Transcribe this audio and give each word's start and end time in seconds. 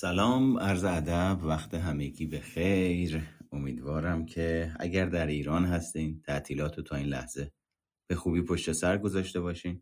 سلام 0.00 0.58
عرض 0.58 0.84
ادب 0.84 1.38
وقت 1.42 1.74
همگی 1.74 2.26
به 2.26 2.40
خیر. 2.40 3.28
امیدوارم 3.52 4.26
که 4.26 4.74
اگر 4.80 5.06
در 5.06 5.26
ایران 5.26 5.64
هستین 5.64 6.22
تعطیلات 6.22 6.80
تا 6.80 6.96
این 6.96 7.06
لحظه 7.06 7.52
به 8.06 8.14
خوبی 8.14 8.42
پشت 8.42 8.72
سر 8.72 8.98
گذاشته 8.98 9.40
باشین. 9.40 9.80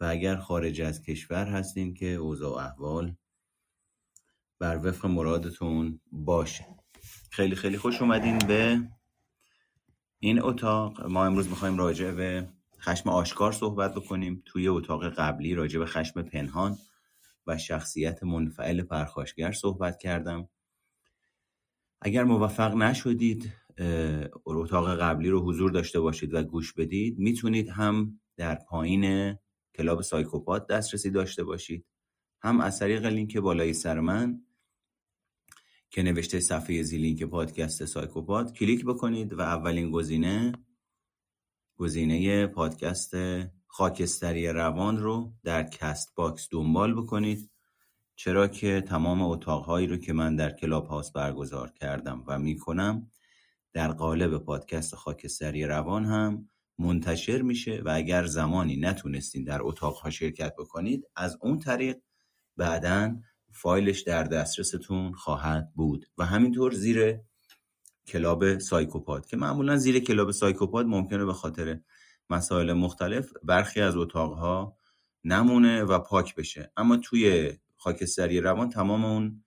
و 0.00 0.04
اگر 0.04 0.36
خارج 0.36 0.80
از 0.80 1.02
کشور 1.02 1.46
هستین 1.46 1.94
که 1.94 2.06
اوضاع 2.06 2.52
و 2.52 2.56
احوال 2.56 3.16
بر 4.58 4.86
وفق 4.86 5.06
مرادتون 5.06 6.00
باشه. 6.12 6.66
خیلی 7.30 7.54
خیلی 7.54 7.78
خوش 7.78 8.02
اومدین 8.02 8.38
به 8.38 8.80
این 10.18 10.42
اتاق. 10.42 11.06
ما 11.06 11.26
امروز 11.26 11.48
می‌خوایم 11.48 11.78
راجع 11.78 12.10
به 12.10 12.48
خشم 12.80 13.08
آشکار 13.08 13.52
صحبت 13.52 13.94
بکنیم. 13.94 14.42
توی 14.46 14.68
اتاق 14.68 15.08
قبلی 15.08 15.54
راجع 15.54 15.78
به 15.78 15.86
خشم 15.86 16.22
پنهان 16.22 16.78
و 17.46 17.58
شخصیت 17.58 18.22
منفعل 18.22 18.82
پرخاشگر 18.82 19.52
صحبت 19.52 19.98
کردم. 19.98 20.48
اگر 22.00 22.24
موفق 22.24 22.74
نشدید 22.74 23.52
اتاق 24.44 25.00
قبلی 25.00 25.28
رو 25.30 25.40
حضور 25.48 25.70
داشته 25.70 26.00
باشید 26.00 26.34
و 26.34 26.42
گوش 26.42 26.72
بدید 26.72 27.18
می‌تونید 27.18 27.68
هم 27.68 28.20
در 28.36 28.54
پایین 28.54 29.36
کلاب 29.74 30.02
سایکوپاد 30.02 30.66
دسترسی 30.66 31.10
داشته 31.10 31.44
باشید 31.44 31.86
هم 32.42 32.60
از 32.60 32.78
طریق 32.78 33.06
لینک 33.06 33.36
بالای 33.36 33.72
سر 33.72 34.00
من 34.00 34.42
که 35.90 36.02
نوشته 36.02 36.40
صفحه 36.40 36.82
زی 36.82 36.98
لینک 36.98 37.22
پادکست 37.22 37.84
سایکوپاد 37.84 38.52
کلیک 38.52 38.84
بکنید 38.84 39.32
و 39.32 39.40
اولین 39.40 39.90
گزینه 39.90 40.52
گزینه 41.76 42.46
پادکست 42.46 43.14
خاکستری 43.72 44.48
روان 44.48 44.98
رو 44.98 45.32
در 45.44 45.62
کست 45.62 46.14
باکس 46.14 46.48
دنبال 46.50 46.94
بکنید 46.94 47.50
چرا 48.16 48.48
که 48.48 48.80
تمام 48.80 49.22
اتاقهایی 49.22 49.86
رو 49.86 49.96
که 49.96 50.12
من 50.12 50.36
در 50.36 50.50
کلاب 50.50 50.86
هاوس 50.86 51.10
برگزار 51.10 51.70
کردم 51.70 52.24
و 52.26 52.38
می‌کنم 52.38 53.10
در 53.72 53.92
قالب 53.92 54.38
پادکست 54.38 54.94
خاکستری 54.94 55.66
روان 55.66 56.04
هم 56.04 56.48
منتشر 56.78 57.42
میشه 57.42 57.82
و 57.84 57.90
اگر 57.94 58.26
زمانی 58.26 58.76
نتونستین 58.76 59.44
در 59.44 59.58
اتاقها 59.62 60.10
شرکت 60.10 60.54
بکنید 60.58 61.04
از 61.16 61.38
اون 61.40 61.58
طریق 61.58 61.96
بعدا 62.56 63.16
فایلش 63.52 64.00
در 64.00 64.24
دسترستون 64.24 65.12
خواهد 65.12 65.72
بود 65.74 66.06
و 66.18 66.24
همینطور 66.26 66.72
زیر 66.72 67.20
کلاب 68.06 68.58
سایکوپاد 68.58 69.26
که 69.26 69.36
معمولا 69.36 69.76
زیر 69.76 69.98
کلاب 69.98 70.30
سایکوپاد 70.30 70.86
ممکنه 70.86 71.24
به 71.24 71.32
خاطر 71.32 71.80
مسائل 72.30 72.72
مختلف 72.72 73.32
برخی 73.42 73.80
از 73.80 73.96
اتاقها 73.96 74.76
نمونه 75.24 75.82
و 75.82 75.98
پاک 75.98 76.34
بشه. 76.34 76.72
اما 76.76 76.96
توی 76.96 77.52
خاکستری 77.76 78.40
روان 78.40 78.68
تمام 78.68 79.04
اون 79.04 79.44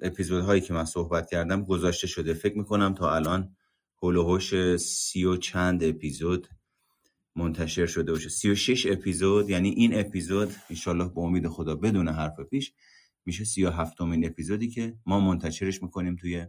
اپیزودهایی 0.00 0.60
که 0.60 0.74
من 0.74 0.84
صحبت 0.84 1.30
کردم 1.30 1.64
گذاشته 1.64 2.06
شده. 2.06 2.34
فکر 2.34 2.58
می‌کنم 2.58 2.94
تا 2.94 3.14
الان 3.14 3.56
هلوهوش 4.02 4.76
سی 4.76 5.24
و 5.24 5.36
چند 5.36 5.84
اپیزود 5.84 6.48
منتشر 7.36 7.86
شده 7.86 8.12
باشه. 8.12 8.28
سی 8.28 8.50
و 8.50 8.54
شش 8.54 8.86
اپیزود 8.86 9.50
یعنی 9.50 9.68
این 9.68 10.00
اپیزود 10.00 10.54
انشالله 10.70 11.04
با 11.04 11.22
امید 11.22 11.48
خدا 11.48 11.74
بدون 11.74 12.08
حرف 12.08 12.40
پیش 12.40 12.72
میشه 13.26 13.44
سی 13.44 13.64
و 13.64 13.70
هفتمین 13.70 14.26
اپیزودی 14.26 14.68
که 14.68 14.94
ما 15.06 15.20
منتشرش 15.20 15.82
می‌کنیم 15.82 16.16
توی 16.16 16.46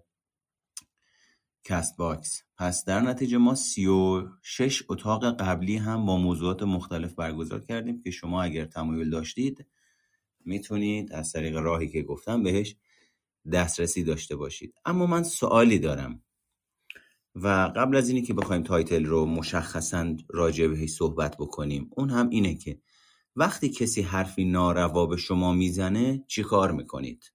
Castbox. 1.68 2.44
پس 2.58 2.86
در 2.86 3.00
نتیجه 3.00 3.38
ما 3.38 3.56
سی 3.56 3.88
و 3.88 4.28
شش 4.42 4.84
اتاق 4.90 5.42
قبلی 5.42 5.78
هم 5.78 6.06
با 6.06 6.18
موضوعات 6.18 6.64
مختلف 6.64 7.14
برگزار 7.14 7.60
کردیم 7.60 8.02
که 8.02 8.12
شما 8.12 8.44
اگر 8.44 8.66
تمایل 8.66 9.10
داشتید 9.10 9.66
می‌تونید 10.46 11.14
از 11.14 11.32
طریق 11.32 11.58
راهی 11.58 11.88
که 11.88 12.02
گفتم 12.02 12.44
بهش 12.44 12.76
دسترسی 13.52 14.04
داشته 14.04 14.36
باشید. 14.36 14.74
اما 14.86 15.06
من 15.06 15.24
سوالی 15.24 15.80
دارم 15.80 16.24
و 17.36 17.48
قبل 17.76 17.98
از 17.98 18.10
اینی 18.10 18.22
که 18.22 18.34
بخوایم 18.34 18.64
title 18.64 19.06
رو 19.06 19.26
مشخصا 19.26 20.16
راجع 20.30 20.68
بهش 20.68 20.90
صحبت 20.90 21.38
بکنیم 21.38 21.90
اون 21.98 22.10
هم 22.10 22.30
اینه 22.30 22.56
که 22.56 22.82
وقتی 23.36 23.70
کسی 23.70 24.02
حرفی 24.02 24.46
ناروا 24.46 25.06
به 25.06 25.18
شما 25.18 25.54
می‌زنه 25.54 26.24
چی 26.28 26.44
کار 26.44 26.72
می‌کنید؟ 26.72 27.32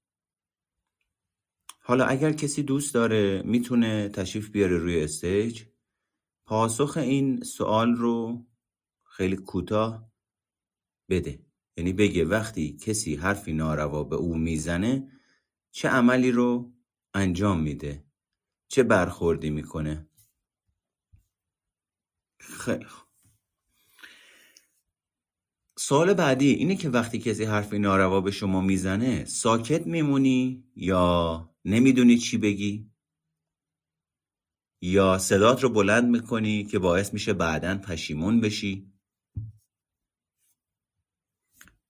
حالا 1.85 2.05
اگر 2.05 2.33
کسی 2.33 2.63
دوست 2.63 2.95
داره 2.95 3.43
می‌تونه 3.45 4.09
تشریف 4.09 4.51
بیاره 4.51 4.77
روی 4.77 5.05
استیج. 5.05 5.63
پاسخ 6.47 6.97
این 6.97 7.43
سوال 7.43 7.95
رو 7.95 8.47
خیلی 9.05 9.37
کوتاه 9.37 10.13
بده. 11.09 11.47
یعنی 11.77 11.93
بگه 11.93 12.25
وقتی 12.25 12.77
کسی 12.77 13.15
حرفی 13.15 13.53
ناروا 13.53 14.05
به 14.05 14.17
او 14.17 14.39
می‌زنه 14.39 15.09
چه 15.71 15.89
عملی 15.89 16.31
رو 16.31 16.73
انجام 17.15 17.61
میده؟ 17.61 18.05
چه 18.69 18.83
برخوردی 18.83 19.51
می‌کنه؟ 19.51 20.09
خیلی 22.39 22.87
سوال 25.79 26.15
بعدی 26.15 26.51
اینه 26.51 26.77
که 26.77 26.89
وقتی 26.89 27.19
کسی 27.19 27.45
حرفی 27.45 27.79
ناروا 27.79 28.21
به 28.21 28.31
شما 28.31 28.61
می‌زنه 28.61 29.25
ساکت 29.25 29.87
میمونی 29.87 30.65
یا 30.77 31.52
نمی‌دونی 31.65 32.19
چی 32.19 32.39
بگی؟ 32.39 32.91
یا 34.83 35.19
صدات 35.19 35.63
رو 35.63 35.69
بلند 35.69 36.09
می‌کنی 36.09 36.65
که 36.65 36.79
باعث 36.79 37.15
میشه 37.15 37.33
بعدا 37.33 37.79
پشیمون 37.79 38.41
بشی؟ 38.41 38.93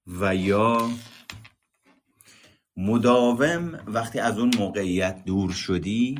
و 0.07 0.37
یا 0.37 0.91
مداوم 2.77 3.85
وقتی 3.87 4.19
از 4.19 4.39
اون 4.39 4.51
موقعیت 4.59 5.25
دور 5.25 5.53
شدی 5.53 6.19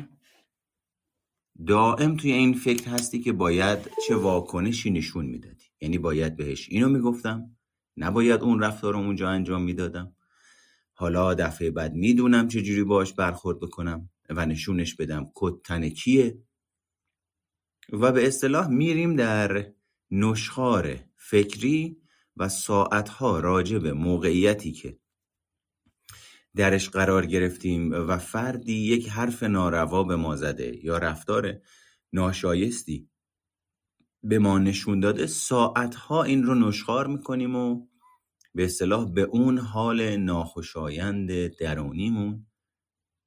دائم 1.67 2.17
توی 2.17 2.31
این 2.31 2.53
فکر 2.53 2.89
هستی 2.89 3.19
که 3.19 3.31
باید 3.33 3.91
چه 4.07 4.15
واکنشی 4.15 4.91
نشون 4.91 5.25
می‌دادی؟ 5.25 5.65
یعنی 5.81 5.97
باید 5.97 6.35
بهش 6.35 6.69
اینو 6.69 6.89
می‌گفتم 6.89 7.57
نباید 7.97 8.41
اون 8.41 8.59
رفتار 8.59 8.95
اونجا 8.95 9.29
انجام 9.29 9.61
می‌دادم. 9.63 10.15
حالا 10.93 11.33
دفعه 11.33 11.71
بعد 11.71 11.93
می‌دونم 11.93 12.47
چجوری 12.47 12.83
باش 12.83 13.13
برخورد 13.13 13.59
بکنم 13.59 14.09
و 14.29 14.45
نشونش 14.45 14.95
بدم 14.95 15.31
کد 15.35 15.61
تن 15.63 15.89
کیه. 15.89 16.37
و 17.89 18.11
به 18.11 18.27
اصطلاح 18.27 18.67
میریم 18.67 19.15
در 19.15 19.73
نشخار 20.11 20.99
فکری 21.17 21.97
و 22.37 22.49
ساعتها 22.49 23.39
راجع 23.39 23.77
به 23.77 23.93
موقعیتی 23.93 24.71
که 24.71 24.99
درش 26.55 26.89
قرار 26.89 27.25
گرفتیم 27.25 27.91
و 27.91 28.17
فردی 28.17 28.73
یک 28.73 29.09
حرف 29.09 29.43
ناروا 29.43 30.03
به 30.03 30.15
ما 30.15 30.35
زده 30.35 30.85
یا 30.85 30.97
رفتار 30.97 31.61
ناشایستی 32.13 33.09
به 34.23 34.39
ما 34.39 34.59
نشون 34.59 34.99
داده. 34.99 35.27
ساعتها 35.27 36.23
این 36.23 36.43
رو 36.43 36.55
نشخار 36.55 37.07
می‌کنیم 37.07 37.55
و 37.55 37.87
به 38.55 38.65
اصطلاح 38.65 39.11
به 39.11 39.21
اون 39.21 39.57
حال 39.57 40.15
ناخوشایند 40.15 41.47
درونیمون 41.47 42.45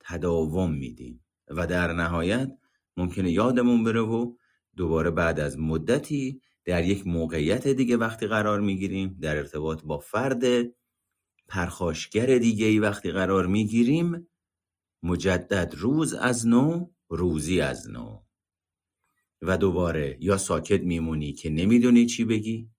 تداوم 0.00 0.72
میدیم 0.72 1.24
و 1.48 1.66
در 1.66 1.92
نهایت 1.92 2.58
ممکنه 2.96 3.30
یادمون 3.30 3.84
بره 3.84 4.00
و 4.00 4.36
دوباره 4.76 5.10
بعد 5.10 5.40
از 5.40 5.58
مدتی 5.58 6.40
در 6.64 6.84
یک 6.84 7.06
موقعیت 7.06 7.68
دیگه 7.68 7.96
وقتی 7.96 8.26
قرار 8.26 8.60
می‌گیریم 8.60 9.18
در 9.20 9.36
ارتباط 9.36 9.82
با 9.82 9.98
فرد 9.98 10.44
پرخاشگر 11.48 12.38
دیگه 12.38 12.66
ای 12.66 12.78
وقتی 12.78 13.10
قرار 13.10 13.46
می‌گیریم 13.46 14.28
مجدد 15.02 15.74
روز 15.76 16.14
از 16.14 16.46
نو 16.46 16.90
روزی 17.08 17.60
از 17.60 17.90
نو. 17.90 18.22
و 19.42 19.58
دوباره 19.58 20.18
یا 20.20 20.36
ساکت 20.36 20.80
میمونی 20.80 21.32
که 21.32 21.50
نمی‌دونی 21.50 22.06
چی 22.06 22.24
بگی 22.24 22.70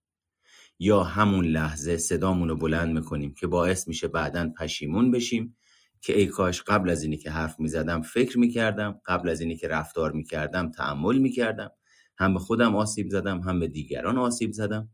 یا 0.80 1.04
همون 1.04 1.46
لحظه 1.46 1.98
صدامون 1.98 2.50
رو 2.50 2.56
بلند 2.56 2.94
می‌کنیم 2.94 3.34
که 3.34 3.48
باعث 3.48 3.88
میشه 3.88 4.08
بعدا 4.08 4.50
پشیمون 4.59 5.12
بشیم 5.12 5.58
که 6.02 6.20
ای 6.20 6.26
کاش 6.26 6.62
قبل 6.62 6.90
از 6.90 7.03
اینی 7.03 7.18
که 7.18 7.32
حرف 7.32 7.59
می‌زدم 7.59 8.02
فکر 8.02 8.40
می‌کردم 8.40 9.02
قبل 9.06 9.29
از 9.29 9.41
اینی 9.41 9.58
که 9.58 9.68
رفتار 9.68 10.12
می‌کردم 10.12 10.72
تعمل 10.72 11.18
می‌کردم. 11.18 11.72
هم 12.20 12.34
به 12.34 12.40
خودم 12.40 12.76
آسیب 12.76 13.09
زدم 13.09 13.40
هم 13.40 13.59
به 13.59 13.68
دیگران 13.68 14.18
آسیب 14.18 14.52
زدم. 14.52 14.90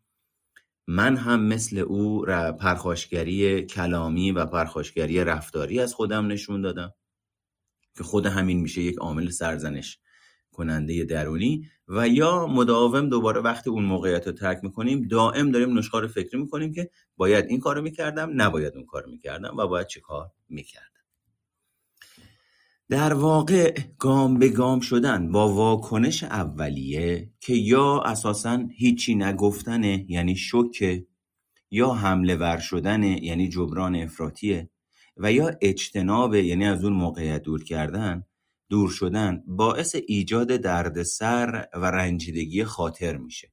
من 0.87 1.17
هم 1.17 1.43
مثل 1.43 1.77
او 1.77 2.25
پرخاشگری 2.59 3.61
کلامی 3.61 4.31
و 4.31 4.45
پرخاشگری 4.45 5.23
رفتاری 5.23 5.79
از 5.79 5.93
خودم 5.93 6.27
نشون 6.27 6.61
دادم. 6.61 6.93
که 7.97 8.03
خود 8.03 8.25
همین 8.25 8.59
میشه 8.59 8.81
یک 8.81 8.97
عامل 8.97 9.29
سرزنش. 9.29 9.99
کننده 10.53 11.03
درونی 11.03 11.67
و 11.87 12.07
یا 12.07 12.47
مداوم 12.47 13.09
دوباره 13.09 13.41
وقتی 13.41 13.69
اون 13.69 13.83
موقعیت 13.85 14.27
رو 14.27 14.33
ترک 14.33 14.59
می‌کنیم 14.63 15.07
دائم 15.07 15.51
داریم 15.51 15.77
نشخار 15.77 16.07
فکری 16.07 16.41
می‌کنیم 16.41 16.73
که 16.73 16.89
باید 17.17 17.45
این 17.45 17.59
کارو 17.59 17.81
می‌کردم 17.81 18.41
نباید 18.41 18.75
اون 18.75 18.85
کارو 18.85 19.11
می‌کردم 19.11 19.57
و 19.57 19.67
باید 19.67 19.87
چه 19.87 19.99
کار 19.99 20.31
می‌کردم. 20.49 20.87
در 22.89 23.13
واقع 23.13 23.79
گام 23.99 24.39
به 24.39 24.49
گام 24.49 24.79
شدن 24.79 25.31
با 25.31 25.53
واکنش 25.53 26.23
اولیه 26.23 27.29
که 27.39 27.53
یا 27.53 28.01
اساسا 28.01 28.63
هیچی 28.77 29.15
نگفتنه 29.15 30.05
یعنی 30.09 30.35
شکه 30.35 31.05
یا 31.71 31.91
حمله 31.91 32.35
ور 32.35 32.57
شدنه 32.57 33.23
یعنی 33.23 33.49
جبران 33.49 33.95
افراتیه 33.95 34.69
و 35.17 35.31
یا 35.31 35.51
اجتناب 35.61 36.35
یعنی 36.35 36.65
از 36.65 36.83
اون 36.83 36.93
موقعیت 36.93 37.43
دور 37.43 37.63
کردن 37.63 38.23
دور 38.73 38.89
شدن 38.89 39.43
باعث 39.47 39.95
ایجاد 40.07 40.47
دردسر 40.47 41.67
و 41.73 41.85
رنجیدگی 41.85 42.63
خاطر 42.63 43.17
میشه. 43.17 43.51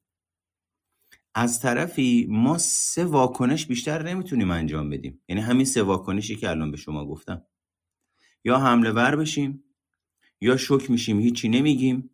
از 1.35 1.61
طرفی 1.61 2.27
ما 2.31 2.59
سه 2.59 3.05
واکنش 3.05 3.67
بیشتر 3.67 4.03
نمی‌تونیم 4.03 4.51
انجام 4.51 4.91
بدیم. 4.91 5.21
یعنی 5.29 5.43
همین 5.43 5.65
سه 5.65 5.83
واکنشی 5.83 6.37
که 6.37 6.51
الان 6.51 6.71
به 6.71 6.77
شما 6.77 7.07
گفتم. 7.07 7.43
یا 8.45 8.59
حمله 8.59 8.91
ور 8.91 9.17
بشیم 9.17 9.65
یا 10.41 10.57
شک 10.57 10.91
میشیم 10.91 11.21
هیچی 11.21 11.49
نمیگیم 11.49 12.11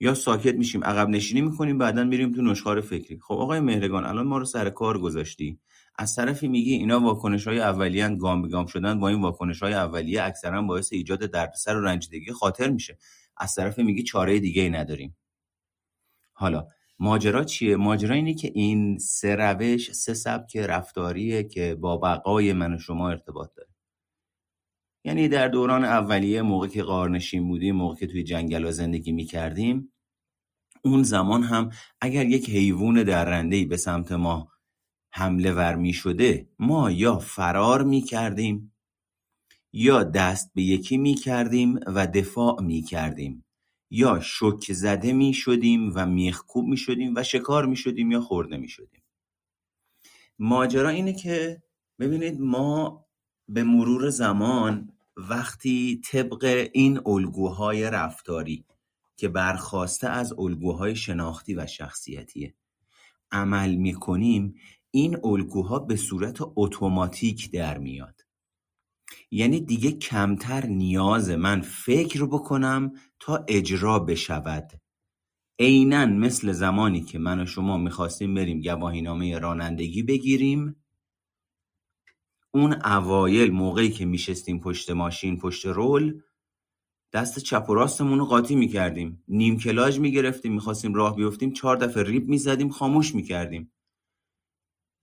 یا 0.00 0.14
ساکت 0.14 0.54
میشیم 0.54 0.84
عقب 0.84 1.08
نشینی 1.08 1.40
می‌کنیم 1.40 1.78
بعدا 1.78 2.04
میریم 2.04 2.32
تو 2.32 2.42
نشخار 2.42 2.80
فکری. 2.80 3.18
خب 3.18 3.34
آقای 3.34 3.60
مهرگان 3.60 4.04
الان 4.04 4.26
ما 4.26 4.38
رو 4.38 4.44
سر 4.44 4.70
کار 4.70 4.98
گذاشتی. 4.98 5.60
از 5.98 6.16
طرفی 6.16 6.48
میگی 6.48 6.72
اینا 6.72 7.00
واکنش 7.00 7.48
های 7.48 7.60
اولیه 7.60 8.08
گام 8.08 8.42
به 8.42 8.48
گام 8.48 8.66
شدن 8.66 9.00
با 9.00 9.08
این 9.08 9.20
واکنش 9.20 9.62
های 9.62 9.74
اولیه 9.74 10.22
اکثرا 10.22 10.62
باعث 10.62 10.92
ایجاد 10.92 11.18
دردسر 11.18 11.76
و 11.76 11.80
رنجیدگی 11.80 12.32
خاطر 12.32 12.70
میشه. 12.70 12.98
از 13.36 13.54
طرف 13.54 13.78
میگی 13.78 14.02
چاره 14.02 14.38
دیگه 14.38 14.62
ای 14.62 14.70
نداریم. 14.70 15.16
حالا 16.32 16.68
ماجرا 16.98 17.44
چیه؟ 17.44 17.76
ماجرا 17.76 18.14
اینه 18.14 18.34
که 18.34 18.50
این 18.54 18.98
سه 18.98 19.36
روش 19.36 19.92
سه 19.92 20.14
سبک 20.14 20.56
رفتاریه 20.56 21.44
که 21.44 21.74
با 21.74 21.96
بقای 21.96 22.52
من 22.52 22.74
و 22.74 22.78
شما 22.78 23.10
ارتباط 23.10 23.50
داره. 23.56 23.68
یعنی 25.04 25.28
در 25.28 25.48
دوران 25.48 25.84
اولیه 25.84 26.42
موقع 26.42 26.68
که 26.68 26.82
قارنشین 26.82 27.48
بودیم 27.48 27.76
موقع 27.76 27.96
که 27.96 28.06
توی 28.06 28.22
جنگل 28.22 28.70
زندگی 28.70 29.12
می‌کردیم 29.12 29.92
اون 30.84 31.02
زمان 31.02 31.42
هم 31.42 31.70
اگر 32.00 32.26
یک 32.26 32.50
حیوان 32.50 33.02
درنده 33.02 33.64
به 33.64 33.76
سمت 33.76 34.12
ما 34.12 34.57
حمله 35.10 35.52
ور 35.52 35.74
می 35.76 35.92
شده 35.92 36.48
ما 36.58 36.90
یا 36.90 37.18
فرار 37.18 37.84
می 37.84 38.02
کردیم 38.02 38.74
یا 39.72 40.04
دست 40.04 40.50
به 40.54 40.62
یکی 40.62 40.96
می 40.96 41.14
کردیم 41.14 41.80
و 41.86 42.06
دفاع 42.06 42.62
می 42.62 42.82
کردیم 42.82 43.44
یا 43.90 44.20
شک 44.20 44.72
زده 44.72 45.12
می 45.12 45.34
شدیم 45.34 45.92
و 45.94 46.06
میخکوب 46.06 46.66
می 46.66 46.76
شدیم 46.76 47.12
و 47.16 47.22
شکار 47.22 47.66
می 47.66 47.76
شدیم 47.76 48.10
یا 48.10 48.20
خورده 48.20 48.56
می 48.56 48.68
شدیم. 48.68 49.02
ماجرا 50.38 50.88
اینه 50.88 51.12
که 51.12 51.62
ببینید 51.98 52.40
ما 52.40 53.04
به 53.48 53.64
مرور 53.64 54.10
زمان 54.10 54.92
وقتی 55.16 56.00
طبق 56.04 56.68
این 56.72 57.00
الگوهای 57.06 57.90
رفتاری 57.90 58.64
که 59.16 59.28
برخواسته 59.28 60.08
از 60.08 60.32
الگوهای 60.38 60.96
شناختی 60.96 61.54
و 61.54 61.66
شخصیتیه 61.66 62.54
عمل 63.30 63.74
می‌کنیم 63.74 64.54
این 64.90 65.16
الگوها 65.24 65.78
به 65.78 65.96
صورت 65.96 66.38
اتوماتیک 66.56 67.50
در 67.52 67.78
میاد. 67.78 68.20
یعنی 69.30 69.60
دیگه 69.60 69.92
کمتر 69.92 70.66
نیاز 70.66 71.30
من 71.30 71.60
فکر 71.60 72.26
بکنم 72.26 72.92
تا 73.20 73.44
اجرا 73.48 73.98
بشود. 73.98 74.70
عینا 75.58 76.06
مثل 76.06 76.52
زمانی 76.52 77.00
که 77.00 77.18
من 77.18 77.40
و 77.40 77.46
شما 77.46 77.76
می‌خواستیم 77.76 78.34
بریم 78.34 78.60
گواهینامه 78.60 79.38
رانندگی 79.38 80.02
بگیریم 80.02 80.84
اون 82.54 82.72
اوایل 82.84 83.50
موقعی 83.50 83.90
که 83.90 84.04
میشستیم 84.04 84.60
پشت 84.60 84.90
ماشین 84.90 85.38
پشت 85.38 85.66
رول 85.66 86.20
دست 87.12 87.38
چپ 87.38 87.70
و 87.70 87.74
راستمون 87.74 88.18
رو 88.18 88.24
قاطی 88.24 88.54
می‌کردیم. 88.54 89.24
نیم 89.28 89.58
کلاج 89.58 90.00
می‌گرفتیم 90.00 90.52
می‌خواستیم 90.52 90.94
راه 90.94 91.16
بیفتیم 91.16 91.52
چهار 91.52 91.76
دفعه 91.76 92.02
ریب 92.02 92.28
می‌زدیم 92.28 92.68
خاموش 92.68 93.14
می‌کردیم. 93.14 93.72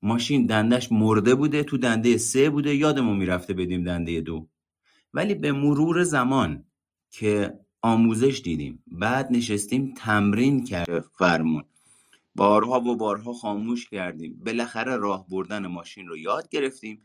ماشین 0.01 0.45
دندش 0.45 0.91
مرده 0.91 1.35
بوده 1.35 1.63
تو 1.63 1.77
دنده 1.77 2.17
سه 2.17 2.49
بوده 2.49 2.75
یادمون 2.75 3.17
می‌رفته 3.17 3.53
بدیم 3.53 3.83
دنده 3.83 4.21
دو. 4.21 4.47
ولی 5.13 5.35
به 5.35 5.51
مرور 5.51 6.03
زمان 6.03 6.63
که 7.11 7.59
آموزش 7.81 8.41
دیدیم 8.43 8.83
بعد 8.87 9.31
نشستیم 9.31 9.93
تمرین 9.97 10.63
کرد 10.63 10.99
فرمون. 10.99 11.63
بارها 12.35 12.79
و 12.79 12.95
بارها 12.95 13.33
خاموش 13.33 13.89
کردیم. 13.89 14.41
بالاخره 14.45 14.97
راه 14.97 15.27
بردن 15.29 15.67
ماشین 15.67 16.07
رو 16.07 16.17
یاد 16.17 16.49
گرفتیم. 16.49 17.01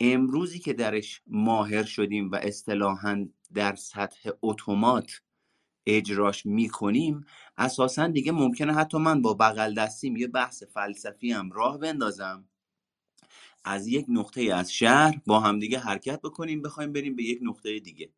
امروزی 0.00 0.58
که 0.58 0.72
درش 0.72 1.22
ماهر 1.26 1.84
شدیم 1.84 2.30
و 2.30 2.34
اصطلاحا 2.34 3.28
در 3.54 3.74
سطح 3.74 4.30
اتومات 4.42 5.10
اجراش 5.86 6.46
می‌کنیم 6.46 7.26
اساسا 7.58 8.06
دیگه 8.06 8.32
ممکنه 8.32 8.74
حتی 8.74 8.98
من 8.98 9.22
با 9.22 9.34
بغل 9.34 9.74
دستیم 9.74 10.16
یه 10.16 10.26
بحث 10.26 10.62
فلسفی 10.62 11.32
هم 11.32 11.50
راه 11.52 11.78
بندازم. 11.78 12.44
از 13.64 13.86
یک 13.86 14.06
نقطه 14.08 14.42
از 14.54 14.72
شهر 14.72 15.20
با 15.26 15.40
همدیگه 15.40 15.78
حرکت 15.78 16.20
بکنیم 16.20 16.62
بخوایم 16.62 16.92
بریم 16.92 17.16
به 17.16 17.22
یک 17.22 17.38
نقطه 17.42 17.78
دیگه. 17.78 18.10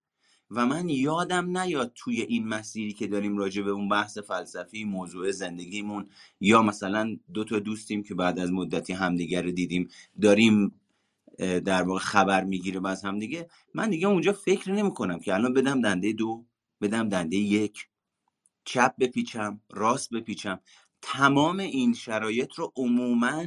و 0.51 0.67
من 0.67 0.89
یادم 0.89 1.59
نیاد 1.59 1.93
توی 1.95 2.23
این 2.23 2.49
مسیری 2.49 2.93
که 2.93 3.07
داریم 3.07 3.39
راجع 3.39 3.63
به 3.63 3.71
اون 3.71 3.89
بحث 3.89 4.19
فلسفی 4.19 4.85
موضوع 4.85 5.31
زندگیمون 5.31 6.09
یا 6.41 6.63
مثلا 6.63 7.19
دو 7.35 7.45
تا 7.45 7.59
دوستیم 7.59 8.03
که 8.03 8.15
بعد 8.15 8.39
از 8.39 8.53
مدتی 8.53 8.93
همدیگه 8.93 9.41
رو 9.41 9.51
دیدیم 9.51 9.89
داریم 10.21 10.81
در 11.39 11.83
واقع 11.83 12.01
خبر 12.01 12.45
می‌گیریم 12.45 12.85
از 12.85 13.05
همدیگه 13.05 13.49
من 13.75 13.91
دیگه 13.91 14.09
اونجا 14.09 14.33
فکر 14.33 14.73
نمی 14.73 14.95
کنم 14.95 15.21
که 15.21 15.35
الان 15.35 15.55
بدم 15.55 15.81
دنده 15.81 16.13
دو. 16.13 16.45
بدم 16.83 17.09
دنده 17.09 17.37
یک. 17.37 17.89
چپ 18.65 18.95
بپیچم 19.01 19.61
راست 19.73 20.11
بپیچم. 20.15 20.61
تمام 21.03 21.59
این 21.61 21.95
شرایط 21.95 22.55
رو 22.55 22.73
عموما 22.77 23.47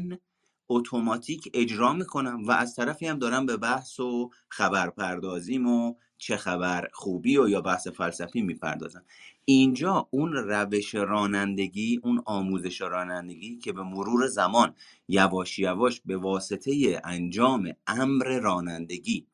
اتوماتیک 0.69 1.49
اجرا 1.53 1.93
می‌کنم 1.93 2.43
و 2.45 2.51
از 2.51 2.75
طرفی 2.75 3.07
هم 3.07 3.19
دارم 3.19 3.45
به 3.45 3.57
بحث 3.57 3.99
و 3.99 4.29
خبر 4.49 4.89
پردازیم 4.89 5.67
و 5.67 5.95
چه 6.17 6.37
خبر 6.37 6.89
خوبی 6.93 7.37
و 7.37 7.49
یا 7.49 7.61
بحث 7.61 7.87
فلسفی 7.87 8.41
می‌پردازم. 8.41 9.05
اینجا 9.45 10.07
اون 10.11 10.33
روش 10.33 10.95
رانندگی 10.95 11.99
اون 12.03 12.23
آموزش 12.25 12.81
رانندگی 12.81 13.57
که 13.57 13.73
به 13.73 13.83
مرور 13.83 14.27
زمان 14.27 14.75
یواش 15.07 15.59
یواش 15.59 16.01
به 16.05 16.17
واسطه 16.17 17.01
انجام 17.03 17.73
امر 17.87 18.39
رانندگی 18.39 19.27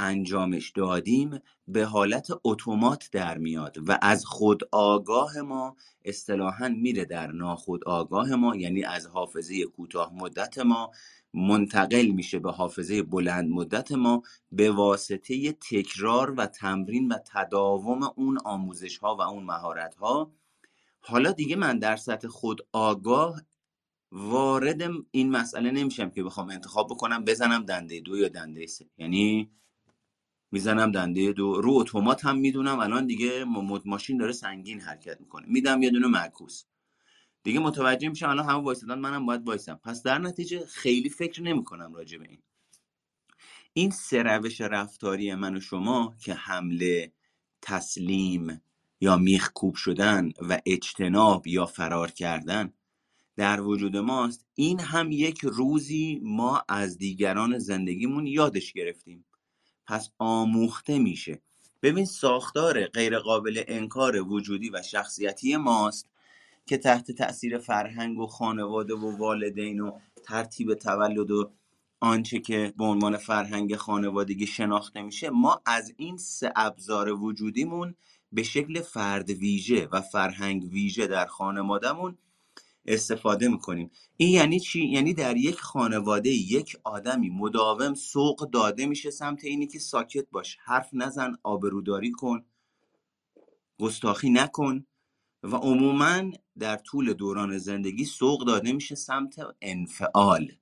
انجامش 0.00 0.70
دادیم 0.70 1.38
به 1.68 1.84
حالت 1.84 2.28
اتومات 2.44 3.08
در 3.12 3.38
میاد 3.38 3.76
و 3.88 3.98
از 4.02 4.24
خود 4.24 4.60
آگاه 4.72 5.40
ما 5.40 5.76
اصطلاحا 6.04 6.68
میره 6.68 7.04
در 7.04 7.32
ناخود 7.32 7.84
آگاه 7.84 8.34
ما 8.34 8.56
یعنی 8.56 8.84
از 8.84 9.06
حافظه 9.06 9.64
کوتاه 9.64 10.12
مدت 10.14 10.58
ما 10.58 10.90
منتقل 11.34 12.06
میشه 12.06 12.38
به 12.38 12.52
حافظه 12.52 13.02
بلند 13.02 13.50
مدت 13.50 13.92
ما 13.92 14.22
به 14.52 14.70
واسطه 14.70 15.52
تکرار 15.52 16.30
و 16.30 16.46
تمرین 16.46 17.08
و 17.08 17.18
تداوم 17.26 18.02
اون 18.16 18.38
آموزش 18.44 18.98
ها 18.98 19.16
و 19.16 19.20
اون 19.20 19.44
مهارت 19.44 19.94
ها 19.94 20.32
حالا 21.00 21.32
دیگه 21.32 21.56
من 21.56 21.78
در 21.78 21.96
سطح 21.96 22.28
خود 22.28 22.66
آگاه 22.72 23.42
وارد 24.12 24.82
این 25.10 25.30
مسئله 25.30 25.70
نمیشم 25.70 26.10
که 26.10 26.22
بخوام 26.22 26.50
انتخاب 26.50 26.86
بکنم 26.90 27.24
بزنم 27.24 27.64
دنده 27.64 28.00
دو 28.00 28.16
یا 28.16 28.28
دنده 28.28 28.66
سه. 28.66 28.86
یعنی 28.98 29.50
می‌زنم 30.52 30.92
دنده 30.92 31.32
دو. 31.32 31.60
رو 31.60 31.72
اتومات 31.72 32.24
هم 32.24 32.38
می‌دونم. 32.38 32.78
الان 32.78 33.06
دیگه 33.06 33.44
ماشین 33.84 34.16
داره 34.16 34.32
سنگین 34.32 34.80
حرکت 34.80 35.20
می‌کنه. 35.20 35.46
میدم 35.48 35.82
یه 35.82 35.90
دونه 35.90 36.06
معکوس. 36.06 36.64
دیگه 37.42 37.60
متوجه 37.60 38.08
میشم 38.08 38.28
الان 38.28 38.44
همه 38.44 38.62
وایسادن 38.62 38.98
منم 38.98 39.26
باید 39.26 39.46
وایسم 39.46 39.80
پس 39.84 40.02
در 40.02 40.18
نتیجه 40.18 40.66
خیلی 40.66 41.08
فکر 41.08 41.42
نمی‌کنم 41.42 41.94
راجع 41.94 42.18
به 42.18 42.28
این. 42.28 42.42
این 43.72 43.90
سه 43.90 44.22
روش 44.22 44.60
رفتاری 44.60 45.34
من 45.34 45.56
و 45.56 45.60
شما 45.60 46.14
که 46.20 46.34
حمله 46.34 47.12
تسلیم 47.62 48.60
یا 49.00 49.16
میخکوب 49.16 49.74
شدن 49.74 50.32
و 50.48 50.60
اجتناب 50.66 51.46
یا 51.46 51.66
فرار 51.66 52.10
کردن 52.10 52.72
در 53.36 53.60
وجود 53.60 53.96
ماست 53.96 54.46
این 54.54 54.80
هم 54.80 55.12
یک 55.12 55.40
روزی 55.44 56.20
ما 56.22 56.64
از 56.68 56.98
دیگران 56.98 57.58
زندگیمون 57.58 58.26
یادش 58.26 58.72
گرفتیم. 58.72 59.24
پس 59.90 60.10
آموخته 60.18 60.98
میشه. 60.98 61.40
ببین 61.82 62.04
ساختار 62.04 62.86
غیرقابل 62.86 63.62
انکار 63.68 64.22
وجودی 64.22 64.70
و 64.70 64.82
شخصیتی 64.82 65.56
ماست 65.56 66.10
که 66.66 66.78
تحت 66.78 67.10
تاثیر 67.10 67.58
فرهنگ 67.58 68.18
و 68.18 68.26
خانواده 68.26 68.94
و 68.94 69.16
والدین 69.16 69.80
و 69.80 69.98
ترتیب 70.24 70.74
تولد 70.74 71.30
و 71.30 71.50
آنچه 72.00 72.38
که 72.38 72.74
به 72.78 72.84
عنوان 72.84 73.16
فرهنگ 73.16 73.76
خانوادگی 73.76 74.46
شناخته 74.46 75.02
میشه 75.02 75.30
ما 75.30 75.62
از 75.66 75.92
این 75.96 76.16
سه 76.16 76.52
ابزار 76.56 77.12
وجودیمون 77.12 77.94
به 78.32 78.42
شکل 78.42 78.80
فرد 78.80 79.30
ویژه 79.30 79.88
و 79.92 80.00
فرهنگ 80.00 80.64
ویژه 80.64 81.06
در 81.06 81.26
خانوادهمون 81.26 82.18
استفاده 82.90 83.48
می‌کنیم. 83.48 83.90
این 84.16 84.30
یعنی 84.30 84.60
چی؟ 84.60 84.84
یعنی 84.84 85.14
در 85.14 85.36
یک 85.36 85.60
خانواده 85.60 86.30
یک 86.30 86.76
آدمی 86.84 87.30
مداوم 87.30 87.94
سوق 87.94 88.50
داده 88.50 88.86
میشه 88.86 89.10
سمت 89.10 89.44
اینی 89.44 89.66
که 89.66 89.78
ساکت 89.78 90.26
باش. 90.30 90.56
حرف 90.64 90.88
نزن 90.92 91.32
آبروداری 91.42 92.10
کن 92.10 92.44
گستاخی 93.80 94.30
نکن 94.30 94.86
و 95.42 95.56
عموما 95.56 96.30
در 96.58 96.76
طول 96.76 97.12
دوران 97.12 97.58
زندگی 97.58 98.04
سوق 98.04 98.46
داده 98.46 98.72
میشه 98.72 98.94
سمت 98.94 99.34
انفعال. 99.62 100.52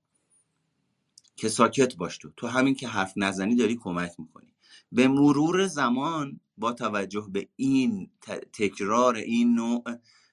که 1.37 1.49
ساکت 1.49 1.97
باش 1.97 2.19
تو. 2.19 2.31
تو 2.37 2.47
همین 2.47 2.75
که 2.75 2.89
حرف 2.89 3.13
نزنی 3.17 3.57
داری 3.57 3.77
کمک 3.77 4.13
می‌کنی. 4.19 4.55
به 4.93 5.09
مرور 5.09 5.67
زمان 5.67 6.41
با 6.59 6.73
توجه 6.73 7.29
به 7.33 7.49
این 7.57 8.11
تکرار 8.53 9.17
این 9.17 9.55
نوع 9.55 9.83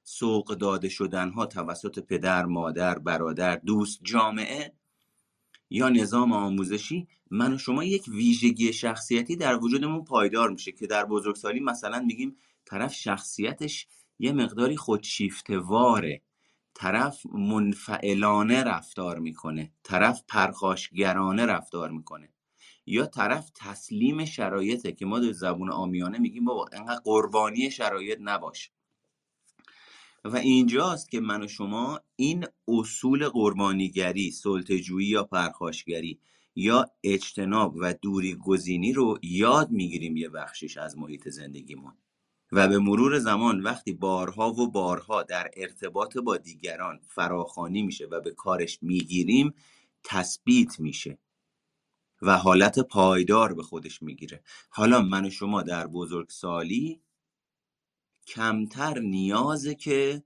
سوق 0.07 0.55
داده 0.55 0.89
شدن 0.89 1.29
ها 1.29 1.45
توسط 1.45 1.99
پدر 1.99 2.45
مادر 2.45 2.99
برادر 2.99 3.55
دوست 3.55 3.99
جامعه 4.03 4.73
یا 5.69 5.89
نظام 5.89 6.33
آموزشی 6.33 7.07
من 7.31 7.53
و 7.53 7.57
شما 7.57 7.83
یک 7.83 8.07
ویژگی 8.07 8.73
شخصیتی 8.73 9.35
در 9.35 9.57
وجودمون 9.57 10.03
پایدار 10.03 10.49
میشه 10.49 10.71
که 10.71 10.87
در 10.87 11.05
بزرگسالی 11.05 11.59
مثلا 11.59 11.99
میگیم 11.99 12.37
طرف 12.65 12.93
شخصیتش 12.93 13.87
یه 14.19 14.31
مقداری 14.33 14.77
خودشیفتواره 14.77 16.21
طرف 16.73 17.25
منفعلانه 17.25 18.63
رفتار 18.63 19.19
می‌کنه 19.19 19.71
طرف 19.83 20.23
پرخاشگرانه 20.27 21.45
رفتار 21.45 21.91
می‌کنه 21.91 22.29
یا 22.85 23.05
طرف 23.05 23.51
تسلیم 23.55 24.25
شرایطه 24.25 24.91
که 24.91 25.05
ما 25.05 25.19
در 25.19 25.31
زبون 25.31 25.71
آمیانه 25.71 26.17
میگیم 26.17 26.45
بابا 26.45 26.69
انقدر 26.73 27.01
قربانی 27.03 27.71
شرایط 27.71 28.17
نباش. 28.21 28.71
و 30.25 30.35
اینجاست 30.35 31.11
که 31.11 31.19
من 31.19 31.43
و 31.43 31.47
شما 31.47 32.01
این 32.15 32.45
اصول 32.67 33.29
قربانیگری 33.29 34.31
سلطجویی 34.31 35.07
یا 35.07 35.23
پرخاشگری 35.23 36.19
یا 36.55 36.85
اجتناب 37.03 37.75
و 37.79 37.93
دوری 37.93 38.35
گزینی 38.35 38.93
رو 38.93 39.19
یاد 39.21 39.71
می‌گیریم 39.71 40.17
یه 40.17 40.29
بخشش 40.29 40.77
از 40.77 40.97
محیط 40.97 41.29
زندگیمون. 41.29 41.93
و 42.51 42.67
به 42.67 42.79
مرور 42.79 43.19
زمان 43.19 43.61
وقتی 43.61 43.93
بارها 43.93 44.51
و 44.53 44.71
بارها 44.71 45.23
در 45.23 45.51
ارتباط 45.57 46.17
با 46.17 46.37
دیگران 46.37 46.99
فراخانی 47.07 47.81
میشه 47.81 48.05
و 48.05 48.21
به 48.21 48.31
کارش 48.31 48.79
می‌گیریم 48.81 49.53
تثبیت 50.03 50.79
میشه 50.79 51.17
و 52.21 52.37
حالت 52.37 52.79
پایدار 52.79 53.53
به 53.53 53.63
خودش 53.63 54.01
می‌گیره. 54.01 54.43
حالا 54.69 55.01
من 55.01 55.25
و 55.25 55.29
شما 55.29 55.61
در 55.61 55.87
بزرگسالی 55.87 57.01
کمتر 58.27 58.99
نیازه 58.99 59.75
که 59.75 60.23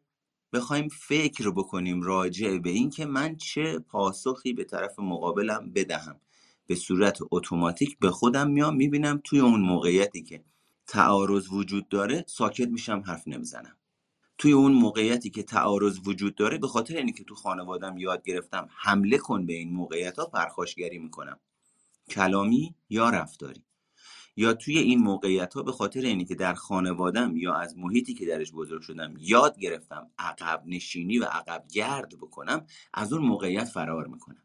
بخوایم 0.53 0.88
فکر 0.88 1.51
بکنیم 1.51 2.01
راجع 2.01 2.58
به 2.58 2.70
این 2.70 2.89
که 2.89 3.06
من 3.06 3.36
چه 3.36 3.79
پاسخی 3.79 4.53
به 4.53 4.63
طرف 4.63 5.00
مقابلم 5.00 5.72
بدهم. 5.74 6.22
به 6.68 6.75
صورت 6.75 7.20
اتوماتیک 7.32 8.00
به 8.00 8.12
خودم 8.12 8.50
میام 8.50 8.75
می‌بینم 8.75 9.22
توی 9.24 9.39
اون 9.39 9.62
موقعیتی 9.62 10.24
که 10.24 10.44
تعارض 10.88 11.51
وجود 11.51 11.89
داره 11.89 12.25
ساکت 12.27 12.68
میشم 12.68 13.03
حرف 13.06 13.27
نمی‌زنم. 13.27 13.75
توی 14.38 14.51
اون 14.51 14.72
موقعیتی 14.72 15.29
که 15.29 15.44
تعارض 15.44 16.00
وجود 16.06 16.36
داره 16.36 16.58
به 16.58 16.68
خاطر 16.68 16.98
اینکه 16.98 17.13
که 17.13 17.24
تو 17.24 17.36
خانوادم 17.36 17.98
یاد 17.98 18.24
گرفتم 18.24 18.70
حمله 18.75 19.18
کن 19.18 19.46
به 19.46 19.53
این 19.53 19.74
موقعیت 19.74 20.20
ها 20.20 20.25
پرخاشگری 20.25 21.00
می‌کنم. 21.00 21.39
کلامی 22.10 22.75
یا 22.89 23.10
رفتاری؟ 23.10 23.63
یا 24.39 24.53
توی 24.53 24.77
این 24.77 25.00
موقعیت 25.00 25.53
ها 25.53 25.63
به 25.63 25.72
خاطر 25.72 26.01
اینی 26.01 26.25
که 26.25 26.36
در 26.36 26.53
خانوادم 26.53 27.38
یا 27.38 27.55
از 27.55 27.77
محیطی 27.77 28.13
که 28.13 28.25
درش 28.25 28.51
بزرگ 28.51 28.81
شدم 28.81 29.13
یاد 29.19 29.60
گرفتم 29.60 30.12
عقب 30.19 30.63
نشینی 30.65 31.19
و 31.19 31.24
عقب 31.24 31.65
گرد 31.74 32.17
بکنم 32.17 32.65
از 32.93 33.13
اون 33.13 33.25
موقعیت 33.25 33.63
فرار 33.63 34.08
می‌کنم. 34.08 34.43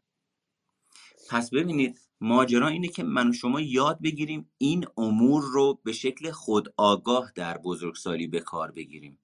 پس 1.29 1.49
ببینید 1.49 1.99
ماجرا 2.21 2.67
اینه 2.67 2.87
که 2.87 3.03
من 3.03 3.29
و 3.29 3.33
شما 3.33 3.61
یاد 3.61 4.01
بگیریم 4.01 4.49
این 4.57 4.85
امور 4.97 5.43
رو 5.43 5.79
به 5.83 5.91
شکل 5.91 6.31
خودآگاه 6.31 7.31
در 7.35 7.57
بزرگسالی 7.57 8.27
به 8.27 8.39
کار 8.39 8.71
بگیریم 8.71 9.19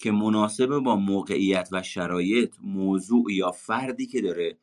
که 0.00 0.10
مناسب 0.10 0.78
با 0.78 0.96
موقعیت 0.96 1.68
و 1.72 1.82
شرایط 1.82 2.54
موضوع 2.62 3.32
یا 3.32 3.50
فردی 3.50 4.06
که 4.06 4.20
داره 4.20 4.58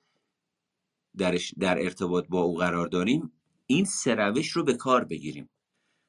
درش 1.17 1.53
در 1.59 1.83
ارتباط 1.83 2.27
با 2.27 2.41
او 2.41 2.57
قرار 2.57 2.87
داریم 2.87 3.31
این 3.73 3.85
سروش 3.85 4.49
رو 4.49 4.63
به 4.63 4.73
کار 4.73 5.03
بگیریم. 5.03 5.49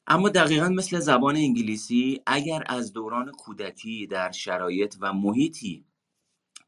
اما 0.06 0.28
دقیقا 0.28 0.68
مثل 0.68 0.98
زبان 0.98 1.36
انگلیسی 1.36 2.20
اگر 2.26 2.62
از 2.66 2.92
دوران 2.92 3.32
کودکی 3.32 4.06
در 4.06 4.30
شرایط 4.30 4.96
و 5.00 5.12
محیطی 5.12 5.84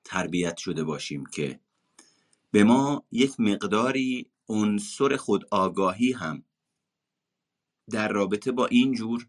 تربیت 0.05 0.57
شده 0.57 0.85
باشیم 0.85 1.27
که 1.27 1.61
به 2.51 2.65
ما 2.65 3.05
یک 3.13 3.41
مقداری 3.41 4.31
عنصر 4.49 5.17
خودآگاهی 5.17 6.13
هم 6.13 6.45
در 7.91 8.09
رابطه 8.09 8.53
با 8.53 8.67
این 8.67 8.93
جور 8.93 9.29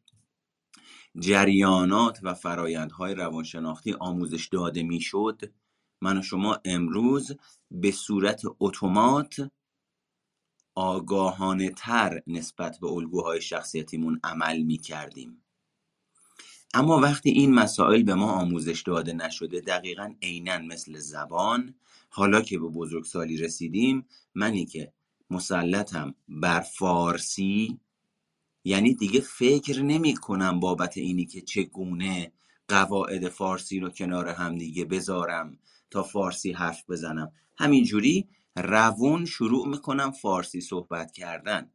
جریانات 1.19 2.19
و 2.23 2.33
فرایندهای 2.33 3.15
روانشناختی 3.15 3.93
آموزش 3.93 4.47
داده 4.47 4.83
می‌شد 4.83 5.53
من 6.01 6.17
و 6.17 6.21
شما 6.21 6.59
امروز 6.65 7.31
به 7.71 7.91
صورت 7.91 8.41
اتومات 8.59 9.51
آگاهانه 10.75 11.69
تر 11.69 12.21
نسبت 12.27 12.79
به 12.79 12.87
الگوهای 12.87 13.41
شخصیتیمون 13.41 14.19
عمل 14.23 14.61
می 14.61 14.77
کردیم. 14.77 15.41
اما 16.73 16.99
وقتی 16.99 17.29
این 17.29 17.53
مسائل 17.53 18.03
به 18.03 18.15
ما 18.15 18.31
آموزش 18.31 18.81
داده 18.81 19.13
نشده 19.13 19.61
دقیقا 19.61 20.13
عینا 20.21 20.57
مثل 20.57 20.99
زبان 20.99 21.75
حالا 22.09 22.41
که 22.41 22.59
به 22.59 22.67
بزرگسالی 22.67 23.37
رسیدیم 23.37 24.05
منی 24.35 24.65
که 24.65 24.93
مسلطم 25.29 26.15
بر 26.27 26.59
فارسی 26.59 27.79
یعنی 28.63 28.93
دیگه 28.93 29.19
فکر 29.19 29.81
نمی 29.81 30.13
کنم 30.13 30.59
بابت 30.59 30.97
اینی 30.97 31.25
که 31.25 31.41
چگونه 31.41 32.31
قواعد 32.67 33.29
فارسی 33.29 33.79
رو 33.79 33.89
کنار 33.89 34.29
هم 34.29 34.57
دیگه 34.57 34.85
بذارم 34.85 35.57
تا 35.89 36.03
فارسی 36.03 36.51
حرف 36.51 36.89
بزنم 36.89 37.31
همینجوری 37.57 38.27
روون 38.55 39.25
شروع 39.25 39.67
می‌کنم 39.67 40.11
فارسی 40.11 40.61
صحبت 40.61 41.11
کردن. 41.11 41.71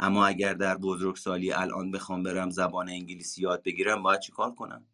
اما 0.00 0.26
اگر 0.26 0.54
در 0.54 0.76
بزرگسالی 0.76 1.52
الان 1.52 1.90
بخوام 1.90 2.22
برم 2.22 2.50
زبان 2.50 2.88
انگلیسی 2.88 3.42
یاد 3.42 3.62
بگیرم 3.62 4.02
باید 4.02 4.20
چیکار 4.20 4.54
کنم؟ 4.54 4.86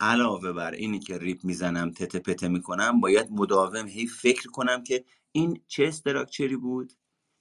علاوه 0.00 0.52
بر 0.52 0.70
اینی 0.70 0.98
که 0.98 1.18
ریپ 1.18 1.44
می‌زنم 1.44 1.90
تته 1.90 2.18
پته 2.18 2.48
می‌کنم 2.48 3.00
باید 3.00 3.28
مداوم 3.30 3.86
هی 3.86 4.06
فکر 4.06 4.48
کنم 4.48 4.82
که 4.82 5.04
این 5.32 5.60
چه 5.66 5.84
استراکچری 5.86 6.56
بود؟ 6.56 6.92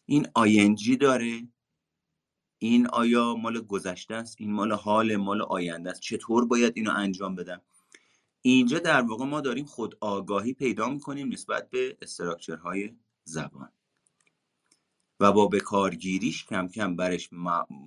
این 0.05 0.27
آینجی 0.33 0.97
داره؟ 0.97 1.47
این 2.59 2.87
آیا 2.87 3.35
مال 3.35 3.61
گذشته 3.61 4.15
است؟ 4.15 4.35
این 4.39 4.51
مال 4.51 4.71
حال 4.71 5.15
مال 5.15 5.41
آینده 5.41 5.89
است؟ 5.89 6.01
چطور 6.01 6.45
باید 6.45 6.73
اینو 6.75 6.91
انجام 6.91 7.35
بدم؟ 7.35 7.61
اینجا 8.47 8.79
در 8.79 9.01
واقع 9.01 9.25
ما 9.25 9.41
داریم 9.41 9.65
خود 9.65 9.97
آگاهی 9.99 10.53
پیدا 10.53 10.89
می‌کنیم 10.89 11.33
نسبت 11.33 11.69
به 11.69 11.97
استراکچرهای 12.01 12.93
زبان. 13.23 13.69
و 15.19 15.31
با 15.31 15.47
به 15.47 15.59
کارگیریش 15.59 16.45
کم 16.45 16.67
کم 16.67 16.95
برش 16.95 17.29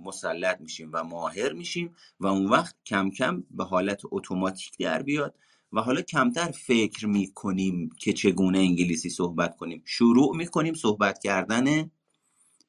مسلط 0.05 0.61
میشیم 0.61 0.91
و 0.93 1.05
ماهر 1.05 1.53
میشیم 1.53 1.95
و 2.21 2.27
اون 2.27 2.47
وقت 2.47 2.75
کم 2.87 3.11
کم 3.11 3.45
به 3.50 3.65
حالت 3.65 4.03
اتوماتیک 4.05 4.79
در 4.79 5.03
بیاد 5.03 5.35
و 5.73 5.81
حالا 5.81 6.03
کمتر 6.03 6.50
فکر 6.50 7.07
می‌کنیم 7.07 7.91
که 7.99 8.12
چگونه 8.12 8.59
انگلیسی 8.59 9.11
صحبت 9.11 9.57
کنیم. 9.57 9.83
شروع 9.85 10.37
می‌کنیم 10.37 10.75
صحبت 10.75 11.19
کردن 11.19 11.91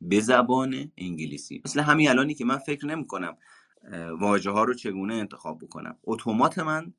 به 0.02 0.20
زبان 0.20 0.92
انگلیسی. 0.98 1.62
مثل 1.66 1.80
همین 1.80 2.10
الانی 2.10 2.34
که 2.34 2.46
من 2.46 2.58
فکر 2.58 2.86
نمی‌کنم 2.86 3.38
واژه 4.20 4.52
ها 4.52 4.64
رو 4.64 4.74
چگونه 4.74 5.14
انتخاب 5.14 5.60
بکنم. 5.60 5.98
اتومات 6.04 6.60
من 6.60 6.94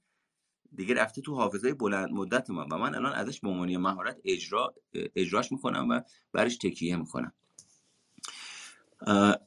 دیگه 0.77 0.95
رفته 0.95 1.21
تو 1.21 1.35
حافظه 1.35 1.75
بلند 1.75 2.11
مدت 2.11 2.51
من 2.51 2.67
و 2.73 2.79
من 2.79 2.95
الان 2.95 3.13
ازش 3.13 3.41
به 3.41 3.49
عنوان 3.49 3.77
مهارت 3.77 4.17
اجرا 4.25 4.75
اجراش 4.93 5.53
می‌کنم 5.53 5.89
و 5.91 6.01
برش 6.33 6.57
تکیه 6.57 6.97
می‌کنم. 6.97 7.33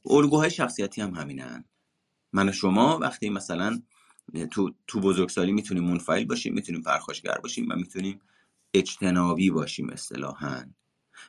الگوهای 0.06 0.52
شخصیتی 0.52 1.02
هم 1.02 1.14
همینن. 1.14 1.66
من 2.34 2.50
و 2.50 2.52
شما 2.52 3.00
وقتی 3.00 3.30
مثلا 3.30 3.82
تو 4.52 4.72
تو 4.88 5.00
بزرگسالی 5.00 5.52
می‌تونیم 5.52 5.84
منفعل 5.84 6.26
باشیم 6.26 6.54
می‌تونیم 6.54 6.82
پرخاشگر 6.82 7.38
باشیم 7.38 7.72
و 7.72 7.76
می‌تونیم 7.76 8.22
اجتنابی 8.74 9.50
باشیم 9.50 9.90
اصطلاحا. 9.90 10.66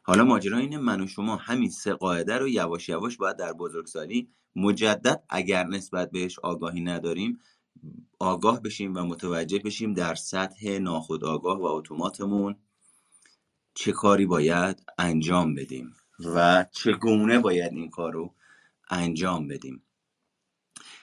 حالا 0.02 0.24
ماجرا 0.24 0.58
اینه 0.58 0.78
من 0.78 1.00
و 1.00 1.06
شما 1.06 1.36
همین 1.36 1.70
سه 1.70 1.92
قاعده 1.92 2.38
رو 2.38 2.48
یواش 2.48 2.88
یواش 2.88 3.16
باید 3.16 3.36
در 3.36 3.52
بزرگسالی 3.52 4.28
مجدد 4.56 5.22
اگر 5.28 5.64
نسبت 5.64 6.10
بهش 6.10 6.38
آگاهی 6.38 6.80
نداریم 6.80 7.40
آگاه 8.18 8.62
بشیم 8.62 8.96
و 8.96 9.00
متوجه 9.00 9.58
بشیم 9.58 9.94
در 9.94 10.14
سطح 10.14 10.78
ناخودآگاه 10.78 11.58
و 11.58 11.64
اتوماتمون 11.64 12.56
چه 13.74 13.92
کاری 13.92 14.26
باید 14.26 14.82
انجام 14.98 15.54
بدیم 15.54 15.94
و 16.34 16.66
چگونه 16.72 17.38
باید 17.38 17.72
این 17.72 17.90
کار 17.90 18.12
رو 18.12 18.34
انجام 18.90 19.48
بدیم. 19.48 19.82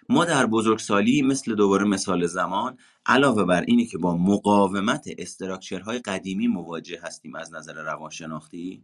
ما 0.09 0.25
در 0.25 0.45
بزرگسالی 0.45 1.21
مثل 1.21 1.55
دوباره 1.55 1.85
مثال 1.85 2.25
زمان 2.25 2.77
علاوه 3.05 3.43
بر 3.43 3.61
اینی 3.61 3.85
که 3.85 3.97
با 3.97 4.17
مقاومت 4.17 5.09
استراکچرهای 5.17 5.99
قدیمی 5.99 6.47
مواجه 6.47 6.99
هستیم 7.03 7.35
از 7.35 7.53
نظر 7.53 7.73
روانشناختی 7.73 8.83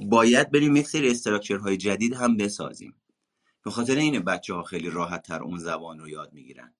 باید 0.00 0.50
بریم 0.50 0.76
یک 0.76 0.88
سری 0.88 1.10
استراکچرهای 1.10 1.76
جدید 1.76 2.14
هم 2.14 2.36
بسازیم. 2.36 2.94
به 3.62 3.70
خاطر 3.70 3.96
این 3.96 4.20
بچه 4.20 4.54
ها 4.54 4.62
خیلی 4.62 4.90
راحت 4.90 5.22
تر 5.22 5.42
اون 5.42 5.58
زبان 5.58 5.98
رو 5.98 6.08
یاد 6.08 6.32
می‌گیرن. 6.32 6.74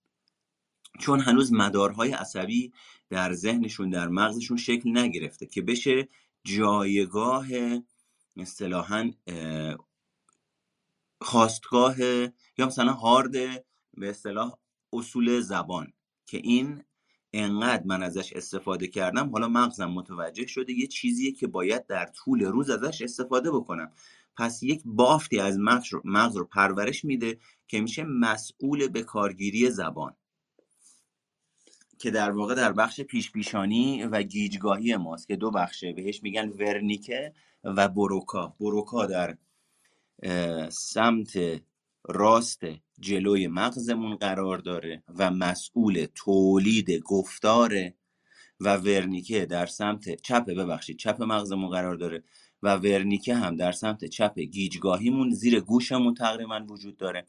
چون 0.98 1.20
هنوز 1.20 1.52
مدارهای 1.52 2.12
عصبی 2.12 2.72
در 3.10 3.32
ذهنشون 3.32 3.90
در 3.90 4.08
مغزشون 4.08 4.56
شکل 4.56 4.98
نگرفته 4.98 5.46
که 5.46 5.62
بشه 5.62 6.08
جایگاه 6.44 7.46
اصطلاحا 8.36 9.10
خواستگاه 11.20 12.00
یا 12.58 12.66
مثلا 12.66 12.92
هارد 12.92 13.32
به 13.94 14.10
اصطلاح 14.10 14.58
اصول 14.92 15.40
زبان 15.40 15.92
که 16.26 16.36
این 16.36 16.84
انقدر 17.32 17.82
من 17.86 18.02
ازش 18.02 18.32
استفاده 18.32 18.86
کردم 18.88 19.30
حالا 19.30 19.48
مغزم 19.48 19.90
متوجه 19.90 20.46
شده 20.46 20.72
یه 20.72 20.86
چیزیه 20.86 21.32
که 21.32 21.46
باید 21.46 21.86
در 21.86 22.06
طول 22.06 22.44
روز 22.44 22.70
ازش 22.70 23.02
استفاده 23.02 23.50
بکنم. 23.50 23.92
پس 24.36 24.62
یک 24.62 24.82
بافتی 24.84 25.40
از 25.40 25.58
مغز 25.58 25.92
رو, 25.92 26.02
مغز 26.04 26.36
رو 26.36 26.44
پرورش 26.44 27.04
میده 27.04 27.38
که 27.68 27.80
میشه 27.80 28.04
مسئول 28.04 28.88
به 28.88 29.02
کارگیری 29.02 29.70
زبان. 29.70 30.16
که 31.98 32.10
در 32.10 32.30
واقع 32.30 32.54
در 32.54 32.72
بخش 32.72 33.00
پیش 33.00 33.32
پیشانی 33.32 34.04
و 34.04 34.22
گیجگاهی 34.22 34.96
ماست 34.96 35.28
که 35.28 35.36
دو 35.36 35.50
بخشه. 35.50 35.92
بهش 35.92 36.22
میگن 36.22 36.48
ورنیکه 36.48 37.34
و 37.64 37.88
بروکا. 37.88 38.56
بروکا 38.60 39.06
در 39.06 39.36
سمت 40.70 41.60
راست 42.04 42.60
جلوی 43.00 43.46
مغزمون 43.46 44.16
قرار 44.16 44.58
داره 44.58 45.02
و 45.08 45.30
مسئول 45.30 46.06
تولید 46.14 46.90
گفتاره 46.90 47.94
و 48.60 48.76
ورنیکه 48.76 49.46
در 49.46 49.66
سمت 49.66 50.20
چپ 50.22 50.44
ببخشید 50.44 50.98
چپ 50.98 51.22
مغزمون 51.22 51.70
قرار 51.70 51.96
داره. 51.96 52.22
و 52.62 52.76
ورنیکه 52.76 53.34
هم 53.34 53.56
در 53.56 53.72
سمت 53.72 54.04
چپ 54.04 54.38
گیجگاهیمون 54.38 55.30
زیر 55.30 55.60
گوشمون 55.60 56.14
تقریبا 56.14 56.66
وجود 56.68 56.96
داره 56.96 57.26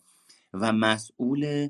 و 0.54 0.74
مسئول 0.74 1.70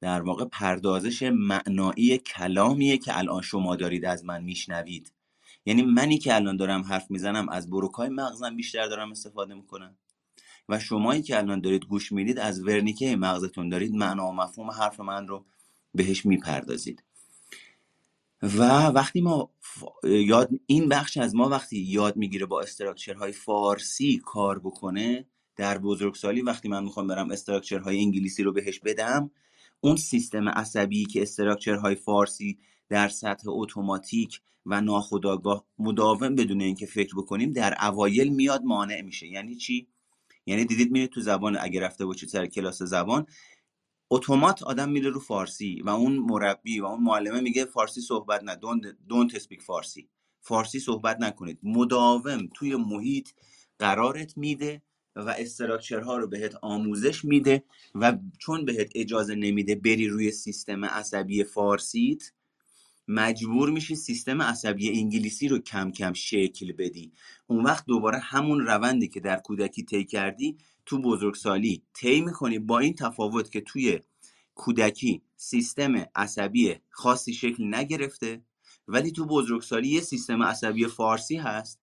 در 0.00 0.22
واقع 0.22 0.44
پردازش 0.44 1.22
معنایی 1.22 2.18
کلامیه 2.18 2.98
که 2.98 3.18
الان 3.18 3.42
شما 3.42 3.76
دارید 3.76 4.04
از 4.04 4.24
من 4.24 4.44
میشنوید. 4.44 5.12
یعنی 5.66 5.82
منی 5.82 6.18
که 6.18 6.34
الان 6.34 6.56
دارم 6.56 6.82
حرف 6.82 7.10
می‌زنم 7.10 7.48
از 7.48 7.70
بروکای 7.70 8.08
مغزم 8.08 8.56
بیشتر 8.56 8.86
دارم 8.86 9.10
استفاده 9.10 9.54
می‌کنم. 9.54 9.98
و 10.68 10.78
شمایی 10.78 11.22
که 11.22 11.38
الان 11.38 11.60
دارید 11.60 11.84
گوش 11.84 12.12
می‌دید 12.12 12.38
از 12.38 12.66
ورنیکه 12.66 13.16
مغزتون 13.16 13.68
دارید 13.68 13.94
معنا 13.94 14.28
و 14.28 14.32
مفهوم 14.32 14.70
حرف 14.70 15.00
من 15.00 15.28
رو 15.28 15.46
بهش 15.94 16.26
می‌پردازید. 16.26 17.02
و 18.42 18.86
وقتی 18.86 19.20
ما 19.20 19.50
یاد 20.04 20.50
این 20.66 20.88
بخش 20.88 21.16
از 21.16 21.34
ما 21.34 21.48
وقتی 21.48 21.78
یاد 21.78 22.16
می‌گیره 22.16 22.46
با 22.46 22.60
استراکچرهای 22.60 23.32
فارسی 23.32 24.20
کار 24.24 24.58
بکنه 24.58 25.26
در 25.56 25.78
بزرگسالی 25.78 26.42
وقتی 26.42 26.68
من 26.68 26.84
می‌خوام 26.84 27.06
برم 27.06 27.30
استراکچرهای 27.30 27.98
انگلیسی 27.98 28.42
رو 28.42 28.52
بهش 28.52 28.78
بدم 28.78 29.30
اون 29.80 29.96
سیستم 29.96 30.48
عصبی 30.48 31.04
که 31.04 31.22
استراکچرهای 31.22 31.94
فارسی 31.94 32.58
در 32.88 33.08
سطح 33.08 33.44
اتوماتیک 33.46 34.40
و 34.66 34.80
ناخودآگاه 34.80 35.64
مداوم 35.78 36.34
بدون 36.34 36.60
اینکه 36.60 36.86
فکر 36.86 37.14
بکنیم 37.16 37.52
در 37.52 37.74
اوایل 37.84 38.28
میاد 38.28 38.62
مانع 38.62 39.00
میشه. 39.00 39.26
یعنی 39.26 39.54
چی؟ 39.54 39.88
یعنی 40.46 40.64
دیدید 40.64 40.92
میره 40.92 41.06
تو 41.06 41.20
زبان 41.20 41.56
اگه 41.60 41.80
رفته 41.80 42.06
باشید 42.06 42.28
سر 42.28 42.46
کلاس 42.46 42.82
زبان 42.82 43.26
اتومات 44.10 44.62
آدم 44.62 44.88
میره 44.88 45.10
رو 45.10 45.20
فارسی 45.20 45.82
و 45.82 45.88
اون 45.88 46.16
مربی 46.16 46.80
و 46.80 46.84
اون 46.84 47.02
معلمه 47.02 47.40
میگه 47.40 47.64
فارسی 47.64 48.00
صحبت 48.00 48.42
نه 48.42 48.56
دونت 49.08 49.34
اسپیک 49.34 49.62
فارسی. 49.62 50.08
فارسی 50.40 50.80
صحبت 50.80 51.20
نکنید. 51.20 51.58
مداوم 51.62 52.48
توی 52.54 52.76
محیط 52.76 53.28
قرارت 53.78 54.36
میده 54.36 54.82
و 55.16 55.34
استراکچرها 55.38 56.16
رو 56.16 56.26
بهت 56.26 56.54
آموزش 56.62 57.24
میده 57.24 57.64
و 57.94 58.18
چون 58.38 58.64
بهت 58.64 58.90
اجازه 58.94 59.34
نمیده 59.34 59.74
بری 59.74 60.08
روی 60.08 60.30
سیستم 60.30 60.84
عصبی 60.84 61.44
فارسیت 61.44 62.32
مجبور 63.08 63.70
میشی 63.70 63.96
سیستم 63.96 64.42
عصبی 64.42 64.98
انگلیسی 64.98 65.48
رو 65.48 65.58
کم 65.58 65.90
کم 65.90 66.12
شکل 66.12 66.72
بدی. 66.72 67.12
اون 67.46 67.64
وقت 67.64 67.86
دوباره 67.86 68.18
همون 68.18 68.60
روندی 68.60 69.08
که 69.08 69.20
در 69.20 69.36
کودکی 69.36 69.82
طی 69.82 70.04
کردی 70.04 70.56
تو 70.88 70.98
بزرگسالی 70.98 71.82
طی 71.94 72.20
می‌کنی 72.20 72.58
با 72.58 72.78
این 72.78 72.94
تفاوت 72.94 73.50
که 73.50 73.60
توی 73.60 74.00
کودکی 74.54 75.22
سیستم 75.36 76.04
عصبی 76.14 76.76
خاصی 76.90 77.34
شکل 77.34 77.74
نگرفته 77.74 78.42
ولی 78.88 79.12
تو 79.12 79.26
بزرگسالی 79.26 79.88
یه 79.88 80.00
سیستم 80.00 80.42
عصبی 80.42 80.86
فارسی 80.86 81.36
هست 81.36 81.80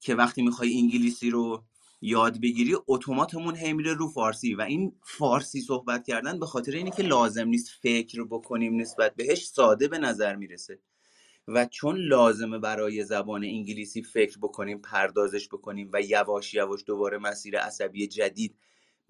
که 0.00 0.14
وقتی 0.14 0.42
می‌خوای 0.42 0.78
انگلیسی 0.78 1.30
رو 1.30 1.64
یاد 2.00 2.40
بگیری 2.40 2.76
اتوماتمون 2.86 3.56
هی 3.56 3.72
میره 3.72 3.94
رو 3.94 4.08
فارسی 4.08 4.54
و 4.54 4.60
این 4.60 4.92
فارسی 5.02 5.60
صحبت 5.60 6.06
کردن 6.06 6.38
به 6.38 6.46
خاطر 6.46 6.72
اینه 6.72 6.90
که 6.90 7.02
لازم 7.02 7.48
نیست 7.48 7.70
فکر 7.82 8.24
بکنیم 8.24 8.80
نسبت 8.80 9.14
بهش 9.14 9.46
ساده 9.46 9.88
به 9.88 9.98
نظر 9.98 10.36
می‌رسه. 10.36 10.78
و 11.48 11.66
چون 11.66 11.96
لازمه 11.96 12.58
برای 12.58 13.04
زبان 13.04 13.44
انگلیسی 13.44 14.02
فکر 14.02 14.38
بکنیم 14.38 14.78
پردازش 14.78 15.48
بکنیم 15.48 15.90
و 15.92 16.00
یواش 16.02 16.54
یواش 16.54 16.84
دوباره 16.86 17.18
مسیر 17.18 17.58
عصبی 17.58 18.06
جدید 18.06 18.56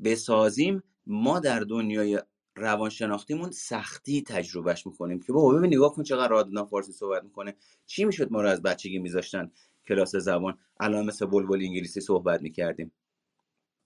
بسازیم 0.05 0.83
ما 1.07 1.41
در 1.41 1.61
دنیای 1.61 2.21
روانشناختیمون 2.57 3.51
سختی 3.51 4.23
تجربهش 4.23 4.87
می‌کنیم 4.87 5.21
که 5.21 5.33
بابا 5.33 5.55
ببین 5.55 5.75
نگاه 5.75 5.95
کن 5.95 6.03
چقدر 6.03 6.29
رادنا 6.29 6.65
فارسی 6.65 6.93
صحبت 6.93 7.25
می‌کنه. 7.25 7.55
چی 7.87 8.05
می‌شد 8.05 8.33
ما 8.33 8.43
رو 8.43 8.49
از 8.49 8.63
بچگی 8.63 8.99
میذاشتن 8.99 9.51
کلاس 9.89 10.17
زبان؟ 10.17 10.59
الان 10.81 11.07
مثل 11.07 11.27
بلبل 11.27 11.63
انگلیسی 11.63 12.01
صحبت 12.01 12.43
می‌کردیم. 12.43 12.93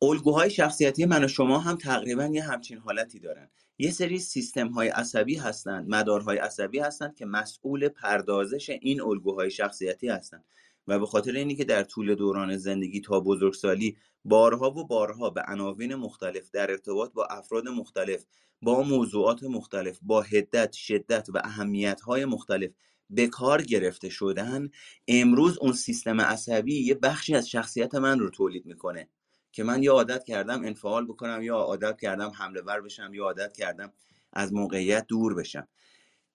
الگوهای 0.02 0.50
شخصیتی 0.50 1.04
من 1.06 1.24
و 1.24 1.28
شما 1.28 1.58
هم 1.58 1.76
تقریبا 1.76 2.24
یه 2.24 2.42
همچین 2.42 2.78
حالتی 2.78 3.18
دارن. 3.18 3.50
یه 3.78 3.90
سری 3.90 4.18
سیستم 4.18 4.68
های 4.68 4.88
عصبی 4.88 5.34
هستند 5.34 5.88
مدارهای 5.88 6.38
عصبی 6.38 6.78
هستند 6.78 7.14
که 7.14 7.26
مسئول 7.26 7.88
پردازش 7.88 8.70
این 8.70 9.00
الگوهای 9.00 9.50
شخصیتی 9.50 10.08
هستند. 10.08 10.44
و 10.86 10.98
به 10.98 11.06
خاطر 11.06 11.32
اینی 11.32 11.56
که 11.56 11.64
در 11.64 11.82
طول 11.82 12.14
دوران 12.14 12.56
زندگی 12.56 13.00
تا 13.00 13.20
بزرگسالی 13.20 13.96
بارها 14.24 14.70
و 14.70 14.86
بارها 14.86 15.30
به 15.30 15.42
عناوین 15.48 15.94
مختلف 15.94 16.50
در 16.50 16.70
ارتباط 16.70 17.12
با 17.12 17.24
افراد 17.24 17.68
مختلف 17.68 18.24
با 18.62 18.82
موضوعات 18.82 19.42
مختلف 19.42 19.98
با 20.02 20.22
هدت 20.22 20.72
شدت 20.72 21.28
و 21.34 21.40
اهمیت 21.44 22.00
های 22.00 22.24
مختلف 22.24 22.70
به 23.10 23.26
کار 23.26 23.62
گرفته 23.62 24.08
شدن 24.08 24.70
امروز 25.08 25.58
اون 25.58 25.72
سیستم 25.72 26.20
عصبی 26.20 26.84
یه 26.84 26.94
بخشی 26.94 27.34
از 27.34 27.48
شخصیت 27.48 27.94
من 27.94 28.18
رو 28.18 28.30
تولید 28.30 28.66
می‌کنه. 28.66 29.08
که 29.52 29.64
من 29.64 29.82
یا 29.82 29.92
عادت 29.92 30.24
کردم 30.24 30.64
انفعال 30.64 31.04
بکنم 31.04 31.42
یا 31.42 31.56
عادت 31.56 32.00
کردم 32.00 32.28
حمله 32.28 32.60
ور 32.60 32.80
بشم 32.80 33.14
یا 33.14 33.24
عادت 33.24 33.52
کردم 33.52 33.92
از 34.32 34.52
موقعیت 34.52 35.06
دور 35.08 35.34
بشم. 35.34 35.68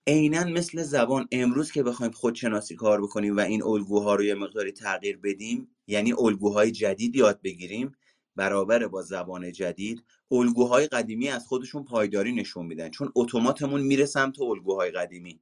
عینا 0.08 0.44
مثل 0.44 0.84
زبان 0.84 1.28
امروز 1.32 1.72
که 1.72 1.84
بخوایم 1.84 2.12
خودشناسی 2.12 2.76
کار 2.76 3.02
بکنیم 3.02 3.38
و 3.38 3.40
این 3.40 3.64
الگوها 3.64 4.16
رو 4.16 4.24
یه 4.24 4.36
مقداری 4.36 4.72
تغییر 4.72 5.18
بدیم 5.18 5.68
یعنی 5.88 6.14
الگوهای 6.14 6.72
جدید 6.72 7.16
یاد 7.16 7.42
بگیریم 7.42 7.92
برابر 8.36 8.88
با 8.88 9.02
زبان 9.02 9.52
جدید 9.52 10.04
الگوهای 10.32 10.88
قدیمی 10.88 11.30
از 11.30 11.48
خودشون 11.48 11.84
پایداری 11.84 12.32
نشون 12.32 12.66
میدن. 12.66 12.90
چون 12.90 13.12
اتوماتمون 13.16 13.82
میره 13.82 14.06
سمت 14.06 14.42
الگوهای 14.42 14.92
قدیمی. 14.92 15.40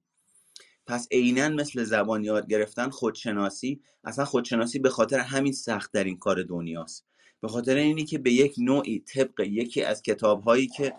پس 0.88 1.08
عینا 1.12 1.50
مثل 1.50 1.84
زبان 1.84 2.24
یاد 2.24 2.48
گرفتن 2.48 2.90
خودشناسی 2.90 3.82
اصلا 4.04 4.26
خودشناسی 4.26 4.80
به 4.80 4.90
خاطر 4.90 5.20
همین 5.20 5.54
سخت 5.54 5.92
در 5.92 6.04
این 6.04 6.18
کار 6.18 6.44
دنیاست. 6.44 7.06
به 7.42 7.48
خاطر 7.48 7.76
اینی 7.76 8.06
که 8.06 8.18
به 8.18 8.32
یک 8.32 8.56
نوعی 8.58 9.00
طبق 9.00 9.40
یکی 9.40 9.84
از 9.84 10.02
کتاب 10.02 10.44
هایی 10.44 10.68
که 10.68 10.96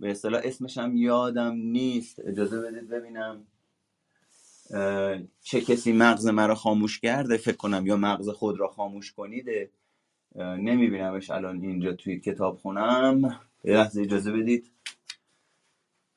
به 0.00 0.10
اصطلاح 0.10 0.40
اسمش 0.44 0.78
هم 0.78 0.96
یادم 0.96 1.54
نیست 1.56 2.20
اجازه 2.24 2.60
بدید 2.60 2.88
ببینم. 2.88 3.46
چه 5.42 5.60
کسی 5.60 5.92
مغز 5.92 6.26
مرا 6.26 6.54
خاموش 6.54 7.00
کرده؟ 7.00 7.36
فکر 7.36 7.56
کنم 7.56 7.86
یا 7.86 7.96
مغز 7.96 8.28
خود 8.28 8.60
را 8.60 8.68
خاموش 8.68 9.12
کنیده. 9.12 9.70
نمیبینمش 10.36 11.30
الان 11.30 11.62
اینجا 11.62 11.92
توی 11.92 12.20
کتاب 12.20 12.56
خونم. 12.56 13.40
یه 13.64 13.74
لحظه 13.74 14.02
اجازه 14.02 14.32
بدید. 14.32 14.70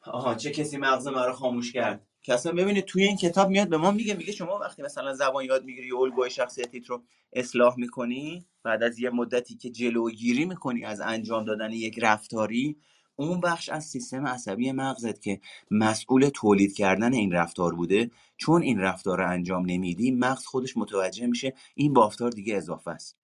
آها 0.02 0.36
چه 0.36 0.52
کسی 0.52 0.78
مغز 0.78 1.08
مرا 1.08 1.34
خاموش 1.34 1.72
کرد؟ 1.72 2.08
که 2.22 2.36
ببینید 2.36 2.86
توی 2.86 3.04
این 3.04 3.18
کتاب 3.18 3.50
میاد 3.50 3.70
به 3.70 3.78
ما 3.78 3.92
میگه 3.92 4.14
میگه 4.14 4.32
شما 4.32 4.58
وقتی 4.58 4.82
مثلا 4.82 5.14
زبان 5.14 5.46
یاد 5.46 5.66
می‌گیری 5.66 5.92
الگوی 5.92 6.30
شخصیتیت 6.30 6.90
رو 6.90 7.04
اصلاح 7.34 7.76
می‌کنی 7.78 8.46
بعد 8.64 8.84
از 8.84 9.00
یه 9.00 9.12
مدتی 9.12 9.56
که 9.58 9.72
جلوگیری 9.72 10.46
می‌کنی 10.46 10.86
از 10.86 11.02
انجام 11.02 11.46
دادن 11.46 11.72
یک 11.74 12.00
رفتاری 12.04 12.78
اون 13.18 13.42
بخش 13.42 13.70
از 13.70 13.86
سیستم 13.86 14.28
عصبی 14.28 14.74
مغزت 14.74 15.22
که 15.22 15.42
مسئول 15.72 16.30
تولید 16.30 16.74
کردن 16.76 17.14
این 17.14 17.34
رفتار 17.34 17.76
بوده 17.76 18.12
چون 18.38 18.64
این 18.64 18.80
رفتار 18.80 19.20
رو 19.20 19.30
انجام 19.30 19.66
نمیدی 19.68 20.12
مغز 20.12 20.46
خودش 20.46 20.78
متوجه 20.78 21.28
میشه 21.28 21.54
این 21.76 21.94
بافتار 21.94 22.32
دیگه 22.32 22.58
اضافه 22.58 22.92
است. 22.92 23.19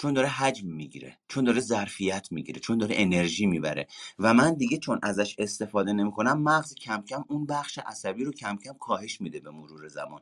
چون 0.00 0.14
داره 0.14 0.28
حجم 0.28 0.68
می‌گیره 0.68 1.18
چون 1.28 1.44
داره 1.44 1.60
ظرفیت 1.60 2.28
می‌گیره 2.30 2.60
چون 2.60 2.78
داره 2.78 2.94
انرژی 2.98 3.46
می‌بره. 3.46 3.86
و 4.18 4.34
من 4.34 4.54
دیگه 4.54 4.78
چون 4.78 4.98
ازش 5.02 5.34
استفاده 5.38 5.92
نمی‌کنم 5.92 6.42
مغز 6.42 6.74
کم 6.74 7.02
کم 7.08 7.24
اون 7.28 7.46
بخش 7.46 7.78
عصبی 7.78 8.24
رو 8.24 8.32
کم 8.32 8.56
کم 8.56 8.72
کاهش 8.72 9.20
میده 9.20 9.40
به 9.40 9.50
مرور 9.50 9.88
زمان. 9.88 10.20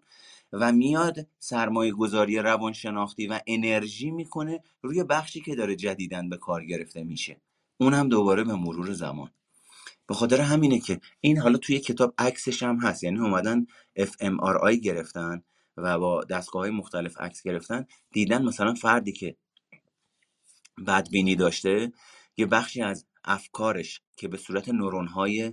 و 0.53 0.73
میاد 0.73 1.27
سرمایه 1.39 1.93
گذاری 1.93 2.39
روانشناختی 2.39 3.27
و 3.27 3.41
انرژی 3.47 4.11
می‌کنه 4.11 4.61
روی 4.83 5.05
بخشی 5.05 5.41
که 5.41 5.55
داره 5.55 5.77
جدیدن 5.77 6.29
به 6.29 6.37
کار 6.37 6.65
گرفته 6.65 7.05
میشه. 7.05 7.41
اونم 7.81 8.09
دوباره 8.09 8.45
به 8.45 8.55
مرور 8.55 8.93
زمان. 8.93 9.31
به 10.07 10.15
خاطر 10.15 10.41
همینه 10.41 10.79
که 10.79 11.01
این 11.21 11.39
حالا 11.39 11.59
توی 11.59 11.79
کتاب 11.79 12.15
عکسش 12.19 12.63
هم 12.63 12.77
هست. 12.77 13.05
یعنی 13.05 13.19
اومدن 13.19 13.67
fMRI 13.99 14.81
گرفتن 14.83 15.43
و 15.77 15.99
با 15.99 16.25
دستگاه 16.25 16.63
های 16.63 16.71
مختلف 16.71 17.21
عکس 17.21 17.43
گرفتن. 17.43 17.87
دیدن 18.13 18.43
مثلا 18.43 18.75
فردی 18.75 19.13
که 19.13 19.37
بدبینی 20.87 21.37
داشته 21.37 21.93
یه 22.37 22.47
بخشی 22.47 22.83
از 22.83 23.07
افکارش 23.25 24.03
که 24.17 24.29
به 24.29 24.37
صورت 24.37 24.69
نورون 24.69 25.07
های 25.07 25.53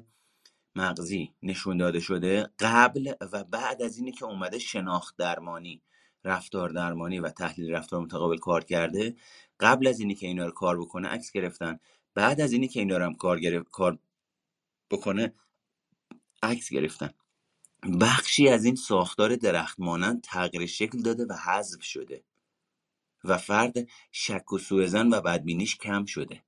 مغزی 0.76 1.34
نشون 1.44 1.78
داده 1.78 2.00
شده 2.00 2.50
قبل 2.60 3.14
و 3.32 3.44
بعد 3.44 3.82
از 3.82 3.98
اینه 3.98 4.12
که 4.12 4.26
اومده 4.26 4.60
شناخت 4.60 5.16
درمانی 5.18 5.82
رفتار 6.26 6.70
درمانی 6.70 7.20
و 7.20 7.30
تحلیل 7.30 7.72
رفتار 7.72 8.02
متقابل 8.02 8.38
کار 8.38 8.64
کرده 8.64 9.16
قبل 9.60 9.88
از 9.88 10.00
اینی 10.00 10.16
که 10.16 10.28
اینا 10.28 10.46
رو 10.46 10.52
کار 10.52 10.80
بکنه 10.80 11.08
عکس 11.08 11.32
گرفتن. 11.32 11.80
بعد 12.14 12.42
از 12.42 12.52
اینی 12.52 12.68
که 12.68 12.80
اینا 12.80 12.98
رو 12.98 13.06
هم 13.06 13.16
کار, 13.16 13.64
کار 13.72 14.00
بکنه 14.92 15.34
عکس 16.44 16.70
گرفتن. 16.70 17.10
بخشی 18.02 18.50
از 18.50 18.66
این 18.66 18.76
ساختار 18.76 19.36
درخت 19.36 19.80
مانند 19.80 20.22
تغییر 20.22 20.66
شکل 20.66 21.02
داده 21.02 21.26
و 21.26 21.34
حذف 21.34 21.84
شده. 21.84 22.24
و 23.28 23.38
فرد 23.38 23.88
شک 24.12 24.54
و 24.54 24.58
سوء 24.58 25.04
و 25.12 25.22
بدبینیش 25.22 25.78
کم 25.78 26.06
شده. 26.06 26.44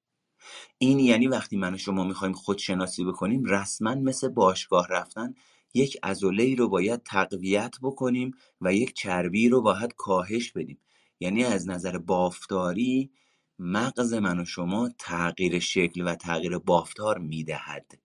این 0.77 0.99
یعنی 0.99 1.27
وقتی 1.27 1.57
من 1.57 1.73
و 1.73 1.77
شما 1.77 2.03
می‌خوایم 2.03 2.33
خودشناسی 2.33 3.05
بکنیم 3.05 3.45
رسما 3.45 3.95
مثل 3.95 4.29
باشگاه 4.29 4.87
رفتن 4.89 5.33
یک 5.73 5.97
ازوله 6.03 6.43
ای 6.43 6.55
رو 6.55 6.69
باید 6.69 7.03
تقویت 7.03 7.75
بکنیم 7.81 8.31
و 8.61 8.73
یک 8.73 8.93
چربی 8.93 9.49
رو 9.49 9.61
باید 9.61 9.93
کاهش 9.97 10.51
بدیم. 10.51 10.79
یعنی 11.19 11.43
از 11.43 11.69
نظر 11.69 11.97
بافتاری 11.97 13.11
مغز 13.59 14.13
من 14.13 14.39
و 14.39 14.45
شما 14.45 14.89
تغییر 14.99 15.59
شکل 15.59 16.01
و 16.01 16.15
تغییر 16.15 16.57
بافتار 16.57 17.17
می‌دهد. 17.17 17.99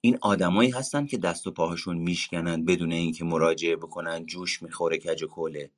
این 0.00 0.18
آدمایی 0.20 0.70
هستن 0.70 1.06
که 1.06 1.18
دست 1.18 1.46
و 1.46 1.50
پاهاشون 1.50 1.96
میشکنن 1.96 2.64
بدون 2.64 2.92
اینکه 2.92 3.24
مراجعه 3.24 3.76
بکنن 3.76 4.26
جوش 4.26 4.62
می‌خوره 4.62 4.98
کج 4.98 5.22
و 5.22 5.26
کوله 5.26 5.70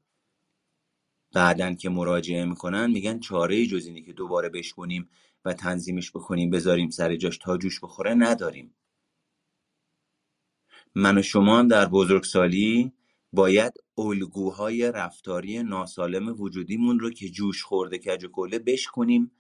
بعدن 1.35 1.75
که 1.75 1.88
مراجعه 1.88 2.45
می‌کنن 2.45 2.90
میگن 2.90 3.18
چاره 3.21 3.66
جز 3.66 3.87
اینی 3.87 4.03
که 4.03 4.12
دوباره 4.12 4.49
بشکنیم 4.49 5.09
و 5.45 5.55
تنظیمش 5.55 6.11
بکنیم 6.11 6.51
بذاریم 6.51 6.90
سر 6.90 7.16
جاش 7.16 7.38
تا 7.38 7.59
جوش 7.59 7.81
بخوره 7.81 8.14
نداریم. 8.14 8.75
من 10.95 11.18
و 11.18 11.23
شما 11.23 11.59
هم 11.59 11.68
در 11.68 11.87
بزرگسالی 11.87 12.92
باید 13.33 13.73
الگوهای 13.99 14.92
رفتاری 14.92 15.62
ناسالم 15.62 16.40
وجودیمون 16.40 17.01
رو 17.01 17.11
که 17.11 17.29
جوش 17.29 17.62
خورده 17.62 17.99
کج 17.99 18.25
و 18.25 18.29
کله 18.29 18.59
بشکنیم 18.59 19.31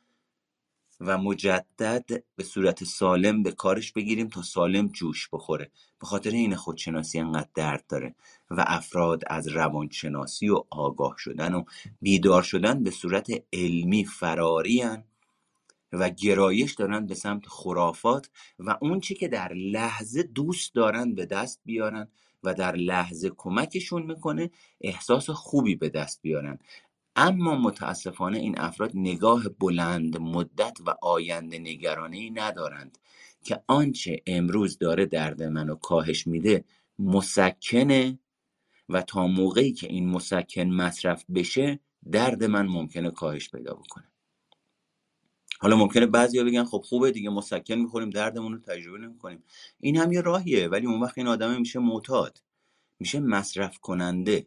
و 1.06 1.18
مجدد 1.18 2.22
به 2.36 2.44
صورت 2.44 2.84
سالم 2.84 3.42
به 3.42 3.52
کارش 3.52 3.92
بگیریم 3.92 4.28
تا 4.28 4.42
سالم 4.42 4.88
جوش 4.88 5.28
بخوره. 5.32 5.70
به 6.00 6.06
خاطر 6.06 6.30
این 6.30 6.56
خودشناسی 6.56 7.18
انقدر 7.18 7.48
درد 7.54 7.84
داره 7.88 8.14
و 8.50 8.64
افراد 8.66 9.22
از 9.26 9.48
روانشناسی 9.48 10.48
و 10.48 10.64
آگاه 10.70 11.14
شدن 11.18 11.54
و 11.54 11.64
بیدار 12.00 12.42
شدن 12.42 12.82
به 12.82 12.90
صورت 12.90 13.30
علمی 13.52 14.04
فرارین 14.04 15.04
و 15.92 16.10
گرایش 16.10 16.74
دارن 16.74 17.06
به 17.06 17.14
سمت 17.14 17.46
خرافات 17.46 18.30
و 18.58 18.78
اون 18.80 19.00
چی 19.00 19.14
که 19.14 19.28
در 19.28 19.52
لحظه 19.52 20.22
دوست 20.22 20.74
دارن 20.74 21.14
به 21.14 21.26
دست 21.26 21.60
بیارن 21.64 22.08
و 22.44 22.54
در 22.54 22.76
لحظه 22.76 23.30
کمکشون 23.36 24.02
می‌کنه 24.02 24.50
احساس 24.80 25.30
خوبی 25.30 25.74
به 25.74 25.88
دست 25.88 26.22
بیارن. 26.22 26.58
اما 27.16 27.54
متاسفانه 27.54 28.38
این 28.38 28.58
افراد 28.58 28.90
نگاه 28.94 29.48
بلند 29.48 30.20
مدت 30.20 30.78
و 30.86 30.94
آینده 31.02 31.58
نگرانه 31.58 32.16
ای 32.16 32.30
ندارند 32.30 32.98
که 33.44 33.62
آنچه 33.66 34.22
امروز 34.26 34.78
داره 34.78 35.06
درد 35.06 35.42
منو 35.42 35.74
کاهش 35.74 36.26
میده 36.26 36.64
مسکنه 36.98 38.18
و 38.88 39.02
تا 39.02 39.26
موقعی 39.26 39.72
که 39.72 39.86
این 39.86 40.08
مسکن 40.08 40.62
مصرف 40.64 41.24
بشه 41.34 41.80
درد 42.12 42.44
من 42.44 42.66
ممکنه 42.66 43.10
کاهش 43.10 43.50
پیدا 43.50 43.74
بکنه. 43.74 44.04
حالا 45.60 45.76
ممکنه 45.76 46.06
بعضیا 46.06 46.44
بگن 46.44 46.64
خب 46.64 46.78
خوبه 46.78 47.10
دیگه 47.10 47.30
مسکن 47.30 47.74
می‌خوریم 47.74 48.10
دردمون 48.10 48.52
رو 48.52 48.58
تجربه 48.58 48.98
نمی‌کنیم. 48.98 49.42
این 49.80 49.96
هم 49.96 50.12
یه 50.12 50.20
راهیه 50.20 50.68
ولی 50.68 50.86
اون 50.86 51.00
وقت 51.00 51.18
این 51.18 51.26
آدمه 51.26 51.58
میشه 51.58 51.78
معتاد 51.78 52.42
میشه 53.00 53.20
مصرف 53.20 53.78
کننده 53.78 54.46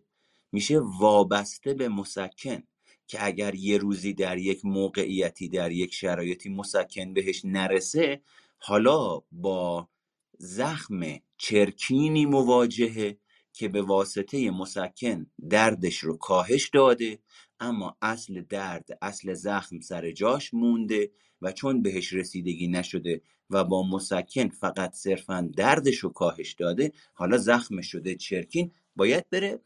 میشه 0.56 0.80
وابسته 0.80 1.74
به 1.74 1.89
مسکن 1.89 2.63
که 3.08 3.26
اگر 3.26 3.56
یه 3.56 3.78
روزی 3.78 4.13
در 4.13 4.38
یک 4.38 4.65
موقعیتی 4.65 5.50
در 5.50 5.72
یک 5.72 5.94
شرایطی 5.94 6.50
مسکن 6.50 7.13
بهش 7.13 7.41
نرسه 7.46 8.22
حالا 8.58 9.22
با 9.32 9.89
زخم 10.38 11.02
چرکینی 11.38 12.26
مواجهه 12.26 13.18
که 13.54 13.68
به 13.68 13.82
واسطه 13.82 14.52
مسکن 14.52 15.26
دردش 15.50 15.98
رو 15.98 16.18
کاهش 16.18 16.70
داده 16.70 17.20
اما 17.60 17.98
اصل 18.02 18.41
درد 18.41 18.98
اصل 19.02 19.34
زخم 19.34 19.80
سر 19.80 20.12
جاش 20.12 20.54
مونده 20.54 21.12
و 21.41 21.52
چون 21.52 21.82
بهش 21.82 22.13
رسیدگی 22.13 22.68
نشده 22.68 23.22
و 23.50 23.63
با 23.63 23.84
مسکن 23.84 24.50
فقط 24.50 24.94
صرفا 24.94 25.50
دردش 25.58 25.98
رو 25.98 26.10
کاهش 26.10 26.54
داده 26.54 26.91
حالا 27.13 27.38
زخم 27.38 27.82
شده 27.82 28.15
چرکین 28.15 28.72
باید 28.96 29.30
بره 29.30 29.60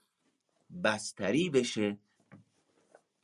بستری 0.84 1.50
بشه 1.50 1.98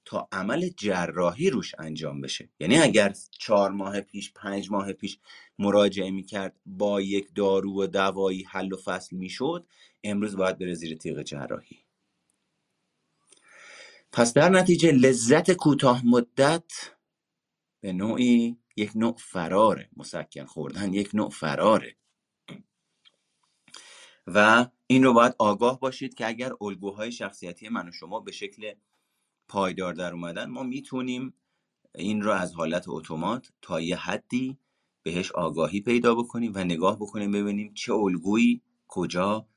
تا 0.06 0.28
عمل 0.32 0.70
جراحی 0.78 1.50
روش 1.50 1.76
انجام 1.80 2.22
بشه. 2.22 2.50
یعنی 2.60 2.78
اگر 2.78 3.14
چهار 3.32 3.72
ماه 3.72 4.02
پیش 4.02 4.34
پنج 4.34 4.72
ماه 4.72 4.94
پیش 4.94 5.20
مراجعه 5.60 6.12
می‌کرد 6.12 6.60
با 6.66 7.02
یک 7.02 7.28
دارو 7.36 7.84
و 7.84 7.88
دوایی 7.88 8.44
حل 8.44 8.74
و 8.74 8.78
فصل 8.78 9.16
می‌شد 9.16 9.68
امروز 10.04 10.36
باید 10.36 10.58
بره 10.58 10.74
زیر 10.74 10.98
تیغ 10.98 11.22
جراحی. 11.22 11.78
پس 14.12 14.34
در 14.34 14.50
نتیجه 14.50 14.92
لذت 14.92 15.52
کوتاه 15.52 16.06
مدت 16.06 16.72
به 17.82 17.94
نوعی 17.94 18.58
یک 18.76 18.92
نوع 18.96 19.16
فراره. 19.18 19.90
مسکن 19.98 20.46
خوردن 20.46 20.94
یک 20.94 21.10
نوع 21.16 21.30
فراره. 21.30 21.96
و 24.28 24.66
این 24.88 25.04
رو 25.04 25.14
باید 25.14 25.36
آگاه 25.40 25.80
باشید 25.80 26.14
که 26.14 26.28
اگر 26.28 26.52
الگوهای 26.62 27.12
شخصیتی 27.12 27.70
من 27.70 27.90
و 27.90 27.92
شما 27.92 28.20
به 28.20 28.32
شکل 28.32 28.74
پایدار 29.48 29.94
در 29.94 30.14
اومدن 30.14 30.46
ما 30.46 30.64
می‌تونیم 30.64 31.34
این 31.96 32.22
رو 32.22 32.32
از 32.32 32.54
حالت 32.54 32.84
اتومات 32.88 33.52
تا 33.62 33.82
یه 33.82 33.96
حدی 33.96 34.58
بهش 35.04 35.32
آگاهی 35.32 35.82
پیدا 35.82 36.16
بکنیم 36.16 36.52
و 36.56 36.60
نگاه 36.60 36.96
بکنیم 36.96 37.32
ببینیم 37.32 37.74
چه 37.74 37.94
الگویی 37.94 38.62
کجا 38.88 39.48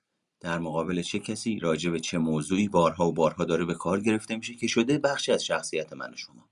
در 0.40 0.58
مقابل 0.58 1.02
چه 1.02 1.18
کسی 1.18 1.58
راجع 1.58 1.90
به 1.90 2.00
چه 2.00 2.18
موضوعی 2.18 2.68
بارها 2.68 3.08
و 3.08 3.12
بارها 3.12 3.44
داره 3.44 3.64
به 3.64 3.74
کار 3.74 4.00
گرفته 4.00 4.36
میشه 4.36 4.54
که 4.54 4.66
شده 4.66 4.98
بخشی 4.98 5.32
از 5.32 5.44
شخصیت 5.44 5.92
من 5.92 6.12
و 6.12 6.16
شما. 6.16 6.48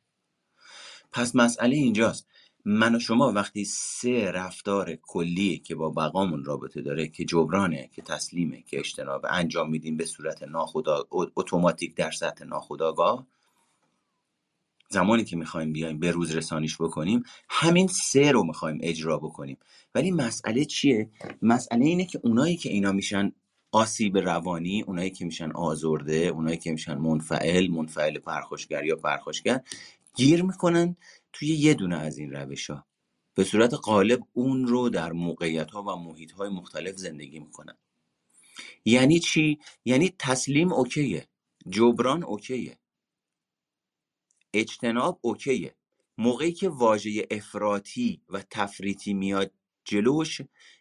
پس 1.13 1.37
مسئله 1.37 1.77
اینجاست. 1.77 2.27
من 2.69 2.95
و 2.95 2.99
شما 2.99 3.33
وقتی 3.33 3.65
سه 3.65 4.31
رفتار 4.31 4.95
کلی 4.95 5.59
که 5.59 5.75
با 5.75 5.91
بقامون 5.91 6.45
رابطه 6.45 6.83
داره 6.83 7.09
که 7.09 7.25
جبرانه 7.25 7.91
که 7.93 8.03
تسلیمه 8.03 8.63
که 8.63 8.79
اجتناب 8.79 9.27
انجام 9.31 9.71
میدیم 9.71 9.97
به 9.97 10.05
صورت 10.05 10.43
ناخدا 10.43 11.05
اتوماتیک 11.11 11.97
در 11.97 12.11
سطح 12.11 12.45
ناخداگاه 12.45 13.27
زمانی 14.89 15.25
که 15.25 15.37
می‌خوایم 15.37 15.73
بیایم 15.73 15.99
به 15.99 16.11
روز 16.11 16.37
رسانیش 16.37 16.77
بکنیم 16.81 17.23
همین 17.49 17.87
سه 17.87 18.33
رو 18.33 18.45
می‌خوایم 18.45 18.79
اجرا 18.83 19.19
بکنیم. 19.19 19.59
ولی 19.95 20.11
مسئله 20.11 20.65
چیه؟ 20.65 21.11
مسئله 21.43 21.85
اینه 21.85 22.05
که 22.05 22.21
اونایی 22.23 22.57
که 22.57 22.69
اینا 22.69 22.93
میشن 22.93 23.33
آسیب 23.73 24.19
روانی 24.19 24.83
اونایی 24.83 25.11
که 25.11 25.25
میشن 25.25 25.51
آزرده 25.51 26.17
اونایی 26.17 26.57
که 26.57 26.73
میشن 26.73 26.99
منفعل 26.99 27.71
منفعل 27.71 28.19
پرخوشگر 28.19 28.85
یا 28.85 28.97
پرخوشگر 28.97 29.61
گیر 30.15 30.43
می‌کنن 30.43 30.97
توی 31.39 31.49
یه 31.49 31.75
دونه 31.75 31.97
از 31.97 32.19
این 32.19 32.31
روش 32.33 32.71
ها 32.71 32.87
به 33.35 33.45
صورت 33.45 33.75
غالب 33.75 34.21
اون 34.33 34.67
رو 34.67 34.89
در 34.89 35.13
موقعیت 35.13 35.71
ها 35.71 35.83
و 35.83 35.97
محیط 35.97 36.33
های 36.33 36.49
مختلف 36.49 36.97
زندگی 36.97 37.41
می‌کنن. 37.41 37.77
یعنی 38.85 39.21
چی؟ 39.21 39.59
یعنی 39.85 40.15
تسلیم 40.19 40.73
اوکیه. 40.73 41.29
جبران 41.69 42.23
اوکیه. 42.23 42.79
اجتناب 44.55 45.19
اوکیه. 45.23 45.75
موقعی 46.19 46.53
که 46.53 46.69
واژه 46.69 47.27
افراطی 47.31 48.21
و 48.29 48.43
تفریطی 48.51 49.15
میاد 49.15 49.53
جلوش 49.85 50.41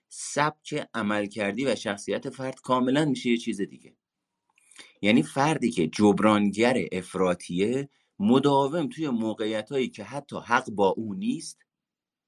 سبک 0.09 0.87
عمل 0.93 1.25
کردی 1.25 1.65
و 1.65 1.75
شخصیت 1.75 2.29
فرد 2.29 2.61
کاملا 2.61 3.05
میشه 3.05 3.29
یه 3.29 3.37
چیز 3.37 3.61
دیگه. 3.61 3.95
یعنی 5.01 5.23
فردی 5.23 5.71
که 5.71 5.87
جبرانگر 5.87 6.87
افراتیه 6.91 7.89
مداوم 8.19 8.89
توی 8.89 9.09
موقعیت 9.09 9.71
هایی 9.71 9.89
که 9.89 10.03
حتی 10.03 10.37
حق 10.45 10.69
با 10.69 10.87
او 10.87 11.13
نیست 11.13 11.65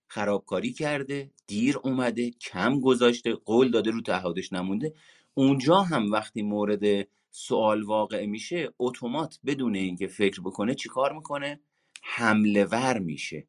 خرابکاری 0.07 0.73
کرده 0.73 1.31
دیر 1.47 1.77
اومده 1.77 2.31
کم 2.31 2.79
گذاشته 2.79 3.33
قول 3.33 3.71
داده 3.71 3.91
رو 3.91 4.01
تعهدش 4.01 4.53
نمونده. 4.53 4.93
اونجا 5.33 5.81
هم 5.81 6.11
وقتی 6.11 6.41
مورد 6.41 7.07
سوال 7.31 7.83
واقع 7.83 8.25
میشه 8.25 8.73
اتومات 8.79 9.39
بدون 9.45 9.75
اینکه 9.75 10.07
فکر 10.07 10.41
بکنه 10.41 10.75
چیکار 10.75 11.13
می‌کنه؟ 11.13 11.59
حمله 12.03 12.65
ور 12.65 12.99
میشه. 12.99 13.47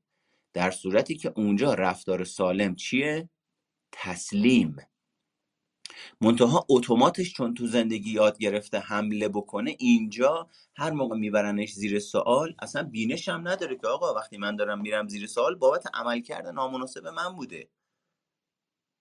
در 0.53 0.71
صورتی 0.71 1.15
که 1.17 1.33
اونجا 1.37 1.75
رفتار 1.75 2.25
سالم 2.25 2.75
چیه؟ 2.75 3.29
تسلیم. 3.93 4.77
منتها 6.21 6.67
اتوماتش 6.71 7.35
چون 7.35 7.55
تو 7.55 7.67
زندگی 7.67 8.11
یاد 8.13 8.39
گرفته 8.39 8.79
حمله 8.79 9.29
بکنه 9.29 9.77
اینجا 9.79 10.49
هر 10.77 10.91
موقع 10.91 11.17
میبرنش 11.17 11.73
زیر 11.73 11.99
سوال 11.99 12.55
اصلا 12.59 12.83
بینش 12.83 13.29
هم 13.29 13.49
نداره 13.49 13.77
که 13.77 13.87
آقا 13.89 14.15
وقتی 14.15 14.39
من 14.39 14.57
دارم 14.57 14.81
میرم 14.81 15.09
زیر 15.09 15.27
سوال 15.27 15.55
بابت 15.55 15.85
عمل 15.95 16.21
کرده 16.21 16.53
نامناسب 16.53 17.07
من 17.07 17.37
بوده. 17.37 17.69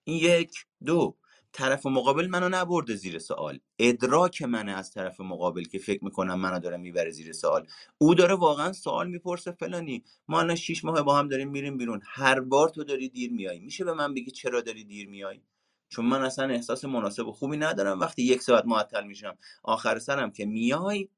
این 0.05 0.17
یک. 0.17 0.65
دو. 0.85 1.15
طرف 1.53 1.85
مقابل 1.85 2.27
منو 2.27 2.49
نبرده 2.49 2.95
زیر 2.95 3.19
سوال. 3.19 3.59
ادراک 3.79 4.41
منه 4.41 4.71
از 4.71 4.91
طرف 4.91 5.21
مقابل 5.21 5.63
که 5.63 5.79
فکر 5.79 6.03
می‌کنم 6.05 6.39
منو 6.39 6.59
داره 6.59 6.77
می‌بره 6.77 7.11
زیر 7.11 7.33
سوال. 7.33 7.67
او 7.97 8.15
داره 8.15 8.35
واقعا 8.35 8.73
سوال 8.73 9.09
می‌پرسه 9.09 9.51
فلانی 9.51 10.03
ما 10.27 10.39
الان 10.39 10.55
شیش 10.55 10.85
ماه 10.85 11.01
با 11.03 11.19
هم 11.19 11.27
داریم 11.27 11.49
میریم 11.49 11.77
بیرون. 11.77 12.01
هر 12.05 12.39
بار 12.39 12.69
تو 12.69 12.83
داری 12.83 13.09
دیر 13.09 13.31
میای 13.33 13.59
میشه 13.59 13.85
به 13.85 13.93
من 13.93 14.13
بگی 14.13 14.31
چرا 14.31 14.61
داری 14.61 14.83
دیر 14.83 15.09
میای 15.09 15.41
چون 15.89 16.05
من 16.05 16.21
اصلا 16.21 16.49
احساس 16.49 16.85
مناسب 16.85 17.27
و 17.27 17.31
خوبی 17.31 17.57
ندارم. 17.57 17.99
وقتی 17.99 18.23
یک 18.23 18.41
ساعت 18.41 18.65
معطل 18.65 19.03
میشم 19.03 19.37
آخر 19.63 19.99
سرم 19.99 20.31
که 20.31 20.45
میای 20.45 21.09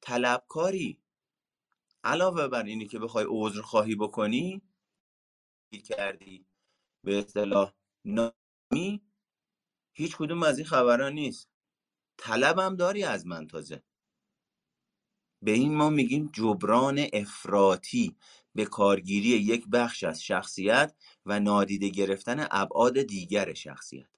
طلبکاری. 0.00 1.02
علاوه 2.04 2.48
بر 2.48 2.62
اینی 2.62 2.86
که 2.86 2.98
بخوای 2.98 3.26
عذر 3.28 3.60
خواهی 3.60 3.94
بکنی 3.94 4.62
کردی. 5.80 6.46
به 7.04 7.18
اصطلاح 7.18 7.72
نامی 8.04 9.02
هیچ 9.92 10.16
کدوم 10.16 10.42
از 10.42 10.58
این 10.58 10.66
خبرها 10.66 11.08
نیست. 11.08 11.50
طلبم 12.16 12.76
داری 12.76 13.04
از 13.04 13.26
من 13.26 13.46
تازه. 13.46 13.82
به 15.42 15.50
این 15.50 15.74
ما 15.74 15.90
میگیم 15.90 16.30
جبران 16.32 17.06
افراطی. 17.12 18.16
به 18.54 18.64
کارگیری 18.64 19.28
یک 19.28 19.68
بخش 19.68 20.04
از 20.04 20.22
شخصیت 20.22 20.94
و 21.26 21.40
نادیده 21.40 21.88
گرفتن 21.88 22.46
ابعاد 22.50 23.02
دیگر 23.02 23.54
شخصیت. 23.54 24.08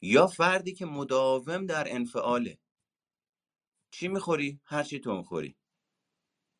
یا 0.00 0.26
فردی 0.26 0.72
که 0.72 0.86
مداوم 0.86 1.66
در 1.66 1.94
انفعاله. 1.94 2.58
چی 3.90 4.08
می‌خوری؟ 4.08 4.60
هر 4.64 4.82
چی 4.82 5.00
تو 5.00 5.16
می‌خوری. 5.16 5.56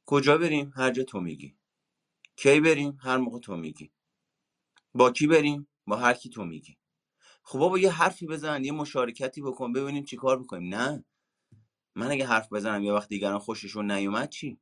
کجا 0.07 0.39
بریم؟ 0.39 0.73
هر 0.77 0.91
جا 0.91 1.03
تو 1.03 1.21
میگی. 1.21 1.57
کی 2.37 2.61
بریم؟ 2.61 2.99
هر 3.01 3.17
موقع 3.17 3.39
تو 3.39 3.57
میگی. 3.57 3.93
با 4.95 5.11
کی 5.11 5.27
بریم؟ 5.27 5.69
با 5.87 5.97
هر 5.97 6.15
کی 6.15 6.31
تو 6.31 6.45
میگی. 6.45 6.79
خب 7.43 7.59
بابا 7.59 7.79
یه 7.79 7.91
حرفی 7.91 8.27
بزن 8.27 8.65
یه 8.65 8.73
مشارکتی 8.73 9.43
بکن 9.43 9.73
ببینیم 9.73 10.05
چی 10.05 10.17
کار 10.17 10.39
بکنیم 10.43 10.75
نه. 10.75 11.05
من 11.95 12.11
اگه 12.11 12.27
حرف 12.27 12.53
بزنم 12.53 12.85
یه 12.85 12.93
وقت 12.93 13.09
دیگران 13.09 13.39
خوششون 13.39 13.91
نیومد 13.91 14.29
چی؟ 14.29 14.59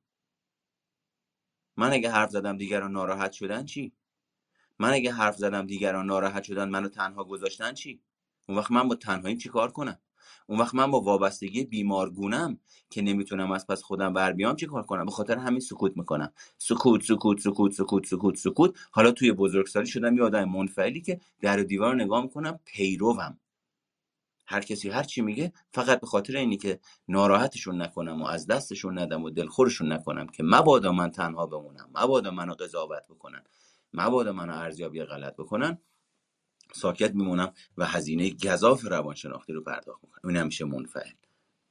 من 1.76 1.92
اگه 1.92 2.10
حرف 2.10 2.30
زدم 2.30 2.56
دیگران 2.56 2.92
ناراحت 2.92 3.32
شدن 3.32 3.64
چی؟ 3.64 3.92
من 4.78 4.90
اگه 4.90 5.12
حرف 5.12 5.36
زدم 5.36 5.66
دیگران 5.66 6.06
ناراحت 6.06 6.42
شدن 6.42 6.68
منو 6.68 6.88
تنها 6.88 7.24
گذاشتن 7.24 7.74
چی؟ 7.74 8.00
اون 8.48 8.58
وقت 8.58 8.70
من 8.70 8.88
با 8.88 8.94
تنهاییم 8.94 9.38
چی 9.38 9.48
کار 9.48 9.72
کنم؟ 9.72 9.98
اون 10.46 10.60
وقت 10.60 10.74
من 10.74 10.90
با 10.90 11.00
وابستگی 11.00 11.64
بیمارگونم 11.64 12.58
که 12.90 13.02
نمی‌تونم 13.02 13.52
از 13.52 13.66
پس 13.66 13.82
خودم 13.82 14.12
بر 14.12 14.32
بیام 14.32 14.56
چی 14.56 14.66
کار 14.66 14.82
کنم؟ 14.82 15.04
به 15.04 15.10
خاطر 15.10 15.38
همین 15.38 15.60
سکوت 15.60 15.96
می‌کنم. 15.96 16.32
سکوت 16.58 17.02
سکوت 17.02 17.40
سکوت 17.40 17.72
سکوت 17.72 18.06
سکوت 18.06 18.36
سکوت. 18.36 18.76
حالا 18.90 19.12
توی 19.12 19.32
بزرگسالی 19.32 19.86
شدم 19.86 20.16
یه 20.16 20.22
آدم 20.22 20.44
منفعلی 20.44 21.00
که 21.00 21.20
در 21.40 21.60
و 21.60 21.64
دیوار 21.64 21.94
نگاه 21.94 22.22
می‌کنم 22.22 22.60
پیروم. 22.64 23.38
هر 24.46 24.60
کسی 24.60 24.90
هر 24.90 25.02
چی 25.02 25.20
میگه 25.20 25.52
فقط 25.72 26.00
به 26.00 26.06
خاطر 26.06 26.36
اینی 26.36 26.56
که 26.56 26.80
ناراحتشون 27.08 27.82
نکنم 27.82 28.22
و 28.22 28.26
از 28.26 28.46
دستشون 28.46 28.98
ندم 28.98 29.22
و 29.22 29.30
دلخورشون 29.30 29.92
نکنم 29.92 30.26
که 30.26 30.42
مبادا 30.42 30.92
من 30.92 31.10
تنها 31.10 31.46
بمونم 31.46 31.90
مبادا 31.94 32.30
منو 32.30 32.54
قضاوت 32.54 33.06
بکنن 33.10 33.44
مبادا 33.92 34.32
منو 34.32 34.52
ارزیابی 34.52 35.02
غلط 35.02 35.36
بکنن 35.36 35.78
ساکت 36.72 37.14
میمونم 37.14 37.52
و 37.78 37.86
هزینه 37.86 38.30
گذاف 38.30 38.84
روانشناختی 38.84 39.52
رو 39.52 39.62
پرداخت 39.62 40.04
می‌کنم. 40.04 40.28
این 40.28 40.36
همیشه 40.36 40.64
منفعل. 40.64 41.12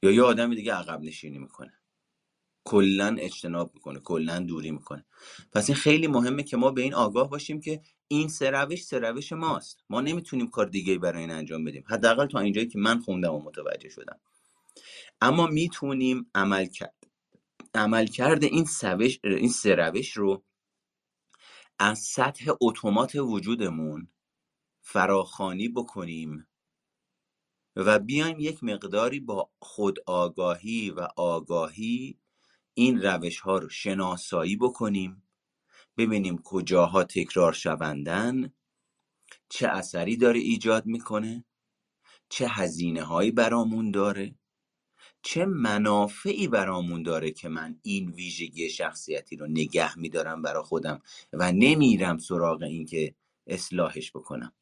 یا 0.02 0.10
یه 0.10 0.22
آدم 0.22 0.54
دیگه 0.54 0.74
عقب 0.74 1.00
نشینی 1.00 1.38
می‌کنه. 1.38 1.72
کلا 2.64 3.16
اجتناب 3.18 3.74
می‌کنه 3.74 4.00
کلا 4.00 4.38
دوری 4.38 4.70
می‌کنه. 4.70 5.04
پس 5.52 5.70
این 5.70 5.76
خیلی 5.76 6.06
مهمه 6.06 6.42
که 6.42 6.56
ما 6.56 6.70
به 6.70 6.82
این 6.82 6.94
آگاه 6.94 7.30
باشیم 7.30 7.60
که 7.60 7.80
این 8.08 8.28
سه 8.28 8.50
روش 8.50 8.84
سه 8.84 8.98
روش 8.98 9.32
ماست. 9.32 9.84
ما 9.90 10.00
نمی‌تونیم 10.00 10.50
کار 10.50 10.66
دیگه 10.66 10.98
برای 10.98 11.20
این 11.20 11.30
انجام 11.30 11.64
بدیم. 11.64 11.84
حداقل 11.86 12.26
تا 12.26 12.38
اینجایی 12.38 12.68
که 12.68 12.78
من 12.78 13.00
خوندم 13.00 13.34
و 13.34 13.42
متوجه 13.42 13.88
شدم. 13.88 14.20
اما 15.20 15.46
می‌تونیم 15.46 16.30
عمل 16.34 16.66
کرد. 16.66 16.94
عمل 17.74 18.06
کرده 18.06 18.46
این 18.46 18.64
سوش 18.64 19.18
این 19.24 19.48
سه 19.48 19.74
روش 19.74 20.12
رو 20.16 20.44
از 21.78 21.98
سطح 21.98 22.52
اتومات 22.60 23.14
وجودمون 23.14 24.08
فراخانی 24.80 25.68
بکنیم 25.68 26.46
و 27.76 27.98
بیایم 27.98 28.36
یک 28.40 28.64
مقداری 28.64 29.20
با 29.20 29.50
خودآگاهی 29.58 30.90
و 30.90 31.08
آگاهی 31.16 32.18
این 32.74 33.02
روش 33.02 33.40
ها 33.40 33.58
رو 33.58 33.68
شناسایی 33.68 34.56
بکنیم 34.56 35.22
ببینیم 35.98 36.38
کجاها 36.44 37.04
تکرار 37.04 37.52
شوندن 37.52 38.52
چه 39.48 39.68
اثری 39.68 40.16
داره 40.16 40.40
ایجاد 40.40 40.86
می‌کنه 40.86 41.44
چه 42.30 42.48
هزینه 42.48 43.02
هایی 43.04 43.30
برامون 43.30 43.90
داره 43.90 44.34
چه 45.22 45.46
منافعی 45.46 46.48
برامون 46.48 47.04
داره 47.04 47.32
که 47.32 47.50
من 47.50 47.80
این 47.82 48.10
ویژگی 48.10 48.70
شخصیتی 48.70 49.36
رو 49.36 49.46
نگه 49.46 49.98
میدارم 49.98 50.42
برا 50.42 50.64
خودم 50.64 51.02
و 51.34 51.52
نمیرم 51.52 52.18
سراغ 52.18 52.62
این 52.62 52.86
که 52.86 53.14
اصلاحش 53.48 54.12
بکنم. 54.12 54.52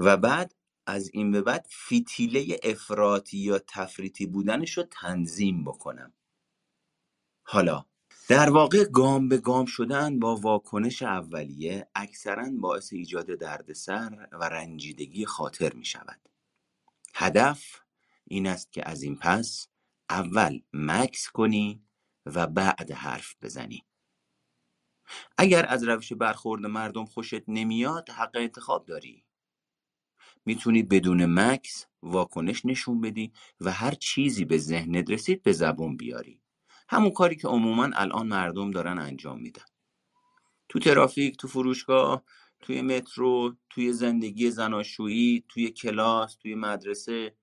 و 0.00 0.18
بعد 0.18 0.56
از 0.86 1.10
این 1.14 1.32
به 1.32 1.42
بعد 1.42 1.66
فیتیله 1.70 2.60
افراطی 2.64 3.38
یا 3.38 3.60
تفریطی 3.68 4.26
بودنش 4.26 4.78
رو 4.78 4.84
تنظیم 4.84 5.64
بکنم. 5.64 6.14
حالا 7.46 7.84
در 8.28 8.50
واقع 8.50 8.84
گام 8.84 9.28
به 9.28 9.38
گام 9.38 9.66
شدن 9.66 10.18
با 10.18 10.36
واکنش 10.36 11.02
اولیه 11.02 11.88
اکثرا 11.94 12.50
باعث 12.60 12.92
ایجاد 12.92 13.26
دردسر 13.26 14.28
و 14.32 14.44
رنجیدگی 14.44 15.26
خاطر 15.26 15.72
می 15.72 15.84
شود. 15.84 16.28
هدف 17.14 17.80
این 18.24 18.46
است 18.46 18.72
که 18.72 18.88
از 18.88 19.02
این 19.02 19.16
پس 19.16 19.68
اول 20.10 20.60
مکس 20.72 21.28
کنی 21.30 21.82
و 22.26 22.46
بعد 22.46 22.92
حرف 22.92 23.34
بزنی. 23.42 23.84
اگر 25.38 25.66
از 25.68 25.84
روش 25.84 26.12
برخورد 26.12 26.66
مردم 26.66 27.04
خوشت 27.04 27.48
نمیاد 27.48 28.10
حق 28.10 28.36
انتخاب 28.36 28.86
داری. 28.86 29.24
می‌تونی 30.44 30.82
بدون 30.82 31.26
مکس 31.26 31.86
واکنش 32.02 32.64
نشون 32.64 33.00
بدی 33.00 33.32
و 33.60 33.70
هر 33.70 33.94
چیزی 33.94 34.44
به 34.44 34.58
ذهنت 34.58 35.10
رسید 35.10 35.42
به 35.42 35.52
زبون 35.52 35.96
بیاری. 35.96 36.43
همون 36.88 37.10
کاری 37.10 37.36
که 37.36 37.48
عموما 37.48 37.90
الان 37.94 38.26
مردم 38.26 38.70
دارن 38.70 38.98
انجام 38.98 39.40
میدن. 39.40 39.64
تو 40.68 40.78
ترافیک 40.78 41.36
تو 41.36 41.48
فروشگاه 41.48 42.24
توی 42.60 42.82
مترو 42.82 43.54
توی 43.70 43.92
زندگی 43.92 44.50
زناشویی 44.50 45.44
توی 45.48 45.70
کلاس 45.70 46.36
توی 46.36 46.54
مدرسه 46.54 47.36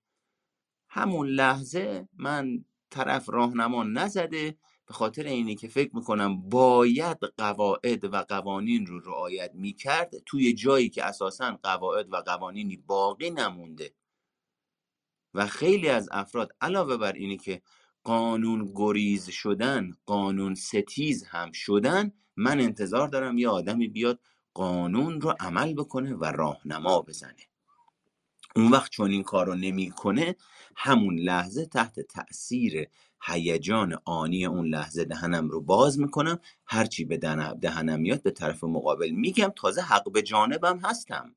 همون 0.89 1.27
لحظه 1.27 2.07
من 2.13 2.65
طرف 2.89 3.29
راهنما 3.29 3.83
نزده 3.83 4.57
به 4.87 4.93
خاطر 4.93 5.23
اینی 5.23 5.55
که 5.55 5.67
فکر 5.67 5.95
می‌کنم 5.95 6.49
باید 6.49 7.17
قواعد 7.37 8.05
و 8.05 8.17
قوانین 8.17 8.85
رو 8.85 8.99
رعایت 8.99 9.51
می‌کرد 9.53 10.11
توی 10.25 10.53
جایی 10.53 10.89
که 10.89 11.03
اساسا 11.05 11.59
قواعد 11.63 12.13
و 12.13 12.15
قوانینی 12.17 12.77
باقی 12.77 13.29
نمونده 13.29 13.93
و 15.33 15.47
خیلی 15.47 15.89
از 15.89 16.09
افراد 16.11 16.51
علاوه 16.61 16.97
بر 16.97 17.13
اینی 17.13 17.37
که 17.37 17.61
قانون 18.03 18.71
گریز 18.75 19.29
شدن 19.29 19.91
قانون 20.05 20.55
ستیز 20.55 21.23
هم 21.23 21.51
شدن 21.51 22.11
من 22.35 22.59
انتظار 22.59 23.07
دارم 23.07 23.37
یه 23.37 23.49
آدمی 23.49 23.87
بیاد 23.87 24.19
قانون 24.53 25.21
رو 25.21 25.35
عمل 25.39 25.73
بکنه 25.73 26.13
و 26.13 26.25
راهنما 26.25 27.01
بزنه. 27.01 27.35
اون 28.55 28.71
وقت 28.71 28.91
چون 28.91 29.11
این 29.11 29.23
کار 29.23 29.45
رو 29.45 29.55
نمی‌کنه 29.55 30.35
همون 30.75 31.19
لحظه 31.19 31.65
تحت 31.65 31.99
تأثیر 31.99 32.87
هیجان 33.23 33.97
آنی 34.05 34.45
اون 34.45 34.67
لحظه 34.67 35.05
دهنم 35.05 35.49
رو 35.49 35.61
باز 35.61 35.99
می‌کنم. 35.99 36.39
هرچی 36.65 37.05
به 37.05 37.17
دهنم 37.61 37.99
میاد 37.99 38.23
به 38.23 38.31
طرف 38.31 38.63
مقابل 38.63 39.09
میگم. 39.09 39.53
تازه 39.55 39.81
حق 39.81 40.11
به 40.11 40.21
جانبم 40.21 40.79
هستم. 40.79 41.35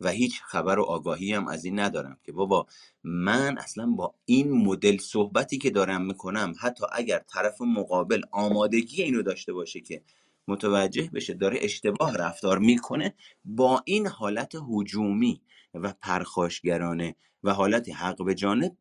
و 0.00 0.10
هیچ 0.10 0.42
خبر 0.42 0.78
و 0.78 0.82
آگاهی 0.82 1.32
هم 1.32 1.48
از 1.48 1.64
این 1.64 1.78
ندارم 1.80 2.18
که 2.24 2.32
بابا 2.32 2.66
من 3.04 3.58
اصلا 3.58 3.86
با 3.86 4.14
این 4.24 4.52
مدل 4.52 4.98
صحبتی 4.98 5.58
که 5.58 5.70
دارم 5.70 6.04
می‌کنم 6.06 6.54
حتی 6.60 6.84
اگر 6.92 7.18
طرف 7.18 7.60
مقابل 7.60 8.22
آمادگی 8.30 9.02
اینو 9.02 9.22
داشته 9.22 9.52
باشه 9.52 9.80
که 9.80 10.02
متوجه 10.48 11.10
بشه 11.14 11.34
داره 11.34 11.58
اشتباه 11.62 12.16
رفتار 12.16 12.58
می‌کنه 12.58 13.14
با 13.44 13.82
این 13.84 14.06
حالت 14.06 14.52
هجومی 14.70 15.42
و 15.74 15.92
پرخاشگرانه 16.00 17.16
و 17.42 17.52
حالت 17.54 17.88
حق 17.88 18.24
به 18.24 18.34
جانب 18.34 18.76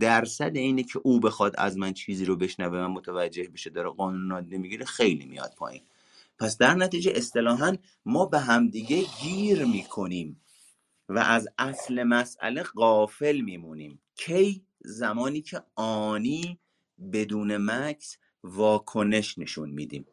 درصد 0.00 0.56
اینه 0.56 0.82
که 0.82 1.00
او 1.04 1.20
بخواد 1.20 1.54
از 1.58 1.78
من 1.78 1.92
چیزی 1.92 2.24
رو 2.24 2.36
بشنوه 2.36 2.78
و 2.78 2.88
متوجه 2.88 3.48
بشه 3.48 3.70
داره 3.70 3.90
قانون 3.90 4.26
نادیده 4.26 4.58
می‌گیره 4.58 4.84
خیلی 4.84 5.26
میاد 5.26 5.54
پایین. 5.58 5.82
پس 6.38 6.58
در 6.58 6.74
نتیجه 6.74 7.12
اصطلاحا 7.14 7.76
ما 8.04 8.26
به 8.26 8.40
همدیگه 8.40 9.04
گیر 9.22 9.64
می‌کنیم 9.64 10.40
و 11.08 11.18
از 11.18 11.48
اصل 11.58 12.02
مسئله 12.02 12.62
غافل 12.62 13.40
میمونیم. 13.40 14.02
کی؟ 14.14 14.66
زمانی 14.84 15.42
که 15.42 15.62
آنی 15.74 16.60
بدون 17.12 17.56
مکس 17.56 18.16
واکنش 18.44 19.38
نشون 19.38 19.70
میدیم. 19.70 20.06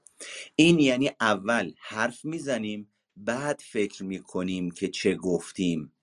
این 0.55 0.79
یعنی 0.79 1.11
اول 1.21 1.71
حرف 1.79 2.25
می‌زنیم 2.25 2.91
بعد 3.17 3.61
فکر 3.65 4.03
می‌کنیم 4.03 4.71
که 4.71 4.87
چه 4.87 5.15
گفتیم. 5.15 5.93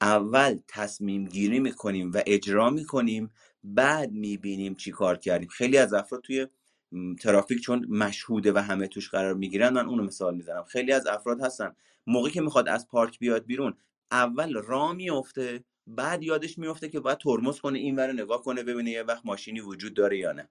اول 0.00 0.58
تصمیم 0.68 1.24
گیری 1.24 1.60
می‌کنیم 1.60 2.12
و 2.14 2.22
اجرا 2.26 2.70
می‌کنیم 2.70 3.30
بعد 3.64 4.12
می‌بینیم 4.12 4.74
چی 4.74 4.90
کار 4.90 5.16
کردیم. 5.16 5.48
خیلی 5.48 5.78
از 5.78 5.92
افراد 5.92 6.22
توی 6.22 6.46
ترافیک 7.20 7.60
چون 7.60 7.86
مشهوده 7.88 8.52
و 8.52 8.58
همه 8.58 8.88
توش 8.88 9.08
قرار 9.08 9.34
می‌گیرن 9.34 9.72
من 9.72 9.86
اونو 9.86 10.02
مثال 10.02 10.34
می‌زنم. 10.34 10.64
خیلی 10.64 10.92
از 10.92 11.06
افراد 11.06 11.40
هستن. 11.40 11.76
موقعی 12.06 12.32
که 12.32 12.40
می‌خواد 12.40 12.68
از 12.68 12.88
پارک 12.88 13.18
بیاد 13.18 13.46
بیرون 13.46 13.74
اول 14.10 14.54
را 14.54 14.92
میفته 14.92 15.64
بعد 15.86 16.22
یادش 16.22 16.58
میفته 16.58 16.88
که 16.88 17.00
باید 17.00 17.18
ترمز 17.18 17.60
کنه 17.60 17.78
این 17.78 17.96
ور 17.96 18.12
نگاه 18.12 18.42
کنه 18.42 18.62
ببینه 18.62 18.90
یه 18.90 19.02
وقت 19.02 19.26
ماشینی 19.26 19.60
وجود 19.60 19.94
داره 19.94 20.18
یا 20.18 20.32
نه. 20.32 20.48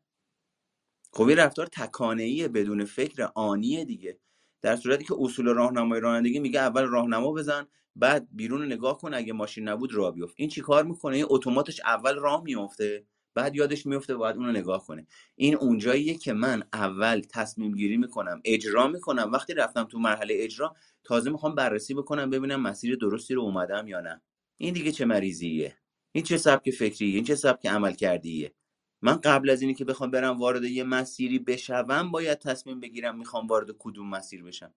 خب 1.12 1.24
این 1.24 1.38
رفتار 1.38 1.68
تکانه‌ای 1.68 2.48
بدون 2.48 2.86
فکر 2.86 3.30
آنیه 3.36 3.86
دیگه. 3.86 4.20
در 4.62 4.76
صورتی 4.76 5.04
که 5.04 5.16
اصول 5.20 5.48
راهنمای 5.48 6.00
رانندگی 6.00 6.40
میگه 6.40 6.60
اول 6.60 6.84
راهنما 6.84 7.32
بزن 7.32 7.68
بعد 7.96 8.28
بیرون 8.32 8.66
نگاه 8.66 8.98
کن 8.98 9.14
اگه 9.14 9.34
ماشین 9.34 9.68
نبود 9.68 9.94
راه 9.94 10.14
بیفت. 10.14 10.34
این 10.38 10.50
چیکار 10.50 10.84
می‌کنه؟ 10.84 11.16
این 11.16 11.26
اتوماتش 11.30 11.82
اول 11.86 12.16
راه 12.16 12.44
میفته 12.44 13.06
بعد 13.36 13.56
یادش 13.56 13.86
میفته 13.86 14.16
باید 14.16 14.36
اونو 14.36 14.52
نگاه 14.52 14.86
کنه. 14.86 15.08
این 15.36 15.56
اونجاییه 15.56 16.14
که 16.18 16.34
من 16.34 16.64
اول 16.74 17.22
تصمیم 17.30 17.76
گیری 17.76 17.98
می‌کنم 17.98 18.42
اجرا 18.46 18.88
می‌کنم. 18.88 19.32
وقتی 19.32 19.54
رفتم 19.54 19.84
تو 19.84 20.00
مرحله 20.00 20.36
اجرا 20.38 20.76
تازه 21.04 21.30
می‌خوام 21.30 21.56
بررسی 21.56 21.94
بکنم 21.94 22.30
ببینم 22.30 22.62
مسیر 22.62 22.96
درستی 22.96 23.34
رو 23.34 23.42
اومدم 23.42 23.88
یا 23.88 24.02
نه. 24.02 24.22
این 24.58 24.74
دیگه 24.74 24.92
چه 24.92 25.06
مریضیه؟ 25.06 25.78
این 26.12 26.24
چه 26.24 26.38
سبک 26.38 26.72
فکریه؟ 26.72 27.16
این 27.16 27.24
چه 27.24 27.36
سبک 27.36 27.66
عمل 27.66 27.92
کردیه؟ 27.92 28.54
من 29.02 29.16
قبل 29.16 29.50
از 29.50 29.62
اینی 29.62 29.74
که 29.74 29.86
بخوام 29.86 30.12
برم 30.12 30.40
وارد 30.40 30.64
یه 30.64 30.84
مسیری 30.84 31.40
بشوم 31.40 32.12
باید 32.12 32.40
تصمیم 32.40 32.80
بگیرم 32.80 33.18
می‌خوام 33.18 33.48
وارد 33.48 33.76
کدوم 33.80 34.10
مسیر 34.10 34.44
بشم. 34.44 34.74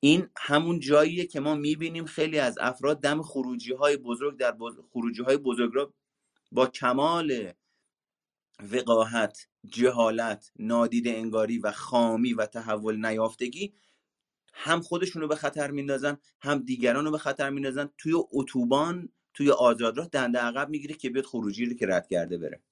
این 0.00 0.28
همون 0.36 0.80
جاییه 0.80 1.26
که 1.26 1.40
ما 1.40 1.54
می‌بینیم 1.54 2.04
خیلی 2.04 2.38
از 2.38 2.58
افراد 2.60 3.00
دم 3.00 3.22
خروجی 3.22 3.72
های 3.72 3.96
بزرگ 3.96 4.38
در 4.38 4.56
خروجی 4.92 5.22
های 5.22 5.36
بزرگ 5.36 5.70
را 5.74 5.94
با 6.52 6.66
کمال 6.66 7.52
وقاحت 8.72 9.48
جهالت 9.66 10.52
نادیده 10.58 11.10
انگاری 11.10 11.58
و 11.58 11.72
خامی 11.72 12.32
و 12.32 12.46
تحول 12.46 13.06
نیافتگی 13.06 13.74
هم 14.54 14.80
خودشونو 14.80 15.28
به 15.28 15.36
خطر 15.36 15.70
میندازن 15.70 16.18
هم 16.40 16.58
دیگران 16.58 17.04
رو 17.04 17.10
به 17.10 17.18
خطر 17.18 17.50
میندازن. 17.50 17.90
توی 17.98 18.12
اتوبان 18.32 19.08
توی 19.34 19.50
آزادراه 19.50 20.08
دنده 20.08 20.38
عقب 20.38 20.68
می‌گیره 20.68 20.94
که 20.94 21.10
بیاد 21.10 21.24
خروجی 21.24 21.66
رو 21.66 21.74
که 21.74 21.86
رد 21.86 22.08
کرده 22.08 22.38
بره. 22.38 22.62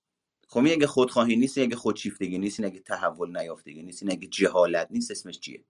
خب 0.49 0.61
اگه 0.61 0.87
خودخواهی 0.87 1.37
نیست 1.37 1.59
اگه 1.59 1.77
خودشیفتگی 1.77 2.39
نیست 2.39 2.61
اگه 2.61 2.81
تحول 2.81 3.39
نیافتگی 3.39 3.83
نیست 3.83 4.03
اگه 4.03 4.29
جهالت 4.29 4.89
نیست 4.91 5.11
اسمش 5.11 5.41
چیه؟ 5.41 5.65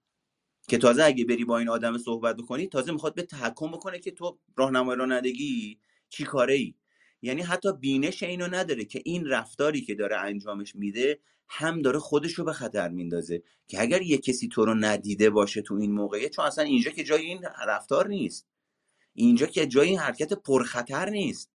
که 0.68 0.78
تازه 0.78 1.04
اگه 1.04 1.24
بری 1.24 1.44
با 1.44 1.58
این 1.58 1.68
آدم 1.68 1.98
صحبت 1.98 2.36
بکنی 2.36 2.66
تازه 2.66 2.92
می‌خواد 2.92 3.14
به 3.14 3.22
تحکم 3.22 3.72
بکنه 3.72 3.98
که 3.98 4.10
تو 4.10 4.38
راهنمای 4.56 4.96
رانندگی 4.96 5.80
چی 6.08 6.24
کاره 6.24 6.54
ای 6.54 6.74
یعنی 7.22 7.42
حتی 7.42 7.72
بینش 7.72 8.22
اینو 8.22 8.46
نداره 8.46 8.84
که 8.84 9.02
این 9.04 9.26
رفتاری 9.26 9.80
که 9.80 9.94
داره 9.94 10.16
انجامش 10.16 10.76
میده 10.76 11.20
هم 11.48 11.82
داره 11.82 11.98
خودش 11.98 12.32
رو 12.32 12.44
به 12.44 12.52
خطر 12.52 12.88
میندازه 12.88 13.42
که 13.68 13.82
اگر 13.82 14.02
یه 14.02 14.18
کسی 14.18 14.48
تو 14.48 14.64
رو 14.64 14.74
ندیده 14.74 15.30
باشه 15.30 15.62
تو 15.62 15.74
این 15.74 15.92
موقعیت 15.92 16.30
چون 16.30 16.44
اصلا 16.44 16.64
اینجا 16.64 16.90
که 16.90 17.04
جای 17.04 17.22
این 17.22 17.44
رفتار 17.66 18.08
نیست. 18.08 18.48
اینجا 19.14 19.46
که 19.46 19.66
جای 19.66 19.88
این 19.88 19.98
حرکت 19.98 20.32
پرخطر 20.32 21.10
نیست. 21.10 21.50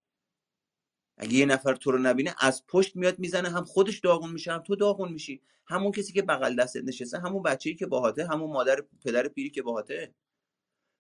اگه 1.17 1.34
یه 1.34 1.45
نفر 1.45 1.75
تو 1.75 1.91
رو 1.91 1.97
نبینه 1.97 2.36
از 2.39 2.65
پشت 2.67 2.95
میاد 2.95 3.19
می‌زنه 3.19 3.49
هم 3.49 3.63
خودش 3.65 3.99
داغون 3.99 4.32
میشه 4.32 4.51
هم 4.51 4.63
تو 4.63 4.75
داغون 4.75 5.13
میشی. 5.13 5.41
همون 5.65 5.91
کسی 5.91 6.13
که 6.13 6.21
بغل 6.21 6.56
دستت 6.56 6.84
نشسته 6.84 7.19
همون 7.19 7.43
بچه‌ای 7.43 7.75
که 7.75 7.86
باهاته 7.86 8.27
همون 8.27 8.51
مادر 8.51 8.84
پدر 9.06 9.27
پیری 9.27 9.49
که 9.49 9.62
باهاته. 9.62 10.13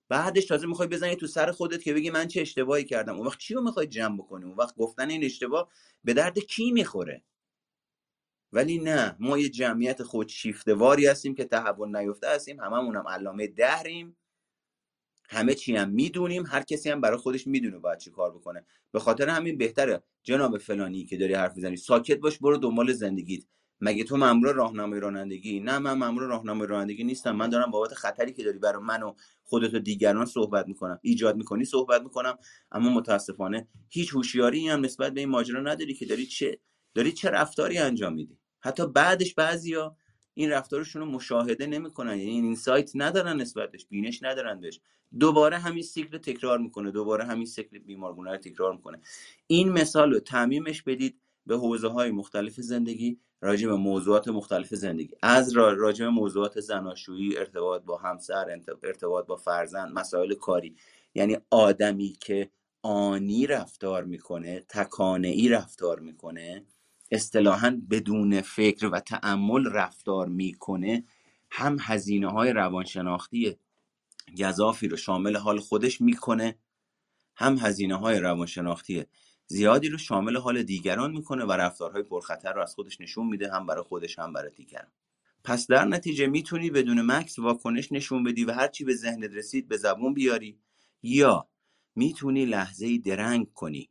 بعدش 0.09 0.45
تازه 0.45 0.67
می‌خوای 0.67 0.87
بزنی 0.87 1.15
تو 1.15 1.27
سر 1.27 1.51
خودت 1.51 1.83
که 1.83 1.93
بگی 1.93 2.09
من 2.09 2.27
چه 2.27 2.41
اشتباهی 2.41 2.83
کردم. 2.83 3.15
اون 3.15 3.27
وقت 3.27 3.39
چی 3.39 3.53
رو 3.53 3.61
می‌خوای 3.61 3.87
جمع 3.87 4.17
بکنی؟ 4.17 4.45
اون 4.45 4.55
وقت 4.55 4.75
گفتن 4.75 5.09
این 5.09 5.23
اشتباه 5.23 5.71
به 6.03 6.13
درد 6.13 6.39
کی 6.39 6.71
می‌خوره؟ 6.71 7.23
ولی 8.53 8.77
نه 8.79 9.15
ما 9.19 9.37
یه 9.37 9.49
جمعیت 9.49 10.03
خودشیفتواری 10.03 11.05
هستیم 11.05 11.35
که 11.35 11.45
تحول 11.45 11.97
نیفته 11.97 12.29
هستیم. 12.29 12.59
هممون 12.59 12.95
هم 12.95 13.07
علامه 13.07 13.47
دهریم. 13.47 14.17
همه 15.29 15.55
چی 15.55 15.75
هم 15.75 15.89
می‌دونیم. 15.89 16.45
هر 16.45 16.63
کسی 16.63 16.89
هم 16.89 17.01
برای 17.01 17.17
خودش 17.17 17.47
می‌دونه 17.47 17.77
باید 17.77 17.99
چی 17.99 18.11
کار 18.11 18.31
بکنه. 18.31 18.65
به 18.91 18.99
خاطر 18.99 19.29
همین 19.29 19.57
بهتره 19.57 20.03
جناب 20.23 20.57
فلانی 20.57 21.05
که 21.05 21.17
داری 21.17 21.33
حرف 21.33 21.55
می‌زنی 21.55 21.77
ساکت 21.77 22.17
باش 22.17 22.37
برو 22.37 22.57
دنبال 22.57 22.93
زندگیت. 22.93 23.43
مگه 23.81 24.03
تو 24.03 24.17
مامور 24.17 24.53
راهنمای 24.53 24.99
رانندگی؟ 24.99 25.59
نه 25.59 25.79
من 25.79 25.93
مامور 25.93 26.23
راهنمای 26.23 26.67
رانندگی 26.67 27.03
نیستم. 27.03 27.31
من 27.31 27.49
دارم 27.49 27.71
بابت 27.71 27.93
خطری 27.93 28.33
که 28.33 28.43
داری 28.43 28.59
برای 28.59 28.83
من 28.83 29.03
و 29.03 29.13
خودت 29.43 29.73
و 29.73 29.79
دیگران 29.79 30.25
صحبت 30.25 30.67
می‌کنم. 30.67 30.99
ایجاد 31.01 31.37
می‌کنی 31.37 31.65
صحبت 31.65 32.01
می‌کنم. 32.01 32.37
اما 32.71 32.89
متاسفانه 32.89 33.67
هیچ 33.89 34.13
هوشیاری 34.13 34.67
هم 34.67 34.85
نسبت 34.85 35.13
به 35.13 35.19
این 35.19 35.29
ماجرا 35.29 35.61
نداری 35.61 35.93
که 35.93 36.05
داری 36.05 36.25
چه 36.25 36.59
داری 36.93 37.11
چه 37.11 37.29
رفتاری 37.29 37.77
انجام 37.77 38.13
میدی. 38.13 38.37
حتی 38.59 38.87
بعدش 38.87 39.33
بعضیا 39.33 39.95
این 40.33 40.49
رفتارشون 40.49 41.01
رو 41.01 41.07
مشاهده 41.07 41.67
نمی‌کنن. 41.67 42.17
یعنی 42.17 42.31
این 42.31 42.55
سایت 42.55 42.91
ندارن 42.95 43.41
نسبتش 43.41 43.85
بینش 43.85 44.23
ندارن 44.23 44.59
بهش. 44.59 44.79
دوباره 45.19 45.57
همین 45.57 45.83
سیکل 45.83 46.17
تکرار 46.17 46.57
می‌کنه. 46.59 46.91
دوباره 46.91 47.25
همین 47.25 47.45
سیکل 47.45 47.77
بیمارگونه 47.77 48.31
رو 48.31 48.37
تکرار 48.37 48.73
می‌کنه. 48.73 48.99
این 49.47 49.69
مثال 49.69 50.13
رو 50.13 50.19
تعمیمش 50.19 50.83
بدید 50.83 51.19
به 51.45 51.57
حوزه 51.57 51.87
های 51.87 52.11
مختلف 52.11 52.53
زندگی. 52.53 53.19
راجع 53.41 53.67
به 53.67 53.75
موضوعات 53.75 54.27
مختلف 54.27 54.75
زندگی. 54.75 55.15
از 55.21 55.53
راجع 55.53 56.05
به 56.05 56.11
موضوعات 56.11 56.59
زناشویی 56.59 57.37
ارتباط 57.37 57.81
با 57.81 57.97
همسر 57.97 58.59
ارتباط 58.83 59.25
با 59.25 59.35
فرزند 59.35 59.93
مسائل 59.93 60.33
کاری. 60.33 60.75
یعنی 61.15 61.37
آدمی 61.49 62.13
که 62.19 62.49
آنی 62.81 63.47
رفتار 63.47 64.03
می‌کنه 64.03 64.65
تکانه 64.69 65.49
رفتار 65.49 65.99
می‌کنه 65.99 66.65
اصطلاحا 67.11 67.81
بدون 67.89 68.41
فکر 68.41 68.85
و 68.85 68.99
تعمل 68.99 69.65
رفتار 69.71 70.27
می‌کنه 70.27 71.03
هم 71.51 71.77
هزینه 71.81 72.31
های 72.31 72.53
روانشناختی 72.53 73.57
گذافی 74.39 74.87
رو 74.87 74.97
شامل 74.97 75.37
حال 75.37 75.59
خودش 75.59 76.01
می‌کنه 76.01 76.57
هم 77.35 77.57
هزینه 77.57 77.95
های 77.95 78.19
روانشناختی 78.19 79.05
زیادی 79.47 79.89
رو 79.89 79.97
شامل 79.97 80.37
حال 80.37 80.63
دیگران 80.63 81.11
می‌کنه 81.11 81.45
و 81.45 81.51
رفتارهای 81.51 82.03
پرخطر 82.03 82.53
رو 82.53 82.61
از 82.61 82.75
خودش 82.75 83.01
نشون 83.01 83.27
میده 83.27 83.51
هم 83.51 83.65
برای 83.65 83.83
خودش 83.83 84.19
هم 84.19 84.33
برای 84.33 84.51
دیگران. 84.51 84.91
پس 85.43 85.67
در 85.67 85.85
نتیجه 85.85 86.27
می‌تونی 86.27 86.69
بدون 86.69 87.01
مکس 87.01 87.39
واکنش 87.39 87.91
نشون 87.91 88.23
بدی 88.23 88.45
و 88.45 88.51
هرچی 88.51 88.83
به 88.83 88.95
ذهنت 88.95 89.31
رسید 89.31 89.67
به 89.67 89.77
زبون 89.77 90.13
بیاری 90.13 90.59
یا 91.03 91.49
می‌تونی 91.95 92.45
لحظه 92.45 92.97
درنگ 92.97 93.53
کنی 93.53 93.89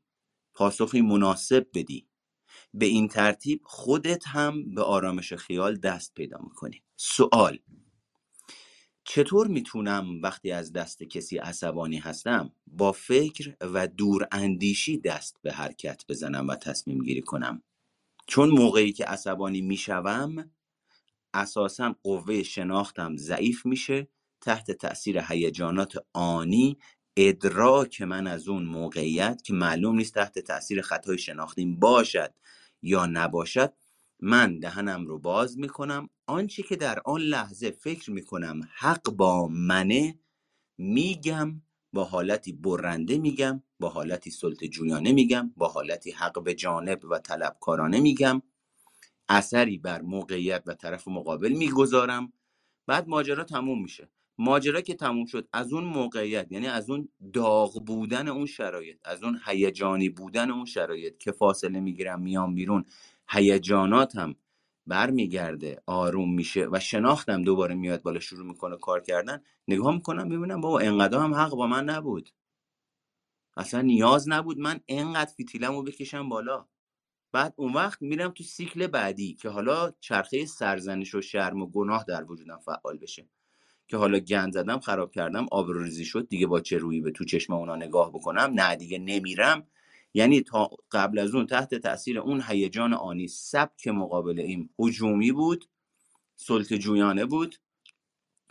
پاسخی 0.55 1.01
مناسب 1.01 1.67
بدی. 1.75 2.09
به 2.75 2.87
این 2.87 3.09
ترتیب 3.09 3.61
خودت 3.65 4.27
هم 4.27 4.75
به 4.75 4.83
آرامش 4.83 5.33
خیال 5.33 5.77
دست 5.77 6.15
پیدا 6.15 6.39
می‌کنی. 6.43 6.83
سوال 6.97 7.59
چطور 9.09 9.47
می‌تونم 9.47 10.23
وقتی 10.23 10.53
از 10.53 10.73
دست 10.73 11.03
کسی 11.03 11.39
عصبانی 11.39 11.99
هستم 11.99 12.53
با 12.67 12.93
فکر 12.93 13.57
و 13.61 13.89
دور 13.89 14.29
اندیشی 14.33 14.99
دست 14.99 15.37
به 15.43 15.53
حرکت 15.53 16.05
بزنم 16.09 16.49
و 16.49 16.57
تصمیم 16.57 17.05
گیری 17.05 17.23
کنم؟ 17.23 17.63
چون 18.27 18.49
موقعی 18.49 18.93
که 18.93 19.05
عصبانی 19.05 19.61
می‌شوم 19.61 20.51
اساسا 21.35 21.95
قوه 22.03 22.43
شناختم 22.43 23.17
ضعیف 23.17 23.67
میشه 23.67 24.09
تحت 24.41 24.71
تاثیر 24.71 25.21
هیجانات 25.29 25.95
آنی 26.13 26.79
ادراک 27.17 28.03
من 28.03 28.27
از 28.27 28.49
اون 28.49 28.65
موقعیت 28.65 29.43
که 29.43 29.53
معلوم 29.53 29.97
نیست 29.97 30.15
تحت 30.15 30.39
تاثیر 30.39 30.83
خطای 30.83 31.19
شناختیم 31.19 31.77
باشد 31.77 32.35
یا 32.83 33.07
نباشد 33.07 33.73
من 34.21 34.59
دهنم 34.59 35.07
رو 35.07 35.19
باز 35.19 35.59
می‌کنم. 35.59 36.09
آنچه 36.27 36.63
که 36.63 36.77
در 36.77 37.01
آن 37.05 37.21
لحظه 37.21 37.71
فکر 37.71 38.11
می‌کنم 38.11 38.69
حق 38.75 39.11
با 39.11 39.49
منه 39.49 40.19
میگم 40.79 41.63
با 41.93 42.05
حالتی 42.05 42.53
برنده 42.53 43.19
میگم 43.19 43.63
با 43.81 43.89
حالتی 43.89 44.31
سلط 44.31 44.65
جویانه 44.65 45.13
میگم 45.13 45.53
با 45.57 45.69
حالتی 45.69 46.11
حق 46.11 46.43
به 46.43 46.55
جانب 46.55 47.05
و 47.11 47.19
طلبکارانه 47.19 48.01
میگم. 48.01 48.43
اثری 49.29 49.79
بر 49.79 50.03
موقعیت 50.03 50.63
و 50.67 50.75
طرف 50.75 51.09
مقابل 51.09 51.53
می‌گذارم. 51.53 52.33
بعد 52.87 53.09
ماجرا 53.09 53.45
تموم 53.45 53.83
میشه. 53.83 54.11
ماجرا 54.39 54.81
که 54.81 54.95
تموم 54.95 55.27
شد 55.27 55.49
از 55.53 55.73
اون 55.73 55.85
موقعیت 55.85 56.53
یعنی 56.53 56.67
از 56.67 56.91
اون 56.91 57.09
داغ 57.33 57.85
بودن 57.85 58.29
اون 58.29 58.47
شرایط 58.47 58.99
از 59.05 59.23
اون 59.23 59.41
هیجانی 59.47 60.09
بودن 60.09 60.51
اون 60.51 60.65
شرایط 60.65 61.19
که 61.19 61.33
فاصله 61.33 61.81
می‌گیرم 61.81 62.23
میام 62.23 62.55
بیرون 62.55 62.85
هیجاناتم 63.31 64.35
برمیگرده 64.87 65.83
آروم 65.87 66.35
میشه 66.35 66.69
و 66.73 66.81
شناختم 66.81 67.43
دوباره 67.43 67.75
میاد 67.75 68.03
بالا 68.03 68.21
شروع 68.21 68.47
می‌کنه 68.47 68.77
کار 68.77 69.01
کردن. 69.01 69.43
نگاه 69.69 69.95
می‌کنم 69.95 70.29
ببینم 70.29 70.61
بابا 70.61 70.81
انقدر 70.81 71.19
هم 71.19 71.35
حق 71.35 71.51
با 71.51 71.67
من 71.67 71.85
نبود. 71.85 72.31
اصلا 73.57 73.81
نیاز 73.81 74.29
نبود 74.29 74.59
من 74.59 74.81
انقدر 74.89 75.33
فیتیلمو 75.37 75.83
بکشم 75.83 76.29
بالا. 76.29 76.67
بعد 77.33 77.55
اون 77.57 77.73
وقت 77.73 78.03
میرم 78.03 78.31
تو 78.31 78.45
سیکل 78.45 78.87
بعدی 78.87 79.35
که 79.35 79.49
حالا 79.49 79.93
چرخه 80.01 80.47
سرزنش 80.47 81.15
و 81.15 81.21
شرم 81.21 81.63
و 81.63 81.67
گناه 81.67 82.05
در 82.09 82.25
وجودم 82.25 82.59
فعال 82.59 82.99
بشه. 82.99 83.29
که 83.89 83.97
حالا 83.97 84.19
گند 84.19 84.53
زدم 84.53 84.81
خراب 84.81 85.11
کردم 85.11 85.47
آبروریزی 85.53 86.05
شد 86.05 86.29
دیگه 86.29 86.47
با 86.47 86.61
چه 86.61 86.79
رویی 86.79 87.01
به 87.01 87.11
تو 87.11 87.25
چشم 87.25 87.53
اونا 87.53 87.77
نگاه 87.77 88.11
بکنم؟ 88.13 88.51
نه 88.55 88.77
دیگه 88.77 88.99
نمیرم. 88.99 89.67
یعنی 90.17 90.41
تا 90.41 90.71
قبل 90.91 91.19
از 91.19 91.35
اون 91.35 91.47
تحت 91.47 91.75
تاثیر 91.75 92.19
اون 92.19 92.43
هیجان 92.49 92.95
آنی. 92.95 93.29
سبک 93.29 93.89
مقابل 93.89 94.41
این 94.41 94.71
هجومی 94.79 95.33
بود 95.33 95.69
سلط 96.37 96.73
جویانه 96.73 97.25
بود. 97.25 97.57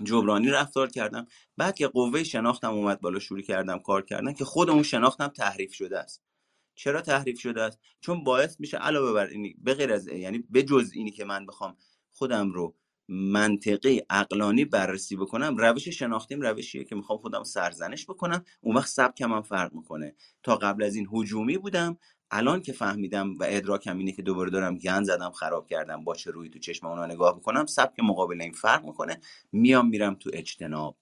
جبرانی 0.03 0.49
رفتار 0.49 0.89
کردم. 0.89 1.27
بعد 1.57 1.75
که 1.75 1.87
قوه 1.87 2.23
شناختم 2.23 2.73
اومد 2.73 3.01
بالا 3.01 3.19
شروع 3.19 3.41
کردم 3.41 3.79
کار 3.79 4.01
کردن 4.01 4.33
که 4.33 4.45
خود 4.45 4.69
اون 4.69 4.83
شناختم 4.83 5.27
تحریف 5.27 5.73
شده 5.73 5.99
است. 5.99 6.23
چرا 6.75 7.01
تحریف 7.01 7.39
شده 7.39 7.61
است؟ 7.61 7.79
چون 8.01 8.23
باعث 8.23 8.59
میشه 8.59 8.77
علاوه 8.77 9.13
بر 9.13 9.27
اینی 9.27 9.55
به 9.57 9.73
غیر 9.73 9.93
از 9.93 10.07
یعنی 10.07 10.43
به 10.49 10.63
جز 10.63 10.91
اینی 10.93 11.11
که 11.11 11.25
من 11.25 11.45
بخوام 11.45 11.77
خودم 12.11 12.51
رو 12.51 12.75
منطقی 13.07 14.01
عقلانی 14.09 14.65
بررسی 14.65 15.15
بکنم 15.15 15.57
روش 15.57 15.87
شناختیم 15.87 16.41
روشیه 16.41 16.83
که 16.83 16.95
می‌خوام 16.95 17.19
خودم 17.19 17.43
سرزنش 17.43 18.05
بکنم. 18.05 18.45
اون 18.61 18.75
وقت 18.75 18.87
سبکم 18.87 19.33
هم 19.33 19.41
فرق 19.41 19.73
می‌کنه. 19.73 20.15
تا 20.43 20.55
قبل 20.55 20.83
از 20.83 20.95
این 20.95 21.07
هجومی 21.13 21.57
بودم 21.57 21.97
الان 22.31 22.61
که 22.61 22.73
فهمیدم 22.73 23.37
و 23.37 23.45
ادراکم 23.47 23.97
اینه 23.97 24.11
که 24.11 24.21
دوباره 24.21 24.51
دارم 24.51 24.77
گند 24.77 25.05
زدم 25.05 25.31
خراب 25.31 25.67
کردم 25.67 26.03
با 26.03 26.15
چه 26.15 26.31
روی 26.31 26.49
تو 26.49 26.59
چشم 26.59 26.87
اونا 26.87 27.05
نگاه 27.05 27.37
بکنم 27.37 27.65
سبک 27.65 27.99
مقابل 27.99 28.41
این 28.41 28.53
فرق 28.53 28.85
می‌کنه. 28.85 29.19
میام 29.51 29.89
میرم 29.89 30.15
تو 30.15 30.29
اجتناب. 30.33 30.97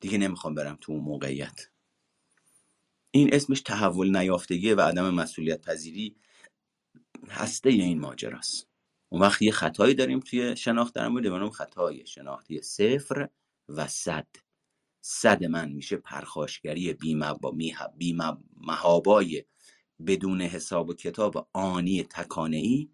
دیگه 0.00 0.18
نمی‌خوام 0.18 0.54
برم 0.54 0.78
تو 0.80 0.92
اون 0.92 1.04
موقعیت. 1.04 1.68
این 3.10 3.34
اسمش 3.34 3.60
تحول 3.60 4.16
نیافتگی 4.16 4.72
و 4.72 4.80
عدم 4.80 5.14
مسئولیت 5.14 5.60
پذیری 5.62 6.16
هسته 7.28 7.70
این 7.70 8.00
ماجراست. 8.00 8.71
اون 9.12 9.20
وقت 9.20 9.42
یه 9.42 9.52
خطایی 9.52 9.94
داریم 9.94 10.20
توی 10.20 10.56
شناخت 10.56 10.94
در 10.94 11.08
مورد 11.08 11.26
اون 11.26 11.50
خطای 11.50 12.06
شناختی 12.06 12.62
صفر 12.62 13.28
و 13.68 13.86
صد. 13.86 14.26
صد 15.00 15.44
من 15.44 15.72
میشه 15.72 15.96
پرخاشگری 15.96 16.96
بیمهابای 17.98 19.44
بدون 20.06 20.42
حساب 20.42 20.88
و 20.88 20.94
کتاب 20.94 21.48
آنی 21.52 22.02
تکانه 22.02 22.56
ای 22.56 22.88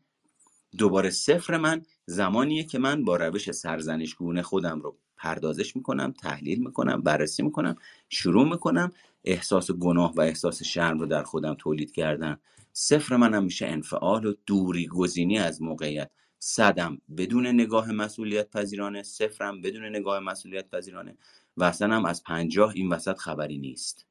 دوباره 0.79 1.11
صفر 1.11 1.57
من 1.57 1.83
زمانیه 2.07 2.65
که 2.65 2.79
من 2.79 3.05
با 3.05 3.17
روش 3.17 3.51
سرزنشگونه 3.51 4.43
خودم 4.43 4.81
رو 4.81 4.99
پردازش 5.17 5.77
می‌کنم 5.77 6.13
تحلیل 6.13 6.59
می‌کنم 6.65 7.03
بررسی 7.03 7.43
می‌کنم 7.43 7.77
شروع 8.09 8.49
می‌کنم. 8.49 8.93
احساس 9.25 9.71
گناه 9.71 10.15
و 10.15 10.21
احساس 10.21 10.63
شرم 10.63 10.99
رو 10.99 11.07
در 11.07 11.23
خودم 11.23 11.55
تولید 11.55 11.93
کردن. 11.93 12.39
صفر 12.81 13.17
منم 13.17 13.45
میشه 13.45 13.67
انفعال 13.67 14.27
و 14.27 14.35
دوری 14.47 14.87
گزینی 14.87 15.39
از 15.39 15.63
موقعیت. 15.63 16.11
صدم 16.39 16.99
بدون 17.17 17.47
نگاه 17.47 17.93
مسئولیت 17.93 18.51
پذیرانه 18.51 19.03
صفرم 19.03 19.61
بدون 19.61 19.85
نگاه 19.85 20.21
مسئولیت 20.21 20.71
پذیرانه 20.71 21.19
و 21.57 21.65
اصلا 21.65 21.97
هم 21.97 22.05
از 22.05 22.23
پنجاه 22.23 22.73
این 22.75 22.89
وسط 22.89 23.17
خبری 23.19 23.59
نیست. 23.59 24.07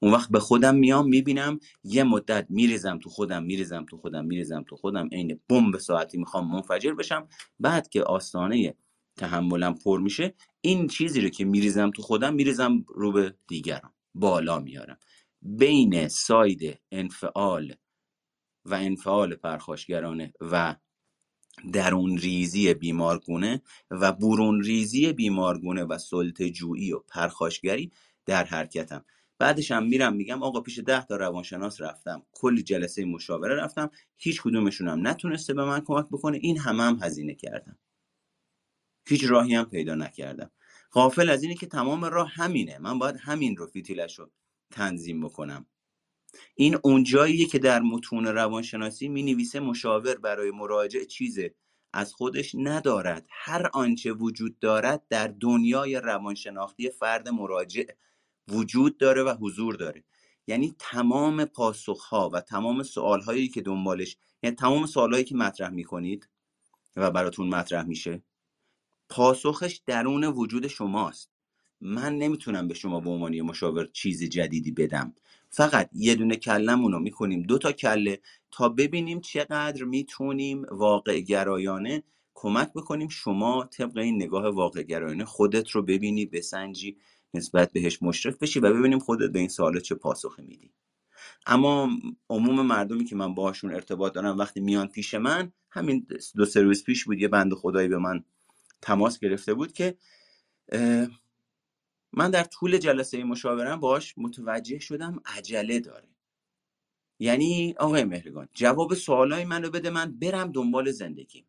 اون 0.00 0.12
وقت 0.12 0.30
به 0.30 0.40
خودم 0.40 0.74
میام 0.74 1.08
می‌بینم 1.08 1.60
یه 1.84 2.04
مدت 2.04 2.46
میریزم 2.48 2.98
تو 2.98 3.10
خودم 3.10 3.42
میریزم 3.42 3.84
تو 3.88 3.96
خودم 3.96 4.24
میریزم 4.24 4.64
تو 4.68 4.76
خودم 4.76 5.08
عین 5.12 5.40
بمب 5.48 5.78
ساعتی 5.78 6.18
می‌خوام 6.18 6.52
منفجر 6.52 6.94
بشم. 6.94 7.28
بعد 7.60 7.88
که 7.88 8.02
آستانه 8.02 8.74
تحملم 9.16 9.74
پر 9.74 10.00
میشه 10.00 10.34
این 10.60 10.86
چیزی 10.86 11.20
رو 11.20 11.28
که 11.28 11.44
میریزم 11.44 11.90
تو 11.90 12.02
خودم 12.02 12.34
میریزم 12.34 12.84
رو 12.88 13.12
به 13.12 13.34
دیگران. 13.48 13.92
بالا 14.14 14.58
میارم. 14.58 14.98
بین 15.48 16.08
ساید 16.08 16.80
انفعال 16.92 17.74
و 18.64 18.74
انفعال 18.74 19.34
پرخاشگرانه 19.34 20.32
و 20.40 20.76
درون 21.72 22.18
ریزی 22.18 22.74
بیمارگونه 22.74 23.62
و 23.90 24.12
برون 24.12 24.62
ریزی 24.62 25.12
بیمارگونه 25.12 25.84
و 25.84 25.98
سلطه 25.98 26.50
جویی 26.50 26.92
و 26.92 26.98
پرخاشگری 26.98 27.92
در 28.26 28.44
حرکتم. 28.44 29.04
بعدش 29.38 29.70
هم 29.70 29.86
میرم 29.86 30.16
میگم 30.16 30.42
آقا 30.42 30.60
پیش 30.60 30.78
ده 30.78 31.04
تا 31.04 31.16
روانشناس 31.16 31.80
رفتم. 31.80 32.22
کلی 32.32 32.62
جلسه 32.62 33.04
مشاوره 33.04 33.54
رفتم. 33.54 33.90
هیچ 34.16 34.42
کدومشون 34.42 34.88
هم 34.88 35.06
نتونسته 35.06 35.54
به 35.54 35.64
من 35.64 35.80
کمک 35.80 36.06
بکنه. 36.06 36.38
این 36.42 36.58
همه 36.58 36.82
هم 36.82 36.98
هزینه 37.02 37.34
کردم. 37.34 37.78
هیچ 39.08 39.24
راهی 39.28 39.54
هم 39.54 39.64
پیدا 39.64 39.94
نکردم. 39.94 40.50
غافل 40.92 41.30
از 41.30 41.42
اینه 41.42 41.54
که 41.54 41.66
تمام 41.66 42.04
راه 42.04 42.28
همینه. 42.28 42.78
من 42.78 42.98
باید 42.98 43.16
همین 43.16 43.56
رو 43.56 43.66
فیتیلش 43.66 44.18
رو 44.18 44.30
تنظیم 44.70 45.20
بکنم. 45.24 45.66
این 46.54 46.78
اونجاییه 46.82 47.46
که 47.46 47.58
در 47.58 47.80
متون 47.80 48.26
روانشناسی 48.26 49.08
می 49.08 49.22
نویسه 49.22 49.60
مشاور 49.60 50.18
برای 50.18 50.50
مراجع 50.50 51.04
چیزه. 51.04 51.54
از 51.92 52.14
خودش 52.14 52.54
ندارد. 52.54 53.26
هر 53.30 53.70
آنچه 53.72 54.12
وجود 54.12 54.58
دارد 54.58 55.02
در 55.08 55.28
دنیای 55.40 55.96
روانشناختی 55.96 56.90
فرد 56.90 57.28
مراجع 57.28 57.84
وجود 58.48 58.98
داره 58.98 59.22
و 59.22 59.34
حضور 59.40 59.74
داره. 59.74 60.04
یعنی 60.46 60.74
تمام 60.78 61.44
پاسخها 61.44 62.30
و 62.30 62.40
تمام 62.40 62.82
سوالهایی 62.82 63.48
که 63.48 63.62
دنبالش 63.62 64.16
یعنی 64.42 64.56
تمام 64.56 64.86
سوالهایی 64.86 65.24
که 65.24 65.34
مطرح 65.34 65.70
می‌کنید 65.70 66.28
و 66.96 67.10
براتون 67.10 67.48
مطرح 67.48 67.84
میشه 67.84 68.22
پاسخش 69.08 69.80
درون 69.86 70.24
وجود 70.24 70.66
شماست. 70.66 71.35
من 71.80 72.18
نمی‌تونم 72.18 72.68
به 72.68 72.74
شما 72.74 73.00
به 73.00 73.10
عنوان 73.10 73.40
مشاور 73.40 73.88
چیز 73.92 74.24
جدیدی 74.24 74.70
بدم. 74.70 75.14
فقط 75.50 75.90
یه 75.92 76.14
دونه 76.14 76.36
کلمون 76.36 76.92
رو 76.92 76.98
می‌کنیم 76.98 77.42
دو 77.42 77.58
تا 77.58 77.72
کله 77.72 78.20
تا 78.50 78.68
ببینیم 78.68 79.20
چقدر 79.20 79.84
می‌تونیم 79.84 80.66
واقع 80.70 81.20
گرایانه 81.20 82.02
کمک 82.34 82.72
بکنیم 82.72 83.08
شما 83.08 83.64
طبق 83.64 83.96
این 83.98 84.16
نگاه 84.16 84.48
واقع 84.48 84.82
گرایانه 84.82 85.24
خودت 85.24 85.70
رو 85.70 85.82
ببینی 85.82 86.26
بسنجی 86.26 86.96
نسبت 87.34 87.72
بهش 87.72 88.02
مشرف 88.02 88.36
بشی 88.38 88.60
و 88.60 88.74
ببینیم 88.74 88.98
خودت 88.98 89.30
به 89.30 89.38
این 89.38 89.48
سوال 89.48 89.80
چه 89.80 89.94
پاسخی 89.94 90.42
میدی. 90.42 90.70
اما 91.46 91.90
عموم 92.30 92.66
مردمی 92.66 93.04
که 93.04 93.16
من 93.16 93.34
باهاشون 93.34 93.74
ارتباط 93.74 94.12
دارم 94.12 94.38
وقتی 94.38 94.60
میان 94.60 94.88
پیش 94.88 95.14
من 95.14 95.52
همین 95.70 96.06
دو 96.36 96.44
روز 96.54 96.84
پیش 96.84 97.04
بود 97.04 97.18
یه 97.18 97.28
بند 97.28 97.54
خدایی 97.54 97.88
به 97.88 97.98
من 97.98 98.24
تماس 98.82 99.18
گرفته 99.18 99.54
بود 99.54 99.72
که 99.72 99.96
من 102.16 102.30
در 102.30 102.44
طول 102.44 102.78
جلسه 102.78 103.24
مشاورم 103.24 103.80
باش 103.80 104.14
متوجه 104.18 104.78
شدم 104.78 105.22
عجله 105.26 105.80
داره. 105.80 106.08
یعنی 107.20 107.74
آقای 107.78 108.04
مهرگان 108.04 108.48
جواب 108.54 108.94
سوالای 108.94 109.44
منو 109.44 109.70
بده 109.70 109.90
من 109.90 110.18
برم 110.18 110.52
دنبال 110.52 110.90
زندگی 110.92 111.46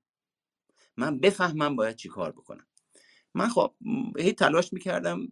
من 0.97 1.19
بفهمم 1.19 1.75
باید 1.75 1.95
چی 1.95 2.09
کار 2.09 2.31
بکنم. 2.31 2.67
من 3.35 3.49
خب 3.49 3.75
هی 4.19 4.33
تلاش 4.33 4.73
می‌کردم 4.73 5.29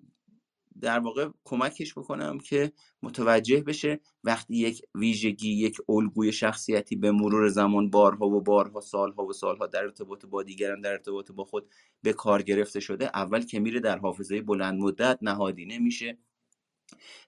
در 0.82 1.00
واقع 1.00 1.30
کمکش 1.44 1.94
بکنم 1.94 2.40
که 2.40 2.72
متوجه 3.04 3.62
بشه 3.62 4.00
وقتی 4.24 4.56
یک 4.56 4.82
ویژگی 4.96 5.50
یک 5.50 5.78
الگوی 5.90 6.32
شخصیتی 6.32 6.96
به 6.96 7.12
مرور 7.12 7.50
زمان 7.50 7.90
بارها 7.90 8.28
و 8.28 8.42
بارها 8.42 8.82
سالها 8.82 9.26
و 9.26 9.34
سالها 9.34 9.68
در 9.68 9.84
ارتباط 9.84 10.26
با 10.26 10.44
دیگران 10.44 10.82
در 10.82 10.92
ارتباط 10.92 11.32
با 11.32 11.44
خود 11.44 11.70
به 12.02 12.14
کار 12.14 12.42
گرفته 12.42 12.80
شده 12.80 13.06
اول 13.06 13.42
که 13.42 13.60
میره 13.60 13.80
در 13.80 13.98
حافظه 13.98 14.42
بلند 14.42 14.80
مدت 14.80 15.20
نهادینه 15.22 15.80
میشه 15.80 16.18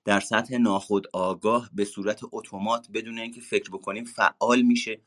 در 0.06 0.20
سطح 0.20 0.58
ناخود 0.58 1.08
آگاه 1.14 1.70
به 1.74 1.86
صورت 1.86 2.22
اتومات 2.32 2.88
بدون 2.94 3.20
اینکه 3.20 3.42
فکر 3.42 3.70
بکنیم 3.70 4.06
فعال 4.06 4.62
میشه. 4.62 5.02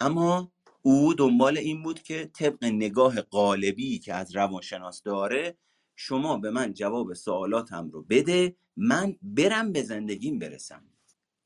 اما 0.00 0.52
او 0.82 1.14
دنبال 1.14 1.58
این 1.58 1.82
بود 1.82 2.02
که 2.02 2.30
طبق 2.34 2.64
نگاه 2.64 3.20
قالبی 3.20 3.98
که 3.98 4.14
از 4.14 4.36
روانشناس 4.36 5.02
داره 5.02 5.56
شما 6.00 6.36
به 6.36 6.50
من 6.50 6.72
جواب 6.72 7.14
سوالاتم 7.14 7.90
رو 7.90 8.02
بده 8.02 8.56
من 8.76 9.16
برم 9.22 9.72
به 9.72 9.82
زندگیم 9.82 10.38
برسم. 10.38 10.84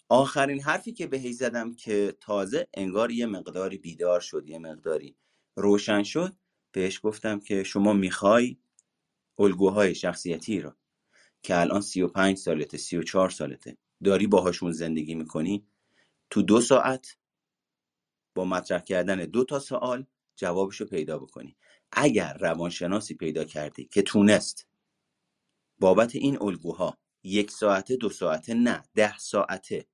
آخرین 0.09 0.61
حرفی 0.61 0.93
که 0.93 1.07
بهش 1.07 1.35
زدم 1.35 1.75
که 1.75 2.17
تازه 2.21 2.69
انگار 2.75 3.11
یه 3.11 3.27
مقداری 3.27 3.79
بیدار 3.79 4.21
شد 4.21 4.49
یه 4.49 4.59
مقداری 4.59 5.17
روشن 5.57 6.03
شد 6.03 6.37
بهش 6.73 7.01
گفتم 7.03 7.41
که 7.41 7.63
شما 7.63 7.93
می‌خوای 7.93 8.57
الگوهای 9.39 9.95
شخصیتی 9.95 10.61
رو 10.61 10.73
که 11.43 11.61
الان 11.61 11.81
35 11.81 12.37
سالته 12.37 12.79
34 12.79 13.31
سالته 13.31 13.77
داری 14.05 14.27
باهاشون 14.27 14.73
زندگی 14.73 15.15
می‌کنی؟ 15.15 15.67
تو 16.31 16.43
دو 16.43 16.61
ساعت 16.61 17.17
با 18.35 18.45
مطرح 18.45 18.81
کردن 18.81 19.17
دو 19.17 19.45
تا 19.45 19.59
سوال 19.59 20.07
جوابشو 20.37 20.85
پیدا 20.85 21.19
بکنی. 21.19 21.57
اگر 21.93 22.39
روانشناسی 22.41 23.15
پیدا 23.15 23.45
کردی 23.45 23.85
که 23.85 24.03
تونست 24.03 24.69
بابت 25.81 26.17
این 26.17 26.43
الگوها 26.43 26.99
یک 27.25 27.51
ساعته 27.51 27.97
دو 27.97 28.11
ساعته 28.11 28.55
نه 28.55 28.85
ده 28.95 29.19
ساعته 29.19 29.87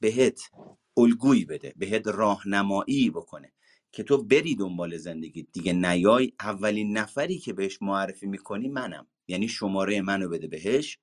بهت 0.00 0.40
الگویی 0.98 1.46
بده 1.46 1.74
بهت 1.78 2.08
راهنمایی 2.08 3.10
بکنه 3.10 3.52
که 3.92 4.04
تو 4.04 4.24
بری 4.24 4.56
دنبال 4.56 4.98
زندگی 4.98 5.48
دیگه 5.54 5.74
نیای. 5.74 6.32
اولین 6.40 6.98
نفری 6.98 7.38
که 7.38 7.54
بهش 7.54 7.82
معرفی 7.82 8.26
می‌کنی 8.26 8.68
منم. 8.68 9.08
یعنی 9.28 9.48
شماره 9.48 10.02
منو 10.02 10.30
بده 10.30 10.48
بهش. 10.48 10.98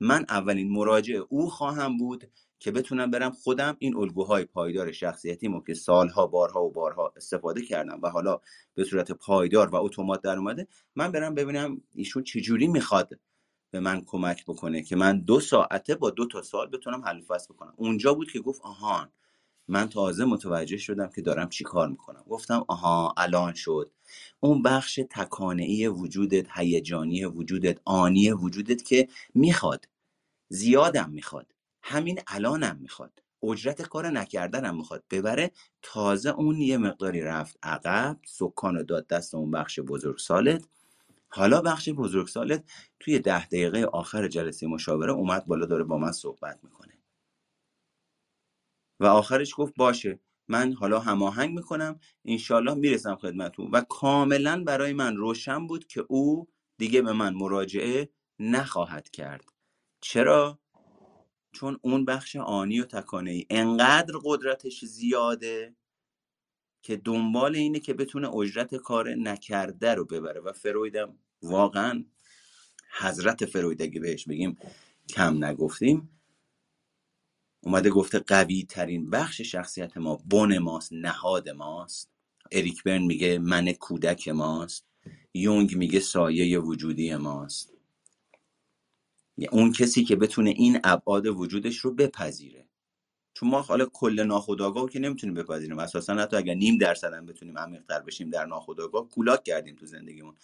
من 0.00 0.26
اولین 0.30 0.70
مراجع 0.72 1.14
او 1.30 1.50
خواهم 1.50 1.98
بود. 1.98 2.32
که 2.58 2.70
بتونم 2.70 3.10
برم 3.10 3.30
خودم 3.30 3.76
این 3.78 3.96
الگوهای 3.96 4.44
پایدار 4.44 4.92
شخصیتیمو 4.92 5.62
که 5.64 5.74
سالها 5.74 6.26
بارها 6.26 6.64
و 6.64 6.70
بارها 6.70 7.12
استفاده 7.16 7.62
کردم 7.62 8.00
و 8.02 8.10
حالا 8.10 8.40
به 8.74 8.84
صورت 8.84 9.12
پایدار 9.12 9.68
و 9.68 9.76
اتومات 9.76 10.22
در 10.22 10.38
اومده 10.38 10.68
من 10.96 11.12
برم 11.12 11.34
ببینم 11.34 11.80
ایشون 11.94 12.22
چجوری 12.22 12.66
می‌خواد 12.66 13.18
به 13.70 13.80
من 13.80 14.04
کمک 14.06 14.44
بکنه 14.44 14.82
که 14.82 14.96
من 14.96 15.20
دو 15.20 15.40
ساعته 15.40 15.94
با 15.94 16.10
دو 16.10 16.26
تا 16.26 16.42
سال 16.42 16.66
بتونم 16.70 17.04
حل 17.04 17.20
فصل 17.20 17.54
بکنم. 17.54 17.74
اونجا 17.76 18.14
بود 18.14 18.30
که 18.32 18.40
گفت 18.40 18.60
آهان 18.62 19.12
من 19.68 19.88
تازه 19.88 20.24
متوجه 20.24 20.76
شدم 20.76 21.08
که 21.08 21.22
دارم 21.22 21.48
چی 21.48 21.64
کار 21.64 21.88
می‌کنم. 21.88 22.24
گفتم 22.28 22.64
آها 22.68 23.14
الان 23.16 23.54
شد. 23.54 23.90
اون 24.40 24.62
بخش 24.62 25.00
تکانعی 25.10 25.86
وجودت 25.86 26.46
هیجانی 26.54 27.24
وجودت 27.24 27.80
آنی 27.84 28.30
وجودت 28.30 28.84
که 28.84 29.08
می‌خواد 29.34 29.88
زیادم 30.48 31.10
می‌خواد. 31.10 31.53
همین 31.86 32.20
الانم 32.26 32.78
می‌خواد. 32.80 33.22
اجرت 33.42 33.82
کار 33.82 34.10
نکردنم 34.10 34.76
می‌خواد. 34.76 35.04
ببره 35.10 35.50
تازه 35.82 36.30
اون 36.30 36.60
یه 36.60 36.78
مقداری 36.78 37.20
رفت 37.22 37.58
عقب 37.62 38.20
سکان 38.26 38.76
و 38.76 38.82
داد 38.82 39.06
دست 39.06 39.34
اون 39.34 39.50
بخش 39.50 39.80
بزرگ 39.80 40.18
سالت. 40.18 40.68
حالا 41.28 41.60
بخش 41.60 41.88
بزرگ 41.88 42.28
سالت 42.28 42.64
توی 43.00 43.18
ده 43.18 43.46
دقیقه 43.46 43.84
آخر 43.84 44.28
جلسه 44.28 44.66
مشاوره 44.66 45.12
اومد 45.12 45.46
بالا 45.46 45.66
داره 45.66 45.84
با 45.84 45.98
من 45.98 46.12
صحبت 46.12 46.60
می‌کنه. 46.64 46.98
و 49.00 49.06
آخرش 49.06 49.54
گفت 49.56 49.74
باشه 49.76 50.20
من 50.48 50.72
حالا 50.72 51.00
هماهنگ 51.00 51.54
می‌کنم 51.54 52.00
انشالله 52.24 52.74
می‌رسم 52.74 53.16
خدمتون 53.16 53.70
و 53.72 53.80
کاملا 53.80 54.64
برای 54.64 54.92
من 54.92 55.16
روشن 55.16 55.66
بود 55.66 55.86
که 55.86 56.04
او 56.08 56.48
دیگه 56.78 57.02
به 57.02 57.12
من 57.12 57.34
مراجعه 57.34 58.08
نخواهد 58.38 59.10
کرد. 59.10 59.44
چرا؟ 60.00 60.58
چون 61.54 61.78
اون 61.82 62.04
بخش 62.04 62.36
آنی 62.36 62.80
و 62.80 62.84
تکانه 62.84 63.30
ای 63.30 63.46
انقدر 63.50 64.14
قدرتش 64.24 64.84
زیاده 64.84 65.76
که 66.82 66.96
دنبال 66.96 67.56
اینه 67.56 67.80
که 67.80 67.94
بتونه 67.94 68.34
اجرت 68.34 68.74
کار 68.74 69.14
نکرده 69.14 69.94
رو 69.94 70.04
ببره. 70.04 70.40
و 70.40 70.52
فرویدم 70.52 71.18
واقعا 71.42 72.04
حضرت 72.98 73.46
فروید 73.46 73.82
اگه 73.82 74.00
بهش 74.00 74.28
بگیم 74.28 74.58
کم 75.08 75.44
نگفتیم 75.44 76.20
اومده 77.60 77.90
گفته 77.90 78.18
قوی 78.18 78.64
ترین 78.64 79.10
بخش 79.10 79.40
شخصیت 79.40 79.96
ما 79.96 80.16
بن 80.16 80.58
ماست 80.58 80.92
نهاد 80.92 81.48
ماست. 81.48 82.10
اریک 82.52 82.82
برن 82.82 83.02
میگه 83.02 83.38
من 83.38 83.72
کودک 83.72 84.28
ماست. 84.28 84.86
یونگ 85.34 85.76
میگه 85.76 86.00
سایه 86.00 86.58
وجودی 86.58 87.16
ماست. 87.16 87.73
اون 89.50 89.72
کسی 89.72 90.04
که 90.04 90.16
بتونه 90.16 90.50
این 90.50 90.80
ابعاد 90.84 91.26
وجودش 91.26 91.78
رو 91.78 91.94
بپذیره. 91.94 92.68
چون 93.34 93.48
ما 93.48 93.62
حالا 93.62 93.86
کل 93.86 94.20
ناخودآگاه 94.20 94.90
که 94.90 94.98
نمی‌تونیم 94.98 95.34
بپذیریم. 95.34 95.78
اساسا 95.78 96.14
حتی 96.14 96.36
اگر 96.36 96.54
نیم 96.54 96.78
درصد 96.78 97.12
هم 97.12 97.26
بتونیم 97.26 97.58
عمیق‌تر 97.58 98.00
بشیم 98.00 98.30
در 98.30 98.46
ناخودآگاه 98.46 99.08
کولاک 99.08 99.44
کردیم 99.44 99.76
تو 99.76 99.86
زندگیمون. 99.86 100.36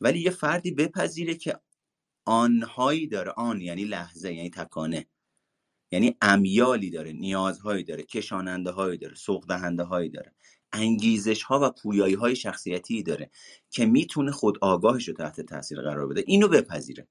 ولی 0.00 0.20
یه 0.20 0.30
فردی 0.30 0.70
بپذیره 0.70 1.34
که 1.34 1.60
آنهایی 2.24 3.06
داره 3.06 3.30
آن 3.30 3.60
یعنی 3.60 3.84
لحظه 3.84 4.34
یعنی 4.34 4.50
تکانه. 4.50 5.06
یعنی 5.92 6.16
امیالی 6.22 6.90
داره 6.90 7.12
نیازهایی 7.12 7.84
داره 7.84 8.02
کشاننده 8.02 8.70
هایی 8.70 8.98
داره 8.98 9.14
سوق 9.14 9.46
دهنده 9.46 9.82
هایی 9.82 10.08
داره. 10.08 10.32
انگیزش 10.72 11.42
ها 11.42 11.60
و 11.62 11.70
پویایی 11.70 12.14
های 12.14 12.36
شخصیتی 12.36 13.02
داره 13.02 13.30
که 13.70 13.86
می‌تونه 13.86 14.32
خود 14.32 14.58
آگاهش 14.60 15.08
رو 15.08 15.14
تحت 15.14 15.40
تاثیر 15.40 15.80
قرار 15.80 16.06
بده. 16.06 16.24
اینو 16.26 16.48
بپذیره. 16.48 17.08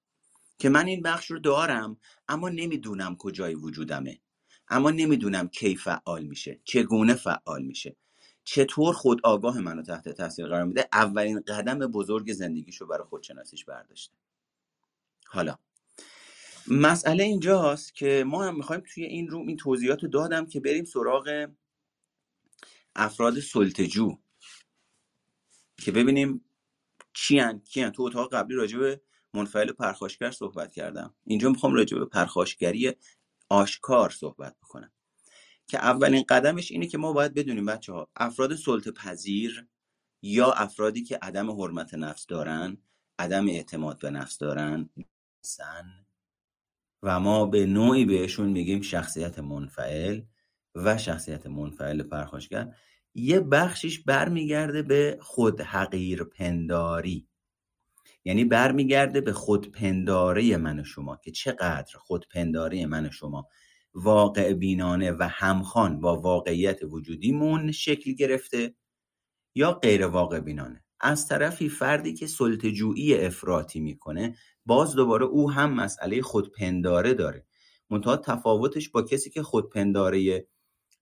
که 0.62 0.70
من 0.70 0.86
این 0.86 1.02
بخش 1.02 1.32
رو 1.32 1.40
دارم 1.40 1.98
اما 2.28 2.50
نمی‌دونم 2.50 3.16
کجای 3.16 3.56
وجودمه. 3.56 4.20
اما 4.68 4.92
نمی‌دونم 4.92 5.48
کی 5.48 5.76
فعال 5.76 6.24
میشه 6.24 6.60
چگونه 6.64 7.14
فعال 7.14 7.64
میشه. 7.64 7.96
چطور 8.44 8.94
خود 8.94 9.20
آگاه 9.24 9.60
منو 9.60 9.82
تحت 9.82 10.10
تاثیر 10.10 10.48
قرار 10.48 10.64
میده؟ 10.64 10.90
اولین 10.94 11.42
قدم 11.42 11.80
بزرگ 11.80 12.34
زندگیشو 12.34 12.86
برای 12.88 13.04
خودشناسیش 13.04 13.66
برداشته. 13.66 14.14
حالا 15.26 15.58
مسئله 16.68 17.24
اینجاست 17.24 17.96
که 17.96 18.24
ما 18.28 18.44
هم 18.46 18.56
می‌خوایم 18.56 18.84
توی 18.94 19.04
این 19.04 19.28
روم 19.28 19.48
این 19.48 19.58
توضیحات 19.58 20.04
رو 20.04 20.10
دادم 20.10 20.46
که 20.46 20.60
بریم 20.60 20.86
سراغ 20.86 21.48
افراد 22.96 23.40
سلطجو 23.40 24.18
که 25.78 25.92
ببینیم 25.92 26.46
کیان 27.14 27.60
کیان 27.60 27.92
تو 27.92 28.04
اتاق 28.04 28.34
قبلی 28.34 28.56
راجع 28.56 28.80
به 28.80 29.02
منفعل 29.34 29.72
پرخاشگر 29.72 30.32
صحبت 30.32 30.74
کردم. 30.74 31.14
اینجا 31.26 31.50
می‌خوام 31.50 31.74
راجع 31.74 31.98
به 31.98 32.06
پرخاشگری 32.06 32.94
آشکار 33.50 34.10
صحبت 34.10 34.56
بکنم. 34.64 34.92
که 35.68 35.78
اولین 35.78 36.24
قدمش 36.30 36.72
اینه 36.72 36.88
که 36.88 36.98
ما 36.98 37.14
باید 37.14 37.34
بدونیم 37.34 37.66
بچه 37.66 37.94
ها 37.94 38.10
افراد 38.16 38.56
سلطه 38.56 38.92
پذیر 38.92 39.68
یا 40.22 40.52
افرادی 40.52 41.04
که 41.04 41.20
عدم 41.22 41.52
حرمت 41.52 41.94
نفس 41.94 42.26
دارن 42.26 42.78
عدم 43.20 43.48
اعتماد 43.48 44.00
به 44.00 44.10
نفس 44.10 44.38
دارن 44.38 44.90
سن 45.42 46.06
و 47.04 47.20
ما 47.20 47.46
به 47.46 47.66
نوعی 47.66 48.06
بهشون 48.06 48.50
میگیم 48.50 48.82
شخصیت 48.82 49.40
منفعل 49.40 50.22
و 50.76 50.98
شخصیت 50.98 51.46
منفعل 51.46 52.04
پرخاشگر. 52.04 52.76
یه 53.16 53.40
بخشش 53.40 54.00
برمیگرده 54.00 54.82
به 54.82 55.18
خود 55.22 55.62
حقیر 55.62 56.24
پنداری 56.24 57.28
یعنی 58.26 58.46
برمیگرده 58.46 59.22
به 59.22 59.34
خودپنداره 59.34 60.58
من 60.58 60.80
و 60.80 60.84
شما 60.84 61.18
که 61.24 61.32
چقدر 61.32 61.98
خودپنداره 61.98 62.86
من 62.86 63.06
و 63.06 63.12
شما 63.12 63.48
واقع 63.94 64.54
بینانه 64.54 65.12
و 65.12 65.30
همخوان 65.32 66.02
با 66.02 66.22
واقعیت 66.22 66.80
وجودیمون 66.84 67.72
شکل 67.72 68.14
گرفته 68.14 68.76
یا 69.56 69.74
غیر 69.74 70.06
واقع 70.06 70.40
بینانه. 70.40 70.84
از 71.00 71.28
طرفی 71.28 71.70
فردی 71.70 72.14
که 72.14 72.28
سلطجویی 72.28 73.18
افراطی 73.18 73.80
می‌کنه 73.80 74.36
باز 74.66 74.96
دوباره 74.96 75.26
او 75.26 75.52
هم 75.52 75.74
مسئله 75.74 76.22
خودپنداره 76.22 77.14
داره. 77.14 77.46
منتها 77.90 78.18
تفاوتش 78.18 78.90
با 78.90 79.02
کسی 79.02 79.30
که 79.30 79.44
خودپنداره 79.44 80.48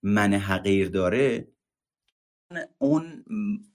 من 0.02 0.34
حقیر 0.34 0.88
داره 0.88 1.48
اون 2.78 3.24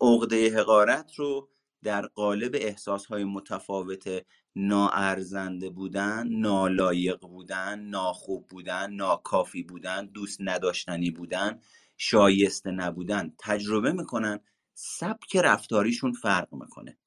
عقده 0.02 0.60
حقارت 0.60 1.14
رو 1.16 1.50
در 1.86 2.06
قالب 2.06 2.56
احساسهای 2.56 3.24
متفاوت 3.24 4.26
ناارزنده 4.56 5.70
بودن 5.70 6.28
نالایق 6.28 7.20
بودن 7.20 7.80
ناخوب 7.80 8.48
بودن 8.48 8.92
ناکافی 8.94 9.64
بودن 9.64 10.06
دوست 10.06 10.38
نداشتنی 10.42 11.12
بودن 11.12 11.60
شایسته 11.98 12.72
نبودن 12.72 13.34
تجربه 13.40 13.92
می‌کنن 13.92 14.40
سبک 14.74 15.36
رفتاریشون 15.36 16.12
فرق 16.12 16.54
می‌کنه. 16.54 16.98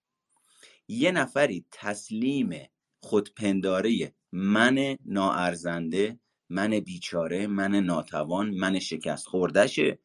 یه 0.89 1.13
نفری 1.13 1.65
تسلیم 1.73 2.69
خودپنداره 3.01 4.15
من 4.33 4.97
ناارزنده 5.05 6.21
من 6.49 6.71
بیچاره 6.81 7.47
من 7.47 7.75
ناتوان 7.75 8.51
من 8.51 8.79
شکست 8.79 9.27
خوردشه 9.27 9.99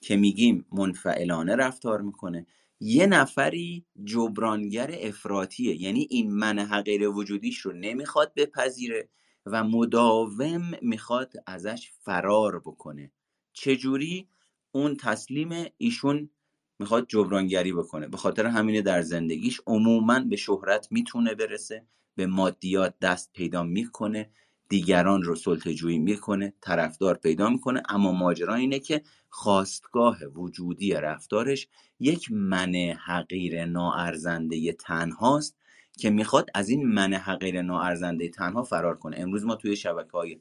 که 0.00 0.16
میگیم 0.16 0.66
منفعلانه 0.72 1.56
رفتار 1.56 2.00
می‌کنه. 2.00 2.46
یه 2.80 3.06
نفری 3.06 3.86
جبرانگر 4.04 4.94
افراتیه 5.02 5.82
یعنی 5.82 6.06
این 6.10 6.32
من 6.34 6.58
حقیر 6.58 7.08
وجودیش 7.08 7.58
رو 7.58 7.72
نمی‌خواد 7.72 8.32
بپذیره 8.36 9.08
و 9.46 9.64
مداوم 9.64 10.70
می‌خواد 10.82 11.32
ازش 11.46 11.90
فرار 12.00 12.58
بکنه. 12.58 13.12
چجوری؟ 13.52 14.28
اون 14.72 14.96
تسلیم 14.96 15.66
ایشون 15.76 16.30
می‌خواد 16.78 17.06
جبرانگری 17.08 17.72
بکنه. 17.72 18.08
به 18.08 18.16
خاطر 18.16 18.46
همینه 18.46 18.82
در 18.82 19.02
زندگیش 19.02 19.60
عموما 19.66 20.20
به 20.20 20.36
شهرت 20.36 20.88
می‌تونه 20.90 21.34
برسه 21.34 21.86
به 22.14 22.26
مادیات 22.26 22.94
دست 23.00 23.32
پیدا 23.32 23.62
می‌کنه 23.62 24.30
دیگران 24.68 25.22
رو 25.22 25.34
سلطجویی 25.36 25.98
می‌کنه 25.98 26.52
طرفدار 26.60 27.14
پیدا 27.14 27.50
می‌کنه. 27.50 27.82
اما 27.88 28.12
ماجرا 28.12 28.54
اینه 28.54 28.78
که 28.78 29.02
خواستگاه 29.28 30.24
وجودی 30.24 30.92
رفتارش 30.92 31.68
یک 32.00 32.32
من 32.32 32.74
حقیر 33.06 33.64
ناارزنده 33.64 34.72
تنهاست 34.72 35.56
که 35.98 36.10
می‌خواد 36.10 36.50
از 36.54 36.68
این 36.68 36.86
من 36.86 37.14
حقیر 37.14 37.62
ناارزنده 37.62 38.28
تنها 38.28 38.62
فرار 38.62 38.96
کنه. 38.96 39.16
امروز 39.20 39.44
ما 39.44 39.54
توی 39.54 39.76
شبکه 39.76 40.12
های 40.12 40.38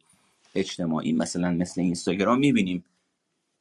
اجتماعی 0.55 1.13
مثلا 1.13 1.51
مثل 1.51 1.81
اینستاگرام 1.81 2.39
می‌بینیم 2.39 2.85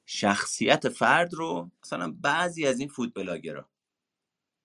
شخصیت 0.07 0.89
فرد 0.89 1.35
رو 1.35 1.71
مثلا 1.83 2.14
بعضی 2.21 2.67
از 2.67 2.81
این 2.81 2.89
فود 2.89 3.14
بلاگرها 3.14 3.69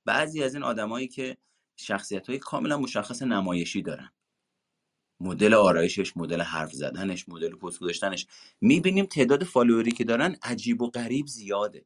بعضی 0.06 0.44
از 0.44 0.54
این 0.54 0.64
آدمایی 0.64 1.08
که 1.08 1.38
شخصیت 1.76 2.30
های 2.30 2.40
کاملا 2.40 2.78
مشخص 2.78 3.22
نمایشی 3.22 3.82
دارن. 3.82 4.12
مدل 5.22 5.56
آرایشش 5.56 6.18
مدل 6.18 6.42
حرف 6.42 6.74
زدنش 6.74 7.30
مدل 7.30 7.56
پست 7.56 7.80
گذاشتنش 7.80 8.28
می‌بینیم 8.62 9.06
تعداد 9.06 9.46
فالووری 9.46 9.92
که 9.92 10.06
دارن 10.06 10.38
عجیب 10.44 10.84
و 10.84 10.92
غریب 10.92 11.28
زیاده. 11.28 11.86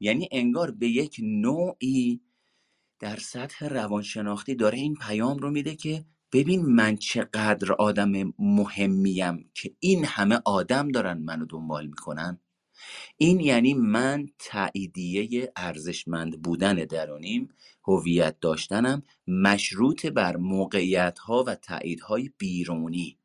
یعنی 0.00 0.28
انگار 0.32 0.70
به 0.70 0.88
یک 0.88 1.16
نوعی 1.22 2.20
در 3.00 3.16
سطح 3.16 3.66
روانشناختی 3.68 4.54
داره 4.54 4.78
این 4.78 4.94
پیام 4.94 5.38
رو 5.38 5.50
میده 5.50 5.76
که 5.76 6.04
ببین 6.32 6.66
من 6.66 6.96
چقدر 6.96 7.72
آدم 7.72 8.34
مهمیم 8.38 9.50
که 9.54 9.74
این 9.80 10.04
همه 10.04 10.40
آدم 10.44 10.88
دارن 10.88 11.18
منو 11.18 11.46
دنبال 11.46 11.86
می‌کنن. 11.86 12.40
این 13.16 13.40
یعنی 13.40 13.74
من 13.74 14.28
تاییدیه 14.38 15.52
ارزشمند 15.56 16.42
بودن 16.42 16.74
درونیم 16.74 17.48
هویت 17.84 18.40
داشتنم 18.40 19.02
مشروط 19.28 20.06
بر 20.06 20.36
موقعیت 20.36 21.18
ها 21.18 21.44
و 21.46 21.54
تاییدهای 21.54 22.30
بیرونی. 22.38 23.18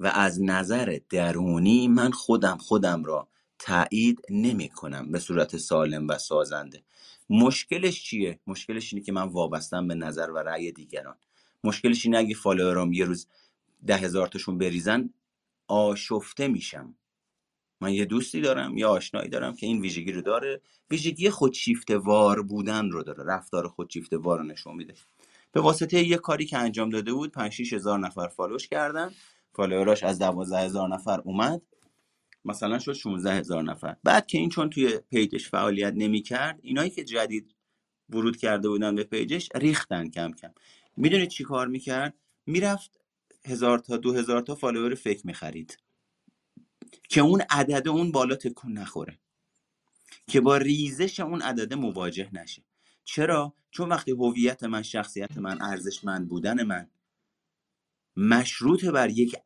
و 0.00 0.06
از 0.06 0.42
نظر 0.42 0.98
درونی 1.10 1.88
من 1.88 2.10
خودم 2.10 2.56
خودم 2.56 3.04
را 3.04 3.28
تایید 3.58 4.20
نمی 4.30 4.68
کنم 4.68 5.12
به 5.12 5.18
صورت 5.18 5.56
سالم 5.56 6.08
و 6.08 6.18
سازنده. 6.18 6.82
مشکلش 7.30 8.04
چیه؟ 8.04 8.40
مشکلش 8.46 8.92
اینه 8.92 9.04
که 9.04 9.12
من 9.12 9.22
وابستم 9.22 9.88
به 9.88 9.94
نظر 9.94 10.30
و 10.30 10.38
رأی 10.38 10.72
دیگران. 10.72 11.16
مشکلش 11.64 12.06
اینه 12.06 12.18
اگه 12.18 12.34
فالوورام 12.34 12.92
یه 12.92 13.04
روز 13.04 13.26
ده 13.86 13.96
هزار 13.96 14.26
تاشون 14.26 14.58
بریزن 14.58 15.10
آشفته 15.66 16.48
میشم. 16.48 16.94
من 17.80 17.92
یه 17.92 18.04
دوستی 18.04 18.40
دارم 18.40 18.78
یه 18.78 18.86
آشنایی 18.86 19.28
دارم 19.28 19.56
که 19.56 19.66
این 19.66 19.80
ویژگی 19.80 20.12
رو 20.12 20.22
داره. 20.22 20.60
ویژگی 20.90 21.30
خودشیفته 21.30 21.98
وار 21.98 22.42
بودن 22.42 22.90
رو 22.90 23.02
داره 23.02 23.24
رفتار 23.24 23.68
خودشیفته 23.68 24.16
وار 24.16 24.38
رو 24.38 24.44
نشون 24.44 24.76
میده. 24.76 24.94
به 25.52 25.60
واسطه 25.60 26.02
یه 26.02 26.16
کاری 26.16 26.46
که 26.46 26.58
انجام 26.58 26.90
داده 26.90 27.12
بود 27.12 27.32
5 27.32 27.52
6 27.52 27.72
هزار 27.72 27.98
نفر 27.98 28.28
follow 28.28 28.58
ش 28.58 28.68
کردن. 28.68 29.10
follower 29.52 29.92
اش 29.92 30.02
از 30.02 30.18
12 30.18 30.58
هزار 30.58 30.88
نفر 30.88 31.20
اومد. 31.20 31.62
مثلا 32.44 32.78
شد 32.78 32.92
16 32.92 33.32
هزار 33.32 33.62
نفر. 33.62 33.96
بعد 34.04 34.26
که 34.26 34.38
این 34.38 34.48
چون 34.48 34.70
توی 34.70 34.98
page 35.10 35.35
ش 35.35 35.48
فعالیت 35.48 35.92
نمی‌کرد 35.96 36.58
اینایی 36.62 36.90
که 36.90 37.04
جدید 37.04 37.54
ورود 38.10 38.36
کرده 38.36 38.68
بودن 38.68 38.94
به 38.94 39.04
page 39.04 39.33
ش 39.33 39.48
ریختن 39.54 40.10
کم 40.10 40.32
کم. 40.32 40.50
می‌دونید 40.96 41.28
چی 41.28 41.44
کار 41.44 41.68
می‌کرد؟ 41.68 42.14
می‌رفت 42.46 43.00
هزار 43.44 43.78
تا 43.78 43.96
دو 43.96 44.12
هزار 44.12 44.40
تا 44.40 44.54
follower 44.54 44.94
fake 44.94 45.26
می‌خرید. 45.26 45.78
که 47.08 47.20
اون 47.20 47.42
عدد 47.50 47.88
اون 47.88 48.12
بالا 48.12 48.36
تکون 48.36 48.72
نخوره. 48.72 49.18
که 50.26 50.40
با 50.40 50.56
ریزش 50.56 51.20
اون 51.20 51.42
عدد 51.42 51.74
مواجه 51.74 52.28
نشه. 52.32 52.62
چرا؟ 53.04 53.54
چون 53.70 53.88
وقتی 53.88 54.10
هویت 54.10 54.64
من 54.64 54.82
شخصیت 54.82 55.38
من 55.38 55.62
ارزشمند 55.62 56.28
بودن 56.28 56.62
من 56.62 56.90
مشروط 58.16 58.84
بر 58.84 59.10
یک 59.10 59.36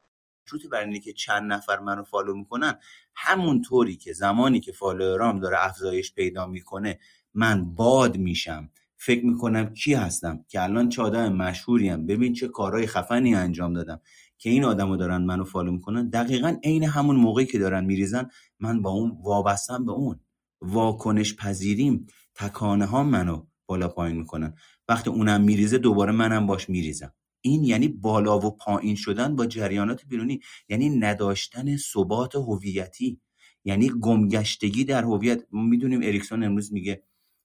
مشروط 0.46 0.66
بر 0.66 0.84
اینه 0.84 1.00
که 1.00 1.12
چند 1.12 1.52
نفر 1.52 1.78
منو 1.78 2.02
follow 2.02 2.34
می‌کنن 2.34 2.78
همون 3.14 3.62
طوری 3.62 3.96
که 3.96 4.12
زمانی 4.12 4.60
که 4.60 4.72
follower 4.72 5.33
ام 5.33 5.40
داره 5.40 5.64
افزایش 5.64 6.14
پیدا 6.14 6.46
می‌کنه 6.46 6.98
من 7.34 7.74
باد 7.74 8.16
میشم. 8.16 8.70
فکر 8.96 9.24
می‌کنم 9.24 9.74
کی 9.74 9.94
هستم؟ 9.94 10.44
که 10.48 10.62
الان 10.62 10.88
چه 10.88 11.02
مشهوریم. 11.28 12.06
ببین 12.06 12.32
چه 12.32 12.48
کارهای 12.48 12.86
خفنی 12.86 13.34
انجام 13.34 13.72
دادم. 13.72 14.00
که 14.44 14.50
این 14.50 14.64
آدمو 14.64 14.96
دارن 14.96 15.22
منو 15.22 15.44
فالو 15.44 15.72
می‌کنن 15.72 16.08
دقیقا 16.08 16.56
عین 16.64 16.84
همون 16.84 17.16
موقعی 17.16 17.46
که 17.46 17.58
دارن 17.58 17.84
میریزن 17.84 18.28
من 18.60 18.82
با 18.82 18.90
اون 18.90 19.16
وابستم 19.22 19.84
به 19.84 19.92
اون. 19.92 20.20
واکنش 20.60 21.36
پذیریم 21.36 22.06
تکانه 22.34 22.84
ها 22.84 23.02
منو 23.02 23.46
بالا 23.66 23.88
پایین 23.88 24.16
می‌کنن. 24.16 24.54
وقتی 24.88 25.10
اونم 25.10 25.40
میریزه 25.40 25.78
دوباره 25.78 26.12
منم 26.12 26.46
باش 26.46 26.70
میریزم. 26.70 27.12
این 27.40 27.64
یعنی 27.64 27.88
بالا 27.88 28.38
و 28.38 28.56
پایین 28.56 28.96
شدن 28.96 29.36
با 29.36 29.46
جریانات 29.46 30.04
بیرونی 30.08 30.40
یعنی 30.68 30.90
نداشتن 30.90 31.76
ثبات 31.76 32.34
هویتی 32.34 33.20
یعنی 33.64 33.90
گمگشتگی 34.00 34.84
در 34.84 35.02
هویت. 35.02 35.44
می‌دونیم 35.52 36.00
اریکسون 36.02 36.44
امروز 36.44 36.72
میگه 36.72 37.02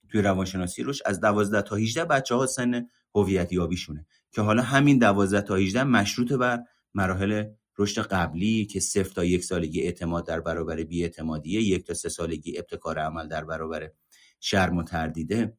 توی 0.10 0.22
روانشناسی 0.22 0.84
روش 0.84 1.02
از 1.06 1.22
12 1.22 1.62
تا 1.62 1.76
18 1.76 2.06
بچه 2.06 2.36
ها 2.36 2.46
سن 2.46 2.90
هویت 3.16 3.54
یابیشونه 3.54 4.06
که 4.32 4.42
حالا 4.42 4.62
همین 4.62 4.98
12 4.98 5.42
تا 5.42 5.56
18 5.56 5.84
مشروط 5.84 6.34
بر 6.34 6.64
مراحل 6.94 7.44
رشد 7.78 8.02
قبلی 8.02 8.66
که 8.66 8.80
صفر 8.80 9.14
تا 9.14 9.26
یک 9.26 9.44
سالگی 9.44 9.82
اعتماد 9.82 10.28
در 10.28 10.40
برابر 10.40 10.84
بیاعتمادیه 10.84 11.62
یک 11.62 11.88
تا 11.88 11.94
سه 11.94 12.10
سالگی 12.10 12.58
ابتکار 12.58 13.00
عمل 13.00 13.28
در 13.28 13.46
برابر 13.46 13.92
شرم 14.40 14.78
و 14.78 14.84
تردیده. 14.84 15.58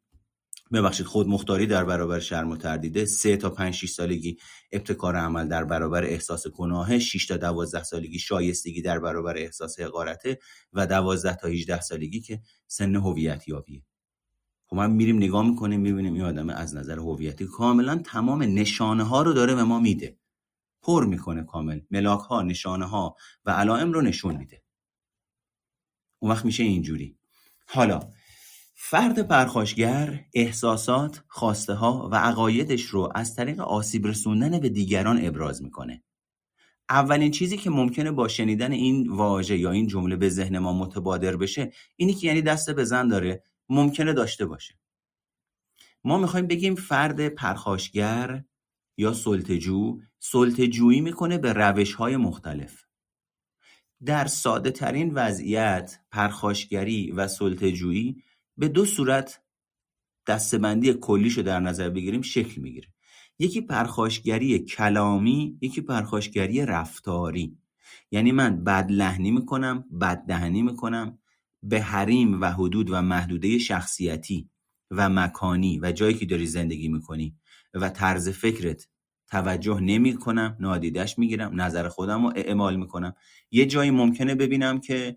ببخشید 0.73 1.07
خود 1.07 1.29
مختاری 1.29 1.67
در 1.67 1.85
برابر 1.85 2.21
شرم 2.21 2.51
و 2.51 2.57
تردیده. 2.57 3.05
سه 3.05 3.37
تا 3.37 3.51
5 3.51 3.75
6 3.75 3.91
سالگی 3.91 4.37
ابتکار 4.73 5.17
عمل 5.17 5.49
در 5.49 5.65
برابر 5.65 6.05
احساس 6.05 6.47
گناه 6.47 6.99
6 6.99 7.27
تا 7.27 7.37
12 7.37 7.83
سالگی 7.83 8.19
شایستگی 8.19 8.83
در 8.83 8.99
برابر 8.99 9.37
احساس 9.37 9.81
حقارته. 9.81 10.39
و 10.73 10.87
12 10.87 11.37
تا 11.37 11.49
18 11.49 11.81
سالگی 11.81 12.21
که 12.21 12.41
سن 12.67 12.97
هویت 12.97 13.49
یابیه 13.49 13.83
خب 14.67 14.77
ما 14.77 14.87
میریم 14.87 15.17
نگاه 15.17 15.49
می‌کنیم 15.49 15.81
می‌بینیم 15.81 16.15
این 16.15 16.23
آدم 16.23 16.51
از 16.51 16.77
نظر 16.77 16.99
هویتی 16.99 17.47
کاملا 17.47 18.03
تمام 18.05 18.43
نشانه 18.43 19.05
ها 19.05 19.23
رو 19.23 19.33
داره 19.33 19.55
به 19.55 19.65
ما 19.65 19.81
میده. 19.81 20.20
پر 20.83 21.07
می‌کنه 21.07 21.45
کامل 21.45 21.81
ملاک 21.91 22.21
ها 22.21 22.43
نشانه 22.43 22.87
ها 22.87 23.17
و 23.45 23.51
علائم 23.51 23.93
رو 23.93 24.01
نشون 24.01 24.37
میده 24.37 24.63
اون 26.19 26.33
وقت 26.33 26.45
میشه 26.45 26.63
اینجوری 26.63 27.19
حالا 27.67 28.01
فرد 28.75 29.23
پرخاشگر 29.23 30.25
احساسات، 30.35 31.23
خواسته 31.29 31.75
ها 31.75 32.09
و 32.13 32.15
عقایدش 32.15 32.83
رو 32.83 33.13
از 33.15 33.35
طریق 33.35 33.61
آسیب 33.61 34.07
رسوندن 34.07 34.61
به 34.61 34.69
دیگران 34.69 35.27
ابراز 35.27 35.63
می‌کنه. 35.63 36.03
اولین 36.89 37.31
چیزی 37.31 37.57
که 37.57 37.71
ممکنه 37.71 38.11
با 38.11 38.29
شنیدن 38.29 38.73
این 38.73 39.09
واژه 39.09 39.59
یا 39.59 39.71
این 39.71 39.87
جمله 39.87 40.17
به 40.17 40.29
ذهن 40.29 40.59
ما 40.59 40.73
متبادر 40.73 41.37
بشه 41.37 41.73
اینی 41.97 42.15
که 42.15 42.27
یعنی 42.27 42.43
دست 42.43 42.71
به 42.71 42.85
زن 42.85 43.09
داره 43.09 43.45
ممکنه 43.69 44.13
داشته 44.13 44.47
باشه. 44.47 44.79
ما 46.05 46.19
می‌خوایم 46.19 46.47
بگیم 46.47 46.75
فرد 46.75 47.29
پرخاشگر 47.29 48.45
یا 48.97 49.13
سلطجو 49.13 50.01
سلطجویی 50.19 51.01
می‌کنه 51.01 51.39
به 51.39 51.53
روش 51.53 51.95
های 51.95 52.17
مختلف. 52.17 52.83
در 54.05 54.27
ساده 54.27 54.71
ترین 54.71 55.15
وضعیت 55.15 55.99
پرخاشگری 56.11 57.13
و 57.13 57.29
سلطجویی 57.29 58.23
به 58.57 58.69
دو 58.69 58.85
صورت 58.85 59.43
دستبندی 60.27 60.95
کلیشو 60.95 61.43
در 61.43 61.61
نظر 61.61 61.91
بگیریم 61.91 62.23
شکل 62.23 62.61
می‌گیره. 62.61 62.89
یکی 63.39 63.61
پرخاشگری 63.61 64.59
کلامی 64.59 65.59
یکی 65.61 65.81
پرخاشگری 65.81 66.67
رفتاری. 66.67 67.59
یعنی 68.11 68.33
من 68.33 68.65
بد 68.65 68.91
لحنی 68.91 69.31
می‌کنم 69.31 69.85
بد 70.01 70.25
دهنی 70.29 70.63
می‌کنم 70.63 71.19
به 71.63 71.81
حریم 71.81 72.41
و 72.41 72.45
حدود 72.45 72.91
و 72.91 73.03
محدوده 73.03 73.59
شخصیتی 73.59 74.51
و 74.91 75.09
مکانی 75.09 75.81
و 75.83 75.93
جایی 75.93 76.15
که 76.15 76.27
داری 76.27 76.47
زندگی 76.47 76.89
می‌کنی. 76.89 77.37
و 77.75 77.89
طرز 77.89 78.29
فکرت 78.29 78.89
توجه 79.29 79.81
نمی 79.81 80.17
کنم 80.17 80.57
نادیدش 80.61 81.19
می‌گیرم 81.19 81.61
نظر 81.61 81.89
خودم 81.89 82.27
رو 82.27 82.33
اعمال 82.37 82.77
می‌کنم 82.77 83.15
یه 83.51 83.67
جایی 83.67 83.91
ممکنه 83.91 84.35
ببینم 84.35 84.81
که 84.81 85.17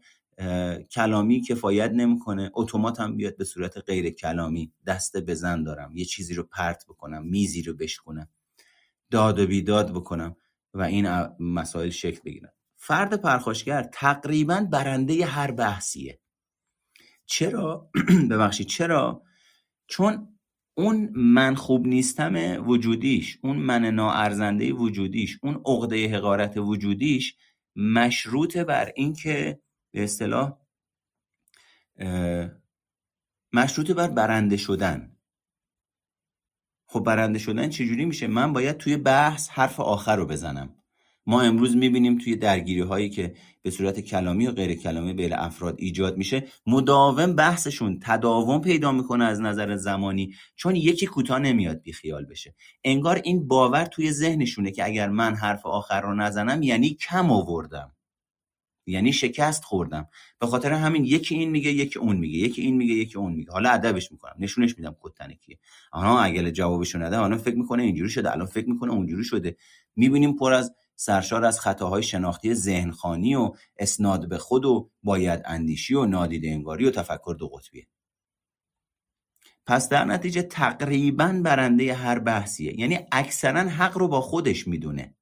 کلامی 0.92 1.42
کفایت 1.42 1.92
نمی‌کنه 1.92 2.52
اتومات 2.54 3.00
هم 3.00 3.18
بیاد 3.18 3.38
به 3.38 3.44
صورت 3.44 3.78
غیر 3.78 4.10
کلامی 4.10 4.74
دست 4.88 5.18
بزن 5.18 5.64
دارم 5.64 5.96
یه 5.96 6.06
چیزی 6.06 6.34
رو 6.34 6.44
پرت 6.44 6.86
بکنم 6.88 7.26
میزی 7.28 7.62
رو 7.62 7.74
بشکنم 7.74 8.30
داد 9.12 9.40
و 9.40 9.48
بیداد 9.48 9.92
بکنم 9.92 10.36
و 10.74 10.82
این 10.82 11.08
مسائل 11.40 11.90
شکل 11.90 12.20
بگیرن 12.26 12.50
فرد 12.78 13.22
پرخاشگر 13.22 13.84
تقریبا 13.84 14.68
برنده 14.72 15.26
هر 15.26 15.52
بحثیه. 15.52 16.20
چرا؟ 17.26 17.90
ببخشید 18.32 18.68
چرا؟ 18.68 19.24
چون 19.88 20.33
اون 20.78 21.10
من 21.16 21.56
خوب 21.56 21.88
نیستم 21.88 22.36
وجودیش 22.68 23.40
اون 23.44 23.58
من 23.58 23.86
ناارزنده 23.86 24.74
وجودیش 24.74 25.40
اون 25.44 25.62
عقده 25.66 26.08
حقارت 26.18 26.58
وجودیش 26.58 27.36
مشروط 27.76 28.58
بر 28.58 28.92
اینکه 28.96 29.62
به 29.94 30.04
اصطلاح 30.04 30.58
مشروط 33.54 33.92
بر 33.92 34.08
برنده 34.08 34.58
شدن. 34.58 35.18
خب 36.88 37.00
برنده 37.00 37.40
شدن 37.40 37.70
چجوری 37.70 38.06
میشه؟ 38.06 38.28
من 38.28 38.54
باید 38.54 38.78
توی 38.78 38.98
بحث 38.98 39.50
حرف 39.50 39.80
آخر 39.80 40.16
رو 40.16 40.26
بزنم. 40.26 40.83
ما 41.26 41.42
امروز 41.42 41.76
می‌بینیم 41.76 42.18
توی 42.18 42.36
درگیری 42.36 42.82
هایی 42.82 43.10
که 43.10 43.34
به 43.62 43.72
صورت 43.72 44.00
کلامی 44.00 44.48
و 44.48 44.52
غیر 44.52 44.74
کلامی 44.74 45.14
بین 45.14 45.34
افراد 45.34 45.76
ایجاد 45.80 46.18
میشه 46.18 46.48
مداوم 46.68 47.36
بحثشون 47.36 48.00
تداوم 48.02 48.62
پیدا 48.62 48.92
می‌کنه 48.92 49.24
از 49.24 49.42
نظر 49.42 49.76
زمانی 49.76 50.34
چون 50.56 50.76
یکی 50.76 51.06
کوتاه 51.06 51.40
نمیاد 51.40 51.82
بیخیال 51.82 52.26
بشه. 52.26 52.56
انگار 52.84 53.22
این 53.24 53.48
باور 53.48 53.86
توی 53.86 54.12
ذهنشونه 54.12 54.72
که 54.72 54.86
اگر 54.86 55.10
من 55.10 55.36
حرف 55.36 55.66
آخر 55.66 56.02
رو 56.02 56.16
نزنم 56.16 56.64
یعنی 56.64 56.90
کم 56.90 57.32
آوردم. 57.32 57.96
یعنی 58.88 59.14
شکست 59.14 59.64
خوردم. 59.64 60.08
به 60.40 60.48
خاطر 60.48 60.72
همین 60.72 61.06
یکی 61.06 61.36
این 61.36 61.50
میگه 61.50 61.72
یکی 61.72 62.00
اون 62.00 62.18
میگه 62.18 62.38
یکی 62.38 62.62
این 62.62 62.78
میگه 62.78 62.94
یکی 62.94 63.18
اون 63.18 63.34
میگه. 63.34 63.52
حالا 63.52 63.70
ادبش 63.70 64.12
می‌کنم. 64.12 64.36
نشونش 64.40 64.78
میدم 64.78 64.96
کد 65.00 65.32
کیه 65.42 65.60
آها 65.92 66.22
اگه 66.22 66.52
جوابشو 66.52 67.00
نده 67.00 67.20
الان 67.20 67.38
فکر 67.38 67.56
می‌کنه 67.56 67.84
اینجوری 67.84 68.10
شده 68.10 68.32
الان 68.32 68.46
فکر 68.46 68.70
می‌کنه 68.70 68.92
اونجوری 68.92 69.24
شده. 69.24 69.56
می‌بینیم 69.96 70.34
پر 70.36 70.54
از 70.54 70.76
سرشار 70.96 71.46
از 71.46 71.60
خطاهای 71.60 72.04
شناختی 72.04 72.54
ذهنخانی 72.54 73.36
و 73.36 73.52
اسناد 73.78 74.30
به 74.30 74.38
خود 74.38 74.66
و 74.66 74.92
باید 75.04 75.42
اندیشی 75.46 75.94
و 75.94 76.06
نادیده 76.06 76.48
انگاری 76.48 76.86
و 76.86 76.92
تفکر 76.92 77.36
دو 77.40 77.48
قطبیه. 77.48 77.88
پس 79.66 79.90
در 79.90 80.06
نتیجه 80.06 80.42
تقریبا 80.42 81.42
برنده 81.44 81.94
هر 81.94 82.20
بحثیه. 82.20 82.80
یعنی 82.80 83.00
اکثرا 83.12 83.60
حق 83.60 83.98
رو 83.98 84.08
با 84.08 84.22
خودش 84.22 84.68
می‌دونه 84.68 85.16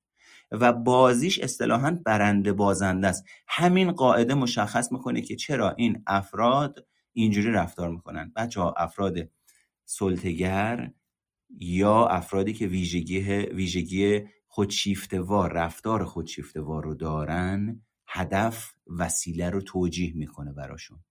و 0.52 0.74
بازیش 0.74 1.40
اصطلاحا 1.40 1.98
برنده 2.06 2.54
بازنده 2.54 3.08
است. 3.08 3.26
همین 3.48 3.92
قاعده 3.92 4.34
مشخص 4.34 4.92
می‌کنه 4.92 5.22
که 5.22 5.36
چرا 5.36 5.72
این 5.72 6.04
افراد 6.08 6.88
اینجوری 7.14 7.52
رفتار 7.52 7.90
می‌کنن. 7.90 8.32
بچه 8.36 8.62
ها 8.62 8.74
افراد 8.78 9.18
سلطگر 9.86 10.92
یا 11.60 12.06
افرادی 12.06 12.54
که 12.54 12.68
ویژگی 12.68 13.22
ویژگی 13.32 14.22
خودشیفتهوار 14.54 15.54
رفتار 15.54 16.06
خودشیفتهوار 16.06 16.84
رو 16.84 16.96
دارن 16.96 17.86
هدف 18.08 18.74
وسیله 18.98 19.50
رو 19.50 19.62
توجیه 19.62 20.14
می‌کنه 20.16 20.54
براشون. 20.54 21.04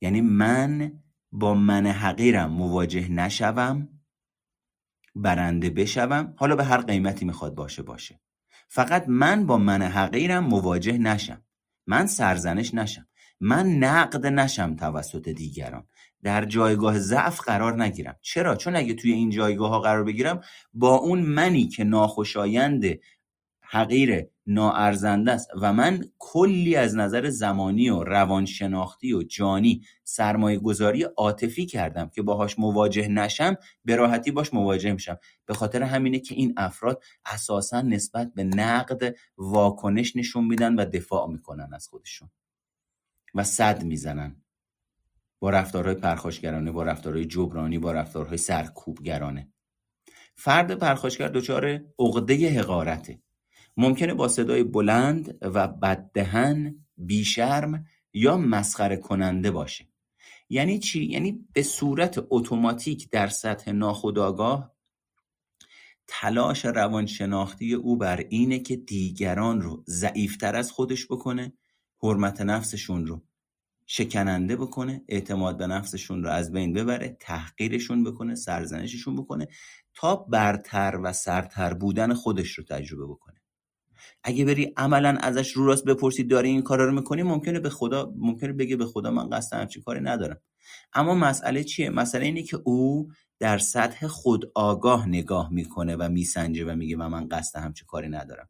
یعنی 0.00 0.20
من 0.20 1.02
با 1.32 1.54
من 1.54 1.86
حقیرم 1.86 2.50
مواجه 2.50 3.08
نشوم 3.08 3.88
برنده 5.14 5.70
بشوم 5.70 6.34
حالا 6.36 6.56
به 6.56 6.64
هر 6.64 6.80
قیمتی 6.80 7.24
می‌خواد 7.24 7.54
باشه 7.54 7.82
باشه. 7.82 8.20
فقط 8.68 9.04
من 9.08 9.46
با 9.46 9.58
من 9.58 9.82
حقیرم 9.82 10.44
مواجه 10.44 10.98
نشم. 10.98 11.44
من 11.86 12.06
سرزنش 12.06 12.74
نشم. 12.74 13.08
من 13.40 13.66
نقد 13.66 14.26
نشم 14.26 14.76
توسط 14.76 15.28
دیگران. 15.28 15.86
در 16.22 16.44
جایگاه 16.44 16.98
ضعف 16.98 17.40
قرار 17.40 17.82
نگیرم. 17.82 18.16
چرا؟ 18.20 18.56
چون 18.56 18.76
اگه 18.76 18.94
توی 18.94 19.12
این 19.12 19.30
جایگاه 19.30 19.70
ها 19.70 19.80
قرار 19.80 20.04
بگیرم 20.04 20.40
با 20.74 20.94
اون 20.96 21.20
منی 21.20 21.68
که 21.68 21.84
ناخوشایند 21.84 22.84
حقیر 23.60 24.26
ناارزنده 24.46 25.32
است 25.32 25.48
و 25.60 25.72
من 25.72 26.04
کلی 26.18 26.76
از 26.76 26.96
نظر 26.96 27.28
زمانی 27.28 27.90
و 27.90 28.02
روانشناختی 28.02 29.12
و 29.12 29.22
جانی 29.22 29.82
سرمایه 30.04 30.58
گذاری 30.58 31.02
عاطفی 31.02 31.66
کردم 31.66 32.08
که 32.08 32.22
باهاش 32.22 32.58
مواجه 32.58 33.08
نشم 33.08 33.56
به 33.84 33.96
راحتی 33.96 34.30
باش 34.30 34.54
مواجه 34.54 34.92
میشم. 34.92 35.18
به 35.46 35.54
خاطر 35.54 35.82
همینه 35.82 36.18
که 36.18 36.34
این 36.34 36.54
افراد 36.56 37.02
اساسا 37.26 37.80
نسبت 37.80 38.32
به 38.34 38.44
نقد 38.44 39.14
واکنش 39.36 40.16
نشون 40.16 40.44
میدن 40.44 40.74
و 40.74 40.84
دفاع 40.84 41.28
می‌کنن 41.28 41.68
از 41.74 41.88
خودشون 41.88 42.30
و 43.34 43.44
صد 43.44 43.84
می‌زنن. 43.84 44.41
با 45.42 45.50
رفتارهای 45.50 45.94
پرخاشگرانه 45.94 46.72
با 46.72 46.82
رفتارهای 46.82 47.24
جبرانی 47.24 47.78
با 47.78 47.92
رفتارهای 47.92 48.38
سرکوبگرانه. 48.38 49.52
فرد 50.34 50.74
پرخاشگر 50.74 51.28
دچار 51.28 51.80
عقده 51.98 52.60
حقارته. 52.60 53.22
ممکنه 53.76 54.14
با 54.14 54.28
صدای 54.28 54.64
بلند 54.64 55.38
و 55.40 55.68
بددهن 55.68 56.84
بیشرم 56.96 57.84
یا 58.12 58.36
مسخره 58.36 58.96
کننده 58.96 59.50
باشه. 59.50 59.88
یعنی 60.48 60.78
چی؟ 60.78 61.04
یعنی 61.04 61.48
به 61.52 61.62
صورت 61.62 62.26
اتوماتیک 62.30 63.10
در 63.10 63.26
سطح 63.26 63.72
ناخودآگاه 63.72 64.72
تلاش 66.06 66.64
روانشناختی 66.64 67.74
او 67.74 67.96
بر 67.96 68.24
اینه 68.28 68.58
که 68.58 68.76
دیگران 68.76 69.60
رو 69.60 69.84
ضعیفتر 69.88 70.56
از 70.56 70.72
خودش 70.72 71.06
بکنه 71.06 71.52
حرمت 72.02 72.40
نفسشون 72.40 73.06
رو. 73.06 73.22
شکننده 73.86 74.56
بکنه 74.56 75.04
اعتماد 75.08 75.58
به 75.58 75.66
نفسشون 75.66 76.22
رو 76.22 76.30
از 76.30 76.52
بین 76.52 76.72
ببره 76.72 77.16
تحقیرشون 77.20 78.04
بکنه 78.04 78.34
سرزنششون 78.34 79.16
بکنه 79.16 79.48
تا 79.94 80.16
برتر 80.16 81.00
و 81.02 81.12
سرتر 81.12 81.74
بودن 81.74 82.14
خودش 82.14 82.50
رو 82.50 82.64
تجربه 82.64 83.06
بکنه. 83.06 83.42
اگه 84.24 84.44
بری 84.44 84.72
عملا 84.76 85.18
ازش 85.20 85.50
رو 85.52 85.66
راست 85.66 85.84
بپرسی 85.84 86.24
داری 86.24 86.48
این 86.48 86.62
کارا 86.62 86.84
رو 86.84 86.92
می‌کنی 86.92 87.22
ممکنه 87.22 87.60
به 87.60 87.70
خدا 87.70 88.12
ممکنه 88.16 88.52
بگه 88.52 88.76
به 88.76 88.86
خدا 88.86 89.10
من 89.10 89.30
قصد 89.30 89.56
همچین 89.56 89.82
کاری 89.82 90.00
ندارم. 90.00 90.40
اما 90.92 91.14
مسئله 91.14 91.64
چیه؟ 91.64 91.90
مسئله 91.90 92.24
اینه 92.24 92.42
که 92.42 92.56
او 92.64 93.08
در 93.38 93.58
سطح 93.58 94.06
خود 94.06 94.52
آگاه 94.54 95.08
نگاه 95.08 95.52
می‌کنه 95.52 95.96
و 95.96 96.08
میسنجه 96.08 96.64
و 96.64 96.76
میگه 96.76 96.96
و 96.96 97.08
من 97.08 97.28
قصد 97.28 97.58
همچین 97.58 97.86
کاری 97.86 98.08
ندارم. 98.08 98.48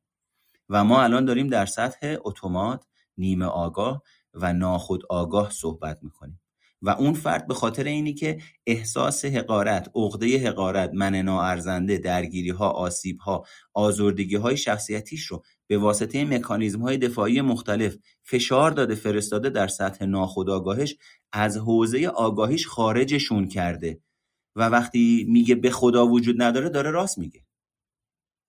و 0.69 0.85
ما 0.85 1.03
الان 1.03 1.25
داریم 1.25 1.47
در 1.47 1.67
سطح 1.67 2.17
اتومات 2.25 2.85
نیمه 3.19 3.47
آگاه 3.47 4.03
و 4.35 4.53
ناخود 4.53 5.03
آگاه 5.09 5.51
صحبت 5.51 5.99
می‌کنیم. 6.03 6.41
و 6.83 6.91
اون 6.91 7.13
فرد 7.13 7.47
به 7.47 7.55
خاطر 7.55 7.85
اینی 7.85 8.15
که 8.15 8.39
احساس 8.67 9.25
حقارت، 9.25 9.91
عقده 9.95 10.49
حقارت، 10.49 10.91
من 10.95 11.15
ناارزنده، 11.15 11.99
درگیری 11.99 12.51
ها، 12.51 12.71
آسیب 12.71 13.19
ها، 13.19 13.45
آزردگی 13.75 14.37
های 14.37 14.57
شخصیتیش 14.57 15.27
رو 15.27 15.43
به 15.67 15.79
واسطه 15.79 16.25
مکانیزم 16.25 16.81
های 16.81 16.97
دفاعی 16.97 17.41
مختلف 17.41 17.97
فشار 18.23 18.71
داده 18.71 18.95
فرستاده 18.95 19.51
در 19.51 19.69
سطح 19.69 20.05
ناخودآگاهش 20.05 20.97
از 21.33 21.57
حوزه 21.57 22.07
آگاهیش 22.07 22.67
خارجشون 22.67 23.49
کرده. 23.49 24.01
و 24.57 24.69
وقتی 24.69 25.27
میگه 25.29 25.55
به 25.55 25.71
خدا 25.71 26.07
وجود 26.07 26.43
نداره 26.43 26.69
داره 26.69 26.91
راست 26.91 27.19
میگه. 27.19 27.47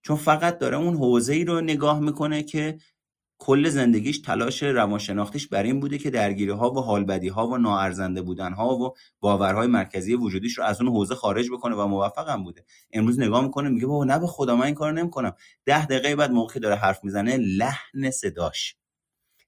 چون 0.02 0.18
فقط 0.18 0.58
داره 0.58 0.78
اون 0.78 0.96
حوزه 0.96 1.34
ای 1.34 1.46
رو 1.46 1.62
نگاه 1.62 2.00
می‌کنه 2.00 2.44
که 2.44 2.78
کل 3.46 3.70
زندگیش 3.70 4.22
تلاش 4.22 4.64
روانشناختیش 4.64 5.48
بر 5.48 5.64
این 5.64 5.80
بوده 5.80 5.98
که 5.98 6.10
درگیری 6.10 6.52
ها 6.52 6.72
و 6.72 6.80
حالبدی 6.80 7.28
ها 7.28 7.48
و 7.48 7.58
ناارزنده 7.58 8.22
بودن 8.22 8.54
ها 8.54 8.76
و 8.76 8.94
باورهای 9.20 9.68
مرکزی 9.68 10.16
وجودیش 10.16 10.58
رو 10.58 10.64
از 10.64 10.82
اون 10.82 10.90
حوزه 10.92 11.16
خارج 11.16 11.50
بکنه 11.52 11.76
و 11.76 11.88
موفق 11.88 12.30
هم 12.30 12.44
بوده. 12.44 12.66
امروز 12.92 13.20
نگاه 13.20 13.44
می‌کنه 13.44 13.70
میگه 13.70 13.88
بابا 13.88 14.04
نه 14.04 14.20
به 14.20 14.28
خدا 14.28 14.56
من 14.56 14.66
این 14.66 14.76
کارو 14.76 14.96
نمی‌کنم. 14.96 15.36
ده 15.66 15.86
دقیقه 15.86 16.16
بعد 16.16 16.32
موقعی 16.32 16.60
داره 16.62 16.76
حرف 16.76 17.04
می‌زنه 17.04 17.38
لحن 17.38 18.12
صداش 18.12 18.76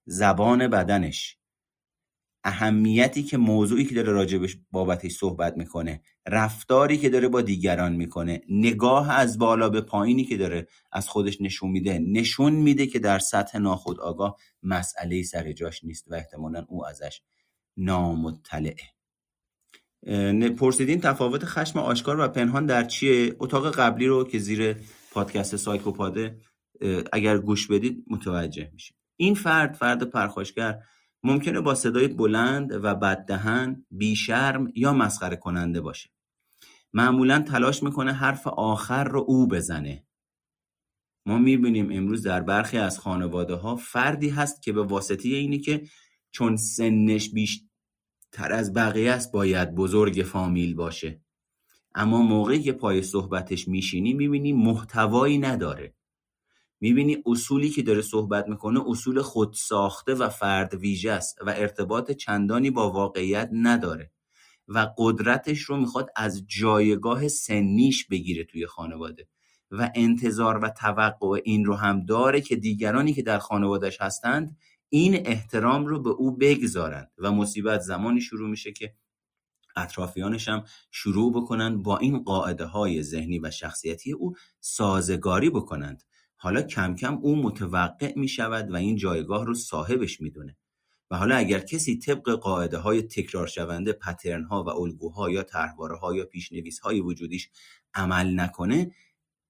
زبان 0.06 0.68
بدنش 0.68 1.38
اهمیتی 2.44 3.24
که 3.24 3.38
موضوعی 3.38 3.86
که 3.86 3.96
داره 3.96 4.12
راجبش 4.12 4.58
بابتش 4.72 5.12
صحبت 5.12 5.58
می‌کنه 5.58 6.02
رفتاری 6.28 6.98
که 6.98 7.10
داره 7.10 7.28
با 7.28 7.42
دیگران 7.42 7.94
می‌کنه 7.96 8.42
نگاه 8.50 9.12
از 9.12 9.38
بالا 9.38 9.70
به 9.70 9.82
پایینی 9.82 10.26
که 10.26 10.38
داره 10.38 10.68
از 10.92 11.10
خودش 11.10 11.42
نشون 11.42 11.72
میده 11.72 12.00
نشون 12.00 12.54
میده 12.54 12.88
که 12.88 13.00
در 13.00 13.20
سطح 13.20 13.58
ناخودآگاه 13.58 14.38
مسئله 14.64 15.24
سر 15.24 15.52
جاش 15.52 15.84
نیست 15.84 16.06
و 16.08 16.16
احتمالا 16.16 16.66
او 16.68 16.86
ازش 16.86 17.22
نامطلعه. 17.78 18.76
پرسیدین 20.58 21.02
تفاوت 21.02 21.46
خشم 21.46 21.80
آشکار 21.80 22.20
و 22.20 22.28
پنهان 22.28 22.66
در 22.66 22.84
چیه؟ 22.84 23.36
اتاق 23.40 23.76
قبلی 23.76 24.08
رو 24.08 24.24
که 24.24 24.40
زیر 24.40 24.76
پادکست 25.12 25.56
سایکوپاده 25.56 26.38
اگر 27.14 27.38
گوش 27.38 27.68
بدید 27.68 28.06
متوجه 28.08 28.70
میشید. 28.74 28.96
این 29.16 29.36
فرد 29.36 29.74
فرد 29.74 30.04
پرخاشگر 30.04 30.80
ممکنه 31.24 31.62
با 31.62 31.76
صدای 31.76 32.08
بلند 32.08 32.72
و 32.72 32.96
بددهن 32.96 33.86
بیشرم 33.92 34.72
یا 34.76 34.94
مسخره 34.94 35.36
کننده 35.36 35.82
باشه. 35.82 36.10
معمولا 36.98 37.40
تلاش 37.40 37.84
می‌کنه 37.84 38.14
حرف 38.14 38.48
آخر 38.48 39.04
رو 39.04 39.26
او 39.28 39.48
بزنه. 39.48 40.08
ما 41.26 41.38
می‌بینیم 41.38 41.90
امروز 41.92 42.24
در 42.24 42.42
برخی 42.42 42.78
از 42.78 43.00
خانواده 43.00 43.56
ها 43.56 43.76
فردی 43.76 44.30
هست 44.30 44.62
که 44.62 44.74
به 44.74 44.84
واسطه 44.84 45.30
اینی 45.30 45.60
که 45.60 45.88
چون 46.32 46.56
سنش 46.56 47.30
بیشتر 47.30 48.52
از 48.52 48.74
بقیه 48.74 49.12
است 49.12 49.32
باید 49.32 49.76
بزرگ 49.76 50.24
فامیل 50.28 50.76
باشه. 50.76 51.22
اما 51.96 52.22
موقعی 52.22 52.62
که 52.62 52.72
پای 52.72 53.02
صحبتش 53.02 53.68
میشینی 53.68 54.14
می‌بینی 54.14 54.54
محتوایی 54.54 55.38
نداره. 55.38 55.96
می‌بینی 56.82 57.24
اصولی 57.26 57.70
که 57.70 57.82
داره 57.82 58.02
صحبت 58.02 58.48
می‌کنه 58.48 58.82
اصول 58.88 59.22
خود 59.22 59.54
ساخته 59.54 60.14
و 60.14 60.30
فرد 60.30 60.74
ویژه 60.74 61.12
است 61.12 61.38
و 61.42 61.50
ارتباط 61.50 62.12
چندانی 62.12 62.72
با 62.72 62.92
واقعیت 62.92 63.50
نداره. 63.54 64.12
و 64.68 64.88
قدرتش 64.98 65.62
رو 65.62 65.78
می‌خواد 65.78 66.10
از 66.16 66.46
جایگاه 66.48 67.28
سنیش 67.28 68.08
بگیره 68.08 68.44
توی 68.44 68.68
خانواده. 68.68 69.28
و 69.72 69.92
انتظار 69.96 70.58
و 70.64 70.70
توقع 70.70 71.42
این 71.44 71.66
رو 71.66 71.76
هم 71.76 72.06
داره 72.06 72.42
که 72.42 72.56
دیگرانی 72.56 73.14
که 73.14 73.22
در 73.22 73.40
خانوادش 73.40 74.02
هستند 74.02 74.58
این 74.90 75.28
احترام 75.28 75.86
رو 75.86 76.02
به 76.02 76.10
او 76.10 76.38
بگذارند. 76.38 77.12
و 77.18 77.32
مصیبت 77.32 77.80
زمانی 77.80 78.22
شروع 78.22 78.50
میشه 78.50 78.72
که 78.72 78.94
اطرافیانش 79.76 80.48
هم 80.50 80.64
شروع 80.92 81.34
بکنند 81.34 81.84
با 81.84 81.98
این 81.98 82.24
قاعده 82.24 82.66
های 82.66 83.04
ذهنی 83.04 83.40
و 83.40 83.52
شخصیتی 83.52 84.12
او 84.12 84.36
سازگاری 84.60 85.50
بکنند. 85.50 86.04
حالا 86.38 86.62
کم 86.62 86.96
کم 86.96 87.18
او 87.18 87.36
متوقع 87.36 88.14
می 88.16 88.28
شود 88.28 88.72
و 88.72 88.76
این 88.76 88.96
جایگاه 88.96 89.46
رو 89.46 89.54
صاحبش 89.54 90.22
می‌دونه. 90.22 90.58
و 91.12 91.18
حالا 91.18 91.36
اگر 91.36 91.60
کسی 91.60 91.98
طبق 91.98 92.30
قاعده 92.30 92.78
های 92.78 93.02
تکرار 93.02 93.48
شونده 93.48 93.94
پترن 93.94 94.44
ها 94.44 94.64
و 94.64 94.70
الگوها 94.70 95.30
یا 95.30 95.44
طرحواره 95.44 95.98
ها 95.98 96.16
یا 96.16 96.26
پیشنویس 96.26 96.80
های 96.80 97.02
وجودیش 97.02 97.50
عمل 97.94 98.40
نکنه 98.40 98.92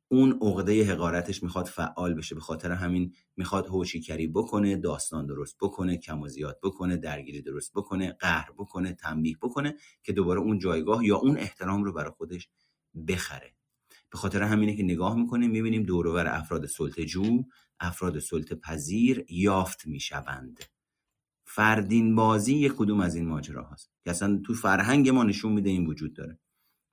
اون 0.07 0.39
عقده 0.41 0.83
حقارتش 0.83 1.43
می‌خواد 1.43 1.65
فعال 1.65 2.13
بشه. 2.13 2.35
به 2.35 2.41
خاطر 2.41 2.71
همین 2.71 3.13
می‌خواد 3.37 3.67
هوشیکری 3.67 4.27
بکنه 4.27 4.77
داستان 4.77 5.25
درست 5.25 5.57
بکنه 5.61 5.97
کم 5.97 6.21
و 6.21 6.27
زیاد 6.27 6.59
بکنه 6.63 6.97
درگیری 6.97 7.41
درست 7.41 7.73
بکنه 7.73 8.11
قهر 8.11 8.51
بکنه 8.51 8.93
تنبیه 8.93 9.37
بکنه 9.41 9.75
که 10.03 10.13
دوباره 10.13 10.39
اون 10.39 10.59
جایگاه 10.59 11.05
یا 11.05 11.17
اون 11.17 11.37
احترام 11.37 11.83
رو 11.83 11.93
برای 11.93 12.11
خودش 12.11 12.49
بخره. 13.07 13.55
به 14.11 14.17
خاطر 14.17 14.41
همینه 14.41 14.75
که 14.75 14.83
نگاه 14.83 15.15
می‌کنیم 15.15 15.51
می‌بینیم 15.51 15.83
دورور 15.83 16.27
افراد 16.27 16.65
جو 17.05 17.43
افراد 17.79 18.19
سلطه 18.19 18.55
پذیر 18.55 19.25
یافت 19.29 19.87
می‌شوند. 19.87 20.59
فردین 21.55 22.15
بازی 22.15 22.55
یک 22.55 22.73
کدوم 22.77 22.99
از 22.99 23.15
این 23.15 23.27
ماجرا 23.27 23.69
هست 23.69 23.91
که 24.03 24.09
اصلا 24.09 24.41
تو 24.45 24.53
فرهنگ 24.53 25.09
ما 25.09 25.23
نشون 25.23 25.51
میده 25.51 25.69
این 25.69 25.85
وجود 25.85 26.15
داره. 26.15 26.39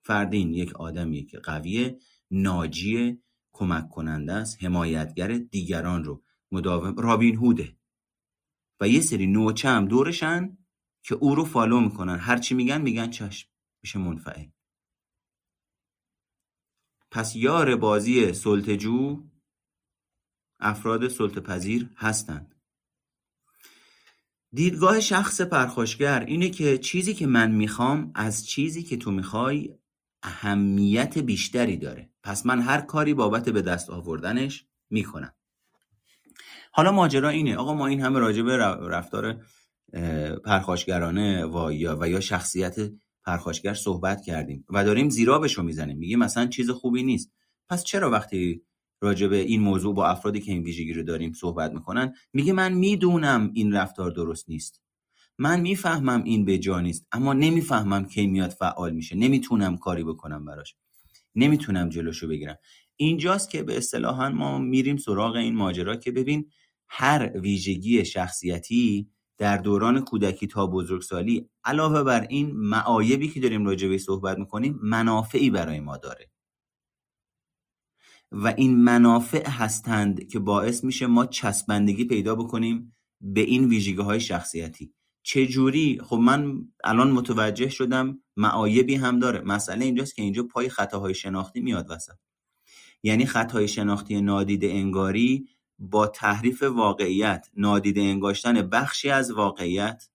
فردین 0.04 0.54
یک 0.54 0.76
آدمیه 0.76 1.24
که 1.24 1.38
قویه 1.38 1.98
ناجیه 2.30 3.22
کمک 3.52 3.88
کننده 3.88 4.32
است 4.32 4.64
حمایتگر 4.64 5.28
دیگران 5.28 6.04
رو 6.04 6.24
مداوم. 6.52 6.96
رابین 6.96 7.36
هوده. 7.36 7.76
و 8.80 8.88
یه 8.88 9.00
سری 9.00 9.26
نوچه 9.26 9.68
هم 9.68 9.88
دورشن 9.88 10.58
که 11.02 11.14
او 11.14 11.34
رو 11.34 11.44
فالو 11.44 11.80
می‌کنن. 11.80 12.18
هرچی 12.18 12.54
میگن 12.54 12.80
میگن 12.80 13.10
چشم. 13.10 13.48
میشه 13.82 13.98
منفعل. 13.98 14.46
پس 17.10 17.36
یار 17.36 17.76
بازی 17.76 18.32
سلطجو 18.32 19.24
افراد 20.60 21.08
سلطه 21.08 21.40
پذیر 21.40 21.90
هستند 21.96 22.51
دیدگاه 24.54 25.00
شخص 25.00 25.40
پرخاشگر 25.40 26.24
اینه 26.28 26.50
که 26.50 26.78
چیزی 26.78 27.14
که 27.14 27.26
من 27.26 27.50
می‌خوام 27.50 28.12
از 28.14 28.46
چیزی 28.46 28.82
که 28.82 28.96
تو 28.96 29.10
می‌خوای 29.10 29.74
اهمیت 30.22 31.18
بیشتری 31.18 31.76
داره. 31.76 32.10
پس 32.22 32.46
من 32.46 32.60
هر 32.60 32.80
کاری 32.80 33.14
بابت 33.14 33.48
به 33.48 33.62
دست 33.62 33.90
آوردنش 33.90 34.66
می‌کنم. 34.90 35.32
حالا 36.72 36.92
ماجرا 36.92 37.28
اینه. 37.28 37.56
آقا 37.56 37.74
ما 37.74 37.86
این 37.86 38.00
همه 38.00 38.18
راجع 38.18 38.42
به 38.42 38.56
رفتار 38.56 39.40
پرخاشگرانه 40.44 41.46
و 41.46 41.72
یا, 41.72 41.98
و 42.00 42.08
یا 42.08 42.20
شخصیت 42.20 42.76
پرخاشگر 43.24 43.74
صحبت 43.74 44.22
کردیم 44.22 44.64
و 44.70 44.84
داریم 44.84 45.10
زیرابشو 45.10 45.62
می‌زنیم. 45.62 45.98
میگه 45.98 46.16
مثلا 46.16 46.46
چیز 46.46 46.70
خوبی 46.70 47.02
نیست. 47.02 47.32
پس 47.68 47.84
چرا 47.84 48.10
وقتی 48.10 48.62
راجع 49.02 49.26
به 49.26 49.36
این 49.36 49.60
موضوع 49.60 49.94
با 49.94 50.06
افرادی 50.06 50.40
که 50.40 50.52
این 50.52 50.62
ویژگی 50.62 50.92
رو 50.92 51.02
داریم 51.02 51.32
صحبت 51.32 51.72
می‌کنن 51.72 52.14
میگه 52.32 52.52
من 52.52 52.72
می‌دونم 52.72 53.50
این 53.54 53.72
رفتار 53.72 54.10
درست 54.10 54.48
نیست. 54.48 54.82
من 55.38 55.60
می‌فهمم 55.60 56.22
این 56.24 56.44
به 56.44 56.58
جا 56.58 56.80
نیست 56.80 57.06
اما 57.12 57.32
نمی‌فهمم 57.32 58.04
کی 58.04 58.26
میاد 58.26 58.50
فعال 58.50 58.92
میشه. 58.92 59.16
نمی‌تونم 59.16 59.76
کاری 59.76 60.04
بکنم 60.04 60.44
براش. 60.44 60.76
نمی‌تونم 61.34 61.88
جلوشو 61.88 62.28
بگیرم. 62.28 62.56
اینجاست 62.96 63.50
که 63.50 63.62
به 63.62 63.76
اصطلاحا 63.76 64.28
ما 64.28 64.58
میریم 64.58 64.96
سراغ 64.96 65.36
این 65.36 65.54
ماجرا 65.54 65.96
که 65.96 66.12
ببین 66.12 66.50
هر 66.88 67.40
ویژگی 67.40 68.04
شخصیتی 68.04 69.08
در 69.38 69.56
دوران 69.56 70.00
کودکی 70.00 70.46
تا 70.46 70.66
بزرگسالی 70.66 71.48
علاوه 71.64 72.02
بر 72.02 72.26
این 72.30 72.50
معایبی 72.50 73.28
که 73.28 73.40
داریم 73.40 73.66
راجع 73.66 73.88
به 73.88 73.98
صحبت 73.98 74.38
می‌کنیم 74.38 74.78
منافعی 74.82 75.50
برای 75.50 75.80
ما 75.80 75.96
داره. 75.96 76.31
و 78.32 78.54
این 78.56 78.76
منافع 78.76 79.48
هستند 79.48 80.28
که 80.28 80.38
باعث 80.38 80.84
میشه 80.84 81.06
ما 81.06 81.26
چسبندگی 81.26 82.04
پیدا 82.04 82.34
بکنیم 82.34 82.96
به 83.20 83.40
این 83.40 83.68
ویژگی 83.68 84.02
های 84.02 84.20
شخصیتی. 84.20 84.94
چجوری؟ 85.22 86.00
خب 86.04 86.16
من 86.16 86.68
الان 86.84 87.10
متوجه 87.10 87.68
شدم 87.68 88.18
معایبی 88.36 88.94
هم 88.94 89.18
داره. 89.18 89.40
مسئله 89.40 89.84
اینجاست 89.84 90.14
که 90.14 90.22
اینجا 90.22 90.42
پای 90.42 90.68
خطاهای 90.68 91.14
شناختی 91.14 91.60
میاد 91.60 91.86
وسط. 91.90 92.14
یعنی 93.02 93.26
خطای 93.26 93.68
شناختی 93.68 94.20
نادیده 94.20 94.66
انگاری 94.66 95.48
با 95.78 96.06
تحریف 96.06 96.62
واقعیت 96.62 97.48
نادیده 97.56 98.00
انگاشتن 98.00 98.62
بخشی 98.62 99.10
از 99.10 99.30
واقعیت 99.30 100.08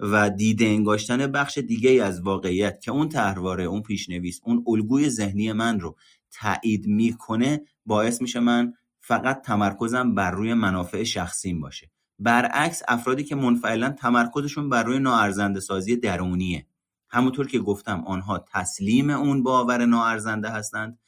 و 0.00 0.30
دیده 0.30 0.64
انگاشتن 0.64 1.26
بخش 1.26 1.58
دیگه 1.58 2.04
از 2.04 2.20
واقعیت 2.20 2.80
که 2.80 2.90
اون 2.90 3.08
تحرواره 3.08 3.64
اون 3.64 3.82
پیشنویس 3.82 4.40
اون 4.44 4.64
الگوی 4.66 5.08
ذهنی 5.08 5.52
من 5.52 5.80
رو 5.80 5.96
تایید 6.34 6.86
می‌کنه 6.86 7.60
باعث 7.86 8.22
میشه 8.22 8.40
من 8.40 8.72
فقط 9.00 9.42
تمرکزم 9.42 10.14
بر 10.14 10.30
روی 10.30 10.54
منافع 10.54 11.02
شخصیم 11.02 11.60
باشه. 11.60 11.90
برعکس 12.18 12.82
افرادی 12.88 13.24
که 13.24 13.34
منفعلا 13.34 13.90
تمرکزشون 13.90 14.68
بر 14.68 14.82
روی 14.82 14.98
ناارزنده 14.98 15.60
سازی 15.60 15.96
درونیه. 15.96 16.66
همونطور 17.08 17.46
که 17.46 17.58
گفتم 17.58 18.04
آنها 18.06 18.44
تسلیم 18.52 19.10
اون 19.10 19.42
باور 19.42 19.86
ناارزنده 19.86 20.48
هستند. 20.48 20.98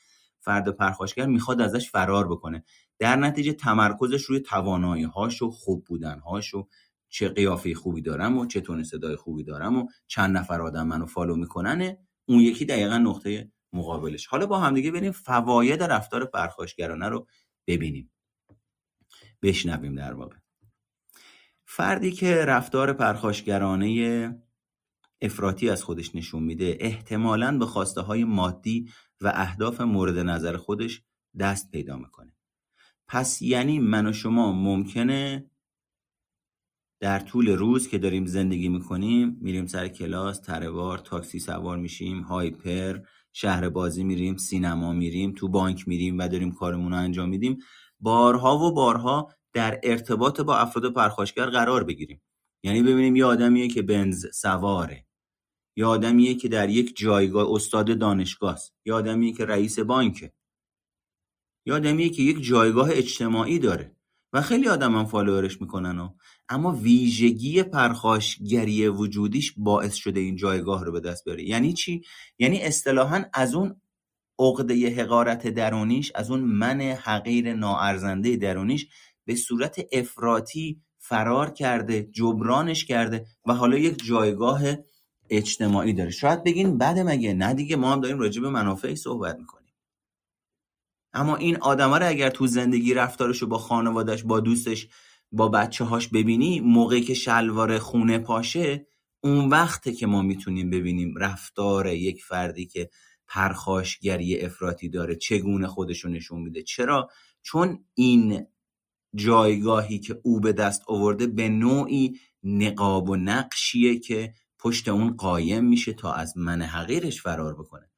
فرد 0.40 0.68
پرخاشگر 0.68 1.26
می‌خواد 1.26 1.60
ازش 1.60 1.90
فرار 1.90 2.28
بکنه. 2.28 2.64
در 2.98 3.16
نتیجه 3.16 3.52
تمرکزش 3.52 4.22
روی 4.22 4.40
توانایی 4.40 5.04
هاش 5.04 5.42
و 5.42 5.50
خوب 5.50 5.84
بودن 5.84 6.18
هاش 6.18 6.54
و 6.54 6.68
چه 7.08 7.28
قیافه 7.28 7.74
خوبی 7.74 8.02
دارم 8.02 8.38
و 8.38 8.46
چه 8.46 8.60
تون 8.60 8.84
صدای 8.84 9.16
خوبی 9.16 9.44
دارم 9.44 9.78
و 9.78 9.86
چند 10.06 10.36
نفر 10.36 10.62
آدم 10.62 10.86
منو 10.86 11.06
فالو 11.06 11.36
میکننه 11.36 11.98
اون 12.28 12.40
یکی 12.40 12.64
دقیقا 12.64 12.98
نقطه 12.98 13.52
مقابلش. 13.76 14.26
حالا 14.26 14.46
با 14.46 14.58
همدیگه 14.58 14.90
بریم 14.90 15.12
فواید 15.12 15.82
رفتار 15.82 16.24
پرخاشگرانه 16.24 17.08
رو 17.08 17.26
ببینیم. 17.66 18.10
بشنویم 19.42 19.94
در 19.94 20.12
واقع. 20.12 20.36
فردی 21.64 22.12
که 22.12 22.44
رفتار 22.44 22.92
پرخاشگرانه 22.92 24.42
افراطی 25.20 25.70
از 25.70 25.82
خودش 25.82 26.14
نشون 26.14 26.42
میده 26.42 26.76
احتمالا 26.80 27.58
به 27.58 27.66
خواسته 27.66 28.00
های 28.00 28.24
مادی 28.24 28.90
و 29.20 29.32
اهداف 29.34 29.80
مورد 29.80 30.18
نظر 30.18 30.56
خودش 30.56 31.02
دست 31.38 31.70
پیدا 31.70 31.96
می‌کنه. 31.96 32.36
پس 33.08 33.42
یعنی 33.42 33.78
من 33.78 34.06
و 34.06 34.12
شما 34.12 34.52
ممکنه 34.52 35.50
در 37.00 37.18
طول 37.18 37.48
روز 37.48 37.88
که 37.88 37.98
داریم 37.98 38.26
زندگی 38.26 38.68
می‌کنیم 38.68 39.38
میریم 39.40 39.66
سر 39.66 39.88
کلاس 39.88 40.40
تروار 40.40 40.98
تاکسی 40.98 41.38
سوار 41.38 41.76
میشیم 41.78 42.20
هایپر 42.20 43.00
شهر 43.38 43.68
بازی 43.68 44.04
میریم 44.04 44.36
سینما 44.36 44.92
میریم 44.92 45.32
تو 45.32 45.48
بانک 45.48 45.88
میریم 45.88 46.18
و 46.18 46.28
داریم 46.28 46.52
کارمون 46.52 46.92
رو 46.92 46.98
انجام 46.98 47.28
میدیم. 47.28 47.58
بارها 48.00 48.58
و 48.58 48.72
بارها 48.72 49.34
در 49.52 49.80
ارتباط 49.82 50.40
با 50.40 50.56
افراد 50.56 50.92
پرخاشگر 50.92 51.46
قرار 51.46 51.84
بگیریم. 51.84 52.22
یعنی 52.62 52.82
ببینیم 52.82 53.16
یه 53.16 53.24
آدمیه 53.24 53.68
که 53.68 53.82
بنز 53.82 54.26
سواره. 54.34 55.06
یه 55.76 55.86
آدمیه 55.86 56.34
که 56.34 56.48
در 56.48 56.68
یک 56.68 56.96
جایگاه 56.96 57.54
استاد 57.54 57.98
دانشگاه 57.98 58.52
است 58.52 58.74
یه 58.84 58.94
آدمیه 58.94 59.32
که 59.32 59.44
رئیس 59.44 59.78
بانکه. 59.78 60.32
یه 61.66 61.74
آدمیه 61.74 62.08
که 62.08 62.22
یک 62.22 62.42
جایگاه 62.42 62.88
اجتماعی 62.92 63.58
داره. 63.58 63.96
و 64.32 64.42
خیلی 64.42 64.68
آدم 64.68 64.96
هم 64.96 65.04
فالوورش 65.04 65.60
می‌کنن 65.60 65.98
و 65.98 66.08
اما 66.48 66.72
ویژگی 66.72 67.62
پرخاشگری 67.62 68.88
وجودیش 68.88 69.54
باعث 69.56 69.94
شده 69.94 70.20
این 70.20 70.36
جایگاه 70.36 70.84
رو 70.84 70.92
به 70.92 71.00
دست 71.00 71.24
بیاره 71.24 71.44
یعنی 71.44 71.72
چی؟ 71.72 72.02
یعنی 72.38 72.62
اصطلاحا 72.62 73.24
از 73.32 73.54
اون 73.54 73.80
عقده 74.38 74.90
حقارت 74.90 75.46
درونیش 75.48 76.12
از 76.14 76.30
اون 76.30 76.40
من 76.40 76.80
حقیر 76.80 77.54
ناارزنده 77.54 78.36
درونیش 78.36 78.86
به 79.24 79.34
صورت 79.34 79.80
افراطی 79.92 80.80
فرار 80.98 81.50
کرده 81.50 82.02
جبرانش 82.02 82.84
کرده 82.84 83.26
و 83.46 83.54
حالا 83.54 83.78
یک 83.78 84.04
جایگاه 84.04 84.62
اجتماعی 85.30 85.92
داره. 85.92 86.10
شاید 86.10 86.44
بگین 86.44 86.78
بعد 86.78 86.98
مگه؟ 86.98 87.34
نه 87.34 87.54
دیگه 87.54 87.76
ما 87.76 87.92
هم 87.92 88.00
داریم 88.00 88.18
راجع 88.18 88.42
به 88.42 88.48
منافعی 88.48 88.96
صحبت 88.96 89.38
می‌کنیم. 89.38 89.72
اما 91.12 91.36
این 91.36 91.56
آدم 91.56 91.94
رو 91.94 92.08
اگر 92.08 92.30
تو 92.30 92.46
زندگی 92.46 92.94
رفتارش 92.94 93.42
با 93.42 93.58
خانوادش 93.58 94.22
با 94.22 94.40
دوستش 94.40 94.88
با 95.32 95.48
بچه 95.48 95.84
هاش 95.84 96.08
ببینی 96.08 96.60
موقعی 96.60 97.00
که 97.00 97.14
شلوار 97.14 97.78
خونه 97.78 98.18
پاشه 98.18 98.86
اون 99.20 99.48
وقته 99.48 99.92
که 99.92 100.06
ما 100.06 100.22
می‌تونیم 100.22 100.70
ببینیم 100.70 101.14
رفتار 101.16 101.86
یک 101.86 102.24
فردی 102.24 102.66
که 102.66 102.90
پرخاشگری 103.28 104.40
افراطی 104.40 104.88
داره 104.88 105.16
چگونه 105.16 105.66
خودشو 105.66 106.08
نشون 106.08 106.40
میده. 106.42 106.62
چرا؟ 106.62 107.08
چون 107.42 107.84
این 107.94 108.46
جایگاهی 109.14 109.98
که 109.98 110.20
او 110.24 110.40
به 110.40 110.52
دست 110.52 110.82
آورده 110.86 111.26
به 111.26 111.48
نوعی 111.48 112.20
نقاب 112.42 113.08
و 113.08 113.16
نقشیه 113.16 113.98
که 113.98 114.34
پشت 114.58 114.88
اون 114.88 115.16
قایم 115.16 115.64
میشه 115.64 115.92
تا 115.92 116.12
از 116.12 116.38
من 116.38 116.62
حقیرش 116.62 117.22
فرار 117.22 117.54
بکنه. 117.54 117.90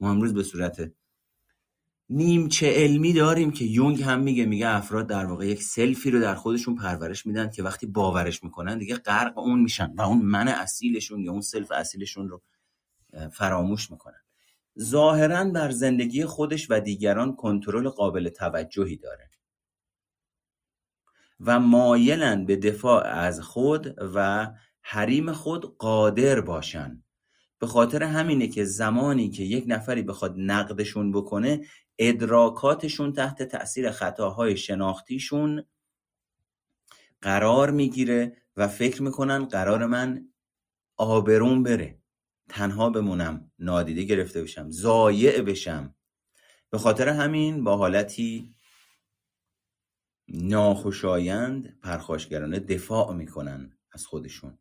ما 0.00 0.10
امروز 0.10 0.34
به 0.34 0.42
صورت 0.42 0.92
نیمچه 2.12 2.72
علمی 2.74 3.12
داریم 3.12 3.50
که 3.50 3.64
یونگ 3.64 4.02
هم 4.02 4.20
میگه 4.20 4.44
میگه 4.44 4.68
افراد 4.68 5.06
در 5.06 5.26
واقع 5.26 5.46
یک 5.46 5.62
self 5.62 6.00
ی 6.00 6.10
رو 6.10 6.20
در 6.20 6.34
خودشون 6.34 6.74
پرورش 6.74 7.26
میدن 7.26 7.50
که 7.50 7.62
وقتی 7.62 7.86
باورش 7.86 8.44
می‌کنن 8.44 8.78
دیگه 8.78 8.96
غرق 8.96 9.38
اون 9.38 9.60
میشن 9.60 9.94
و 9.94 10.00
اون 10.00 10.22
من 10.22 10.48
اصیلشون 10.48 11.20
یا 11.20 11.32
اون 11.32 11.40
self 11.40 11.72
اصیلشون 11.72 12.28
رو 12.28 12.42
فراموش 13.32 13.90
می‌کنن. 13.90 14.20
ظاهرا 14.80 15.44
بر 15.44 15.70
زندگی 15.70 16.24
خودش 16.24 16.70
و 16.70 16.80
دیگران 16.80 17.36
کنترل 17.36 17.88
قابل 17.88 18.28
توجهی 18.28 18.96
داره. 18.96 19.30
و 21.40 21.60
مایلن 21.60 22.46
به 22.46 22.56
دفاع 22.56 23.06
از 23.06 23.40
خود 23.40 23.94
و 24.14 24.50
حریم 24.82 25.32
خود 25.32 25.76
قادر 25.78 26.40
باشن. 26.40 27.02
به 27.58 27.66
خاطر 27.66 28.02
همینه 28.02 28.48
که 28.48 28.64
زمانی 28.64 29.30
که 29.30 29.42
یک 29.42 29.64
نفری 29.66 30.02
بخواد 30.02 30.34
نقدشون 30.38 31.12
بکنه 31.12 31.60
ادراکاتشون 32.02 33.12
تحت 33.12 33.42
تاثیر 33.42 33.90
خطاهای 33.90 34.56
شناختیشون 34.56 35.64
قرار 37.22 37.70
می‌گیره 37.70 38.36
و 38.56 38.68
فکر 38.68 39.02
می‌کنن 39.02 39.44
قرار 39.44 39.86
من 39.86 40.28
آبرون 40.96 41.62
بره. 41.62 41.98
تنها 42.48 42.90
بمونم 42.90 43.50
نادیده 43.58 44.02
گرفته 44.02 44.42
بشم 44.42 44.70
زایع 44.70 45.42
بشم. 45.42 45.94
به 46.70 46.78
خاطر 46.78 47.08
همین 47.08 47.64
با 47.64 47.76
حالتی 47.76 48.54
ناخوشایند 50.28 51.80
پرخاشگرانه 51.82 52.58
دفاع 52.58 53.14
می‌کنن 53.14 53.78
از 53.92 54.06
خودشون 54.06 54.58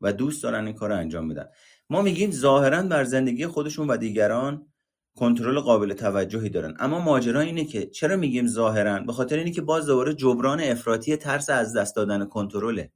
و 0.00 0.12
دوست 0.12 0.42
دارن 0.42 0.66
این 0.66 0.74
کار 0.74 0.88
رو 0.88 0.96
انجام 0.96 1.28
بدن. 1.28 1.48
ما 1.90 2.02
میگیم 2.02 2.30
ظاهرا 2.30 2.82
بر 2.82 3.04
زندگی 3.04 3.46
خودشون 3.46 3.88
و 3.88 3.96
دیگران 3.96 4.72
کنترل 5.16 5.60
قابل 5.60 5.92
توجهی 5.92 6.48
دارن. 6.48 6.76
اما 6.78 6.98
ماجرا 6.98 7.40
اینه 7.40 7.64
که 7.64 7.86
چرا 7.86 8.16
میگیم 8.16 8.46
ظاهرا؟ 8.46 8.98
به 8.98 9.12
خاطر 9.12 9.36
اینه 9.36 9.50
که 9.50 9.62
باز 9.62 9.86
دوباره 9.86 10.14
جبران 10.14 10.60
افراطی 10.60 11.16
ترس 11.16 11.50
از 11.50 11.76
دست 11.76 11.96
دادن 11.96 12.24
کنترله. 12.24 12.92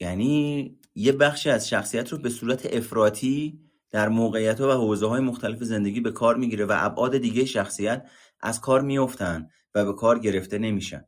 یعنی 0.00 0.78
یه 0.94 1.12
بخشی 1.12 1.50
از 1.50 1.68
شخصیت 1.68 2.12
رو 2.12 2.18
به 2.18 2.30
صورت 2.30 2.66
افراطی 2.74 3.60
در 3.90 4.08
موقعیت 4.08 4.60
و 4.60 4.72
حوزه 4.72 5.06
های 5.06 5.20
مختلف 5.20 5.62
زندگی 5.62 6.00
به 6.00 6.10
کار 6.12 6.36
می‌گیره 6.36 6.64
و 6.64 6.74
ابعاد 6.76 7.18
دیگه 7.18 7.44
شخصیت 7.44 8.10
از 8.40 8.60
کار 8.60 8.80
میفتن 8.80 9.48
و 9.74 9.84
به 9.84 9.92
کار 9.92 10.18
گرفته 10.18 10.58
نمیشن. 10.58 11.04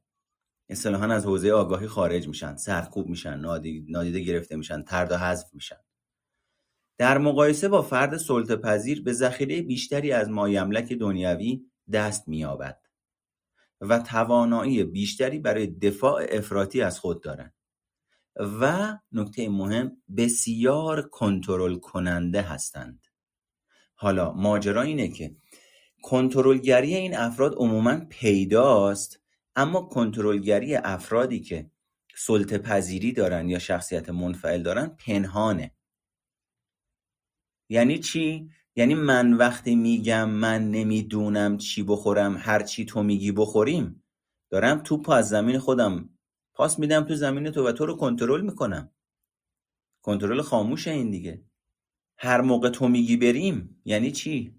اصطلاحا 0.69 1.07
از 1.07 1.27
حوزه 1.27 1.51
آگاهی 1.51 1.87
خارج 1.87 2.29
میشن 2.29 2.57
سرکوب 2.57 3.07
میشن 3.07 3.41
نادیده 3.89 4.21
گرفته 4.21 4.57
میشن 4.57 4.83
ترد 4.83 5.13
و 5.13 5.17
حذف 5.17 5.55
میشن. 5.55 5.77
در 7.01 7.19
مقایسه 7.19 7.69
با 7.69 7.83
فرد 7.83 8.17
سلطه 8.17 8.57
پذیر 8.57 9.03
به 9.03 9.13
ذخیره 9.13 9.63
بیشتری 9.63 10.13
از 10.13 10.31
مایملک 10.31 10.93
دنیوی 10.93 11.61
دست 11.93 12.29
مییابد 12.29 12.81
و 13.81 13.99
توانایی 13.99 14.85
بیشتری 14.85 15.39
برای 15.39 15.67
دفاع 15.67 16.27
افراطی 16.31 16.83
از 16.83 16.99
خود 16.99 17.23
دارند 17.23 17.55
و 18.37 18.97
نکته 19.13 19.49
مهم 19.49 19.97
بسیار 20.17 21.09
کنترل 21.09 21.77
کننده 21.77 22.43
هستند. 22.43 23.07
حالا 23.95 24.33
ماجرا 24.33 24.83
اینه 24.83 25.09
که 25.09 25.37
کنترلگری 26.03 26.95
این 26.95 27.17
افراد 27.17 27.55
عموما 27.55 28.01
پیداست 28.11 29.21
اما 29.57 29.81
کنترلگری 29.83 30.77
افرادی 30.77 31.41
که 31.41 31.71
سلطه 32.17 32.59
پذیری 32.59 33.13
دارن 33.13 33.49
یا 33.49 33.59
شخصیت 33.59 34.11
منفعل 34.11 34.63
دارن 34.63 34.97
پنهانه. 35.07 35.73
یعنی 37.73 37.99
چی؟ 37.99 38.51
یعنی 38.77 38.95
من 38.95 39.33
وقتی 39.33 39.75
میگم 39.75 40.31
من 40.31 40.71
نمی‌دونم 40.71 41.59
چی 41.59 41.83
بخورم 41.83 42.37
هر 42.41 42.63
چی 42.63 42.85
تو 42.85 43.03
میگی 43.03 43.33
بخوریم. 43.33 44.03
دارم 44.51 44.81
توپ 44.85 45.11
از 45.11 45.29
زمین 45.29 45.59
خودم 45.59 46.09
پاس 46.55 46.79
میدم 46.79 47.05
تو 47.05 47.15
زمین 47.15 47.51
تو 47.51 47.69
و 47.69 47.73
تو 47.73 47.87
رو 47.87 47.97
کنترل 47.97 48.41
می‌کنم. 48.41 48.91
کنترل 50.03 50.43
خاموش 50.43 50.89
این 50.89 51.11
دیگه. 51.11 51.43
هر 52.17 52.41
موقع 52.41 52.69
تو 52.69 52.89
میگی 52.89 53.17
بریم 53.17 53.83
یعنی 53.85 54.11
چی؟ 54.11 54.55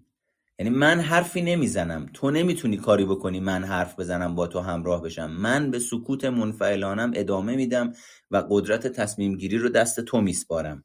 یعنی 0.58 0.70
من 0.70 1.00
حرفی 1.00 1.42
نمی‌زنم. 1.42 2.06
تو 2.14 2.30
نمی‌تونی 2.30 2.76
کاری 2.76 3.04
بکنی 3.04 3.40
من 3.40 3.64
حرف 3.64 3.98
بزنم 4.00 4.34
با 4.34 4.46
تو 4.46 4.60
همراه 4.60 5.02
بشم. 5.02 5.30
من 5.30 5.70
به 5.70 5.78
سکوت 5.78 6.24
منفعلانم 6.24 7.12
ادامه 7.14 7.56
میدم 7.56 7.92
و 8.30 8.44
قدرت 8.50 8.86
تصمیم 8.86 9.36
گیری 9.36 9.58
رو 9.58 9.68
دست 9.68 10.00
تو 10.00 10.20
میسپارم. 10.20 10.84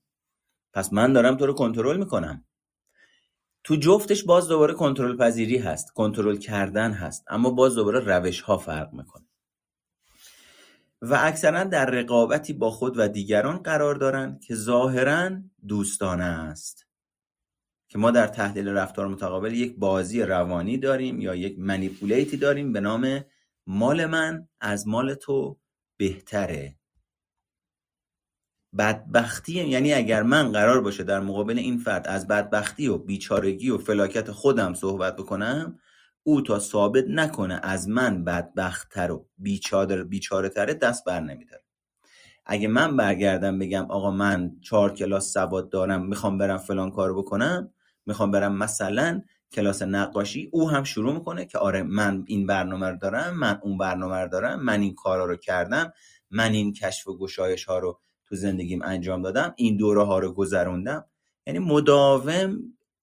پس 0.73 0.93
من 0.93 1.13
دارم 1.13 1.37
تو 1.37 1.45
رو 1.45 1.53
کنترل 1.53 1.97
می‌کنم. 1.97 2.45
تو 3.63 3.75
جفتش 3.75 4.23
باز 4.23 4.47
دوباره 4.47 4.73
کنترل 4.73 5.17
پذیری 5.17 5.57
هست 5.57 5.91
کنترل 5.91 6.37
کردن 6.37 6.91
هست 6.91 7.23
اما 7.27 7.49
باز 7.49 7.75
دوباره 7.75 7.99
روش 7.99 8.41
ها 8.41 8.57
فرق 8.57 8.93
می‌کنه. 8.93 9.25
و 11.01 11.17
اکثرا 11.21 11.63
در 11.63 11.85
رقابتی 11.85 12.53
با 12.53 12.71
خود 12.71 12.99
و 12.99 13.07
دیگران 13.07 13.57
قرار 13.57 13.95
دارند 13.95 14.41
که 14.41 14.55
ظاهرا 14.55 15.31
دوستانه 15.67 16.23
است. 16.23 16.87
که 17.89 17.97
ما 17.97 18.11
در 18.11 18.27
تحلیل 18.27 18.67
رفتار 18.67 19.07
متقابل 19.07 19.53
یک 19.53 19.75
بازی 19.77 20.21
روانی 20.21 20.77
داریم 20.77 21.21
یا 21.21 21.35
یک 21.35 21.59
منیپولیتی 21.59 22.37
داریم 22.37 22.73
به 22.73 22.79
نام 22.79 23.23
مال 23.67 24.05
من 24.05 24.47
از 24.59 24.87
مال 24.87 25.13
تو 25.13 25.59
بهتره. 25.97 26.75
بدبختی 28.77 29.53
یعنی 29.67 29.93
اگر 29.93 30.23
من 30.23 30.51
قرار 30.51 30.81
باشه 30.81 31.03
در 31.03 31.19
مقابل 31.19 31.57
این 31.57 31.77
فرد 31.77 32.07
از 32.07 32.27
بدبختی 32.27 32.87
و 32.87 32.97
بیچارگی 32.97 33.69
و 33.69 33.77
فلاکت 33.77 34.31
خودم 34.31 34.73
صحبت 34.73 35.15
بکنم 35.15 35.79
او 36.23 36.41
تا 36.41 36.59
ثابت 36.59 37.05
نکنه 37.09 37.59
از 37.63 37.89
من 37.89 38.23
بدبختتر 38.23 39.11
و 39.11 39.25
بیچاره 39.37 40.03
بیچاره 40.03 40.49
تره 40.49 40.73
دست 40.73 41.05
بر 41.05 41.19
نمیداره. 41.19 41.63
اگه 42.45 42.67
من 42.67 42.97
برگردم 42.97 43.59
بگم 43.59 43.85
آقا 43.91 44.11
من 44.11 44.51
چهار 44.61 44.93
کلاس 44.93 45.33
سواد 45.33 45.69
دارم 45.69 46.05
می‌خوام 46.05 46.37
برم 46.37 46.57
فلان 46.57 46.91
کارو 46.91 47.21
بکنم 47.21 47.73
می‌خوام 48.05 48.31
برم 48.31 48.57
مثلا 48.57 49.21
کلاس 49.51 49.81
نقاشی 49.81 50.49
او 50.51 50.69
هم 50.69 50.83
شروع 50.83 51.13
می‌کنه 51.13 51.45
که 51.45 51.57
آره 51.57 51.83
من 51.83 52.23
این 52.27 52.47
برنامه 52.47 52.89
رو 52.89 52.97
دارم 52.97 53.37
من 53.37 53.59
اون 53.63 53.77
برنامه 53.77 54.15
رو 54.15 54.29
دارم 54.29 54.63
من 54.63 54.81
این 54.81 54.95
کارا 54.95 55.25
رو 55.25 55.35
کردم 55.35 55.93
من 56.31 56.51
این 56.51 56.73
کشف 56.73 57.07
و 57.07 57.17
گشایش 57.17 57.65
ها 57.65 57.79
رو 57.79 58.01
تو 58.29 58.35
زندگیم 58.35 58.81
انجام 58.81 59.21
دادم 59.21 59.53
این 59.57 59.77
دوره 59.77 60.03
ها 60.03 60.19
رو 60.19 60.33
گذروندم. 60.33 61.05
یعنی 61.47 61.59
مداوم 61.59 62.57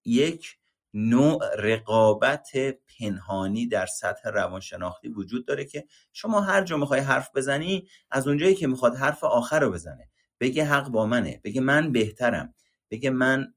یک 0.05 0.57
نوع 0.93 1.55
رقابت 1.57 2.51
پنهانی 2.99 3.67
در 3.67 3.85
سطح 3.85 4.29
روانشناختی 4.29 5.09
وجود 5.09 5.45
داره 5.45 5.65
که 5.65 5.85
شما 6.13 6.41
هر 6.41 6.63
جا 6.63 6.77
می‌خوای 6.77 6.99
حرف 6.99 7.29
بزنی 7.35 7.87
از 8.11 8.27
اونجایی 8.27 8.55
که 8.55 8.67
می‌خواد 8.67 8.95
حرف 8.95 9.23
آخر 9.23 9.59
رو 9.59 9.71
بزنه. 9.71 10.09
بگه 10.39 10.65
حق 10.65 10.89
با 10.89 11.05
منه 11.05 11.41
بگه 11.43 11.61
من 11.61 11.91
بهترم 11.91 12.53
بگه 12.91 13.09
من 13.09 13.53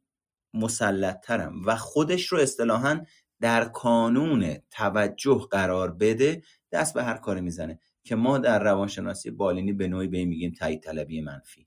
مسلطترم 0.55 1.67
و 1.67 1.77
خودش 1.77 2.27
رو 2.27 2.39
اصطلاحا 2.39 3.05
در 3.41 3.65
کانون 3.65 4.57
توجه 4.71 5.47
قرار 5.51 5.91
بده 5.93 6.43
دست 6.73 6.95
به 6.95 7.05
هر 7.05 7.17
کاری 7.17 7.41
می‌زنه. 7.41 7.81
که 8.09 8.17
ما 8.17 8.39
در 8.39 8.63
روانشناسی 8.63 9.31
بالینی 9.31 9.73
به 9.73 9.89
نوعی 9.89 10.09
به 10.09 10.25
میگیم 10.25 10.53
تایید 10.53 10.83
طلبی 10.83 11.21
منفی. 11.21 11.67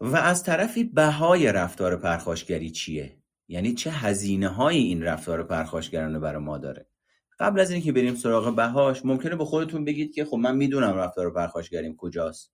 و 0.00 0.16
از 0.16 0.42
طرفی 0.42 0.84
بهای 0.84 1.52
رفتار 1.52 1.96
پرخاشگری 1.96 2.70
چیه؟ 2.70 3.16
یعنی 3.48 3.74
چه 3.74 3.90
هزینه 3.90 4.48
هایی 4.48 4.82
این 4.82 5.02
رفتار 5.02 5.42
پرخاشگرانه 5.42 6.18
برای 6.18 6.42
ما 6.42 6.58
داره؟ 6.58 6.88
قبل 7.38 7.60
از 7.60 7.70
اینکه 7.70 7.92
بریم 7.92 8.14
سراغ 8.14 8.56
بهاش 8.56 9.04
ممکنه 9.04 9.36
به 9.36 9.44
خودتون 9.44 9.84
بگید 9.84 10.14
که 10.14 10.24
خب 10.24 10.36
من 10.36 10.56
می‌دونم 10.56 10.94
رفتار 10.94 11.30
پرخاشگریم 11.30 11.96
کجاست. 11.96 12.52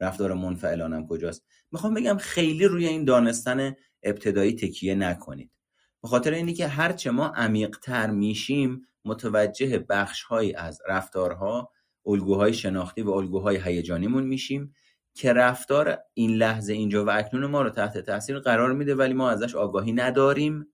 رفتار 0.00 0.34
منفعلانم 0.34 1.06
کجاست. 1.06 1.46
می‌خوام 1.72 1.94
بگم 1.94 2.16
خیلی 2.16 2.64
روی 2.64 2.86
این 2.86 3.04
دانستن 3.04 3.76
ابتدایی 4.02 4.52
تکیه 4.52 4.94
نکنید. 4.94 5.50
به 6.02 6.08
خاطر 6.08 6.32
اینی 6.34 6.54
که 6.54 6.66
هرچه 6.66 7.10
ما 7.10 7.28
عمیقتر 7.28 8.10
میشیم 8.10 8.87
متوجه 9.04 9.78
بخشهایی 9.78 10.54
از 10.54 10.82
رفتارها 10.88 11.72
الگوهای 12.06 12.54
شناختی 12.54 13.02
و 13.02 13.10
الگوهای 13.10 13.56
هیجانیمون 13.56 14.24
میشیم 14.24 14.74
که 15.14 15.32
رفتار 15.32 15.98
این 16.14 16.30
لحظه 16.30 16.72
اینجا 16.72 17.04
و 17.04 17.10
اکنون 17.10 17.46
ما 17.46 17.62
رو 17.62 17.70
تحت 17.70 17.98
تاثیر 17.98 18.38
قرار 18.38 18.72
میده 18.72 18.94
ولی 18.94 19.14
ما 19.14 19.30
ازش 19.30 19.54
آگاهی 19.54 19.92
نداریم 19.92 20.66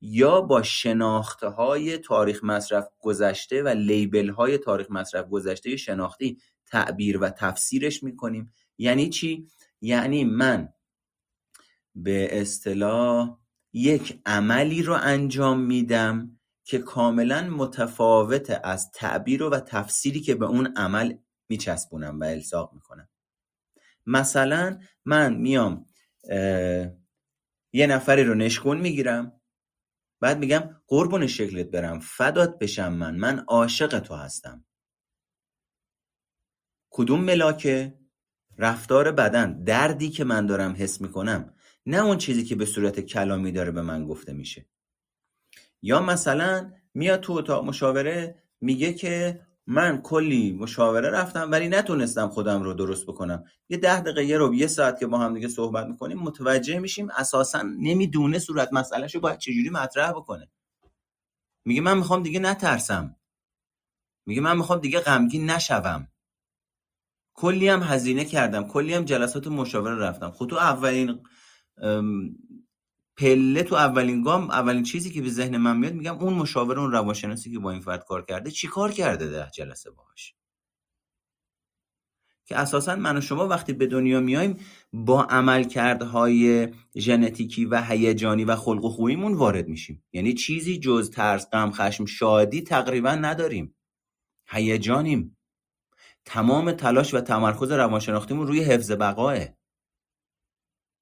یا 0.00 0.40
با 0.40 0.62
شناخته 0.62 1.48
های 1.48 1.98
تاریخ 1.98 2.44
مصرف 2.44 2.88
گذشته 3.00 3.62
و 3.62 3.68
لیبل 3.68 4.28
های 4.28 4.58
تاریخ 4.58 4.90
مصرف 4.90 5.28
گذشته 5.28 5.76
شناختی 5.76 6.38
تعبیر 6.66 7.18
و 7.18 7.30
تفسیرش 7.30 8.02
می‌کنیم 8.02 8.52
یعنی 8.78 9.08
چی؟ 9.08 9.48
یعنی 9.80 10.24
من 10.24 10.68
به 11.94 12.40
اصطلاح 12.40 13.38
یک 13.72 14.20
عملی 14.26 14.82
رو 14.82 14.92
انجام 15.02 15.60
میدم 15.60 16.33
که 16.64 16.78
کاملا 16.78 17.50
متفاوت 17.50 18.60
از 18.64 18.90
تعبیر 18.90 19.42
و 19.42 19.60
تفسیری 19.60 20.20
که 20.20 20.34
به 20.34 20.46
اون 20.46 20.74
عمل 20.76 21.16
میچسبونم 21.48 22.20
و 22.20 22.24
الساق 22.24 22.72
می‌کنم. 22.74 23.08
مثلا 24.06 24.80
من 25.04 25.34
میام 25.34 25.86
یه 27.72 27.86
نفری 27.86 28.24
رو 28.24 28.34
نشکون 28.34 28.80
می‌گیرم 28.80 29.40
بعد 30.20 30.38
میگم 30.38 30.80
قربون 30.86 31.26
شکلت 31.26 31.66
برم 31.66 32.00
فدات 32.00 32.58
بشم 32.58 32.92
من 32.92 33.16
من 33.16 33.38
عاشق 33.38 33.98
تو 33.98 34.14
هستم. 34.14 34.64
کدوم 36.90 37.20
ملاکه؟ 37.20 37.98
رفتار 38.58 39.12
بدن 39.12 39.64
دردی 39.64 40.10
که 40.10 40.24
من 40.24 40.46
دارم 40.46 40.74
حس 40.78 41.00
می‌کنم 41.00 41.54
نه 41.86 42.04
اون 42.04 42.18
چیزی 42.18 42.44
که 42.44 42.54
به 42.54 42.66
صورت 42.66 43.00
کلامی 43.00 43.52
داره 43.52 43.70
به 43.70 43.82
من 43.82 44.06
گفته 44.06 44.32
میشه. 44.32 44.66
یا 45.84 46.00
مثلا 46.00 46.72
میاد 46.94 47.20
تو 47.20 47.32
اتاق 47.32 47.64
مشاوره 47.64 48.42
میگه 48.60 48.92
که 48.92 49.40
من 49.66 50.02
کلی 50.02 50.52
مشاوره 50.52 51.10
رفتم 51.10 51.50
ولی 51.50 51.68
نتونستم 51.68 52.28
خودم 52.28 52.62
رو 52.62 52.74
درست 52.74 53.06
بکنم. 53.06 53.44
یه 53.68 53.76
ده 53.76 54.00
دقیقه 54.00 54.24
یه 54.24 54.38
رو 54.38 54.54
یه 54.54 54.66
ساعت 54.66 55.00
که 55.00 55.06
با 55.06 55.18
هم 55.18 55.34
دیگه 55.34 55.48
صحبت 55.48 55.86
می‌کنیم 55.86 56.18
متوجه 56.18 56.78
میشیم 56.78 57.08
اساسا 57.10 57.62
نمی‌دونه 57.62 58.38
صورت 58.38 58.72
مسئلهشو 58.72 59.20
باید 59.20 59.38
چجوری 59.38 59.70
مطرح 59.70 60.10
بکنه. 60.10 60.50
میگه 61.64 61.80
من 61.80 61.98
می‌خوام 61.98 62.22
دیگه 62.22 62.40
نترسم. 62.40 63.16
میگه 64.26 64.40
من 64.40 64.56
می‌خوام 64.56 64.78
دیگه 64.78 65.00
غمگین 65.00 65.50
نشوم. 65.50 66.08
کلی 67.34 67.68
هم 67.68 67.82
هزینه 67.82 68.24
کردم. 68.24 68.68
کلی 68.68 68.94
هم 68.94 69.04
جلسات 69.04 69.46
مشاوره 69.46 69.98
رفتم. 69.98 70.30
خود 70.30 70.50
خب 70.50 70.56
تو 70.56 70.62
اولین 70.62 71.20
پله 73.16 73.62
تو 73.62 73.74
اولین 73.74 74.22
گام 74.22 74.50
اولین 74.50 74.82
چیزی 74.82 75.10
که 75.10 75.22
به 75.22 75.28
ذهن 75.28 75.56
من 75.56 75.76
میاد 75.76 75.92
میگم 75.92 76.18
اون 76.18 76.34
مشاور 76.34 76.80
اون 76.80 76.92
روانشناسی 76.92 77.52
که 77.52 77.58
با 77.58 77.70
این 77.70 77.80
فرد 77.80 78.04
کار 78.04 78.24
کرده 78.24 78.50
چی 78.50 78.68
کار 78.68 78.92
کرده 78.92 79.30
ده 79.30 79.50
جلسه 79.54 79.90
باهاش؟ 79.90 80.34
که 82.46 82.58
اساسا 82.58 82.96
من 82.96 83.16
و 83.16 83.20
شما 83.20 83.48
وقتی 83.48 83.72
به 83.72 83.86
دنیا 83.86 84.20
میایم 84.20 84.58
با 84.92 85.24
عملکردهای 85.24 86.68
ژنتیکی 86.96 87.64
و 87.64 87.82
هیجانی 87.82 88.44
و 88.44 88.56
خلق 88.56 88.84
و 88.84 88.88
خویمون 88.88 89.34
وارد 89.34 89.68
میشیم. 89.68 90.04
یعنی 90.12 90.34
چیزی 90.34 90.78
جز 90.78 91.10
ترس 91.10 91.50
غم 91.50 91.70
خشم 91.70 92.04
شادی 92.04 92.62
تقریبا 92.62 93.10
نداریم. 93.10 93.74
هیجانیم. 94.46 95.36
تمام 96.24 96.72
تلاش 96.72 97.14
و 97.14 97.20
تمرکز 97.20 97.72
روانشناختیمون 97.72 98.46
روی 98.46 98.64
حفظ 98.64 98.92
بقاه 98.92 99.38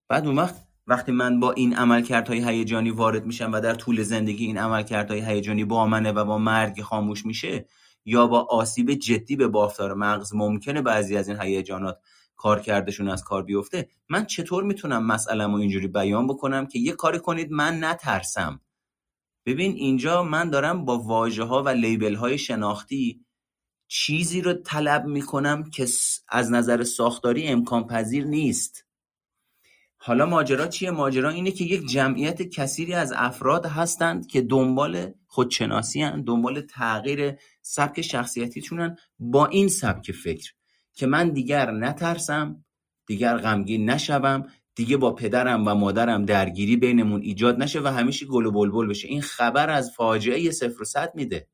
بعد 0.08 0.26
اون 0.26 0.36
وقت 0.36 0.71
وقتی 0.92 1.12
من 1.12 1.40
با 1.40 1.52
این 1.52 1.76
عملکردهای 1.76 2.48
هیجانی 2.48 2.90
وارد 2.90 3.26
میشم 3.26 3.52
و 3.52 3.60
در 3.60 3.74
طول 3.74 4.02
زندگی 4.02 4.46
این 4.46 4.58
عملکردهای 4.58 5.20
هیجانی 5.20 5.64
با 5.64 5.86
منه 5.86 6.12
و 6.12 6.24
با 6.24 6.38
مرگ 6.38 6.82
خاموش 6.82 7.26
میشه 7.26 7.66
یا 8.04 8.26
با 8.26 8.40
آسیب 8.40 8.94
جدی 8.94 9.36
به 9.36 9.48
بافتار 9.48 9.94
مغز 9.94 10.34
ممکنه 10.34 10.82
بعضی 10.82 11.16
از 11.16 11.28
این 11.28 11.40
هیجانات 11.40 11.98
کار 12.36 12.60
کردشون 12.60 13.08
از 13.08 13.24
کار 13.24 13.42
بیفته 13.42 13.88
من 14.08 14.24
چطور 14.26 14.64
می‌تونم 14.64 15.06
مسئلهمو 15.06 15.56
اینجوری 15.56 15.88
بیان 15.88 16.26
بکنم 16.26 16.66
که 16.66 16.78
یه 16.78 16.92
کاری 16.92 17.18
کنید 17.18 17.52
من 17.52 17.84
نترسم؟ 17.84 18.60
ببین 19.46 19.72
اینجا 19.72 20.22
من 20.22 20.50
دارم 20.50 20.84
با 20.84 20.98
واژه 20.98 21.44
ها 21.44 21.62
و 21.62 21.68
لیبل 21.68 22.14
های 22.14 22.38
شناختی 22.38 23.24
چیزی 23.88 24.40
رو 24.40 24.52
طلب 24.52 25.04
می‌کنم 25.04 25.70
که 25.70 25.86
از 26.28 26.50
نظر 26.50 26.82
ساختاری 26.82 27.46
امکان 27.46 27.86
پذیر 27.86 28.24
نیست. 28.24 28.91
حالا 30.04 30.26
ماجرا 30.26 30.66
چیه؟ 30.66 30.90
ماجرا 30.90 31.30
اینه 31.30 31.50
که 31.50 31.64
یک 31.64 31.86
جمعیت 31.86 32.42
کثیری 32.42 32.94
از 32.94 33.12
افراد 33.16 33.66
هستند 33.66 34.26
که 34.26 34.42
دنبال 34.42 35.12
خودشناسی 35.26 36.02
هن، 36.02 36.22
دنبال 36.22 36.60
تغییر 36.60 37.34
سبک 37.62 38.00
شخصیتیشونن 38.00 38.96
با 39.18 39.46
این 39.46 39.68
سبک 39.68 40.12
فکر 40.12 40.52
که 40.94 41.06
من 41.06 41.28
دیگر 41.30 41.70
نترسم 41.70 42.64
دیگر 43.06 43.36
غمگین 43.36 43.90
نشوم 43.90 44.46
دیگه 44.74 44.96
با 44.96 45.12
پدرم 45.14 45.68
و 45.68 45.74
مادرم 45.74 46.24
درگیری 46.24 46.76
بینمون 46.76 47.22
ایجاد 47.22 47.62
نشه 47.62 47.80
و 47.80 47.86
همیشه 47.86 48.26
گل 48.26 48.46
و 48.46 48.50
بلبل 48.50 48.86
بشه. 48.86 49.08
این 49.08 49.22
خبر 49.22 49.70
از 49.70 49.90
فاجعه 49.90 50.50
صفر 50.50 50.82
و 50.82 50.84
صد 50.84 51.12
میده 51.14 51.48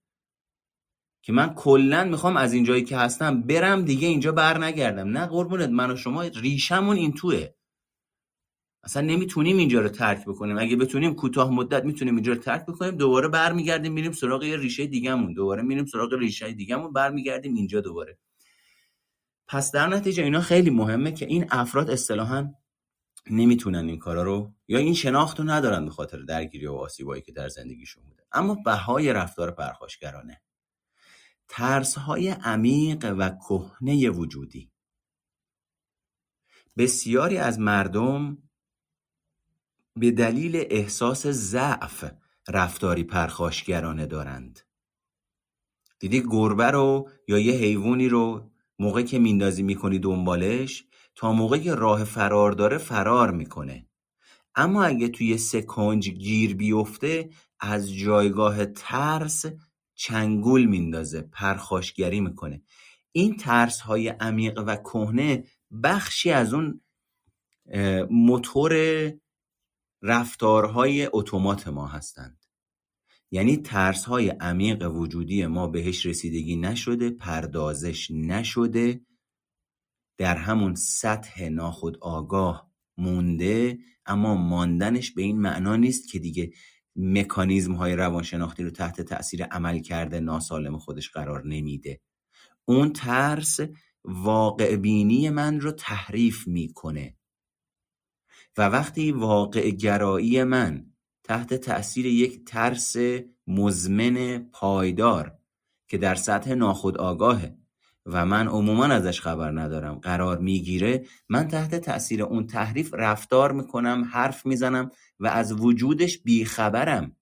که 1.22 1.32
من 1.32 1.54
کلا 1.54 2.04
می‌خوام 2.04 2.36
از 2.36 2.52
اینجایی 2.52 2.84
که 2.84 2.96
هستم 2.96 3.42
برم 3.42 3.82
دیگه 3.82 4.08
اینجا 4.08 4.32
بر 4.32 4.58
نگردم 4.58 5.08
نه 5.08 5.26
قربونت 5.26 5.68
من 5.68 5.90
و 5.90 5.96
شما 5.96 6.22
ریشمون 6.22 6.96
این 6.96 7.12
توه. 7.12 7.48
اصلا 8.82 9.02
نمی‌تونیم 9.02 9.56
اینجا 9.56 9.80
رو 9.80 9.88
ترک 9.88 10.24
بکنیم. 10.24 10.58
اگه 10.58 10.76
بتونیم 10.76 11.14
کوتاه 11.14 11.50
مدت 11.50 11.84
می‌تونیم 11.84 12.14
اینجا 12.14 12.32
رو 12.32 12.38
ترک 12.38 12.66
بکنیم 12.66 12.96
دوباره 12.96 13.28
برمیگردیم 13.28 13.92
میریم 13.92 14.12
سراغ 14.12 14.42
یه 14.44 14.56
ریشه 14.56 14.86
دیگهمون. 14.86 15.32
دوباره 15.32 15.62
میریم 15.62 15.86
سراغ 15.86 16.14
ریشه 16.14 16.52
دیگهمون 16.52 16.92
برمیگردیم 16.92 17.54
اینجا 17.54 17.80
دوباره. 17.80 18.18
پس 19.46 19.72
در 19.72 19.88
نتیجه 19.88 20.22
اینا 20.22 20.40
خیلی 20.40 20.70
مهمه 20.70 21.12
که 21.12 21.26
این 21.26 21.46
افراد 21.50 21.90
اصطلاحا 21.90 22.54
نمی‌تونن 23.30 23.88
این 23.88 23.98
کارا 23.98 24.22
رو 24.22 24.54
یا 24.68 24.78
این 24.78 24.94
شناخت 24.94 25.40
رو 25.40 25.50
ندارن 25.50 25.84
به 25.84 25.90
خاطر 25.90 26.18
درگیری 26.18 26.66
و 26.66 26.72
آسیبایی 26.72 27.22
که 27.22 27.32
در 27.32 27.48
زندگیشون 27.48 28.04
بوده. 28.04 28.22
اما 28.32 28.54
بهای 28.54 29.12
رفتار 29.12 29.50
پرخاشگرانه. 29.50 30.42
ترس 31.48 31.98
های 31.98 32.28
عمیق 32.28 33.14
و 33.18 33.30
کهنه 33.30 34.10
وجودی. 34.10 34.70
بسیاری 36.78 37.36
از 37.36 37.58
مردم 37.58 38.38
به 39.98 40.10
دلیل 40.10 40.66
احساس 40.70 41.26
ضعف 41.26 42.04
رفتاری 42.48 43.04
پرخاشگرانه 43.04 44.06
دارند. 44.06 44.60
دیدی 45.98 46.22
گربه 46.22 46.70
رو 46.70 47.10
یا 47.28 47.38
یه 47.38 47.52
حیوانی 47.52 48.08
رو 48.08 48.50
موقع 48.78 49.02
که 49.02 49.18
میندازی 49.18 49.62
می‌کنی 49.62 49.98
دنبالش 49.98 50.84
تا 51.14 51.32
موقع 51.32 51.58
که 51.58 51.74
راه 51.74 52.04
فرار 52.04 52.52
داره 52.52 52.78
فرار 52.78 53.30
می‌کنه. 53.30 53.86
اما 54.54 54.84
اگه 54.84 55.08
توی 55.08 55.38
سکنج 55.38 56.10
گیر 56.10 56.54
بیفته 56.54 57.30
از 57.60 57.94
جایگاه 57.94 58.66
ترس 58.66 59.44
چنگول 59.94 60.64
میندازه 60.64 61.22
پرخاشگری 61.22 62.20
می‌کنه. 62.20 62.62
این 63.12 63.36
ترس 63.36 63.80
های 63.80 64.08
عمیق 64.08 64.64
و 64.66 64.76
کهنه 64.76 65.44
بخشی 65.82 66.30
از 66.30 66.54
اون 66.54 66.80
موتور 68.10 68.72
رفتارهای 70.02 71.08
اتومات 71.12 71.68
ما 71.68 71.86
هستند. 71.86 72.44
یعنی 73.30 73.56
ترس 73.56 74.04
های 74.04 74.28
عمیق 74.28 74.90
وجودی 74.90 75.46
ما 75.46 75.66
بهش 75.66 76.06
رسیدگی 76.06 76.56
نشده 76.56 77.10
پردازش 77.10 78.10
نشده 78.10 79.00
در 80.18 80.36
همون 80.36 80.74
سطح 80.74 81.48
ناخود 81.48 81.98
آگاه 82.00 82.70
مونده 82.96 83.78
اما 84.06 84.34
ماندنش 84.34 85.12
به 85.12 85.22
این 85.22 85.40
معنا 85.40 85.76
نیست 85.76 86.08
که 86.08 86.18
دیگه 86.18 86.50
مکانیزم 86.96 87.72
های 87.72 87.96
روانشناختی 87.96 88.62
رو 88.62 88.70
تحت 88.70 89.00
تاثیر 89.00 89.44
عمل 89.44 89.78
کرده 89.78 90.20
ناسالم 90.20 90.78
خودش 90.78 91.10
قرار 91.10 91.46
نمیده. 91.46 92.00
اون 92.64 92.92
ترس 92.92 93.60
واقع 94.04 94.76
بینی 94.76 95.30
من 95.30 95.60
رو 95.60 95.72
تحریف 95.72 96.48
می‌کنه. 96.48 97.17
و 98.58 98.62
وقتی 98.62 99.12
واقع 99.12 99.70
گرایی 99.70 100.44
من 100.44 100.86
تحت 101.24 101.54
تأثیر 101.54 102.06
یک 102.06 102.44
ترس 102.44 102.96
مزمن 103.46 104.38
پایدار 104.52 105.38
که 105.88 105.98
در 105.98 106.14
سطح 106.14 106.54
ناخودآگاهه 106.54 107.58
و 108.06 108.26
من 108.26 108.48
عموما 108.48 108.84
ازش 108.84 109.20
خبر 109.20 109.50
ندارم 109.50 109.94
قرار 109.94 110.38
می‌گیره 110.38 111.04
من 111.28 111.48
تحت 111.48 111.74
تأثیر 111.74 112.22
اون 112.22 112.46
تحریف 112.46 112.94
رفتار 112.94 113.52
می‌کنم 113.52 114.08
حرف 114.12 114.46
می‌زنم 114.46 114.90
و 115.20 115.26
از 115.26 115.52
وجودش 115.52 116.18
بیخبرم. 116.18 117.16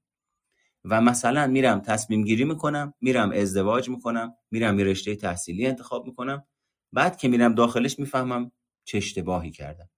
و 0.84 1.00
مثلا 1.00 1.46
میرم 1.46 1.80
تصمیم 1.80 2.24
گیری 2.24 2.44
می‌کنم 2.44 2.94
میرم 3.00 3.32
ازدواج 3.32 3.88
می‌کنم 3.88 4.34
میرم 4.50 4.78
یه 4.78 4.84
رشته 4.84 5.16
تحصیلی 5.16 5.66
انتخاب 5.66 6.06
می‌کنم 6.06 6.44
بعد 6.92 7.16
که 7.16 7.28
میرم 7.28 7.54
داخلش 7.54 7.98
می‌فهمم 7.98 8.52
چه 8.84 8.98
اشتباهی 8.98 9.50
کردم. 9.50 9.88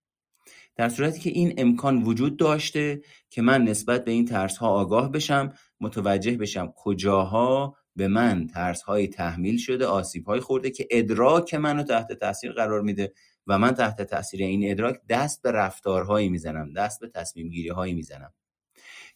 در 0.79 0.89
صورتی 0.89 1.21
که 1.21 1.31
این 1.31 1.55
امکان 1.57 2.03
وجود 2.03 2.37
داشته 2.37 3.01
که 3.31 3.43
من 3.43 3.63
نسبت 3.65 4.05
به 4.05 4.11
این 4.11 4.25
ترس 4.25 4.57
ها 4.57 4.69
آگاه 4.69 5.13
بشم 5.13 5.53
متوجه 5.81 6.37
بشم 6.37 6.73
کجاها 6.77 7.77
به 7.97 8.09
من 8.09 8.47
ترس 8.47 8.83
های 8.83 9.07
تحمیل 9.07 9.59
شده 9.59 9.87
آسیب 9.87 10.27
های 10.27 10.41
خورده 10.41 10.71
که 10.71 10.89
ادراک 10.91 11.55
منو 11.55 11.83
تحت 11.83 12.13
تاثیر 12.13 12.53
قرار 12.53 12.83
میده 12.83 13.13
و 13.47 13.59
من 13.59 13.75
تحت 13.75 14.03
تاثیر 14.03 14.43
این 14.43 14.71
ادراک 14.71 15.01
دست 15.09 15.43
به 15.43 15.53
رفتارهایی 15.53 16.29
می‌زنم 16.29 16.73
دست 16.73 17.01
به 17.01 17.09
تصمیم 17.09 17.49
گیری 17.49 17.69
هایی 17.69 17.95
می‌زنم 17.95 18.33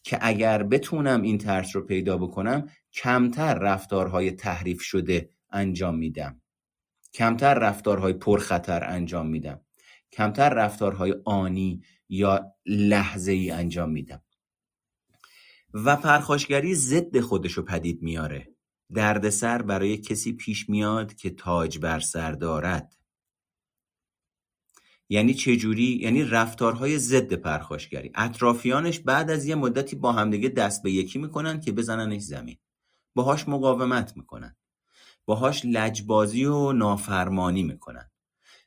که 0.02 0.18
اگر 0.20 0.62
بتونم 0.62 1.22
این 1.22 1.38
ترس 1.38 1.76
رو 1.76 1.82
پیدا 1.82 2.18
بکنم 2.18 2.68
کمتر 2.92 3.54
رفتارهای 3.54 4.30
تحریف 4.30 4.82
شده 4.82 5.30
انجام 5.50 5.98
میدم. 5.98 6.40
کمتر 7.14 7.54
رفتارهای 7.54 8.12
پرخطر 8.12 8.84
انجام 8.84 9.26
میدم. 9.26 9.60
کمتر 10.12 10.48
رفتارهای 10.54 11.14
آنی 11.24 11.82
یا 12.08 12.54
لحظه 12.66 13.32
ای 13.32 13.50
انجام 13.50 13.90
میدم. 13.90 14.22
و 15.74 15.96
پرخاشگری 15.96 16.74
ضد 16.74 17.20
خودش 17.20 17.52
رو 17.52 17.62
پدید 17.62 18.02
میاره. 18.02 18.54
دردسر 18.94 19.62
برای 19.62 19.96
کسی 19.96 20.32
پیش 20.32 20.68
میاد 20.68 21.14
که 21.14 21.30
تاج 21.30 21.78
بر 21.78 22.00
سر 22.00 22.32
دارد. 22.32 22.96
یعنی 25.08 25.34
چه 25.34 25.56
جوری 25.56 25.98
یعنی 26.02 26.24
رفتارهای 26.24 26.98
ضد 26.98 27.32
پرخاشگری. 27.32 28.10
اطرافیانش 28.14 28.98
بعد 28.98 29.30
از 29.30 29.46
یه 29.46 29.54
مدتی 29.54 29.96
با 29.96 30.12
همدیگه 30.12 30.48
دست 30.48 30.82
به 30.82 30.92
یکی 30.92 31.18
می‌کنن 31.18 31.60
که 31.60 31.72
بزننش 31.72 32.22
زمین. 32.22 32.58
باهاش 33.14 33.48
مقاومت 33.48 34.16
می‌کنن. 34.16 34.56
باهاش 35.24 35.62
لجبازی 35.64 36.44
و 36.44 36.72
نافرمانی 36.72 37.62
می‌کنن. 37.62 38.11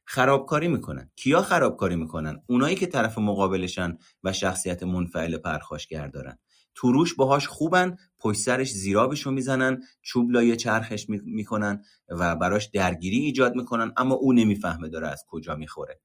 خرابکاری 0.06 0.68
می‌کنن. 0.68 1.12
کیا 1.16 1.42
خرابکاری 1.42 1.96
می‌کنن؟ 1.96 2.42
اونایی 2.48 2.76
که 2.76 2.86
طرف 2.86 3.18
مقابلشن 3.18 3.98
و 4.24 4.34
شخصیت 4.34 4.84
منفعل 4.84 5.38
پرخاشگر 5.38 6.08
دارن 6.08 6.40
تو 6.76 6.92
روش 6.92 7.14
باهاش 7.14 7.48
خوبن 7.48 7.98
پشت 8.20 8.40
سرش 8.40 8.72
زیرابشو 8.72 9.32
می‌زنن 9.32 9.82
چوب 10.02 10.32
لایه 10.32 10.56
چرخش 10.56 11.06
می‌کنن 11.10 11.84
و 12.10 12.36
براش 12.36 12.66
درگیری 12.66 13.18
ایجاد 13.18 13.56
می‌کنن 13.56 13.94
اما 13.98 14.16
او 14.16 14.34
نمی‌فهمه 14.34 14.90
داره 14.90 15.08
از 15.08 15.24
کجا 15.28 15.56
می‌خوره. 15.56 16.00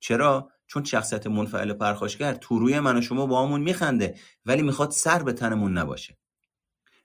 چرا؟ 0.00 0.50
چون 0.66 0.84
شخصیت 0.84 1.26
منفعل 1.26 1.72
پرخاشگر 1.72 2.34
تو 2.34 2.58
روی 2.58 2.80
من 2.80 2.96
و 2.98 3.00
شما 3.00 3.26
با 3.26 3.46
همون 3.46 3.60
میخنده 3.60 4.14
ولی 4.46 4.62
می‌خواد 4.62 4.90
سر 4.90 5.22
به 5.22 5.32
تنمون 5.32 5.78
نباشه. 5.78 6.18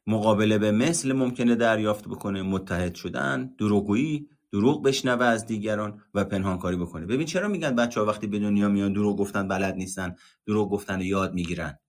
مقابله 0.08 0.58
به 0.58 0.72
مثل 0.72 1.14
ممکنه 1.14 1.56
دریافت 1.56 2.08
بکنه 2.08 2.42
متحد 2.42 2.96
شدن 2.96 3.56
دروغگویی 3.58 4.30
دروغ 4.52 4.84
بشنوه 4.84 5.26
از 5.26 5.46
دیگران 5.46 6.02
و 6.14 6.24
پنهانکاری 6.24 6.78
بکنه. 6.78 7.06
ببین 7.06 7.26
چرا 7.26 7.48
میگن 7.48 7.76
بچه 7.76 8.00
ها 8.00 8.06
وقتی 8.06 8.28
به 8.28 8.40
دنیا 8.40 8.70
میان 8.70 8.94
دروغ 8.94 9.18
گفتن 9.18 9.48
بلد 9.48 9.76
نیستن 9.76 10.16
دروغ 10.48 10.70
گفتن 10.72 11.02
یاد 11.02 11.34
می‌گیرن؟ 11.34 11.80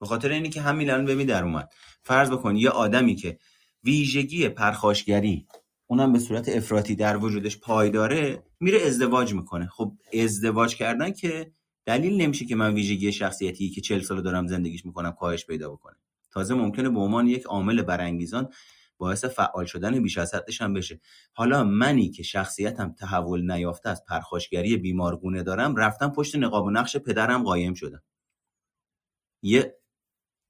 به 0.00 0.06
خاطر 0.06 0.30
اینی 0.30 0.48
که 0.48 0.60
همین 0.60 0.90
الان 0.90 1.04
ببین 1.04 1.26
در 1.26 1.44
اومد. 1.44 1.72
فرض 2.02 2.30
بکن 2.30 2.56
یه 2.56 2.70
آدمی 2.70 3.14
که 3.14 3.38
ویژگی 3.84 4.48
پرخاشگری 4.48 5.46
اونم 5.86 6.12
به 6.12 6.18
صورت 6.18 6.48
افراطی 6.48 6.94
در 6.94 7.16
وجودش 7.16 7.58
پایداره 7.58 8.42
میره 8.60 8.80
ازدواج 8.86 9.34
می‌کنه. 9.34 9.66
خب 9.66 9.92
ازدواج 10.22 10.76
کردن 10.76 11.10
که 11.12 11.52
دلیل 11.86 12.20
نمیشه 12.20 12.44
که 12.44 12.56
من 12.56 12.74
ویژگی 12.74 13.12
شخصیتی 13.12 13.70
که 13.70 13.80
40 13.80 14.00
سال 14.00 14.22
دارم 14.22 14.46
زندگیش 14.46 14.86
می‌کنم 14.86 15.12
کاهش 15.12 15.46
پیدا 15.46 15.70
بکنه. 15.70 15.96
تازه 16.38 16.54
ممکنه 16.54 16.88
به 16.88 17.00
عنوان 17.00 17.26
یک 17.26 17.42
عامل 17.42 17.82
برانگیزان 17.82 18.48
باعث 18.98 19.24
فعال 19.24 19.64
شدن 19.64 20.02
بیش 20.02 20.18
از 20.18 20.34
حدش 20.34 20.62
هم 20.62 20.72
بشه. 20.72 21.00
حالا 21.32 21.64
منی 21.64 22.10
که 22.10 22.22
شخصیتم 22.22 22.92
تحول 22.92 23.50
نیافته 23.50 23.90
از 23.90 24.04
پرخاشگری 24.04 24.76
بیمارگونه 24.76 25.42
دارم 25.42 25.76
رفتم 25.76 26.10
پشت 26.10 26.36
نقاب 26.36 26.64
و 26.64 26.70
نقش 26.70 26.96
پدرم 26.96 27.42
قایم 27.42 27.74
شدم. 27.74 28.02
یه 29.42 29.78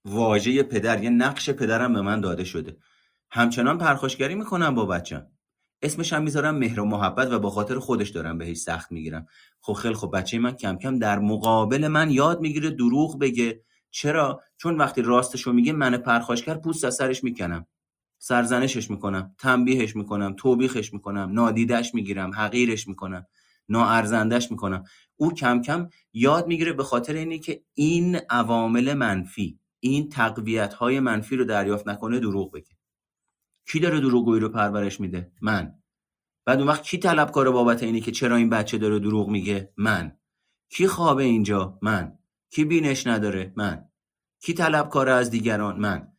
واژه 0.04 0.62
پدر 0.62 1.02
یه 1.02 1.10
نقش 1.10 1.50
پدرم 1.50 1.92
به 1.92 2.00
من 2.00 2.20
داده 2.20 2.44
شده. 2.44 2.76
همچنان 3.30 3.78
پرخاشگری 3.78 4.34
می‌کنم 4.34 4.74
با 4.74 4.86
بچم. 4.86 5.26
اسمش 5.82 6.12
هم 6.12 6.22
می‌ذارم 6.22 6.56
مهر 6.56 6.80
و 6.80 6.84
محبت 6.84 7.32
و 7.32 7.38
با 7.38 7.50
خاطر 7.50 7.78
خودش 7.78 8.08
دارم 8.10 8.38
بهش 8.38 8.56
سخت 8.56 8.92
می‌گیرم. 8.92 9.26
خب 9.60 9.72
خیلی 9.72 9.94
خب 9.94 10.10
بچه 10.14 10.38
من 10.38 10.52
کم 10.52 10.78
کم 10.78 10.98
در 10.98 11.18
مقابل 11.18 11.88
من 11.88 12.10
یاد 12.10 12.40
می‌گیره 12.40 12.70
دروغ 12.70 13.18
بگه. 13.18 13.64
چرا؟ 13.90 14.40
چون 14.60 14.76
وقتی 14.76 15.02
راستشو 15.02 15.52
میگه 15.52 15.72
من 15.72 15.96
پرخاشگر 15.96 16.54
پوست 16.54 16.84
از 16.84 16.94
سرش 16.94 17.24
می‌کنم. 17.24 17.66
سرزنشش 18.18 18.90
می‌کنم 18.90 19.34
تنبیهش 19.38 19.96
می‌کنم 19.96 20.34
توبیخش 20.38 20.92
می‌کنم 20.92 21.30
نادیدش 21.32 21.94
می‌گیرم 21.94 22.30
حقیرش 22.34 22.88
می‌کنم 22.88 23.26
ناارزندش 23.68 24.50
می‌کنم. 24.50 24.84
او 25.16 25.34
کم 25.34 25.62
کم 25.62 25.88
یاد 26.12 26.46
می‌گیره 26.46 26.72
به 26.72 26.84
خاطر 26.84 27.14
اینی 27.14 27.38
که 27.38 27.62
این 27.74 28.16
عوامل 28.30 28.94
منفی 28.94 29.60
این 29.80 30.08
تقویت 30.08 30.74
های 30.74 31.00
منفی 31.00 31.36
رو 31.36 31.44
دریافت 31.44 31.88
نکنه 31.88 32.20
دروغ 32.20 32.52
بگه. 32.52 32.76
کی 33.66 33.80
داره 33.80 34.00
دروغگویی 34.00 34.40
رو 34.40 34.48
پرورش 34.48 35.00
میده؟ 35.00 35.32
من. 35.40 35.74
بعد 36.44 36.58
اون 36.58 36.68
وقت 36.68 36.82
کی 36.82 36.98
طلبکار 36.98 37.50
بابت 37.50 37.82
اینی 37.82 38.00
که 38.00 38.10
چرا 38.12 38.36
این 38.36 38.50
بچه 38.50 38.78
داره 38.78 38.98
دروغ 38.98 39.28
میگه؟ 39.28 39.72
من. 39.76 40.16
کی 40.68 40.86
خوابه 40.86 41.22
اینجا؟ 41.22 41.78
من. 41.82 42.18
کی 42.50 42.64
بینش 42.64 43.06
نداره؟ 43.06 43.52
من. 43.56 43.84
کی 44.40 44.54
طلبکار 44.54 45.08
از 45.08 45.30
دیگران؟ 45.30 45.80
من. 45.80 46.12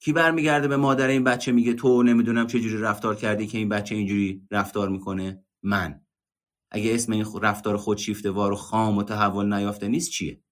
کی 0.00 0.12
برمیگرده 0.12 0.68
به 0.68 0.76
مادر 0.76 1.08
این 1.08 1.24
بچه 1.24 1.52
میگه 1.52 1.74
تو 1.74 2.02
نمی‌دونم 2.02 2.46
چجوری 2.46 2.78
رفتار 2.78 3.16
کردی 3.16 3.46
که 3.46 3.58
این 3.58 3.68
بچه 3.68 3.94
اینجوری 3.94 4.42
رفتار 4.50 4.88
می‌کنه؟ 4.88 5.44
من. 5.62 6.06
اگه 6.70 6.94
اسم 6.94 7.12
این 7.12 7.26
رفتار 7.42 7.76
خودشیفته 7.76 8.30
وار 8.30 8.52
و 8.52 8.56
خام 8.56 8.98
و 8.98 9.02
تحول 9.02 9.54
نیافته 9.54 9.88
نیست 9.88 10.10
چیه؟ 10.10 10.42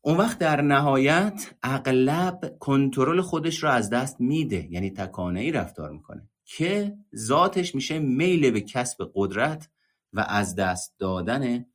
اون 0.00 0.16
وقت 0.16 0.38
در 0.38 0.60
نهایت 0.60 1.54
اغلب 1.62 2.56
کنترل 2.58 3.20
خودش 3.20 3.62
رو 3.62 3.68
از 3.68 3.90
دست 3.90 4.20
میده. 4.20 4.68
یعنی 4.70 4.90
تکانه 4.90 5.40
ای 5.40 5.52
رفتار 5.52 5.90
می‌کنه 5.90 6.28
که 6.44 6.96
ذاتش 7.16 7.74
میشه 7.74 7.98
میل 7.98 8.50
به 8.50 8.60
کسب 8.60 9.10
قدرت 9.14 9.70
و 10.12 10.24
از 10.28 10.54
دست 10.54 10.94
دادن 10.98 11.66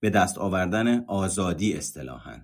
به 0.00 0.10
دست 0.10 0.38
آوردن 0.38 1.04
آزادی 1.04 1.72
اصطلاحا. 1.72 2.40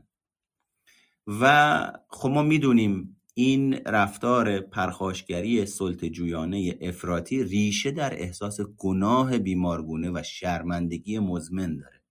و 1.26 1.92
خب 2.08 2.28
ما 2.28 2.42
می‌دونیم 2.42 3.20
این 3.34 3.74
رفتار 3.74 4.60
پرخاشگری 4.60 5.66
سلط 5.66 6.04
جویانه 6.04 6.78
افراطی 6.80 7.44
ریشه 7.44 7.90
در 7.90 8.14
احساس 8.14 8.60
گناه 8.60 9.38
بیمارگونه 9.38 10.10
و 10.10 10.22
شرمندگی 10.22 11.18
مزمن 11.18 11.76
داره 11.76 12.02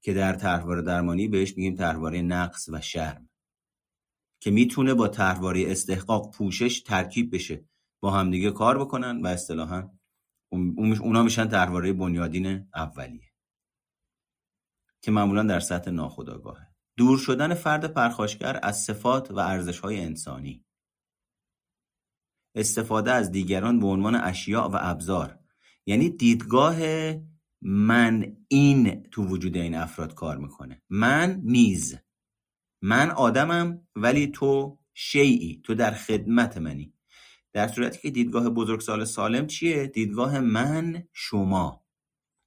که 0.00 0.14
در 0.14 0.32
طرحواره 0.32 0.82
درمانی 0.82 1.28
بهش 1.28 1.56
میگیم 1.56 1.74
طرحواره 1.74 2.22
نقص 2.22 2.68
و 2.72 2.80
شرم 2.80 3.28
که 4.40 4.50
می‌تونه 4.50 4.94
با 4.94 5.08
طرحواره 5.08 5.70
استحقاق 5.70 6.34
پوشش 6.34 6.80
ترکیب 6.80 7.34
بشه 7.34 7.64
با 8.00 8.10
همدیگه 8.10 8.50
کار 8.50 8.78
بکنن 8.78 9.20
و 9.22 9.26
اصطلاحا 9.26 9.90
اونا 10.50 11.22
میشن 11.22 11.48
طرحواره 11.48 11.92
بنیادین 11.92 12.68
اولیه. 12.74 13.33
که 15.04 15.10
معمولا 15.10 15.42
در 15.42 15.60
سطح 15.60 15.90
ناخودآگاهه. 15.90 16.66
دور 16.96 17.18
شدن 17.18 17.54
فرد 17.54 17.92
پرخاشگر 17.92 18.60
از 18.62 18.82
صفات 18.82 19.30
و 19.30 19.38
ارزشهای 19.38 20.00
انسانی. 20.00 20.64
استفاده 22.54 23.12
از 23.12 23.30
دیگران 23.30 23.80
به 23.80 23.86
عنوان 23.86 24.14
اشیاء 24.14 24.68
و 24.68 24.76
ابزار. 24.80 25.38
یعنی 25.86 26.10
دیدگاه 26.10 26.76
من 27.62 28.36
این 28.48 29.02
تو 29.02 29.24
وجود 29.24 29.56
این 29.56 29.74
افراد 29.74 30.14
کار 30.14 30.36
می‌کنه. 30.36 30.82
من 30.90 31.40
میز 31.42 31.96
من 32.82 33.10
آدمم 33.10 33.86
ولی 33.96 34.26
تو 34.26 34.78
شیعی 34.94 35.60
تو 35.64 35.74
در 35.74 35.90
خدمت 35.90 36.58
منی. 36.58 36.94
در 37.52 37.68
صورتی 37.68 37.98
که 37.98 38.10
دیدگاه 38.10 38.50
بزرگسال 38.50 39.04
سالم 39.04 39.46
چیه؟ 39.46 39.86
دیدگاه 39.86 40.40
من 40.40 41.08
شما. 41.12 41.84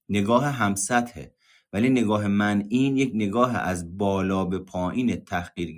نگاه 0.09 0.45
همسطحه 0.45 1.36
ولی 1.73 1.89
نگاه 1.89 2.27
من 2.27 2.65
این 2.69 2.98
یک 2.98 3.11
نگاه 3.14 3.57
از 3.57 3.98
بالا 3.98 4.45
به 4.45 4.60
پایین 4.60 5.15
تحقیر 5.15 5.72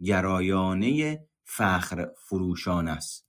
گرایانه, 0.00 1.26
فخر 1.44 2.08
فروشان 2.16 2.88
است. 2.88 3.28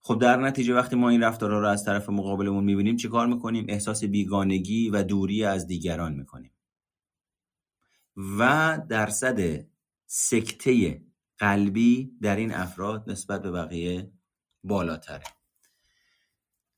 خب 0.00 0.18
در 0.18 0.36
نتیجه 0.36 0.74
وقتی 0.74 0.96
ما 0.96 1.08
این 1.08 1.22
رفتارها 1.22 1.58
رو 1.58 1.68
از 1.68 1.84
طرف 1.84 2.08
مقابلمون 2.08 2.64
می‌بینیم 2.64 2.96
چه 2.96 3.08
کار 3.08 3.26
می‌کنیم؟ 3.26 3.66
احساس 3.68 4.04
بیگانگی 4.04 4.90
و 4.90 5.02
دوری 5.02 5.44
از 5.44 5.66
دیگران 5.66 6.14
می‌کنیم. 6.14 6.52
و 8.16 8.78
درصد 8.88 9.66
سکته 10.06 11.02
قلبی 11.38 12.12
در 12.22 12.36
این 12.36 12.54
افراد 12.54 13.10
نسبت 13.10 13.42
به 13.42 13.50
بقیه 13.50 14.12
بالاتره. 14.64 15.24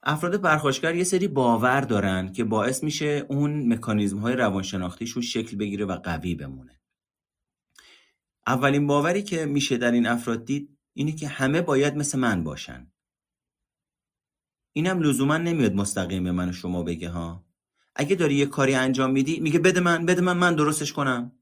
افراد 0.06 0.40
پرخاشگر 0.40 0.94
یه 0.94 1.04
سری 1.04 1.28
باور 1.28 1.80
دارن 1.80 2.32
که 2.32 2.44
باعث 2.44 2.84
میشه 2.84 3.26
اون 3.28 3.72
مکانیزم 3.72 4.18
های 4.18 4.36
روانشناختیشون 4.36 5.22
شکل 5.22 5.56
بگیره 5.56 5.84
و 5.84 5.96
قوی 5.96 6.34
بمونه. 6.34 6.80
اولین 8.46 8.86
باوری 8.86 9.22
که 9.22 9.46
میشه 9.46 9.76
در 9.76 9.92
این 9.92 10.06
افراد 10.06 10.44
دید 10.44 10.78
اینه 10.94 11.12
که 11.12 11.28
همه 11.28 11.62
باید 11.62 11.96
مثل 11.96 12.18
من 12.18 12.44
باشن. 12.44 12.92
اینم 14.72 15.02
لزوما 15.02 15.36
نمیاد 15.36 15.74
مستقیم 15.74 16.24
به 16.24 16.32
من 16.32 16.48
و 16.48 16.52
شما 16.52 16.82
بگه 16.82 17.08
ها؟ 17.08 17.44
اگه 17.96 18.16
داری 18.16 18.34
یه 18.34 18.46
کاری 18.46 18.74
انجام 18.74 19.10
میدی 19.10 19.40
میگه 19.40 19.58
بده 19.58 19.80
من 19.80 20.06
بده 20.06 20.20
من 20.20 20.36
من 20.36 20.54
درستش 20.54 20.92
کنم. 20.92 21.32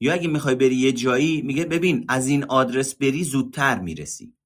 یا 0.00 0.12
اگه 0.12 0.28
می‌خوای 0.28 0.54
بری 0.54 0.76
یه 0.76 0.92
جایی 0.92 1.42
میگه 1.42 1.64
ببین 1.64 2.04
از 2.08 2.28
این 2.28 2.44
آدرس 2.44 2.94
بری 2.94 3.24
زودتر 3.24 3.78
می‌رسی. 3.80 4.37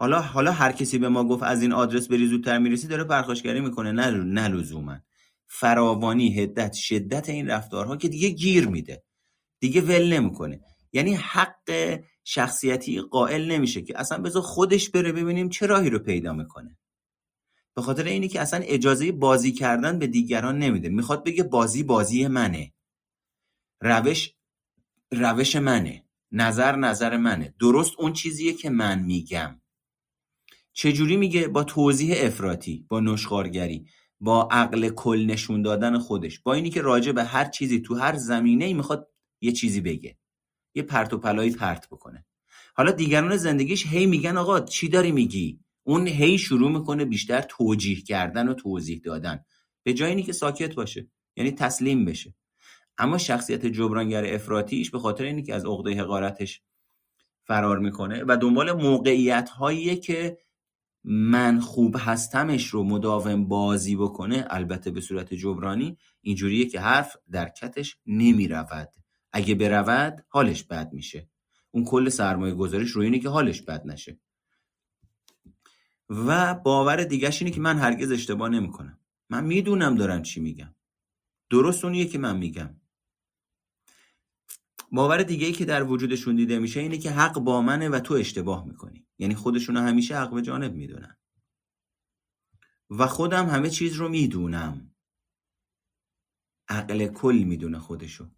حالا 0.00 0.20
حالا 0.20 0.52
هر 0.52 0.72
کسی 0.72 0.98
به 0.98 1.08
ما 1.08 1.24
گفت 1.24 1.42
از 1.42 1.62
این 1.62 1.72
آدرس 1.72 2.08
بری 2.08 2.26
زودتر 2.26 2.58
می‌رسی 2.58 2.88
داره 2.88 3.04
پرخاشگری 3.04 3.60
می‌کنه. 3.60 3.92
نه 3.92 4.10
نه 4.10 4.48
لزوما. 4.48 4.98
فراوانی 5.46 6.40
هدت 6.40 6.72
شدت 6.72 7.28
این 7.28 7.46
رفتارها 7.46 7.96
که 7.96 8.08
دیگه 8.08 8.28
گیر 8.28 8.68
میده. 8.68 9.02
دیگه 9.60 9.80
ول 9.80 10.12
نمی‌کنه. 10.12 10.60
یعنی 10.92 11.14
حق 11.14 11.98
شخصیتی 12.24 13.00
قائل 13.00 13.50
نمیشه 13.50 13.82
که 13.82 14.00
اصلا 14.00 14.18
بذار 14.18 14.42
خودش 14.42 14.90
بره 14.90 15.12
ببینیم 15.12 15.48
چه 15.48 15.66
راهی 15.66 15.90
رو 15.90 15.98
پیدا 15.98 16.32
می‌کنه. 16.32 16.78
به 17.74 17.82
خاطر 17.82 18.04
اینی 18.04 18.28
که 18.28 18.40
اصلا 18.40 18.60
اجازه 18.64 19.12
بازی 19.12 19.52
کردن 19.52 19.98
به 19.98 20.06
دیگران 20.06 20.58
نمیده. 20.58 20.88
می‌خواد 20.88 21.24
بگه 21.24 21.42
بازی 21.42 21.82
بازی 21.82 22.26
منه. 22.26 22.72
روش 23.80 24.34
روش 25.12 25.56
منه. 25.56 26.04
نظر 26.32 26.76
نظر 26.76 27.16
منه. 27.16 27.54
درست 27.58 27.92
اون 27.98 28.12
چیزیه 28.12 28.52
که 28.52 28.70
من 28.70 28.98
میگم. 29.02 29.59
چجوری 30.72 31.16
میگه؟ 31.16 31.48
با 31.48 31.64
توضیح 31.64 32.14
افراطی 32.18 32.86
با 32.88 33.00
نشخارگری 33.00 33.86
با 34.20 34.48
عقل 34.50 34.88
کل 34.88 35.26
نشون 35.26 35.62
دادن 35.62 35.98
خودش 35.98 36.40
با 36.40 36.54
اینی 36.54 36.70
که 36.70 36.82
راجع 36.82 37.12
به 37.12 37.24
هر 37.24 37.44
چیزی 37.44 37.80
تو 37.80 37.94
هر 37.94 38.16
زمینه 38.16 38.64
ای 38.64 38.74
می‌خواد 38.74 39.08
یه 39.40 39.52
چیزی 39.52 39.80
بگه 39.80 40.18
یه 40.74 40.82
پرت 40.82 41.12
و 41.12 41.18
پلایی 41.18 41.50
پرت 41.50 41.88
بکنه. 41.88 42.26
حالا 42.74 42.90
دیگران 42.90 43.36
زندگیش 43.36 43.86
هی 43.86 44.06
میگن 44.06 44.36
آقا 44.36 44.60
چی 44.60 44.88
داری 44.88 45.12
میگی؟ 45.12 45.60
اون 45.82 46.06
هی 46.06 46.38
شروع 46.38 46.70
می‌کنه 46.70 47.04
بیشتر 47.04 47.40
توجیه 47.40 48.00
کردن 48.00 48.48
و 48.48 48.54
توضیح 48.54 49.00
دادن. 49.04 49.44
به 49.82 49.94
جای 49.94 50.08
اینی 50.08 50.22
که 50.22 50.32
ساکت 50.32 50.74
باشه 50.74 51.08
یعنی 51.36 51.50
تسلیم 51.50 52.04
بشه. 52.04 52.34
اما 52.98 53.18
شخصیت 53.18 53.66
جبرانگر 53.66 54.34
افراطیش 54.34 54.90
به 54.90 54.98
خاطر 54.98 55.24
اینی 55.24 55.42
که 55.42 55.54
از 55.54 55.64
عقده 55.64 55.94
حقارتش 56.00 56.62
فرار 57.44 57.78
می‌کنه 57.78 58.24
و 58.28 58.36
دنبال 58.36 58.72
موقعیت 58.72 59.48
هایی 59.48 59.96
که 59.96 60.38
من 61.04 61.60
خوب 61.60 61.96
هستمش 61.98 62.66
رو 62.66 62.84
مداوم 62.84 63.48
بازی 63.48 63.96
بکنه 63.96 64.46
البته 64.50 64.90
به 64.90 65.00
صورت 65.00 65.34
جبرانی 65.34 65.98
اینجوریه 66.20 66.66
که 66.66 66.80
حرف 66.80 67.16
در 67.30 67.48
کتش 67.48 67.96
نمی 68.06 68.48
رود 68.48 68.88
اگه 69.32 69.54
برود 69.54 70.24
حالش 70.28 70.64
بد 70.64 70.92
میشه. 70.92 71.28
اون 71.70 71.84
کل 71.84 72.08
سرمایه 72.08 72.54
گذارش 72.54 72.90
روی 72.90 73.04
اینه 73.04 73.18
که 73.18 73.28
حالش 73.28 73.62
بد 73.62 73.86
نشه. 73.86 74.20
و 76.08 76.54
باور 76.54 77.04
دیگهش 77.04 77.42
اینه 77.42 77.54
که 77.54 77.60
من 77.60 77.78
هرگز 77.78 78.12
اشتباه 78.12 78.48
نمی‌کنم. 78.48 78.98
من 79.30 79.44
می‌دونم 79.44 79.94
دارم 79.94 80.22
چی 80.22 80.40
میگم 80.40 80.74
درست 81.50 81.84
اونیه 81.84 82.06
که 82.06 82.18
من 82.18 82.36
میگم. 82.36 82.79
باور 84.90 85.22
دیگه 85.22 85.46
ای 85.46 85.52
که 85.52 85.64
در 85.64 85.84
وجودشون 85.84 86.36
دیده 86.36 86.58
میشه 86.58 86.80
اینه 86.80 86.98
که 86.98 87.10
حق 87.10 87.38
با 87.38 87.62
منه 87.62 87.88
و 87.88 88.00
تو 88.00 88.14
اشتباه 88.14 88.66
می‌کنی. 88.66 89.06
یعنی 89.18 89.34
خودشون 89.34 89.76
همیشه 89.76 90.16
حق 90.16 90.34
به 90.34 90.42
جانب 90.42 90.74
می‌دونن. 90.74 91.16
و 92.90 93.06
خودم 93.06 93.46
همه 93.46 93.70
چیز 93.70 93.94
رو 93.94 94.08
می‌دونم. 94.08 94.94
عقل 96.68 97.06
کل 97.06 97.42
می‌دونه 97.46 97.78
خودشو. 97.78 98.30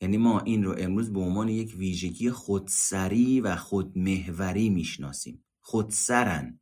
یعنی 0.00 0.16
ما 0.16 0.40
این 0.40 0.64
رو 0.64 0.74
امروز 0.78 1.12
به 1.12 1.20
عنوان 1.20 1.48
یک 1.48 1.74
ویژگی 1.76 2.30
خودسری 2.30 3.40
و 3.40 3.56
خودمهوری 3.56 4.70
می‌شناسیم. 4.70 5.44
خودسرن. 5.60 6.60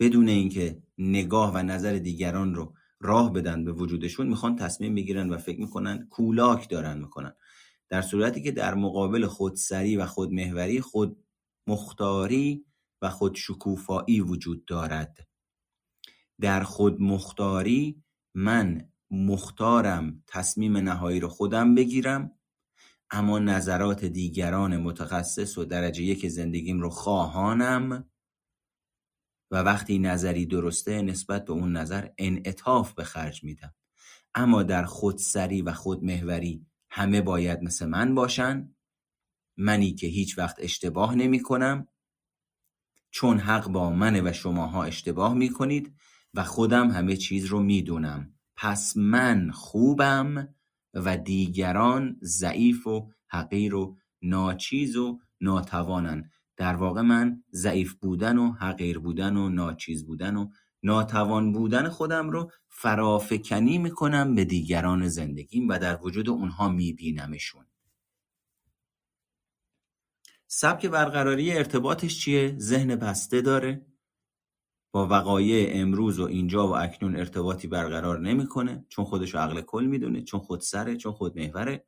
بدون 0.00 0.28
اینکه 0.28 0.82
نگاه 0.98 1.54
و 1.54 1.62
نظر 1.62 1.92
دیگران 1.92 2.54
رو 2.54 2.74
راه 3.00 3.32
بدن 3.32 3.64
به 3.64 3.72
وجودشون 3.72 4.26
می‌خوان 4.26 4.56
تصمیم 4.56 4.94
بگیرن 4.94 5.30
و 5.30 5.38
فکر 5.38 5.60
می‌کنن 5.60 6.06
کولاک 6.10 6.68
دارن 6.68 6.98
می‌کنن. 6.98 7.32
در 7.92 8.02
صورتی 8.02 8.42
که 8.42 8.50
در 8.50 8.74
مقابل 8.74 9.26
خودسری 9.26 9.96
و 9.96 10.06
خودمهوری 10.06 10.80
خود 10.80 11.24
مختاری 11.66 12.66
و 13.02 13.10
خود 13.10 13.34
شکوفایی 13.34 14.20
وجود 14.20 14.64
دارد. 14.64 15.28
در 16.40 16.62
خود 16.62 17.00
مختاری 17.00 18.02
من 18.34 18.90
مختارم 19.10 20.22
تصمیم 20.26 20.76
نهایی 20.76 21.20
رو 21.20 21.28
خودم 21.28 21.74
بگیرم 21.74 22.38
اما 23.10 23.38
نظرات 23.38 24.04
دیگران 24.04 24.76
متخصص 24.76 25.58
و 25.58 25.64
درجه 25.64 26.02
یک 26.02 26.28
زندگیم 26.28 26.80
رو 26.80 26.90
خواهانم 26.90 28.10
و 29.50 29.56
وقتی 29.56 29.98
نظری 29.98 30.46
درسته 30.46 31.02
نسبت 31.02 31.44
به 31.44 31.52
اون 31.52 31.76
نظر 31.76 32.08
انعطاف 32.18 32.94
به 32.94 33.04
خرج 33.04 33.44
میدم. 33.44 33.74
اما 34.34 34.62
در 34.62 34.84
خودسری 34.84 35.62
و 35.62 35.72
خودمهوری 35.72 36.66
همه 36.94 37.20
باید 37.20 37.62
مثل 37.62 37.86
من 37.86 38.14
باشن. 38.14 38.74
منی 39.56 39.94
که 39.94 40.06
هیچ 40.06 40.38
وقت 40.38 40.56
اشتباه 40.58 41.14
نمی 41.14 41.40
کنم. 41.40 41.86
چون 43.10 43.38
حق 43.38 43.68
با 43.68 43.90
منه 43.90 44.22
و 44.22 44.32
شماها 44.32 44.84
اشتباه 44.84 45.34
می 45.34 45.50
کنید 45.50 45.94
و 46.34 46.44
خودم 46.44 46.90
همه 46.90 47.16
چیز 47.16 47.44
رو 47.44 47.62
می‌دونم 47.62 48.34
پس 48.56 48.96
من 48.96 49.50
خوبم 49.50 50.54
و 50.94 51.16
دیگران 51.16 52.16
ضعیف 52.22 52.86
و 52.86 53.10
حقیر 53.28 53.74
و 53.74 53.96
ناچیز 54.22 54.96
و 54.96 55.20
ناتوانن. 55.40 56.30
در 56.56 56.76
واقع 56.76 57.00
من 57.00 57.42
ضعیف 57.52 57.94
بودن 57.94 58.38
و 58.38 58.52
حقیر 58.52 58.98
بودن 58.98 59.36
و 59.36 59.48
ناچیز 59.48 60.06
بودن 60.06 60.36
و 60.36 60.50
ناتوان 60.82 61.52
بودن 61.52 61.88
خودم 61.88 62.30
رو 62.30 62.50
فرافکنی 62.68 63.78
می‌کنم 63.78 64.34
به 64.34 64.44
دیگران 64.44 65.08
زندگیم 65.08 65.68
و 65.68 65.78
در 65.78 65.98
وجود 66.02 66.28
اونها 66.28 66.68
میبینمشون. 66.68 67.66
سبک 70.46 70.86
برقراری 70.86 71.52
ارتباطش 71.52 72.20
چیه؟ 72.20 72.56
ذهن 72.58 72.96
بسته 72.96 73.40
داره. 73.40 73.86
با 74.94 75.06
وقایع 75.06 75.80
امروز 75.80 76.20
و 76.20 76.24
اینجا 76.24 76.68
و 76.68 76.76
اکنون 76.76 77.16
ارتباطی 77.16 77.68
برقرار 77.68 78.20
نمی‌کنه 78.20 78.86
چون 78.88 79.04
خودش 79.04 79.34
عقل 79.34 79.60
کل 79.60 79.84
می‌دونه 79.84 80.22
چون 80.22 80.40
خود 80.40 80.60
سره 80.60 80.96
چون 80.96 81.12
خود 81.12 81.38
محوره. 81.38 81.86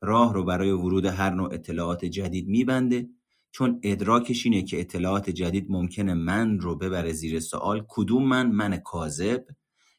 راه 0.00 0.34
رو 0.34 0.44
برای 0.44 0.70
ورود 0.70 1.04
هر 1.04 1.30
نوع 1.30 1.54
اطلاعات 1.54 2.04
جدید 2.04 2.48
میبنده. 2.48 3.08
چون 3.52 3.80
ادراکش 3.82 4.46
اینه 4.46 4.62
که 4.62 4.80
اطلاعات 4.80 5.30
جدید 5.30 5.66
ممکنه 5.68 6.14
من 6.14 6.58
رو 6.60 6.76
ببره 6.76 7.12
زیر 7.12 7.40
سوال 7.40 7.84
کدوم 7.88 8.28
من؟ 8.28 8.50
من 8.50 8.76
کاذب 8.76 9.44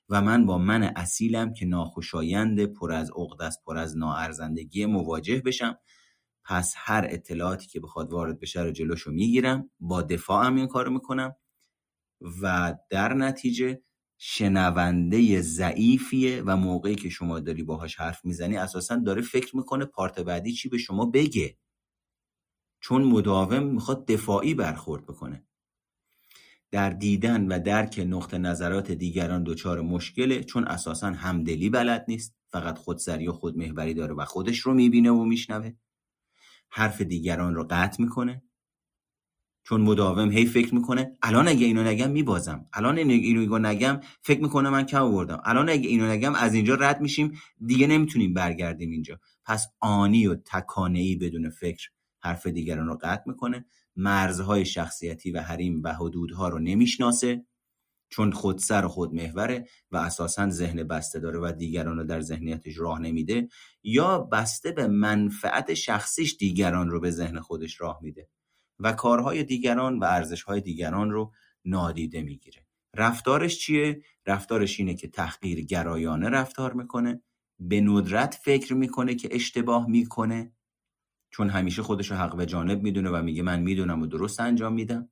و 0.09 0.21
من 0.21 0.45
با 0.45 0.57
من 0.57 0.83
اصیلم 0.83 1.53
که 1.53 1.65
ناخوشایند 1.65 2.65
پر 2.65 2.91
از 2.91 3.11
عقد 3.15 3.41
است 3.41 3.59
پر 3.65 3.77
از 3.77 3.97
ناارزندگی 3.97 4.85
مواجه 4.85 5.41
بشم. 5.45 5.77
پس 6.45 6.73
هر 6.77 7.07
اطلاعاتی 7.09 7.67
که 7.67 7.79
بخواد 7.79 8.11
وارد 8.11 8.39
بشه 8.39 8.61
رو 8.61 8.71
جلوشو 8.71 9.11
می‌گیرم. 9.11 9.69
با 9.79 10.01
دفاعم 10.01 10.55
این 10.55 10.67
کارو 10.67 10.91
می‌کنم 10.91 11.35
و 12.41 12.75
در 12.89 13.13
نتیجه 13.13 13.81
شنونده 14.17 15.41
ضعیفیه 15.41 16.43
و 16.45 16.57
موقعی 16.57 16.95
که 16.95 17.09
شما 17.09 17.39
داری 17.39 17.63
باهاش 17.63 17.95
حرف 17.95 18.25
می‌زنی 18.25 18.57
اساسا 18.57 18.95
داره 18.95 19.21
فکر 19.21 19.57
می‌کنه 19.57 19.85
پارت 19.85 20.19
بعدی 20.19 20.53
چی 20.53 20.69
به 20.69 20.77
شما 20.77 21.05
بگه. 21.05 21.57
چون 22.81 23.03
مداوم 23.03 23.63
می‌خواد 23.63 24.05
دفاعی 24.05 24.53
برخورد 24.53 25.03
بکنه. 25.03 25.43
در 26.71 26.89
دیدن 26.89 27.47
و 27.47 27.59
درک 27.59 28.05
نقطه 28.07 28.37
نظرات 28.37 28.91
دیگران 28.91 29.43
دچار 29.43 29.81
مشکله 29.81 30.43
چون 30.43 30.63
اساسا 30.63 31.07
همدلی 31.07 31.69
بلد 31.69 32.05
نیست. 32.07 32.35
فقط 32.47 32.77
خودسری 32.77 33.27
و 33.27 33.31
خودمهوری 33.31 33.93
داره 33.93 34.13
و 34.13 34.25
خودش 34.25 34.59
رو 34.59 34.73
می‌بینه 34.73 35.11
و 35.11 35.25
میشنوه. 35.25 35.71
حرف 36.69 37.01
دیگران 37.01 37.55
رو 37.55 37.67
قطع 37.69 38.03
می‌کنه. 38.03 38.43
چون 39.63 39.81
مداوم 39.81 40.31
هی 40.31 40.45
فکر 40.45 40.75
می‌کنه 40.75 41.17
الان 41.21 41.47
اگه 41.47 41.65
اینو 41.65 41.83
نگم 41.83 42.11
میبازم. 42.11 42.65
الان 42.73 42.97
اینو 42.97 43.57
نگم 43.59 43.99
فکر 44.21 44.41
می‌کنه 44.41 44.69
من 44.69 44.85
کم 44.85 45.01
آوردم. 45.01 45.41
الان 45.45 45.69
اگه 45.69 45.89
اینو 45.89 46.07
نگم 46.07 46.35
از 46.35 46.53
اینجا 46.53 46.75
رد 46.75 47.01
میشیم. 47.01 47.41
دیگه 47.65 47.87
نمی‌تونیم 47.87 48.33
برگردیم 48.33 48.91
اینجا. 48.91 49.19
پس 49.45 49.67
آنی 49.79 50.27
و 50.27 50.35
تکانهی 50.35 51.15
بدون 51.15 51.49
فکر 51.49 51.89
حرف 52.23 52.47
دیگران 52.47 52.87
رو 52.87 52.97
قطع 53.01 53.23
می‌کنه 53.25 53.65
مرزهای 53.95 54.65
شخصیتی 54.65 55.31
و 55.31 55.41
حریم 55.41 55.81
و 55.83 55.93
حدودها 55.93 56.49
رو 56.49 56.59
نمی‌شناسه 56.59 57.45
چون 58.09 58.31
خودسر 58.31 58.85
و 58.85 58.87
خودمحوره 58.87 59.67
و 59.91 59.97
اساسا 59.97 60.49
ذهن 60.49 60.83
بسته 60.83 61.19
داره 61.19 61.39
و 61.39 61.51
دیگران 61.51 61.97
رو 61.97 62.03
در 62.03 62.21
ذهنیتش 62.21 62.77
راه 62.77 63.01
نمیده 63.01 63.47
یا 63.83 64.19
بسته 64.19 64.71
به 64.71 64.87
منفعت 64.87 65.73
شخصیش 65.73 66.37
دیگران 66.37 66.89
رو 66.89 66.99
به 66.99 67.11
ذهن 67.11 67.39
خودش 67.39 67.81
راه 67.81 67.99
میده 68.01 68.29
و 68.79 68.91
کارهای 68.91 69.43
دیگران 69.43 69.99
و 69.99 70.03
ارزشهای 70.03 70.61
دیگران 70.61 71.11
رو 71.11 71.31
نادیده 71.65 72.21
می‌گیره. 72.21 72.65
رفتارش 72.95 73.59
چیه؟ 73.59 74.01
رفتارش 74.25 74.79
اینه 74.79 74.93
که 74.93 75.07
تحقیر 75.07 75.61
گرایانه 75.61 76.29
رفتار 76.29 76.73
می‌کنه 76.73 77.21
به 77.59 77.81
ندرت 77.81 78.39
فکر 78.43 78.73
می‌کنه 78.73 79.15
که 79.15 79.29
اشتباه 79.31 79.87
می‌کنه 79.89 80.53
چون 81.31 81.49
همیشه 81.49 81.83
خودش 81.83 82.11
حق 82.11 82.35
به 82.35 82.45
جانب 82.45 82.83
می‌دونه 82.83 83.09
و 83.09 83.21
میگه 83.21 83.43
من 83.43 83.59
می‌دونم 83.59 84.01
و 84.01 84.05
درست 84.05 84.39
انجام 84.39 84.73
میدم 84.73 85.09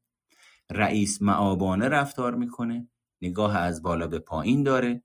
رئیس 0.69 1.21
معابانه 1.21 1.87
رفتار 1.87 2.35
می‌کنه 2.35 2.89
نگاه 3.21 3.57
از 3.57 3.81
بالا 3.81 4.07
به 4.07 4.19
پایین 4.19 4.63
داره 4.63 5.03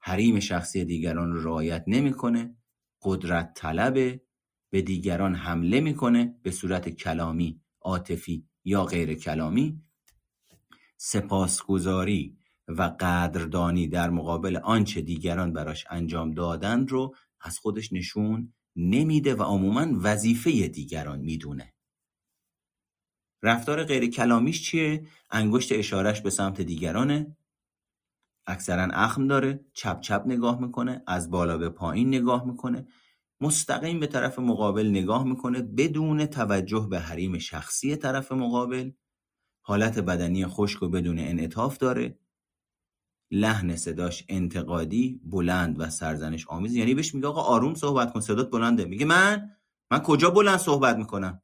حریم 0.00 0.40
شخصی 0.40 0.84
دیگران 0.84 1.32
رو 1.32 1.42
رعایت 1.42 1.84
نمی‌کنه 1.86 2.56
قدرت 3.02 3.52
طلبه 3.54 4.22
به 4.70 4.82
دیگران 4.82 5.34
حمله 5.34 5.80
می‌کنه 5.80 6.34
به 6.42 6.50
صورت 6.50 6.88
کلامی 6.88 7.60
عاطفی 7.80 8.48
یا 8.64 8.84
غیر 8.84 9.14
کلامی. 9.14 9.82
سپاسگزاری 10.96 12.38
و 12.68 12.82
قدردانی 13.00 13.88
در 13.88 14.10
مقابل 14.10 14.56
آنچه 14.56 15.00
دیگران 15.00 15.52
براش 15.52 15.84
انجام 15.90 16.30
دادن 16.30 16.86
رو 16.86 17.14
از 17.40 17.58
خودش 17.58 17.92
نشون 17.92 18.52
نمیده 18.76 19.34
و 19.34 19.42
عموما 19.42 19.86
وظیفه 20.02 20.68
دیگران 20.68 21.20
می‌دونه. 21.20 21.74
رفتار 23.42 23.84
غیر 23.84 24.10
کلامیش 24.10 24.62
چیه؟ 24.62 25.06
انگشت 25.30 25.72
اشارش 25.72 26.20
به 26.20 26.30
سمت 26.30 26.60
دیگرانه. 26.60 27.36
اکثرا 28.46 28.88
اخم 28.92 29.26
داره 29.26 29.64
چپ 29.72 30.00
چپ 30.00 30.22
نگاه 30.26 30.60
می‌کنه 30.60 31.02
از 31.06 31.30
بالا 31.30 31.58
به 31.58 31.68
پایین 31.68 32.08
نگاه 32.08 32.46
می‌کنه. 32.46 32.86
مستقیم 33.40 34.00
به 34.00 34.06
طرف 34.06 34.38
مقابل 34.38 34.86
نگاه 34.86 35.24
می‌کنه 35.24 35.62
بدون 35.62 36.26
توجه 36.26 36.86
به 36.90 37.00
حریم 37.00 37.38
شخصی 37.38 37.96
طرف 37.96 38.32
مقابل. 38.32 38.90
حالت 39.64 39.98
بدنی 39.98 40.46
خشک 40.46 40.82
و 40.82 40.88
بدون 40.88 41.18
انعطاف 41.18 41.78
داره. 41.78 42.18
لحن 43.32 43.76
صداش 43.76 44.24
انتقادی 44.28 45.20
بلند 45.24 45.80
و 45.80 45.90
سرزنش 45.90 46.46
آمیز. 46.48 46.74
یعنی 46.74 46.94
بهش 46.94 47.14
میگه 47.14 47.26
آقا 47.26 47.40
آروم 47.40 47.74
صحبت 47.74 48.12
کن 48.12 48.20
صدات 48.20 48.50
بلنده. 48.50 48.84
میگه 48.84 49.06
من؟ 49.06 49.50
من 49.90 49.98
کجا 49.98 50.30
بلند 50.30 50.58
صحبت 50.58 50.96
می‌کنم؟ 50.96 51.42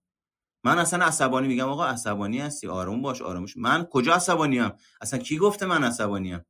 من 0.65 0.79
اصلا 0.79 1.05
عصبانی 1.05 1.49
میگم 1.49 1.69
آقا 1.69 1.87
عصبانی 1.87 2.39
هستی. 2.39 2.67
آروم 2.67 3.03
باش 3.03 3.23
آرومش 3.23 3.57
من 3.57 3.85
کجا 3.85 4.15
عصبانی 4.15 4.61
ام 4.61 4.73
اصلا 5.01 5.21
کی 5.21 5.39
گفته 5.39 5.67
من 5.67 5.85
عصبانی 5.85 6.35
ام 6.35 6.45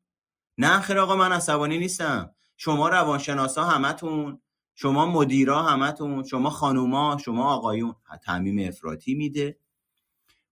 نه 0.58 0.80
خیر 0.80 0.98
آقا 0.98 1.16
من 1.16 1.32
عصبانی 1.32 1.78
نیستم. 1.78 2.30
شما 2.56 2.88
روانشناسا 2.88 3.64
همتون 3.64 4.40
شما 4.74 5.06
مدیرا 5.06 5.62
همتون 5.62 6.24
شما 6.24 6.50
خانوما 6.50 7.18
شما 7.24 7.54
آقایون. 7.54 7.94
تعمیم 8.22 8.68
افراطی 8.68 9.14
میده 9.14 9.58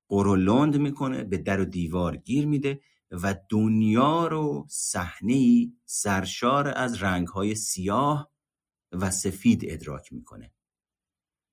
قرولند 0.09 0.77
می‌کنه 0.77 1.25
به 1.25 1.39
در 1.39 1.61
و 1.61 1.65
دیوار 1.65 2.17
گیر 2.17 2.47
میده. 2.47 2.81
و 3.11 3.37
دنیا 3.51 4.27
رو 4.27 4.67
صحنه 4.69 5.69
سرشار 5.85 6.69
از 6.69 7.03
رنگهای 7.03 7.55
سیاه 7.55 8.31
و 8.93 9.11
سفید 9.11 9.61
ادراک 9.65 10.13
می‌کنه. 10.13 10.53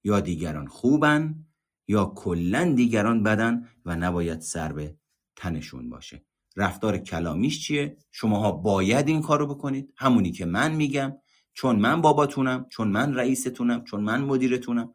یا 0.04 0.20
دیگران 0.20 0.68
خوبن 0.68 1.46
یا 1.88 2.06
کلا 2.06 2.74
دیگران 2.76 3.24
بدن 3.24 3.70
و 3.86 3.96
نباید 3.96 4.42
سر 4.42 4.74
به 4.74 4.98
تنشون 5.36 5.90
باشه. 5.90 6.26
رفتار 6.56 6.98
کلامیش 6.98 7.68
چیه؟ 7.68 7.98
شماها 8.12 8.52
باید 8.52 9.08
این 9.08 9.22
کارو 9.22 9.48
بکنید. 9.48 9.94
همونی 9.98 10.32
که 10.32 10.46
من 10.46 10.76
میگم. 10.76 11.18
چون 11.54 11.80
من 11.80 12.02
باباتونم 12.02 12.66
چون 12.70 12.88
من 12.88 13.14
رئیستونم 13.14 13.84
چون 13.84 14.02
من 14.02 14.22
مدیرتونم. 14.22 14.94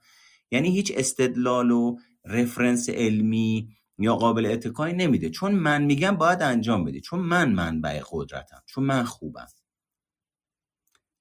یعنی 0.51 0.71
هیچ 0.71 0.93
استدلال 0.97 1.71
و 1.71 1.97
رفرنس 2.25 2.89
علمی 2.89 3.78
یا 3.99 4.17
قابل 4.17 4.47
اتکایی 4.47 4.95
نمیده. 4.95 5.31
چون 5.31 5.53
من 5.53 5.85
میگم 5.85 6.17
باید 6.17 6.43
انجام 6.43 6.85
بدی. 6.85 7.01
چون 7.01 7.21
من 7.21 7.53
منبع 7.53 8.03
قدرتم. 8.11 8.63
چون 8.67 8.85
من 8.85 9.05
خوبم. 9.05 9.47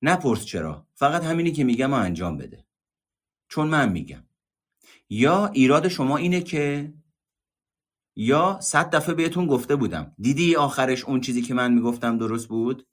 نپرس 0.01 0.45
چرا. 0.45 0.87
فقط 0.95 1.23
همینی 1.23 1.51
که 1.51 1.63
میگم 1.63 1.93
انجام 1.93 2.37
بده. 2.37 2.65
چون 3.49 3.67
من 3.67 3.91
میگم. 3.91 4.23
یا 5.09 5.47
ایراد 5.47 5.87
شما 5.87 6.17
اینه 6.17 6.41
که 6.41 6.93
یا 8.15 8.59
صد 8.61 8.95
دفعه 8.95 9.15
بهتون 9.15 9.47
گفته 9.47 9.75
بودم. 9.75 10.15
دیدی 10.19 10.55
آخرش 10.55 11.05
اون 11.05 11.21
چیزی 11.21 11.41
که 11.41 11.53
من 11.53 11.73
می‌گفتم 11.73 12.17
درست 12.17 12.47
بود؟ 12.47 12.87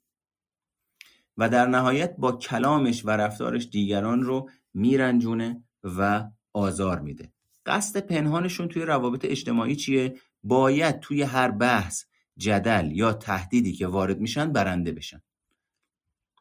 و 1.37 1.49
در 1.49 1.65
نهایت 1.67 2.15
با 2.17 2.31
کلامش 2.31 3.05
و 3.05 3.09
رفتارش 3.09 3.67
دیگران 3.67 4.23
رو 4.23 4.49
میرنجونه 4.73 5.63
و 5.83 6.29
آزار 6.53 6.99
میده. 6.99 7.34
قصد 7.65 7.99
پنهانشون 7.99 8.67
توی 8.67 8.81
روابط 8.81 9.25
اجتماعی 9.25 9.75
چیه؟ 9.75 10.15
باید 10.43 10.99
توی 10.99 11.21
هر 11.21 11.51
بحث 11.51 12.05
جدل 12.37 12.91
یا 12.91 13.13
تهدیدی 13.13 13.73
که 13.73 13.87
وارد 13.87 14.19
میشن 14.19 14.51
برنده 14.51 14.91
بشن. 14.91 15.21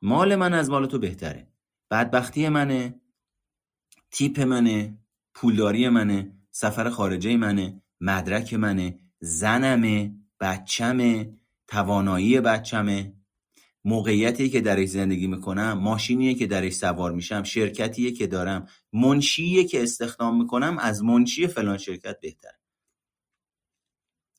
مال 0.02 0.36
من 0.36 0.55
از 0.55 0.70
مال 0.70 0.86
تو 0.86 0.98
بهتره. 0.98 1.48
بدبختی 1.90 2.48
منه 2.48 3.01
تیپ 4.10 4.40
منه 4.40 4.98
پولداری 5.34 5.88
منه 5.88 6.32
سفر 6.51 6.90
خارجه 6.90 7.36
منه 7.36 7.82
مدرک 8.01 8.55
منه 8.55 8.98
زنمه 9.20 10.14
بچمه 10.40 11.34
توانایی 11.66 12.40
بچمه. 12.40 13.12
موقعیتی 13.85 14.48
که 14.48 14.61
درش 14.61 14.89
زندگی 14.89 15.27
می‌کنم 15.27 15.73
ماشینیه 15.73 16.35
که 16.35 16.47
درش 16.47 16.73
سوار 16.73 17.12
میشم 17.12 17.43
شرکتیه 17.43 18.12
که 18.12 18.27
دارم 18.27 18.66
منشیه 18.93 19.65
که 19.65 19.82
استخدام 19.82 20.39
می‌کنم 20.39 20.78
از 20.78 21.02
منشی 21.02 21.47
فلان 21.47 21.78
شرکت 21.78 22.20
بهتر 22.20 22.52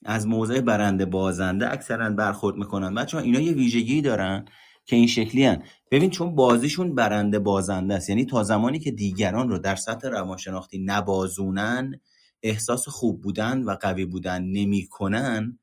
از 0.05 0.27
موضع 0.27 0.61
برنده 0.61 1.05
بازنده 1.05 1.71
اکثرا 1.71 2.09
برخورد 2.09 2.55
می‌کنن 2.55 2.95
بچه 2.95 3.17
اینا 3.17 3.39
یه 3.39 3.51
ویژگی 3.51 4.01
دارن 4.01 4.45
که 4.85 4.95
این 4.95 5.07
شکلی 5.07 5.45
هن. 5.45 5.63
ببین 5.91 6.09
چون 6.09 6.35
بازیشون 6.35 6.95
برنده 6.95 7.39
بازنده 7.39 7.93
است 7.93 8.09
یعنی 8.09 8.25
تا 8.25 8.43
زمانی 8.43 8.79
که 8.79 8.91
دیگران 8.91 9.49
رو 9.49 9.57
در 9.57 9.75
سطح 9.75 10.07
روانشناختی 10.07 10.79
نبازونن 10.79 11.99
احساس 12.43 12.87
خوب 12.87 13.21
بودن 13.21 13.63
و 13.63 13.75
قوی 13.81 14.05
بودن 14.05 14.43
نمی‌کنن 14.43 15.59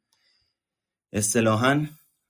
اصطلاحا 1.13 1.87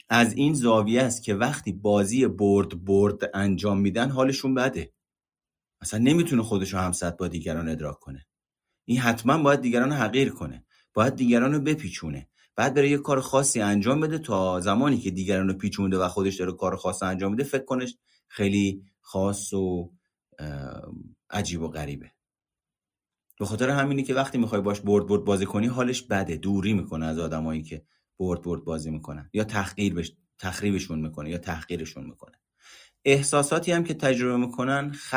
از 0.09 0.33
این 0.33 0.55
زاویه 0.55 1.03
است 1.03 1.23
که 1.23 1.35
وقتی 1.35 1.73
بازی 1.73 2.27
برد 2.27 2.85
برد 2.85 3.31
انجام 3.35 3.81
میدن 3.81 4.11
حالشون 4.11 4.55
بده. 4.55 4.93
اصلا 5.81 6.01
نمی‌تونه 6.01 6.43
خودش 6.43 6.73
رو 6.73 6.79
همسط 6.79 7.17
با 7.17 7.29
دیگران 7.29 7.69
ادراک 7.69 7.99
کنه. 7.99 8.27
این 8.85 8.99
حتما 8.99 9.43
باید 9.43 9.61
دیگران 9.61 9.93
حقیر 9.93 10.33
کنه. 10.33 10.65
باید 10.95 11.17
دیگران 11.17 11.53
رو 11.53 11.61
بپیچونه. 11.61 12.29
بعد 12.57 12.75
بره 12.75 12.91
یه 12.91 12.99
کار 12.99 13.21
خاصی 13.21 13.61
انجام 13.61 14.01
بده 14.01 14.19
تا 14.19 14.61
زمانی 14.61 14.99
که 14.99 15.11
دیگران 15.11 15.49
رو 15.49 15.55
پیچونده 15.55 15.99
و 15.99 16.09
خودش 16.09 16.37
داره 16.37 16.53
کار 16.53 16.77
خاص 16.77 17.03
انجام 17.03 17.31
میده 17.31 17.45
فکر 17.45 17.65
کنش 17.65 17.97
خیلی 18.29 18.85
خاص 19.01 19.53
و 19.53 19.93
عجیب 21.31 21.63
و 21.63 21.69
غریبه. 21.69 22.13
به 23.39 23.47
خاطر 23.47 23.71
همینی 23.71 24.03
که 24.03 24.15
وقتی 24.15 24.39
می‌خوای 24.39 24.61
باش 24.61 24.81
برد 24.81 25.07
برد 25.07 25.25
بازی 25.25 25.47
کنی 25.47 25.67
حالش 25.67 26.03
بده. 26.03 26.37
دوری 26.37 26.73
می‌کنه 26.73 27.07
از 27.07 27.19
آدمایی 27.19 27.63
که 27.63 27.85
برد 28.19 28.43
برد 28.43 28.65
بازی 28.65 28.91
می‌کنن 28.91 29.31
یا 29.33 29.45
تحقیر 29.45 29.95
بش... 29.95 30.13
تخریبشون 30.39 31.01
می‌کنه 31.01 31.31
یا 31.31 31.39
تحقیرشون 31.39 32.05
می‌کنه. 32.05 32.39
احساساتی 33.05 33.73
هم 33.73 33.85
که 33.85 33.95
تجربه 33.95 34.37
می‌کنن 34.37 34.93
خ... 34.93 35.15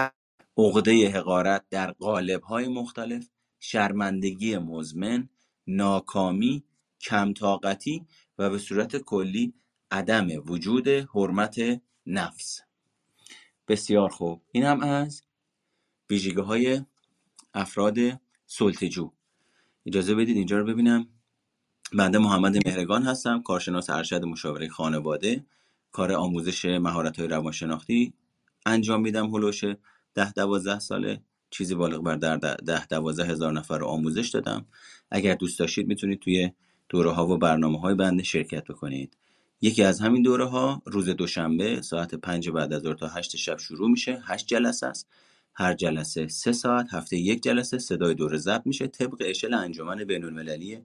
عقده 0.58 1.10
حقارت 1.10 1.66
در 1.70 1.92
قالب 1.92 2.42
های 2.42 2.68
مختلف 2.68 3.30
شرمندگی 3.60 4.58
مزمن 4.58 5.30
ناکامی 5.68 6.64
کمطاقتی 7.02 8.06
و 8.38 8.50
به 8.50 8.58
صورت 8.58 8.98
کلی 8.98 9.54
عدم 9.92 10.28
وجود 10.46 10.88
حرمت 10.88 11.82
نفس. 12.06 12.62
بسیار 13.68 14.10
خوب. 14.10 14.42
این 14.52 14.64
هم 14.64 14.80
از 14.80 15.22
ویژگی 16.10 16.42
های 16.42 16.82
افراد 17.54 17.98
سلطجو 18.46 19.12
اجازه 19.86 20.16
بدید 20.16 20.38
اینجا 20.38 20.58
رو 20.58 20.66
ببینم. 20.66 21.08
بنده 21.94 22.18
محمد 22.18 22.68
مهرگان 22.68 23.04
هستم 23.04 23.42
کارشناس 23.42 23.90
ارشد 23.90 24.26
مشاوره 24.26 24.70
خانواده. 24.70 25.46
کار 25.92 26.12
آموزش 26.12 26.66
مهارت 26.66 27.20
های 27.20 27.28
روانشناختی 27.28 28.14
انجام 28.66 29.02
میدم 29.02 29.36
هلوش 29.36 29.64
ده 30.16 30.32
دوازده 30.34 30.80
ساله. 30.80 31.22
چیزی 31.50 31.76
بالغ 31.76 32.04
بر 32.04 32.16
در 32.16 32.38
ده 32.38 32.86
دوازده 32.86 33.26
هزار 33.26 33.54
نفر 33.54 33.78
رو 33.78 33.86
آموزش 33.86 34.30
دادم. 34.30 34.66
اگر 35.12 35.34
دوست 35.36 35.60
داشتید 35.60 35.88
می‌تونید 35.88 36.20
توی 36.20 36.52
دوره 36.90 37.12
ها 37.12 37.28
و 37.28 37.38
برنامه 37.38 37.80
های 37.80 37.96
بنده 37.96 38.24
شرکت 38.24 38.64
بکنید. 38.64 39.18
یکی 39.62 39.84
از 39.84 40.02
همین 40.02 40.22
دوره 40.22 40.46
ها 40.46 40.82
روز 40.86 41.10
دوشنبه 41.10 41.82
ساعت 41.82 42.16
پنج 42.16 42.50
بعد 42.50 42.74
از 42.74 42.82
ظهر 42.82 42.94
تا 42.94 43.08
هشت 43.08 43.36
شب 43.36 43.58
شروع 43.58 43.90
میشه. 43.90 44.22
هشت 44.26 44.48
جلسه 44.48 44.88
است. 44.88 45.08
هر 45.54 45.74
جلسه 45.74 46.28
سه 46.28 46.52
ساعت 46.52 46.94
هفته 46.94 47.18
یک 47.18 47.44
جلسه 47.44 47.80
صدای 47.80 48.14
دوره 48.14 48.38
ضبط 48.38 48.62
میشه. 48.66 48.88
طبق 48.88 49.24
اشل 49.26 49.54
انجمن 49.54 50.04
بین 50.04 50.24
المللی 50.24 50.80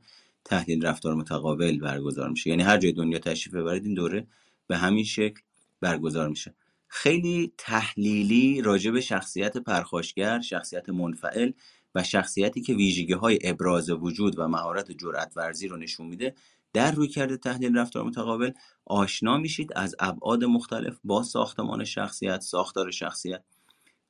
تحلیل 0.51 0.87
رفتار 0.87 1.15
متقابل 1.15 1.79
برگزار 1.79 2.31
میشه. 2.31 2.51
یعنی 2.51 2.63
هر 2.63 2.79
جای 2.79 2.93
دنیا 2.93 3.19
تشریف 3.19 3.55
ببرید 3.55 3.85
این 3.85 3.95
دوره 3.95 4.27
به 4.67 4.77
همین 4.77 5.05
شکل 5.05 5.41
برگزار 5.81 6.29
میشه. 6.29 6.55
خیلی 6.89 7.53
تحلیلی 7.59 8.63
راجع 8.63 8.91
به 8.91 9.01
شخصیت 9.01 9.57
پرخاشگر 9.57 10.41
شخصیت 10.41 10.89
منفعل 10.89 11.53
و 11.95 12.03
شخصیتی 12.03 12.61
که 12.61 12.75
ویژگی 12.75 13.13
های 13.13 13.39
ابراز 13.45 13.91
وجود 13.91 14.39
و 14.39 14.49
مهارت 14.49 14.93
جرأت 14.93 15.33
ورزی 15.37 15.69
رو 15.69 15.77
نشون 15.77 16.07
میده 16.07 16.35
در 16.73 16.93
روی 16.93 17.09
کرده 17.09 17.37
تحلیل 17.37 17.79
رفتار 17.79 18.05
متقابل 18.05 18.51
آشنا 18.85 19.39
میشید 19.39 19.73
از 19.77 19.97
ابعاد 19.99 20.45
مختلف 20.45 20.99
با 21.05 21.23
ساختمان 21.23 21.85
شخصیت 21.85 22.41
ساختار 22.41 22.91
شخصیت 22.91 23.45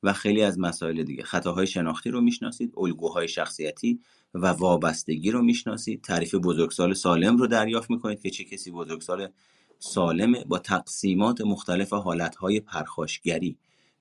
و 0.03 0.13
خیلی 0.13 0.41
از 0.43 0.59
مسائل 0.59 1.03
دیگه. 1.03 1.23
خطاهای 1.23 1.67
شناختی 1.67 2.09
رو 2.11 2.21
می‌شناسید 2.21 2.73
الگوهای 2.77 3.27
شخصیتی 3.27 3.99
و 4.33 4.47
وابستگی 4.47 5.31
رو 5.31 5.41
می‌شناسید. 5.41 6.01
تعریف 6.01 6.35
بزرگسال 6.35 6.93
سالم 6.93 7.37
رو 7.37 7.47
دریافت 7.47 7.91
می‌کنید 7.91 8.21
که 8.21 8.29
چه 8.29 8.43
کسی 8.43 8.71
بزرگسال 8.71 9.27
سالمه 9.79 10.43
با 10.43 10.59
تقسیمات 10.59 11.41
مختلف 11.41 11.93
حالتهای 11.93 12.59
پرخاشگری 12.59 13.57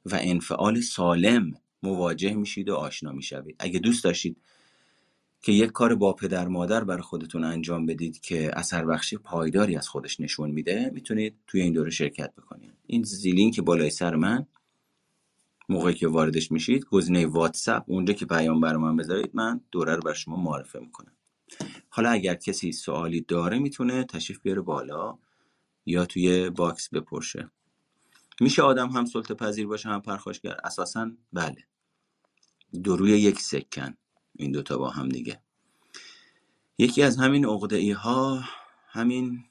و 0.07 0.19
انفعال 0.20 0.81
سالم 0.81 1.55
مواجه 1.82 2.35
میشید 2.35 2.69
و 2.69 2.74
آشنا 2.74 3.12
می‌شوید. 3.12 3.57
اگه 3.59 3.78
دوست 3.78 4.05
داشتید 4.05 4.36
که 5.43 5.52
یک 5.52 5.73
کار 5.73 5.94
با 5.94 6.12
پدر 6.12 6.48
مادر 6.48 6.85
برای 6.85 7.02
خودتون 7.02 7.44
انجام 7.44 7.86
بدید 7.86 8.20
که 8.20 8.51
اثر 8.59 8.85
بخشی 8.85 9.16
پایداری 9.16 9.77
از 9.77 9.89
خودش 9.89 10.20
نشون 10.20 10.51
میده 10.51 10.90
می‌تونید 10.94 11.36
توی 11.47 11.61
این 11.61 11.73
دوره 11.73 11.90
شرکت 11.90 12.32
بکنید. 12.35 12.73
این 12.86 13.02
زیلین 13.02 13.51
که 13.51 13.62
بالای 13.62 13.90
سر 13.90 14.16
من 14.16 14.47
موقعی 15.70 15.94
که 15.94 16.09
واردش 16.09 16.52
میشید 16.52 16.84
گزینه 16.84 17.26
واتساپ 17.26 17.84
اونجا 17.86 18.14
که 18.14 18.26
پیام 18.26 18.60
برای 18.60 18.76
من 18.76 18.97
بذارید 18.97 19.30
من 19.34 19.60
دوره 19.70 19.94
رو 19.97 20.02
بر 20.02 20.12
شما 20.12 20.36
معرفه 20.36 20.78
می‌کنم. 20.78 21.12
حالا 21.88 22.10
اگر 22.10 22.34
کسی 22.34 22.72
سوالی 22.72 23.20
داره 23.20 23.59
می‌تونه 23.59 24.05
تشریف 24.05 24.40
بیاره 24.40 24.60
بالا 24.60 25.18
یا 25.86 26.06
توی 26.06 26.51
box 26.51 26.89
بپرسه. 26.89 27.51
میشه 28.40 28.62
آدم 28.62 28.88
هم 28.88 29.05
سلطه 29.05 29.34
پذیر 29.34 29.66
باشه 29.66 29.88
هم 29.88 30.01
پرخاشگر. 30.01 30.56
اساسا 30.64 31.10
بله. 31.32 31.64
دو 32.85 32.95
روی 32.95 33.11
یک 33.10 33.40
سکه‌ن. 33.40 33.97
این 34.36 34.52
دوتا 34.52 34.78
با 34.78 34.90
هم 34.90 35.09
دیگه. 35.09 35.42
یکی 36.78 37.02
از 37.02 37.16
همین 37.16 37.47
عقده 37.47 37.94
ها 37.94 38.44
همین 38.88 39.44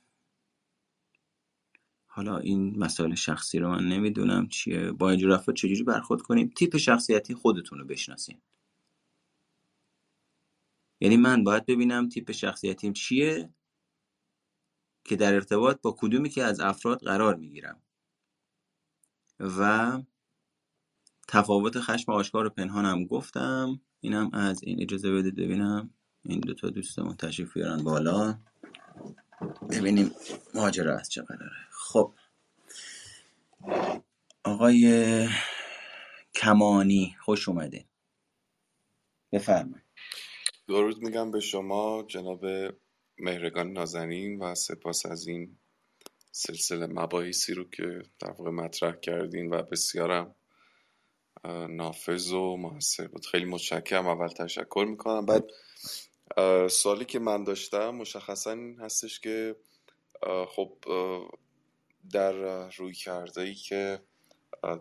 حالا 2.11 2.37
این 2.37 2.79
مسائل 2.79 3.15
شخصی 3.15 3.59
رو 3.59 3.69
من 3.69 3.83
نمی‌دونم 3.87 4.47
چیه. 4.47 4.91
با 4.91 5.09
اینجور 5.09 5.31
افراد 5.31 5.57
چجوری 5.57 5.83
برخورد 5.83 6.21
کنیم؟ 6.21 6.53
تیپ 6.57 6.77
شخصیتی 6.77 7.33
خودتون 7.33 7.79
رو 7.79 7.85
بشناسین. 7.85 8.41
یعنی 10.99 11.17
من 11.17 11.43
باید 11.43 11.65
ببینم 11.65 12.09
تیپ 12.09 12.31
شخصیتیم 12.31 12.93
چیه 12.93 13.53
که 15.03 15.15
در 15.15 15.33
ارتباط 15.33 15.81
با 15.81 15.95
کدومی 15.99 16.29
که 16.29 16.43
از 16.43 16.59
افراد 16.59 16.99
قرار 16.99 17.35
می‌گیرم. 17.35 17.81
و 19.39 20.01
تفاوت 21.27 21.79
خشم 21.79 22.11
آشکار 22.11 22.45
و 22.45 22.49
پنهانم 22.49 23.05
گفتم. 23.05 23.81
اینم 23.99 24.29
از 24.33 24.63
این. 24.63 24.81
اجازه 24.81 25.11
بدید 25.11 25.35
ببینم. 25.35 25.89
این 26.21 26.39
دوتا 26.39 26.69
دوستمون 26.69 27.15
تشریف 27.15 27.53
بیارن 27.53 27.83
بالا. 27.83 28.39
ببینیم 29.71 30.11
ماجرا 30.53 30.97
از 30.97 31.09
چه 31.09 31.21
قراره. 31.21 31.51
خب 31.71 32.13
آقای 34.43 35.27
کمانی 36.35 37.15
خوش 37.21 37.49
اومده 37.49 37.85
بفرمایید. 39.31 39.85
درود 40.67 40.97
میگم 40.97 41.31
به 41.31 41.39
شما 41.39 42.03
جناب 42.07 42.45
مهرگان 43.17 43.71
نازنین 43.71 44.39
و 44.39 44.55
سپاس 44.55 45.05
از 45.05 45.27
این 45.27 45.57
سلسله 46.31 46.85
مباحثی 46.85 47.53
رو 47.53 47.69
که 47.69 48.03
در 48.19 48.31
واقع 48.31 48.51
مطرح 48.51 48.95
کردین 48.95 49.53
و 49.53 49.63
بسیارم 49.63 50.35
نافذ 51.69 52.31
و 52.31 52.57
موثر 52.57 53.07
بود. 53.07 53.25
خیلی 53.25 53.45
متشکرم. 53.45 54.07
اول 54.07 54.27
تشکر 54.27 54.85
می‌کنم. 54.89 55.25
بعد 55.25 55.43
سوالی 56.69 57.05
که 57.05 57.19
من 57.19 57.43
داشتم 57.43 57.89
مشخصا 57.89 58.51
این 58.51 58.79
هستش 58.79 59.19
که 59.19 59.55
خب 60.47 60.73
در 62.11 62.69
رویکردهای 62.69 63.55
که 63.55 63.99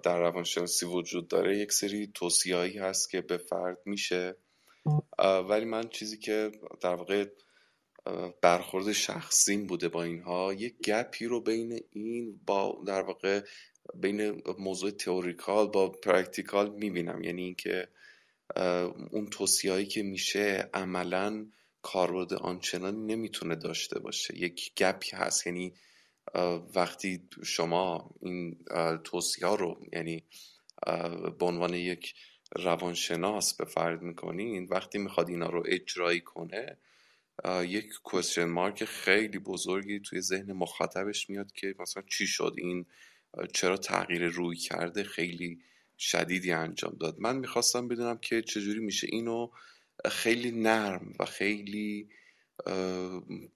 در 0.02 0.18
روانشناسی 0.18 0.86
وجود 0.86 1.28
داره 1.28 1.58
یک 1.58 1.72
سری 1.72 2.06
توصیه‌ای 2.14 2.78
هست 2.78 3.10
که 3.10 3.20
به 3.20 3.36
فرد 3.36 3.78
میشه. 3.84 4.36
ولی 5.48 5.64
من 5.64 5.88
چیزی 5.88 6.18
که 6.18 6.52
در 6.80 6.94
واقع 6.94 7.26
برخورد 8.40 8.92
شخصیم 8.92 9.66
بوده 9.66 9.88
با 9.88 10.02
اینها 10.02 10.52
یک 10.52 10.76
gap 10.80 11.15
ی 11.15 11.26
رو 11.26 11.40
بین 11.40 11.80
این 11.92 12.40
با 12.46 12.82
در 12.86 13.02
واقع 13.02 13.40
بین 13.94 14.42
موضوع 14.58 14.90
theoretical 14.90 15.68
با 15.68 15.88
practical 15.88 16.70
می‌بینم. 16.70 17.22
یعنی 17.22 17.42
اینکه 17.42 17.88
اون 19.10 19.26
توصیه‌ای 19.30 19.86
که 19.86 20.02
میشه 20.02 20.70
عملا 20.74 21.46
کاربرد 21.82 22.34
آنچنانی 22.34 23.14
نمی‌تونه 23.14 23.56
داشته 23.56 23.98
باشه. 23.98 24.38
یک 24.38 24.72
gap 24.76 25.06
ی 25.06 25.16
هست 25.16 25.46
یعنی 25.46 25.74
وقتی 26.74 27.28
شما 27.44 28.10
این 28.20 28.64
توصیه 29.04 29.56
رو 29.56 29.80
یعنی 29.92 30.24
به 31.38 31.46
عنوان 31.46 31.74
یک 31.74 32.14
روانشناس 32.56 33.54
به 33.54 33.64
فرد 33.64 34.02
می‌کنین 34.02 34.66
وقتی 34.70 34.98
می‌خواد 34.98 35.28
اینا 35.28 35.48
رو 35.48 35.62
اجرایی 35.66 36.20
کنه 36.20 36.76
یک 37.62 37.88
کوشن 38.04 38.44
مارک 38.44 38.84
خیلی 38.84 39.38
بزرگی 39.38 40.00
توی 40.00 40.20
ذهن 40.20 40.52
مخاطبش 40.52 41.30
میاد 41.30 41.52
که 41.52 41.74
مثلا 41.78 42.02
چی 42.06 42.26
شد 42.26 42.54
این 42.58 42.86
چرا 43.54 43.76
تغییر 43.76 44.28
روی 44.28 44.56
کرده 44.56 45.04
خیلی 45.04 45.58
شدیدی 45.98 46.52
انجام 46.52 46.96
داد. 47.00 47.18
من 47.18 47.36
می‌خواستم 47.36 47.88
بدونم 47.88 48.18
که 48.18 48.42
چجوری 48.42 48.80
میشه 48.80 49.06
اینو 49.10 49.50
خیلی 50.10 50.50
نرم 50.50 51.12
و 51.20 51.24
خیلی 51.24 52.08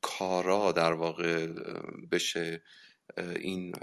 کارا 0.01 0.73
در 0.73 0.93
واقع 0.93 1.47
بشه 2.11 2.63
این 3.37 3.75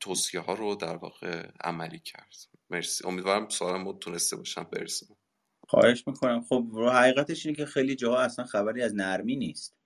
توصیه 0.00 0.40
ها 0.40 0.54
رو 0.54 0.74
در 0.74 0.96
واقع 0.96 1.48
عملی 1.60 1.98
کرد. 1.98 2.36
مرسی. 2.70 3.04
امیدوارم 3.06 3.48
سوالم 3.48 3.86
رو 3.86 3.92
تونسته 3.92 4.36
باشم. 4.36 4.68
برسم 4.72 5.16
خواهش 5.68 6.04
می‌کنم. 6.06 6.42
خب 6.42 6.68
رو 6.72 6.90
حقیقتش 6.90 7.46
اینه 7.46 7.56
که 7.56 7.66
خیلی 7.66 7.96
جاها 7.96 8.20
اصلا 8.20 8.44
خبری 8.44 8.82
از 8.82 8.94
نرمی 8.94 9.36
نیست. 9.36 9.76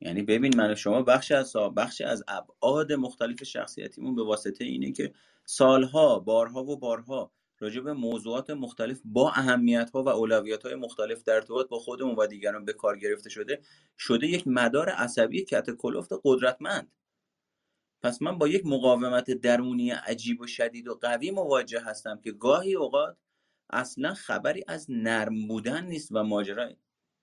یعنی 0.00 0.22
ببین 0.22 0.56
من 0.56 0.72
و 0.72 0.74
شما 0.74 1.02
بخش 1.02 1.32
از 1.32 1.56
بخش 1.56 2.00
از 2.00 2.24
ابعاد 2.28 2.92
مختلف 2.92 3.44
شخصیتیمون 3.44 4.14
به 4.14 4.24
واسطه 4.24 4.64
اینه 4.64 4.92
که 4.92 5.14
سالها 5.50 6.18
بارها 6.18 6.64
و 6.64 6.76
بارها 6.76 7.32
راجع 7.58 7.80
به 7.80 7.92
موضوعات 7.92 8.50
مختلف 8.50 9.00
با 9.04 9.30
اهمیت 9.30 9.90
ها 9.90 10.02
و 10.02 10.08
اولویت 10.08 10.62
های 10.62 10.74
مختلف 10.74 11.22
در 11.22 11.34
ارتباط 11.34 11.68
با 11.68 11.78
خودمون 11.78 12.14
و 12.14 12.26
دیگران 12.26 12.64
به 12.64 12.72
کار 12.72 12.98
گرفته 12.98 13.30
شده 13.30 13.60
شده 13.98 14.26
یک 14.26 14.46
مدار 14.46 14.88
عصبی 14.88 15.44
کت 15.44 15.70
کلفت 15.70 16.12
قدرتمند. 16.24 16.92
پس 18.02 18.22
من 18.22 18.38
با 18.38 18.48
یک 18.48 18.66
مقاومت 18.66 19.30
درونی 19.30 19.90
عجیب 19.90 20.40
و 20.40 20.46
شدید 20.46 20.88
و 20.88 20.94
قوی 20.94 21.30
مواجه 21.30 21.80
هستم 21.80 22.20
که 22.24 22.32
گاهی 22.32 22.74
اوقات 22.74 23.16
اصلا 23.70 24.14
خبری 24.14 24.64
از 24.68 24.86
نرم 24.88 25.48
بودن 25.48 25.86
نیست 25.86 26.08
و 26.12 26.22
ماجرا 26.22 26.70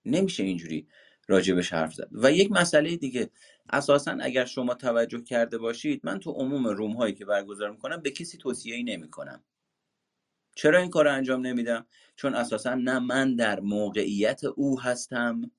نمیشه 0.06 0.44
اینجوری 0.44 0.88
راجبش 1.28 1.74
حرف 1.74 1.94
زد. 1.94 2.10
و 2.12 2.32
یک 2.32 2.52
مسئله 2.52 2.98
دیگه 2.98 3.30
اساسا 3.70 4.18
اگر 4.22 4.46
شما 4.46 4.74
توجه 4.74 5.22
کرده 5.22 5.58
باشید 5.58 6.02
من 6.04 6.20
تو 6.20 6.32
عموم 6.32 6.68
روم 6.68 6.92
هایی 6.94 7.14
که 7.14 7.26
برگزار 7.26 7.72
می‌کنم 7.72 8.02
به 8.02 8.12
کسی 8.12 8.38
توصیه 8.38 8.76
ای 8.76 8.84
نمی‌کنم. 8.84 9.44
چرا 10.56 10.80
این 10.80 10.90
کار 10.90 11.06
رو 11.06 11.14
انجام 11.14 11.48
نمیدم؟ 11.48 11.86
چون 12.16 12.36
اساسا 12.36 12.76
نه 12.76 13.00
من 13.00 13.36
در 13.36 13.60
موقعیت 13.60 14.44
او 14.44 14.82
هستم 14.82 15.52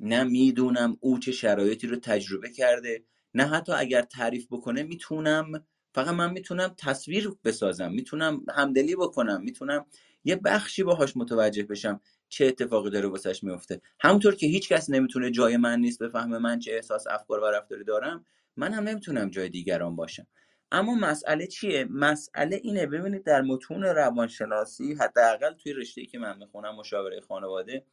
نه 0.00 0.24
می‌دونم 0.24 0.96
او 1.00 1.18
چه 1.18 1.32
شرایطی 1.32 1.86
رو 1.86 1.96
تجربه 1.96 2.50
کرده 2.50 3.04
نه 3.34 3.44
حتی 3.46 3.72
اگر 3.72 4.02
تعریف 4.02 4.46
بکنه 4.50 4.82
می‌تونم 4.82 5.66
فقط 5.94 6.08
من 6.14 6.32
می‌تونم 6.32 6.74
تصویر 6.78 7.30
بسازم 7.44 7.92
می‌تونم 7.92 8.44
همدلی 8.56 8.96
بکنم 8.96 9.42
می‌تونم 9.42 9.86
یه 10.24 10.36
بخشی 10.36 10.82
باهاش 10.82 11.16
متوجه 11.16 11.62
بشم. 11.62 12.00
چه 12.28 12.46
اتفاقی 12.46 12.90
داره 12.90 13.08
واسش 13.08 13.44
میفته. 13.44 13.80
همونطور 14.00 14.34
که 14.34 14.46
هیچ 14.46 14.68
کس 14.68 14.90
نمی‌تونه 14.90 15.30
جای 15.30 15.56
من 15.56 15.80
نیست 15.80 16.02
بفهمه 16.02 16.38
من 16.38 16.58
چه 16.58 16.72
احساس 16.72 17.06
افکار 17.06 17.40
و 17.40 17.46
رفتاری 17.46 17.84
دارم 17.84 18.24
من 18.56 18.72
هم 18.72 18.88
نمی‌تونم 18.88 19.30
جای 19.30 19.48
دیگران 19.48 19.96
باشم. 19.96 20.26
اما 20.72 20.94
مسئله 20.94 21.46
چیه؟ 21.46 21.84
مسئله 21.90 22.60
اینه 22.62 22.86
ببینید 22.86 23.24
در 23.24 23.42
متون 23.42 23.82
روانشناسی 23.82 24.94
حداقل 24.94 25.52
توی 25.52 25.72
رشته 25.72 26.06
که 26.06 26.18
من 26.18 26.38
می‌خونم 26.38 26.74
مشاوره 26.74 27.20
خانواده 27.20 27.84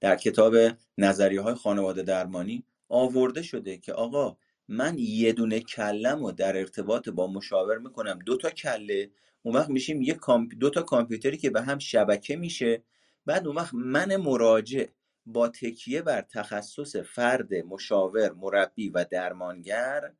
در 0.00 0.16
کتاب 0.16 0.54
نظریه 0.98 1.40
های 1.40 1.54
خانواده 1.54 2.02
درمانی 2.02 2.64
آورده 2.88 3.42
شده 3.42 3.76
که 3.76 3.92
آقا 3.92 4.36
من 4.68 4.94
یه 4.98 5.32
دونه 5.32 5.60
کلم 5.60 6.24
رو 6.24 6.32
در 6.32 6.56
ارتباط 6.56 7.08
با 7.08 7.26
مشاور 7.26 7.78
می‌کنم. 7.78 8.18
دو 8.26 8.36
تا 8.36 8.50
کله 8.50 9.10
اون 9.42 9.56
وقت 9.56 9.68
میشیم 9.68 10.02
یه 10.02 10.14
کامپ... 10.14 10.52
دو 10.60 10.70
تا 10.70 10.82
کامپیوتری 10.82 11.36
که 11.36 11.50
به 11.50 11.62
هم 11.62 11.78
شبکه 11.78 12.36
میشه. 12.36 12.82
بعد 13.26 13.46
اون 13.46 13.56
وقت 13.56 13.74
من 13.74 14.16
مراجع 14.16 14.86
با 15.26 15.48
تکیه 15.48 16.02
بر 16.02 16.22
تخصص 16.22 16.96
فرد 16.96 17.54
مشاور 17.54 18.32
مربی 18.32 18.90
و 18.90 19.04
درمانگر 19.10 20.12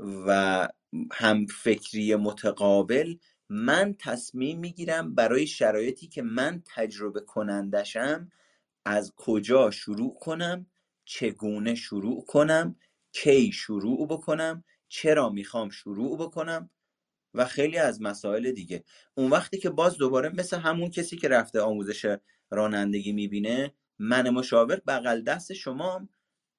و 0.00 0.68
هم 1.12 1.46
فکری 1.46 2.16
متقابل 2.16 3.16
من 3.50 3.94
تصمیم 4.00 4.60
می‌گیرم 4.60 5.14
برای 5.16 5.46
شرایطی 5.46 6.08
که 6.08 6.22
من 6.22 6.62
تجربه 6.76 7.20
کنندشم 7.20 8.32
از 8.86 9.12
کجا 9.16 9.70
شروع 9.70 10.14
کنم 10.20 10.66
چگونه 11.04 11.74
شروع 11.74 12.24
کنم 12.26 12.76
کی 13.12 13.52
شروع 13.52 14.08
بکنم 14.08 14.64
چرا 14.88 15.30
می‌خوام 15.30 15.70
شروع 15.70 16.18
بکنم 16.18 16.70
و 17.38 17.44
خیلی 17.44 17.78
از 17.78 18.02
مسائل 18.02 18.52
دیگه. 18.52 18.84
اون 19.14 19.30
وقتی 19.30 19.58
که 19.58 19.70
باز 19.70 19.96
دوباره 19.98 20.28
مثل 20.28 20.58
همون 20.58 20.90
کسی 20.90 21.16
که 21.16 21.28
رفته 21.28 21.60
آموزش 21.60 22.16
رانندگی 22.50 23.12
می‌بینه 23.12 23.74
من 23.98 24.30
مشاور 24.30 24.76
بغل 24.86 25.20
دست 25.20 25.52
شما 25.52 26.08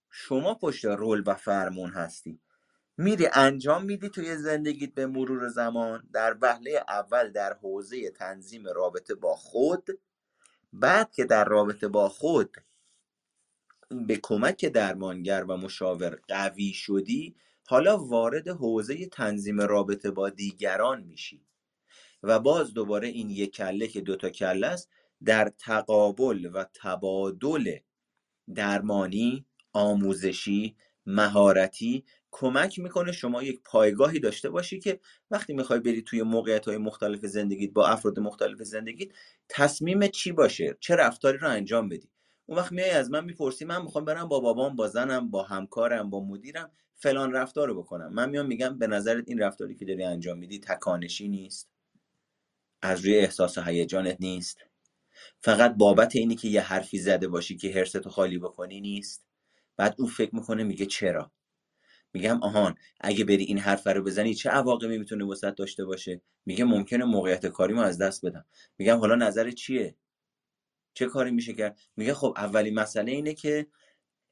شما 0.09 0.55
پشت 0.55 0.85
رول 0.85 1.23
و 1.25 1.35
فرمون 1.35 1.89
هستی. 1.89 2.39
میری 2.97 3.27
انجام 3.33 3.85
میدی 3.85 4.09
توی 4.09 4.37
زندگیت 4.37 4.93
به 4.93 5.05
مرور 5.07 5.49
زمان 5.49 6.09
در 6.13 6.37
وهله 6.41 6.83
اول 6.87 7.31
در 7.31 7.53
حوزه 7.53 8.11
تنظیم 8.11 8.67
رابطه 8.75 9.15
با 9.15 9.35
خود 9.35 9.89
بعد 10.73 11.11
که 11.11 11.25
در 11.25 11.45
رابطه 11.45 11.87
با 11.87 12.09
خود 12.09 12.57
به 14.07 14.19
کمک 14.23 14.65
درمانگر 14.65 15.43
و 15.43 15.57
مشاور 15.57 16.19
قوی 16.27 16.73
شدی 16.73 17.35
حالا 17.69 17.97
وارد 17.97 18.47
حوزه 18.47 19.05
تنظیم 19.05 19.61
رابطه 19.61 20.11
با 20.11 20.29
دیگران 20.29 21.03
میشی 21.03 21.45
و 22.23 22.39
باز 22.39 22.73
دوباره 22.73 23.07
این 23.07 23.29
یک 23.29 23.55
کله 23.55 23.87
که 23.87 24.01
دوتا 24.01 24.29
کله 24.29 24.67
است 24.67 24.89
در 25.25 25.51
تقابل 25.57 26.49
و 26.53 26.65
تبادل 26.73 27.77
درمانی 28.55 29.45
آموزشی 29.73 30.75
مهارتی 31.05 32.05
کمک 32.31 32.79
می‌کنه 32.79 33.11
شما 33.11 33.43
یک 33.43 33.59
پایگاهی 33.65 34.19
داشته 34.19 34.49
باشی 34.49 34.79
که 34.79 34.99
وقتی 35.31 35.53
می‌خوای 35.53 35.79
بری 35.79 36.01
توی 36.01 36.23
موقعیت 36.23 36.65
های 36.67 36.77
مختلف 36.77 37.25
زندگیت 37.25 37.71
با 37.71 37.87
افراد 37.87 38.19
مختلف 38.19 38.63
زندگیت 38.63 39.09
تصمیم 39.49 40.07
چی 40.07 40.31
باشه؟ 40.31 40.77
چه 40.79 40.95
رفتاری 40.95 41.37
رو 41.37 41.49
انجام 41.49 41.89
بدی؟ 41.89 42.09
اون 42.45 42.57
وقت 42.57 42.71
میای 42.71 42.89
از 42.89 43.11
من 43.11 43.25
می‌پرسی 43.25 43.65
من 43.65 43.81
می‌خوام 43.81 44.05
برم 44.05 44.27
با 44.27 44.39
بابام 44.39 44.75
با 44.75 44.87
زنم 44.87 45.31
با 45.31 45.43
همکارم 45.43 46.09
با 46.09 46.25
مدیرم. 46.25 46.71
فلان 47.01 47.31
رفتار 47.31 47.67
رو 47.67 47.81
بکنم. 47.81 48.13
من 48.13 48.29
میام 48.29 48.45
میگم 48.45 48.77
به 48.77 48.87
نظرت 48.87 49.23
این 49.27 49.39
رفتاری 49.39 49.75
که 49.75 49.85
داری 49.85 50.03
انجام 50.03 50.37
میدی 50.37 50.59
تکانشی 50.59 51.27
نیست؟ 51.27 51.69
از 52.81 53.05
روی 53.05 53.17
احساس 53.17 53.57
و 53.57 53.61
هیجانت 53.61 54.17
نیست؟ 54.19 54.57
فقط 55.39 55.75
بابت 55.75 56.15
اینی 56.15 56.35
که 56.35 56.47
یه 56.47 56.61
حرفی 56.61 56.99
زده 56.99 57.27
باشی 57.27 57.57
که 57.57 57.71
حرستو 57.71 58.09
خالی 58.09 58.37
بکنی 58.37 58.81
نیست؟ 58.81 59.25
بعد 59.77 59.95
او 59.97 60.07
فکر 60.07 60.35
می‌کنه 60.35 60.63
میگه 60.63 60.85
چرا؟ 60.85 61.31
میگم 62.13 62.43
آهان 62.43 62.75
اگه 63.01 63.25
بری 63.25 63.43
این 63.43 63.57
حرف 63.59 63.87
رو 63.87 64.03
بزنی 64.03 64.33
چه 64.33 64.49
عواقبی 64.49 64.97
می‌تونه 64.97 65.25
وسط 65.25 65.55
داشته 65.55 65.85
باشه؟ 65.85 66.21
میگه 66.45 66.63
ممکنه 66.65 67.05
موقعیت 67.05 67.45
کاریمو 67.45 67.81
از 67.81 67.97
دست 67.97 68.25
بدم. 68.25 68.45
میگم 68.77 68.97
حالا 68.97 69.15
نظر 69.15 69.51
چیه؟ 69.51 69.95
چه 70.93 71.05
کاری 71.05 71.31
میشه 71.31 71.53
کرد؟ 71.53 71.79
میگه 71.95 72.13
خب 72.13 72.33
اولی 72.37 72.71
مسئله 72.71 73.11
اینه 73.11 73.33
که 73.33 73.67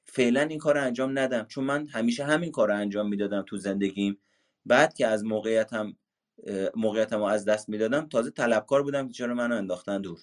فعلا 0.10 0.42
این 0.42 0.60
کار 0.60 0.76
رو 0.76 0.84
انجام 0.84 1.20
ندم. 1.20 1.46
چون 1.46 1.64
من 1.64 1.88
همیشه 1.88 2.24
همین 2.24 2.52
کار 2.52 2.68
رو 2.68 2.76
انجام 2.76 3.10
می‌دادم 3.10 3.42
تو 3.48 3.58
زندگیم. 3.58 4.18
بعد 4.66 4.94
که 4.94 5.08
از 5.08 5.26
موقعیتم 5.26 5.96
موقعیتم 6.76 7.18
رو 7.18 7.24
از 7.24 7.46
دست 7.46 7.70
می‌دادم 7.70 8.08
تازه 8.10 8.32
طلبکار 8.32 8.84
بودم 8.84 9.08
که 9.08 9.14
چرا 9.14 9.34
منو 9.34 9.56
انداختن 9.56 10.02
دور. 10.02 10.20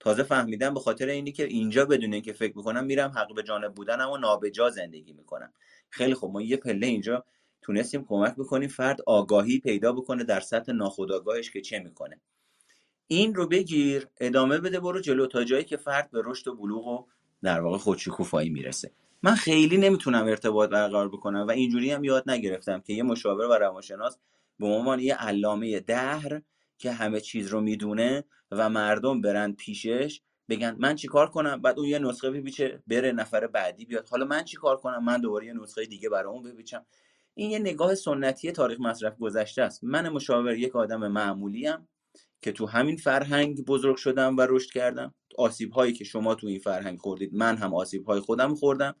تازه 0.00 0.22
فهمیدم 0.22 0.74
به 0.74 0.80
خاطر 0.80 1.06
اینی 1.06 1.32
که 1.32 1.44
اینجا 1.44 1.84
بدون 1.84 2.20
که 2.20 2.32
فکر 2.32 2.56
می‌کنم 2.56 2.84
میرم 2.84 3.10
حق 3.10 3.34
به 3.34 3.42
جانب 3.42 3.74
بودنم 3.74 4.10
و 4.10 4.16
نابجا 4.16 4.70
زندگی 4.70 5.12
می‌کنم. 5.12 5.52
خیلی 5.90 6.14
خوب 6.14 6.32
ما 6.32 6.42
یه 6.42 6.56
پله 6.56 6.86
اینجا 6.86 7.24
تونستیم 7.62 8.04
کمک 8.04 8.34
بکنیم 8.34 8.68
فرد 8.68 9.00
آگاهی 9.06 9.58
پیدا 9.58 9.92
بکنه 9.92 10.24
در 10.24 10.40
سطح 10.40 10.72
ناخودآگاهش 10.72 11.50
که 11.50 11.60
چه 11.60 11.78
می‌کنه. 11.78 12.20
این 13.06 13.34
رو 13.34 13.48
بگیر 13.48 14.08
ادامه 14.20 14.58
بده 14.58 14.80
برو 14.80 15.00
جلو 15.00 15.26
تا 15.26 15.44
جایی 15.44 15.64
که 15.64 15.76
فرد 15.76 16.10
به 16.10 16.22
رشد 16.24 16.48
و 16.48 16.54
بلوغ 16.56 16.86
و 16.86 17.06
در 17.42 17.60
واقع 17.60 17.78
خودشکوفایی 17.78 18.50
می‌رسه. 18.50 18.90
من 19.22 19.34
خیلی 19.34 19.76
نمی‌تونم 19.76 20.26
ارتباط 20.26 20.70
برقرار 20.70 21.08
بکنم 21.08 21.46
و 21.46 21.50
اینجوری 21.50 21.90
هم 21.90 22.04
یاد 22.04 22.30
نگرفتم 22.30 22.80
که 22.80 22.92
یه 22.92 23.02
مشاور 23.02 23.46
و 23.46 23.52
روانشناس 23.52 24.18
به 24.58 24.66
عنوان 24.66 25.00
یه 25.00 25.14
علامه 25.14 25.80
دهر 25.80 26.42
که 26.78 26.92
همه 26.92 27.20
چیز 27.20 27.48
رو 27.48 27.60
می‌دونه 27.60 28.24
و 28.50 28.70
مردم 28.70 29.20
برن 29.20 29.52
پیشش 29.52 30.20
بگن 30.48 30.76
من 30.78 30.94
چیکار 30.94 31.30
کنم؟ 31.30 31.62
بعد 31.62 31.78
اون 31.78 31.88
یه 31.88 31.98
نسخه 31.98 32.30
بپیچه 32.30 32.82
بره 32.86 33.12
نفر 33.12 33.46
بعدی 33.46 33.84
بیاد. 33.84 34.08
حالا 34.08 34.24
من 34.24 34.44
چیکار 34.44 34.76
کنم؟ 34.76 35.04
من 35.04 35.20
دوباره 35.20 35.46
یه 35.46 35.52
نسخه 35.52 35.86
دیگه 35.86 36.08
برای 36.08 36.32
اون 36.32 36.42
بپیچم. 36.42 36.84
این 37.34 37.50
یه 37.50 37.58
نگاه 37.58 37.94
سنتی 37.94 38.52
تاریخ 38.52 38.80
مصرف 38.80 39.18
گذشته 39.18 39.62
است. 39.62 39.84
من 39.84 40.08
مشاور 40.08 40.54
یک 40.54 40.76
آدم 40.76 41.08
معمولی 41.08 41.68
که 42.42 42.52
تو 42.52 42.66
همین 42.66 42.96
فرهنگ 42.96 43.64
بزرگ 43.64 43.96
شدم 43.96 44.36
و 44.36 44.46
رشد 44.48 44.70
کردم. 44.70 45.14
آسیب 45.38 45.72
هایی 45.72 45.92
که 45.92 46.04
شما 46.04 46.34
تو 46.34 46.46
این 46.46 46.58
فرهنگ 46.58 46.98
خوردید 46.98 47.34
من 47.34 47.56
هم 47.56 47.74
آسیب 47.74 48.06
های 48.06 48.20
خودم 48.20 48.54
خوردم 48.54 48.94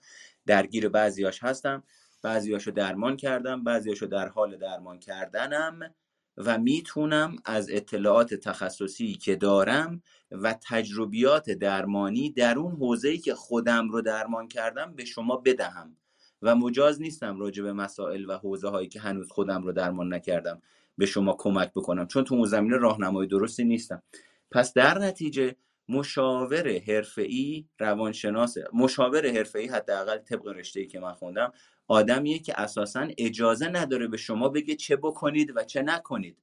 درگیر 0.46 0.88
بعضیاش 0.88 1.42
هستم 1.42 1.82
بعضیاشو 2.22 2.70
درمان 2.70 3.16
کردم 3.16 3.64
بعضیاشو 3.64 4.06
در 4.06 4.28
حال 4.28 4.56
درمان 4.56 4.98
کردنم 4.98 5.94
و 6.36 6.58
می‌تونم 6.58 7.36
از 7.44 7.70
اطلاعات 7.70 8.34
تخصصی 8.34 9.14
که 9.14 9.36
دارم 9.36 10.02
و 10.30 10.54
تجربیات 10.68 11.50
درمانی 11.50 12.30
در 12.30 12.58
اون 12.58 12.72
حوزه‌ای 12.72 13.18
که 13.18 13.34
خودم 13.34 13.88
رو 13.88 14.02
درمان 14.02 14.48
کردم 14.48 14.94
به 14.94 15.04
شما 15.04 15.36
بدهم. 15.36 15.96
و 16.42 16.54
مجاز 16.54 17.00
نیستم 17.00 17.40
راجع 17.40 17.62
به 17.62 17.72
مسائل 17.72 18.24
و 18.28 18.32
حوزه 18.32 18.68
هایی 18.68 18.88
که 18.88 19.00
هنوز 19.00 19.30
خودم 19.30 19.62
رو 19.62 19.72
درمان 19.72 20.14
نکردم 20.14 20.62
به 20.98 21.06
شما 21.06 21.36
کمک 21.38 21.70
بکنم 21.70 22.06
چون 22.06 22.24
تو 22.24 22.34
اون 22.34 22.46
زمینه 22.46 22.76
راهنمای 22.76 23.26
درستی 23.26 23.64
نیستم. 23.64 24.02
پس 24.50 24.72
در 24.72 24.98
نتیجه 24.98 25.56
مشاور 25.88 26.78
حرفه‌ای 26.78 27.66
روانشناس 27.78 28.56
مشاور 28.72 29.30
حرفه‌ای 29.30 29.66
حداقل 29.66 30.18
طبق 30.18 30.48
رشته‌ای 30.48 30.86
که 30.86 31.00
من 31.00 31.12
خوندم 31.12 31.52
آدمیه 31.88 32.38
که 32.38 32.60
اساسا 32.60 33.08
اجازه 33.18 33.68
نداره 33.68 34.06
به 34.06 34.16
شما 34.16 34.48
بگه 34.48 34.74
چه 34.74 34.96
بکنید 34.96 35.52
و 35.56 35.64
چه 35.64 35.82
نکنید. 35.82 36.38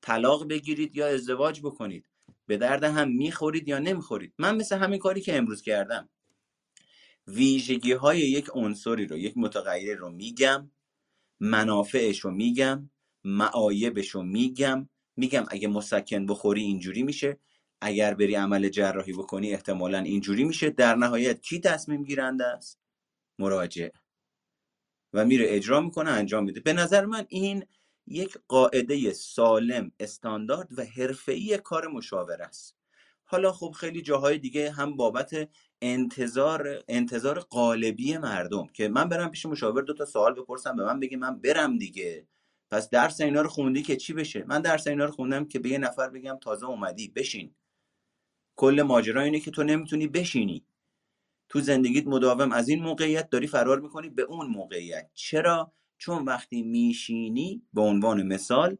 طلاق 0.00 0.48
بگیرید 0.48 0.96
یا 0.96 1.06
ازدواج 1.06 1.60
بکنید. 1.60 2.06
به 2.46 2.56
درد 2.56 2.84
هم 2.84 3.10
می‌خورید 3.10 3.68
یا 3.68 3.78
نمی‌خورید. 3.78 4.34
من 4.38 4.56
مثل 4.56 4.76
همین 4.78 4.98
کاری 4.98 5.20
که 5.20 5.36
امروز 5.36 5.62
کردم. 5.62 6.08
ویژگی 7.26 7.92
های 7.92 8.18
یک 8.18 8.50
عنصری 8.54 9.06
رو 9.06 9.18
یک 9.18 9.32
متغیر 9.36 9.96
رو 9.96 10.10
میگم 10.10 10.70
منافعش 11.40 12.20
رو 12.20 12.30
میگم 12.30 12.90
معایبش 13.24 14.08
رو 14.08 14.22
میگم. 14.22 14.88
میگم 15.16 15.44
اگه 15.48 15.68
مسکن 15.68 16.26
بخوری 16.26 16.62
اینجوری 16.62 17.02
میشه. 17.02 17.38
اگر 17.82 18.14
بری 18.14 18.34
عمل 18.34 18.68
جراحی 18.68 19.12
بکنی 19.12 19.52
احتمالا 19.52 19.98
اینجوری 19.98 20.44
میشه. 20.44 20.70
در 20.70 20.94
نهایت 20.94 21.42
کی 21.42 21.60
تصمیم 21.60 22.04
گیرنده 22.04 22.46
است؟ 22.46 22.80
مراجع. 23.38 23.88
و 25.12 25.24
میره 25.24 25.46
اجرا 25.48 25.80
می‌کنه 25.80 26.10
انجام 26.10 26.44
میده. 26.44 26.60
به 26.60 26.72
نظر 26.72 27.06
من 27.06 27.26
این 27.28 27.64
یک 28.06 28.38
قاعده 28.48 29.12
سالم 29.12 29.92
استاندارد 30.00 30.68
و 30.78 30.84
حرفه‌ای 30.84 31.58
کار 31.58 31.88
مشاور 31.88 32.42
است. 32.42 32.76
حالا 33.24 33.52
خب 33.52 33.70
خیلی 33.70 34.02
جاهای 34.02 34.38
دیگه 34.38 34.70
هم 34.70 34.96
بابت 34.96 35.48
انتظار 35.80 36.84
انتظار 36.88 37.38
قالبی 37.38 38.18
مردم 38.18 38.66
که 38.66 38.88
من 38.88 39.08
برم 39.08 39.30
پیش 39.30 39.46
مشاور 39.46 39.82
دو 39.82 39.94
تا 39.94 40.04
سوال 40.04 40.34
بپرسم 40.34 40.76
به 40.76 40.84
من 40.84 41.00
بگه 41.00 41.16
من 41.16 41.38
برم 41.38 41.78
دیگه. 41.78 42.26
پس 42.70 42.90
درس 42.90 43.20
اینا 43.20 43.40
رو 43.40 43.48
خوندی 43.48 43.82
که 43.82 43.96
چی 43.96 44.12
بشه؟ 44.12 44.44
من 44.46 44.62
درس 44.62 44.86
اینا 44.86 45.04
رو 45.04 45.12
خوندم 45.12 45.44
که 45.44 45.58
به 45.58 45.68
یه 45.68 45.78
نفر 45.78 46.08
بگم 46.08 46.38
تازه 46.42 46.66
اومدی 46.66 47.08
بشین. 47.08 47.54
کل 48.56 48.82
ماجرا 48.82 49.22
اینه 49.22 49.40
که 49.40 49.50
تو 49.50 49.62
نمی‌تونی 49.62 50.06
بشینی. 50.06 50.64
تو 51.48 51.60
زندگیت 51.60 52.06
مداوم 52.06 52.52
از 52.52 52.68
این 52.68 52.82
موقعیت 52.82 53.30
داری 53.30 53.46
فرار 53.46 53.80
می‌کنی 53.80 54.08
به 54.08 54.22
اون 54.22 54.46
موقعیت. 54.46 55.10
چرا؟ 55.14 55.72
چون 55.98 56.24
وقتی 56.24 56.62
میشینی 56.62 57.62
به 57.72 57.80
عنوان 57.80 58.22
مثال 58.22 58.76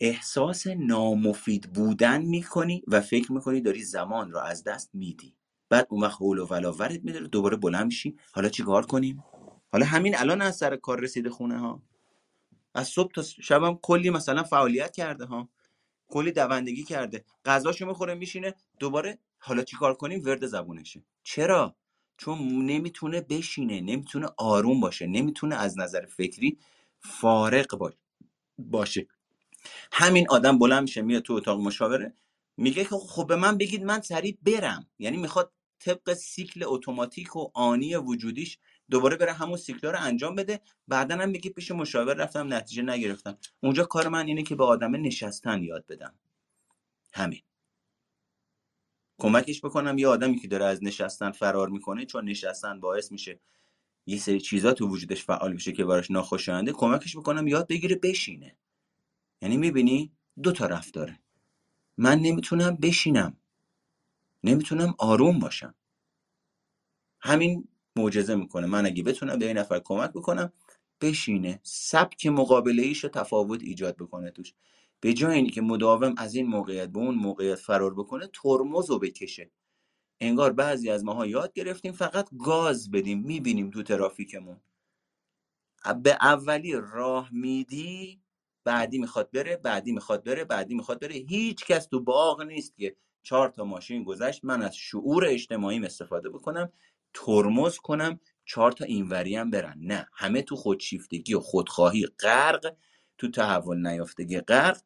احساس 0.00 0.66
نامفید 0.66 1.72
بودن 1.72 2.22
می‌کنی 2.22 2.82
و 2.88 3.00
فکر 3.00 3.32
می‌کنی 3.32 3.60
داری 3.60 3.82
زمان 3.82 4.32
رو 4.32 4.38
از 4.38 4.64
دست 4.64 4.90
میدی. 4.94 5.34
بعد 5.68 5.86
اون 5.90 6.02
وقت 6.02 6.16
حول 6.20 6.38
و 6.38 6.46
ولاورت 6.46 7.00
میداره 7.04 7.28
دوباره 7.28 7.56
بلند 7.56 7.86
میشی. 7.86 8.16
حالا 8.32 8.48
چیکار 8.48 8.86
کنیم؟ 8.86 9.24
حالا 9.72 9.86
همین 9.86 10.16
الان 10.16 10.42
از 10.42 10.56
سر 10.56 10.76
کار 10.76 11.00
رسیده 11.00 11.30
خونه 11.30 11.58
ها 11.58 11.82
از 12.74 12.88
صبح 12.88 13.12
تا 13.12 13.22
شبم 13.22 13.78
کلی 13.82 14.10
مثلا 14.10 14.42
فعالیت 14.42 14.96
کرده 14.96 15.24
ها. 15.24 15.48
کلی 16.10 16.32
دوندگی 16.32 16.84
کرده. 16.84 17.24
غذاشو 17.44 17.86
می‌خوره 17.86 18.14
میشینه. 18.14 18.54
دوباره 18.78 19.18
حالا 19.38 19.62
چیکار 19.62 19.94
کنیم؟ 19.94 20.22
ورد 20.24 20.46
زبونشه. 20.46 21.04
چرا؟ 21.22 21.76
چون 22.16 22.38
نمی‌تونه 22.66 23.20
بشینه 23.20 23.80
نمی‌تونه 23.80 24.28
آروم 24.36 24.80
باشه 24.80 25.06
نمی‌تونه 25.06 25.56
از 25.56 25.78
نظر 25.78 26.06
فکری 26.06 26.58
فارق 27.00 27.92
باشه. 28.58 29.06
همین 29.92 30.26
آدم 30.30 30.58
بلند 30.58 30.82
میشه 30.82 31.02
میاد 31.02 31.22
تو 31.22 31.32
اتاق 31.32 31.60
مشاوره 31.60 32.14
میگه 32.56 32.84
که 32.84 32.96
خب 32.96 33.26
به 33.26 33.36
من 33.36 33.58
بگید 33.58 33.84
من 33.84 34.00
سریع 34.00 34.38
برم. 34.42 34.86
یعنی 34.98 35.16
می‌خواد 35.16 35.52
طبق 35.78 36.12
سیکل 36.14 36.60
اتوماتیک 36.64 37.36
و 37.36 37.50
آنی 37.54 37.96
وجودیش 37.96 38.58
دوباره 38.90 39.16
بره 39.16 39.32
همون 39.32 39.56
سیکلا 39.56 39.90
رو 39.90 39.98
انجام 40.00 40.34
بده. 40.34 40.60
بعدا 40.88 41.16
هم 41.16 41.28
میگه 41.28 41.50
پیش 41.50 41.70
مشاور 41.70 42.14
رفتم 42.14 42.54
نتیجه 42.54 42.82
نگرفتم. 42.82 43.38
اونجا 43.60 43.84
کار 43.84 44.08
من 44.08 44.26
اینه 44.26 44.42
که 44.42 44.54
به 44.54 44.64
آدم 44.64 44.96
نشستن 44.96 45.62
یاد 45.62 45.86
بدم. 45.86 46.14
همین. 47.12 47.42
کمکش 49.18 49.64
بکنم 49.64 49.98
یه 49.98 50.08
آدمی 50.08 50.38
که 50.38 50.48
داره 50.48 50.64
از 50.64 50.84
نشستن 50.84 51.30
فرار 51.30 51.68
می‌کنه 51.68 52.06
چون 52.06 52.24
نشستن 52.24 52.80
باعث 52.80 53.12
میشه 53.12 53.40
یه 54.06 54.18
سری 54.18 54.40
چیزا 54.40 54.72
تو 54.72 54.88
وجودش 54.88 55.24
فعال 55.24 55.52
میشه 55.52 55.72
که 55.72 55.84
براش 55.84 56.10
ناخوشاینده 56.10 56.72
کمکش 56.72 57.16
بکنم 57.16 57.46
یاد 57.46 57.68
بگیره 57.68 57.96
بشینه. 57.96 58.56
یعنی 59.42 59.56
می‌بینی؟ 59.56 60.12
دو 60.42 60.52
تا 60.52 60.80
داره. 60.94 61.20
من 61.96 62.18
نمی‌تونم 62.18 62.76
بشینم. 62.76 63.36
نمی‌تونم 64.44 64.94
آروم 64.98 65.38
باشم. 65.38 65.74
همین 67.20 67.68
معجزه 68.00 68.34
می‌کنه. 68.34 68.66
من 68.66 68.86
اگه 68.86 69.02
بتونم 69.02 69.38
به 69.38 69.46
این 69.46 69.58
نفر 69.58 69.80
کمک 69.84 70.10
بکنم 70.10 70.52
بشینه 71.00 71.60
سبک 71.62 72.26
مقابله 72.26 72.82
ایش 72.82 73.00
تفاوت 73.00 73.62
ایجاد 73.62 73.96
بکنه 73.96 74.30
توش. 74.30 74.54
به 75.00 75.14
جای 75.14 75.36
اینی 75.36 75.50
که 75.50 75.60
مداوم 75.60 76.14
از 76.18 76.34
این 76.34 76.46
موقعیت 76.46 76.88
به 76.88 76.98
اون 76.98 77.14
موقعیت 77.14 77.54
فرار 77.54 77.94
بکنه 77.94 78.30
ترمز 78.32 78.90
رو 78.90 78.98
بکشه. 78.98 79.50
انگار 80.20 80.52
بعضی 80.52 80.90
از 80.90 81.04
ماها 81.04 81.26
یاد 81.26 81.52
گرفتیم 81.52 81.92
فقط 81.92 82.28
گاز 82.38 82.90
بدیم 82.90 83.20
می‌بینیم 83.20 83.70
تو 83.70 83.82
ترافیکمون. 83.82 84.60
به 86.02 86.18
اولی 86.20 86.72
راه 86.74 87.28
میدی 87.32 88.20
بعدی 88.64 88.98
می‌خواد 88.98 89.30
بره 89.30 89.56
بعدی 89.56 89.92
می‌خواد 89.92 90.24
بره 90.24 90.44
بعدی 90.44 90.74
می‌خواد 90.74 91.00
بره. 91.00 91.14
هیچ 91.14 91.64
کس 91.64 91.86
تو 91.86 92.00
باغ 92.00 92.42
نیست 92.42 92.76
که 92.76 92.96
چهار 93.22 93.48
تا 93.48 93.64
ماشین 93.64 94.04
گذشت 94.04 94.44
من 94.44 94.62
از 94.62 94.76
شعور 94.76 95.24
اجتماعیم 95.26 95.84
استفاده 95.84 96.30
بکنم. 96.30 96.72
ترمز 97.14 97.76
کنم 97.76 98.20
چهار 98.44 98.72
تا 98.72 98.84
اینوری 98.84 99.36
هم 99.36 99.50
برن. 99.50 99.74
نه 99.78 100.08
همه 100.12 100.42
تو 100.42 100.56
خودشیفتگی 100.56 101.34
و 101.34 101.40
خودخواهی 101.40 102.06
غرق 102.06 102.74
تو 103.18 103.30
تحول 103.30 103.86
نیافتگی 103.86 104.40
غرق. 104.40 104.80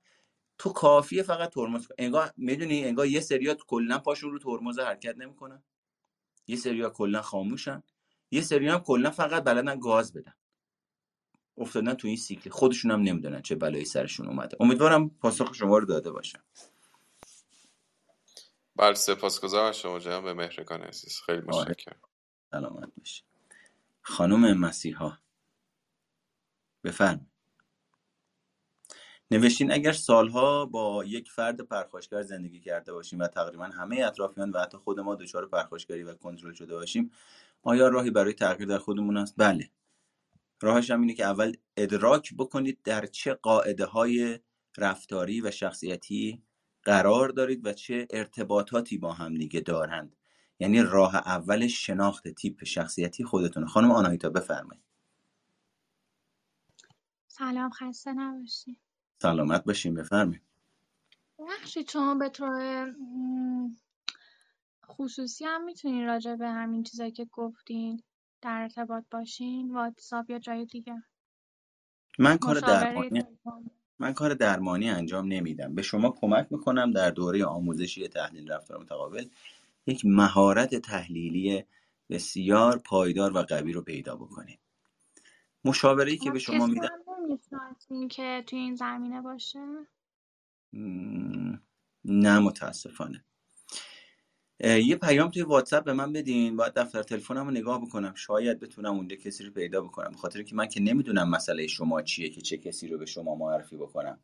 تو 0.59 0.73
کافیه 0.73 1.23
فقط 1.23 1.51
ترمز 1.51 1.87
انگار 1.99 2.33
می‌دونی 2.37 2.85
انگار 2.85 3.07
یه 3.07 3.21
سریات 3.21 3.59
کلا 3.67 3.99
پاشون 3.99 4.31
رو 4.33 4.39
ترمز 4.39 4.79
حرکت 4.79 5.17
نمی‌کنن. 5.19 5.63
یه 6.47 6.57
سریا 6.57 6.91
کلا 6.91 7.23
خاموشن. 7.23 7.83
یه 8.31 8.43
سری 8.43 8.69
هم 8.69 8.79
کلا 8.79 9.11
فقط 9.11 9.45
بلدن 9.45 9.81
گاز 9.81 10.13
بدن. 10.13 10.35
افتادن 11.59 11.95
تو 11.95 12.09
این 12.09 12.17
سیکل. 12.17 12.51
خودشون 12.51 12.91
هم 12.91 13.01
نمی‌دونن 13.01 13.43
چه 13.43 13.55
بلایی 13.55 13.85
سرشون 13.85 14.27
اومده. 14.27 14.57
امیدوارم 14.61 15.11
پاسخ 15.11 15.55
شما 15.55 15.79
رو 15.79 15.87
داده 15.87 16.11
باشم 16.11 16.45
بله 18.77 18.95
سپاسگزارم 18.95 19.73
شما 19.73 19.99
جناب 19.99 20.29
مهرگان 20.29 20.83
عزیز. 20.83 21.21
خیلی 21.27 21.41
متشکرم. 21.41 22.01
سلامت 22.51 22.89
باشی. 22.99 23.23
خانم 24.03 24.59
مسیحا 24.59 25.19
بفرم 26.85 27.27
نوشتین 29.31 29.73
اگر 29.73 29.93
سالها 29.93 30.67
با 30.67 31.05
یک 31.05 31.31
فرد 31.31 31.61
پرخاشگر 31.61 32.23
زندگی 32.23 32.61
کرده 32.61 32.93
باشیم 32.93 33.19
و 33.19 33.27
تقریبا 33.27 33.65
همه 33.65 34.05
اطرافیان 34.05 34.51
و 34.51 34.61
حتی 34.61 34.79
خود 34.79 35.01
ما 35.01 35.15
دچار 35.15 35.47
پرخاشگری 35.47 36.03
و 36.03 36.15
کنترل 36.15 36.53
شده 36.53 36.75
باشیم 36.75 37.11
آیا 37.63 37.89
راهی 37.89 38.11
برای 38.11 38.33
تغییر 38.33 38.69
در 38.69 38.79
خودمون 38.79 39.17
است؟ 39.17 39.35
بله. 39.37 39.71
راهش 40.63 40.91
هم 40.91 41.01
اینه 41.01 41.15
که 41.15 41.25
اول 41.25 41.57
ادراک 41.77 42.35
بکنید 42.39 42.79
در 42.85 43.07
چه 43.07 43.35
قاعده 43.35 43.85
های 43.85 44.39
رفتاری 44.79 45.41
و 45.41 45.51
شخصیتی 45.51 46.43
قرار 46.83 47.29
دارید 47.29 47.67
و 47.67 47.73
چه 47.73 48.07
ارتباطاتی 48.11 48.99
با 48.99 49.13
هم 49.13 49.35
دیگه 49.35 49.61
دارند. 49.61 50.17
یعنی 50.59 50.83
راه 50.83 51.17
اول 51.17 51.67
شناخت 51.67 52.29
تیپ 52.29 52.65
شخصیتی 52.65 53.25
خودتونه. 53.25 53.67
خانم 53.67 53.91
آنایتا 53.91 54.31
بفرمایید. 54.31 54.85
سلام 57.29 57.71
خسته 57.71 58.13
نباشی. 58.13 58.77
سلامت 59.23 59.65
باشین 59.65 59.95
بفرمایید. 59.95 60.43
بخشی 61.39 61.85
شما 61.89 62.15
به 62.15 62.29
طور 62.29 62.95
خصوصی 64.87 65.45
هم 65.45 65.65
می‌تونین 65.65 66.07
راجع 66.07 66.35
به 66.35 66.49
همین 66.49 66.83
چیزایی 66.83 67.11
که 67.11 67.25
گفتین 67.25 68.03
در 68.43 68.63
ارتباط 68.63 69.05
باشین 69.11 69.75
واتساپ 69.75 70.31
یا 70.31 70.39
جای 70.39 70.67
دیگه؟ 70.67 71.03
من 72.19 72.39
کار 72.39 72.61
درمانی 72.61 73.25
من 73.99 74.13
کار 74.13 74.35
درمانی 74.35 74.91
انجام 74.91 75.27
نمیدم. 75.33 75.75
به 75.75 75.83
شما 75.83 76.11
کمک 76.11 76.47
می‌کنم 76.51 76.91
در 76.91 77.11
دوره 77.11 77.45
آموزشی 77.45 78.09
تحلیل 78.09 78.53
رفتار 78.53 78.81
متقابل 78.81 79.25
یک 79.87 80.03
مهارت 80.05 80.75
تحلیلی 80.75 81.65
بسیار 82.11 82.79
پایدار 82.79 83.37
و 83.37 83.43
قوی 83.43 83.73
رو 83.73 83.83
پیدا 83.83 84.17
بکنید 84.17 84.61
مشاوره 85.65 86.17
که 86.17 86.31
به 86.31 86.39
شما 86.39 86.67
میدم 86.67 86.89
که 88.11 88.45
توی 88.47 88.59
این 88.59 88.75
زمینه 88.75 89.21
باشه؟ 89.21 89.87
نه 92.05 92.39
متاسفانه. 92.39 93.25
یه 94.61 94.97
پیام 94.97 95.31
توی 95.31 95.43
واتساپ 95.43 95.85
به 95.85 95.93
من 95.93 96.13
بدین 96.13 96.57
باید 96.57 96.73
دفتر 96.75 97.03
تلفنم 97.03 97.45
رو 97.45 97.51
نگاه 97.51 97.81
بکنم. 97.83 98.15
شاید 98.15 98.61
بتونم 98.61 98.95
اونجا 98.95 99.17
کسی 99.17 99.45
رو 99.45 99.53
پیدا 99.53 99.81
بکنم. 99.81 100.11
به 100.11 100.17
خاطر 100.17 100.43
که 100.43 100.55
من 100.55 100.69
که 100.69 100.81
نمی‌دونم 100.81 101.31
مسئله 101.31 101.67
شما 101.67 102.03
چیه 102.03 102.31
که 102.31 102.41
چه 102.41 102.59
کسی 102.59 102.89
رو 102.89 102.99
به 102.99 103.07
شما 103.07 103.35
معرفی 103.35 103.77
بکنم. 103.77 104.21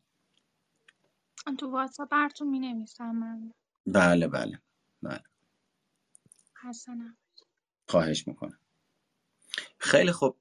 تو 1.57 1.71
واتساپ 1.71 2.09
براتون 2.09 2.49
می 2.49 2.59
نویسم 2.59 3.11
من. 3.11 3.51
بله 3.85 4.27
بله 4.27 4.59
بله. 5.01 5.23
حسنا 6.63 7.15
خواهش 7.87 8.27
می‌کنم. 8.27 8.59
خیلی 9.77 10.11
خوب. 10.11 10.37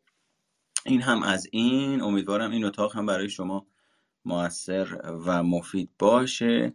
این 0.86 1.02
هم 1.02 1.22
از 1.22 1.48
این. 1.52 2.02
امیدوارم 2.02 2.50
این 2.50 2.64
اتاق 2.64 2.96
هم 2.96 3.06
برای 3.06 3.30
شما 3.30 3.66
موثر 4.24 5.00
و 5.04 5.42
مفید 5.42 5.90
باشه. 5.98 6.74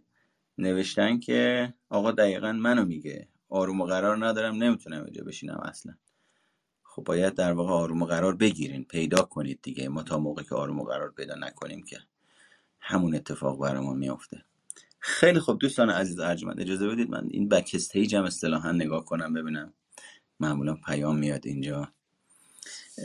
نوشتن 0.58 1.20
که 1.20 1.74
آقا 1.88 2.12
دقیقا 2.12 2.52
منو 2.52 2.84
میگه. 2.84 3.28
آروم 3.48 3.80
و 3.80 3.84
قرار 3.84 4.26
ندارم. 4.26 4.54
نمی‌تونم 4.54 5.04
اینجا 5.04 5.24
بشینم 5.24 5.60
اصلا. 5.64 5.94
خب 6.82 7.04
باید 7.04 7.34
در 7.34 7.52
واقع 7.52 7.72
آروم 7.72 8.02
و 8.02 8.06
قرار 8.06 8.36
بگیرین. 8.36 8.84
پیدا 8.84 9.22
کنید 9.22 9.58
دیگه. 9.62 9.88
ما 9.88 10.02
تا 10.02 10.18
موقع 10.18 10.42
که 10.42 10.54
آروم 10.54 10.80
و 10.80 10.84
قرار 10.84 11.12
پیدا 11.12 11.34
نکنیم 11.34 11.82
که 11.82 11.98
همون 12.80 13.14
اتفاق 13.14 13.60
برامون 13.60 13.98
میافته. 13.98 14.44
خیلی 15.08 15.40
خوب 15.40 15.58
دوستان 15.58 15.90
عزیز 15.90 16.20
ارجمند 16.20 16.60
اجازه 16.60 16.88
بدید 16.88 17.10
من 17.10 17.28
این 17.30 17.48
بک 17.48 17.70
استیج 17.74 18.14
هم 18.16 18.24
اصطلاحا 18.24 18.72
نگاه 18.72 19.04
کنم 19.04 19.32
ببینم. 19.32 19.72
معمولا 20.40 20.74
پیام 20.74 21.18
میاد 21.18 21.46
اینجا. 21.46 21.88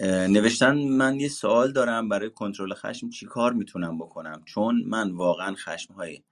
نوشتن 0.04 0.78
من 0.78 1.20
یه 1.20 1.30
سوال 1.30 1.72
دارم 1.72 2.10
برای 2.10 2.30
کنترل 2.30 2.74
خشم 2.74 3.10
چی 3.10 3.26
کار 3.26 3.54
می‌تونم 3.54 3.98
بکنم؟ 3.98 4.42
چون 4.46 4.84
من 4.88 5.12
واقعا 5.12 5.56
خشم 5.56 5.94
های 5.94 6.24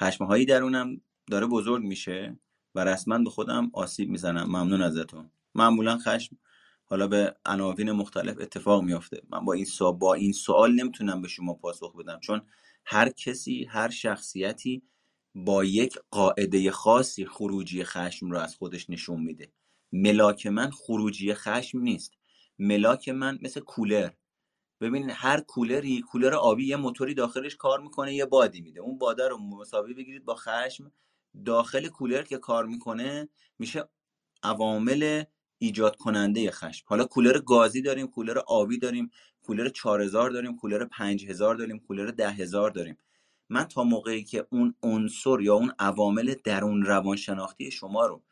خشم 0.00 0.24
هایی 0.24 0.46
درونم 0.46 1.00
داره 1.30 1.46
بزرگ 1.46 1.84
میشه 1.84 2.38
و 2.74 2.84
رسما 2.84 3.18
به 3.18 3.30
خودم 3.30 3.70
آسیب 3.72 4.08
می‌زنم. 4.08 4.46
ممنون 4.46 4.82
ازتون. 4.82 5.30
معمولا 5.54 5.98
خشم 5.98 6.36
حالا 6.84 7.08
به 7.08 7.36
عناوین 7.46 7.92
مختلف 7.92 8.36
اتفاق 8.40 8.82
میافته. 8.82 9.22
من 9.30 9.44
با 9.44 9.52
این 9.52 9.64
سوال 9.64 9.92
با 9.92 10.14
این 10.14 10.32
سوال 10.32 10.74
نمی‌تونم 10.74 11.22
به 11.22 11.28
شما 11.28 11.54
پاسخ 11.54 11.96
بدم 11.96 12.18
چون 12.20 12.42
هر 12.84 13.08
کسی 13.08 13.64
هر 13.64 13.90
شخصیتی 13.90 14.82
با 15.36 15.64
یک 15.64 15.98
قاعده 16.10 16.70
خاصی 16.70 17.26
خروجی 17.26 17.84
خشم 17.84 18.30
رو 18.30 18.38
از 18.38 18.56
خودش 18.56 18.90
نشون 18.90 19.22
میده. 19.22 19.52
ملاک 19.92 20.46
من 20.46 20.70
خروجی 20.70 21.34
خشم 21.34 21.80
نیست. 21.80 22.12
ملاک 22.58 23.08
من 23.08 23.38
مثل 23.42 23.60
کولر. 23.60 24.10
ببینید 24.80 25.10
هر 25.14 25.40
کولری 25.40 26.02
کولر 26.02 26.34
آبی 26.34 26.66
یه 26.68 26.76
موتوری 26.76 27.14
داخلش 27.14 27.56
کار 27.56 27.80
می‌کنه 27.80 28.14
یه 28.14 28.26
بادی 28.26 28.60
میده. 28.60 28.80
اون 28.80 28.98
باده 28.98 29.28
رو 29.28 29.38
مساوی 29.38 29.94
بگیرید 29.94 30.24
با 30.24 30.34
خشم. 30.34 30.92
داخل 31.46 31.88
کولر 31.88 32.22
که 32.22 32.38
کار 32.38 32.66
می‌کنه 32.66 33.28
میشه 33.58 33.88
عوامل 34.42 35.24
ایجاد 35.58 35.96
کننده 35.96 36.50
خشم. 36.50 36.84
حالا 36.88 37.04
کولر 37.04 37.38
گازی 37.38 37.82
داریم 37.82 38.06
کولر 38.06 38.38
آبی 38.38 38.78
داریم 38.78 39.10
کولر 39.42 39.68
4000 39.68 40.30
داریم 40.30 40.56
کولر 40.56 40.84
5000 40.84 41.56
داریم 41.56 41.78
کولر 41.78 42.10
10000 42.10 42.70
داریم. 42.70 42.96
من 43.48 43.64
تا 43.64 43.84
موقعی 43.84 44.24
که 44.24 44.46
اون 44.50 44.74
عنصر 44.82 45.40
یا 45.40 45.54
اون 45.54 45.72
عوامل 45.78 46.34
درون 46.44 46.82
روانشناختی 46.82 47.70
شما 47.70 48.06
رو 48.06 48.22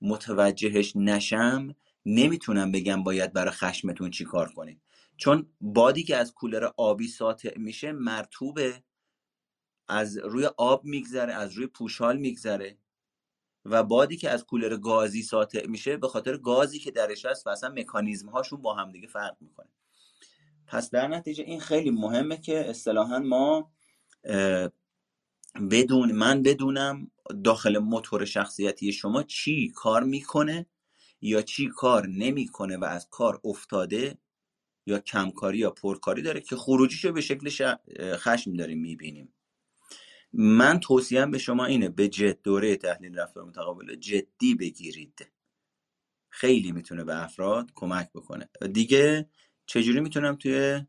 متوجهش 0.00 0.92
نشم 0.96 1.74
نمی‌تونم 2.06 2.72
بگم 2.72 3.02
باید 3.02 3.32
برای 3.32 3.50
خشمتون 3.50 4.10
چی 4.10 4.24
کار 4.24 4.52
کنید 4.52 4.80
چون 5.16 5.46
بادی 5.60 6.02
که 6.02 6.16
از 6.16 6.34
کولر 6.34 6.70
آبی 6.76 7.08
ساطع 7.08 7.58
میشه 7.58 7.92
مرتوبه 7.92 8.82
از 9.88 10.16
روی 10.16 10.46
آب 10.56 10.84
میگذره 10.84 11.34
از 11.34 11.52
روی 11.52 11.66
پوشال 11.66 12.16
میگذره. 12.16 12.78
و 13.64 13.82
بادی 13.82 14.16
که 14.16 14.30
از 14.30 14.44
کولر 14.44 14.76
گازی 14.76 15.22
ساطع 15.22 15.66
میشه 15.66 15.96
به 15.96 16.08
خاطر 16.08 16.36
گازی 16.36 16.78
که 16.78 16.90
درش 16.90 17.24
هست 17.24 17.46
و 17.46 17.50
اصلا 17.50 17.70
مکانیزم 17.70 18.28
هاشون 18.28 18.62
با 18.62 18.74
هم 18.74 18.92
دیگه 18.92 19.08
فرق 19.08 19.36
می‌کنه. 19.40 19.68
پس 20.66 20.90
در 20.90 21.08
نتیجه 21.08 21.44
این 21.44 21.60
خیلی 21.60 21.90
مهمه 21.90 22.36
که 22.36 22.70
اصطلاحا 22.70 23.18
ما 23.18 23.72
بدون 25.70 26.12
من 26.12 26.42
بدونم 26.42 27.10
داخل 27.44 27.78
موتور 27.78 28.24
شخصیتی 28.24 28.92
شما 28.92 29.22
چی 29.22 29.72
کار 29.74 30.04
می‌کنه 30.04 30.66
یا 31.20 31.42
چی 31.42 31.68
کار 31.68 32.06
نمی‌کنه 32.06 32.76
و 32.76 32.84
از 32.84 33.08
کار 33.10 33.40
افتاده 33.44 34.18
یا 34.86 34.98
کمکاری 34.98 35.58
یا 35.58 35.70
پرکاری 35.70 36.22
داره 36.22 36.40
که 36.40 36.56
خروجیشو 36.56 37.12
به 37.12 37.20
شکل 37.20 37.76
خشم 38.16 38.52
داریم 38.52 38.78
می‌بینیم. 38.78 39.32
من 40.32 40.80
توصیم 40.80 41.30
به 41.30 41.38
شما 41.38 41.64
اینه 41.64 41.88
به 41.88 42.08
جد 42.08 42.42
دوره 42.42 42.76
تحلیل 42.76 43.18
رفتار 43.18 43.44
متقابل 43.44 43.94
جدی 43.94 44.54
بگیرید. 44.54 45.30
خیلی 46.28 46.72
می‌تونه 46.72 47.04
به 47.04 47.24
افراد 47.24 47.72
کمک 47.74 48.10
بکنه. 48.14 48.48
دیگه 48.72 49.28
چجوری 49.66 50.00
می‌تونم 50.00 50.36
توی 50.36 50.80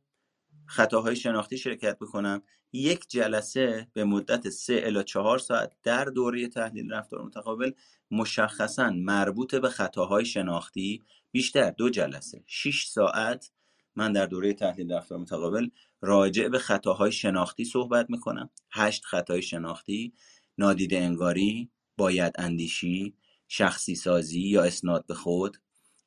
خطاهای 0.65 1.15
شناختی 1.15 1.57
شرکت 1.57 1.99
بکنم؟ 1.99 2.41
یک 2.77 3.05
جلسه 3.09 3.87
به 3.93 4.03
مدت 4.03 4.49
سه 4.49 4.81
الا 4.85 5.03
چهار 5.03 5.39
ساعت 5.39 5.73
در 5.83 6.05
دوره 6.05 6.47
تحلیل 6.47 6.93
رفتار 6.93 7.21
متقابل 7.21 7.71
مشخصا 8.11 8.89
مربوط 8.89 9.55
به 9.55 9.69
خطاهای 9.69 10.25
شناختی 10.25 11.03
بیشتر 11.31 11.71
دو 11.71 11.89
جلسه. 11.89 12.43
6 12.47 12.87
ساعت 12.87 13.51
من 13.95 14.11
در 14.11 14.25
دوره 14.25 14.53
تحلیل 14.53 14.91
رفتار 14.91 15.17
متقابل 15.17 15.69
راجع 16.01 16.47
به 16.47 16.59
خطاهای 16.59 17.11
شناختی 17.11 17.65
صحبت 17.65 18.09
می‌کنم. 18.09 18.49
هشت 18.71 19.05
خطای 19.05 19.41
شناختی 19.41 20.13
نادیده 20.57 20.97
انگاری 20.97 21.69
باید 21.97 22.33
اندیشی 22.37 23.13
شخصی 23.47 23.95
سازی 23.95 24.41
یا 24.41 24.63
اسناد 24.63 25.05
به 25.05 25.13
خود 25.13 25.57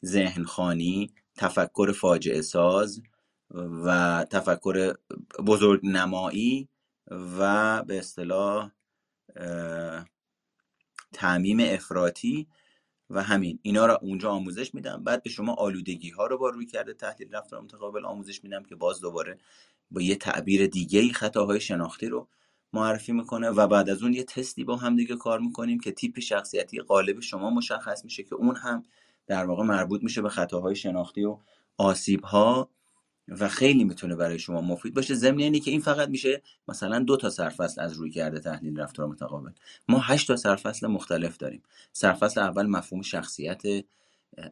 ذهن 0.05 0.45
خانی 0.45 1.11
تفکر 1.35 1.93
فاجعه 1.93 2.43
ساز 2.43 3.03
و 3.55 4.25
تفکر 4.31 4.95
بزرگ 5.47 5.81
نمایی 5.87 6.69
و 7.11 7.83
به 7.83 7.99
اصطلاح 7.99 8.71
تعمیم 11.13 11.59
افراطی 11.61 12.49
و 13.11 13.23
همین. 13.23 13.59
اینا 13.63 13.87
رو 13.87 13.99
اونجا 14.03 14.31
آموزش 14.31 14.75
میدم. 14.75 15.05
بعد 15.05 15.23
به 15.23 15.31
شما 15.31 15.55
آلودگی 15.55 16.11
ها 16.11 16.27
رو 16.27 16.39
با 16.39 16.49
روی 16.49 16.67
کرده 16.67 16.95
تحلیل 16.95 17.35
رفتار 17.35 17.61
متقابل 17.61 18.05
آموزش 18.05 18.45
میدم 18.45 18.63
که 18.63 18.75
باز 18.75 19.01
دوباره 19.01 19.39
با 19.91 20.01
یه 20.01 20.17
تعبیر 20.17 20.67
دیگه 20.67 21.01
ای 21.01 21.13
خطاهای 21.13 21.61
شناختی 21.61 22.07
رو 22.07 22.29
معرفی 22.73 23.13
می‌کنه 23.13 23.51
و 23.51 23.67
بعد 23.67 23.91
از 23.91 24.03
اون 24.03 24.15
یه 24.15 24.25
تستی 24.25 24.65
با 24.65 24.77
هم 24.77 24.97
دیگه 24.97 25.17
کار 25.17 25.41
می‌کنیم 25.41 25.81
که 25.81 25.93
تیپ 25.93 26.21
شخصیتی 26.21 26.81
غالب 26.81 27.21
شما 27.21 27.51
مشخص 27.51 28.05
میشه 28.05 28.23
که 28.23 28.35
اون 28.35 28.57
هم 28.57 28.83
در 29.27 29.45
واقع 29.45 29.63
مربوط 29.65 30.03
میشه 30.03 30.23
به 30.23 30.29
خطاهای 30.29 30.77
شناختی 30.77 31.25
و 31.25 31.39
آسیب 31.77 32.25
ها 32.25 32.71
و 33.31 33.49
خیلی 33.49 33.85
می‌تونه 33.85 34.17
برای 34.17 34.39
شما 34.39 34.61
مفید 34.61 34.95
باشه. 34.95 35.15
ضمن 35.15 35.39
اینی 35.39 35.61
که 35.61 35.71
این 35.71 35.81
فقط 35.81 36.09
میشه 36.09 36.43
مثلا 36.69 36.99
دو 36.99 37.17
تا 37.17 37.31
سرفصل 37.31 37.81
از 37.81 37.93
روی 37.93 38.11
کرده 38.11 38.41
تحلیل 38.41 38.81
رفتار 38.81 39.07
متقابل. 39.07 39.51
ما 39.89 39.99
هشت 39.99 40.27
تا 40.27 40.37
سرفصل 40.37 40.87
مختلف 40.87 41.37
داریم. 41.37 41.63
سرفصل 41.93 42.41
اول 42.41 42.67
مفهوم 42.67 43.03
شخصیت 43.03 43.63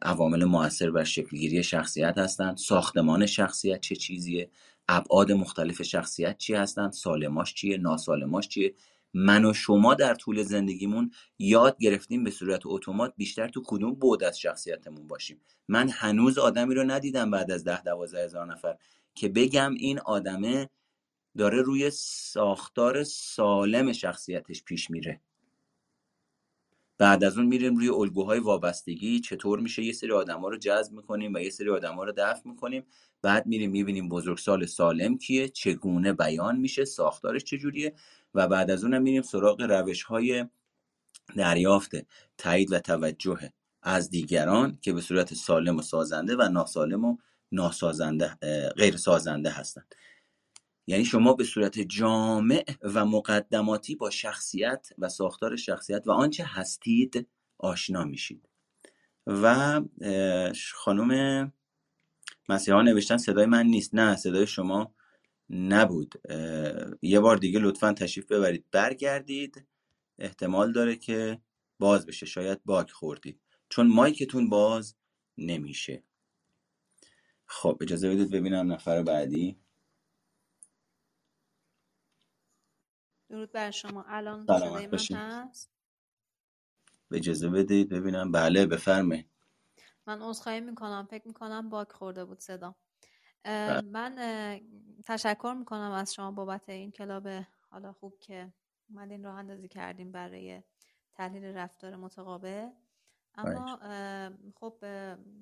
عوامل 0.01 0.45
موثر 0.45 0.91
بر 0.91 1.03
شکلگیری 1.03 1.63
شخصیت 1.63 2.17
هستند. 2.17 2.57
ساختمان 2.57 3.25
شخصیت 3.25 3.81
چه 3.81 3.95
چیزیه؟ 3.95 4.49
ابعاد 4.87 5.31
مختلف 5.31 5.81
شخصیت 5.81 6.37
چی 6.37 6.53
هستند؟ 6.53 6.91
سالماش 6.91 7.53
چیه؟ 7.53 7.77
ناسالماش 7.77 8.47
چیه؟ 8.47 8.73
من 9.13 9.45
و 9.45 9.53
شما 9.53 9.93
در 9.93 10.13
طول 10.13 10.43
زندگیمون 10.43 11.11
یاد 11.39 11.77
گرفتیم 11.77 12.23
به 12.23 12.31
صورت 12.31 12.61
اتومات 12.65 13.13
بیشتر 13.17 13.47
تو 13.47 13.63
کدوم 13.65 13.93
بود 13.93 14.23
از 14.23 14.39
شخصیتمون 14.39 15.07
باشیم. 15.07 15.41
من 15.67 15.89
هنوز 15.89 16.37
آدمی 16.37 16.75
رو 16.75 16.83
ندیدم 16.83 17.31
بعد 17.31 17.51
از 17.51 17.63
ده 17.63 17.83
دوازده 17.83 18.23
هزار 18.23 18.45
نفر 18.45 18.75
که 19.15 19.29
بگم 19.29 19.73
این 19.73 19.99
آدمه 19.99 20.69
داره 21.37 21.61
روی 21.61 21.89
ساختار 21.93 23.03
سالم 23.03 23.91
شخصیتش 23.91 24.63
پیش 24.63 24.89
میره. 24.89 25.21
بعد 26.97 27.23
از 27.23 27.37
اون 27.37 27.47
میریم 27.47 27.75
روی 27.75 27.89
الگوهای 27.89 28.39
وابستگی 28.39 29.19
چطور 29.19 29.59
میشه 29.59 29.83
یه 29.83 29.93
سری 29.93 30.11
آدما 30.11 30.49
رو 30.49 30.57
جذب 30.57 30.93
می‌کنیم 30.93 31.33
و 31.33 31.39
یه 31.39 31.49
سری 31.49 31.69
آدما 31.69 32.03
رو 32.03 32.13
دفع 32.17 32.49
می‌کنیم. 32.49 32.85
بعد 33.21 33.45
میریم 33.45 33.71
می‌بینیم 33.71 34.09
بزرگسال 34.09 34.65
سالم 34.65 35.17
کیه 35.17 35.49
چگونه 35.49 36.13
بیان 36.13 36.57
میشه 36.59 36.85
ساختارش 36.85 37.43
چجوریه. 37.43 37.93
و 38.33 38.47
بعد 38.47 38.71
از 38.71 38.83
اونم 38.83 39.01
میریم 39.01 39.21
سراغ 39.21 39.61
روش 39.61 40.03
های 40.03 40.45
دریافت 41.35 41.91
تایید 42.37 42.71
و 42.71 42.79
توجه 42.79 43.53
از 43.81 44.09
دیگران 44.09 44.77
که 44.81 44.93
به 44.93 45.01
صورت 45.01 45.33
سالم 45.33 45.77
و 45.77 45.81
سازنده 45.81 46.35
و 46.35 46.49
ناسالم 46.49 47.05
و 47.05 47.17
ناسازنده 47.51 48.37
غیر 48.77 48.97
سازنده 48.97 49.49
هستند. 49.49 49.95
یعنی 50.87 51.05
شما 51.05 51.33
به 51.33 51.43
صورت 51.43 51.79
جامع 51.79 52.65
و 52.81 53.05
مقدماتی 53.05 53.95
با 53.95 54.09
شخصیت 54.09 54.89
و 54.97 55.09
ساختار 55.09 55.55
شخصیت 55.55 56.07
و 56.07 56.11
آنچه 56.11 56.45
هستید 56.47 57.27
آشنا 57.57 58.03
میشید. 58.03 58.49
و 59.27 59.81
خانم 60.73 61.53
مسیحا 62.49 62.81
نوشتن 62.81 63.17
صدای 63.17 63.45
من 63.45 63.65
نیست. 63.65 63.95
نه 63.95 64.15
صدای 64.15 64.47
شما 64.47 64.95
نبود. 65.49 66.21
یه 67.01 67.19
بار 67.19 67.37
دیگه 67.37 67.59
لطفا 67.59 67.93
تشریف 67.93 68.31
ببرید. 68.31 68.65
برگردید. 68.71 69.67
احتمال 70.19 70.71
داره 70.71 70.95
که 70.95 71.41
باز 71.79 72.05
بشه. 72.05 72.25
شاید 72.25 72.63
باک 72.65 72.91
خوردید. 72.91 73.41
چون 73.69 73.87
مایکتون 73.87 74.49
باز 74.49 74.95
نمیشه. 75.37 76.03
خب 77.45 77.77
اجازه 77.81 78.09
بدید 78.09 78.31
ببینم 78.31 78.71
نفر 78.71 79.03
بعدی. 79.03 79.59
درود 83.29 83.51
بر 83.51 83.71
شما. 83.71 84.05
الان 84.07 84.45
صدای 84.45 84.87
من 84.87 84.99
هست؟ 85.13 85.71
اجازه 87.11 87.49
بدید 87.49 87.89
ببینم. 87.89 88.31
بله 88.31 88.65
بفرمایید. 88.65 89.29
من 90.07 90.21
عذرخواهی 90.21 90.61
می‌کنم. 90.61 91.07
فکر 91.11 91.27
می‌کنم 91.27 91.69
باک 91.69 91.91
خورده 91.91 92.25
بود 92.25 92.39
صدا. 92.39 92.75
بله. 93.43 93.81
من 93.81 94.15
تشکر 95.05 95.55
می‌کنم 95.59 95.91
از 95.91 96.13
شما 96.13 96.31
بابت 96.31 96.69
این 96.69 96.91
کلاب 96.91 97.27
حالا 97.69 97.93
خوب 97.93 98.19
که 98.19 98.53
اومدین 98.89 99.23
راه 99.23 99.35
اندازی 99.35 99.67
کردیم 99.67 100.11
برای 100.11 100.63
تحلیل 101.13 101.43
رفتار 101.43 101.95
متقابل. 101.95 102.69
اما 103.35 103.79
خب 104.55 104.85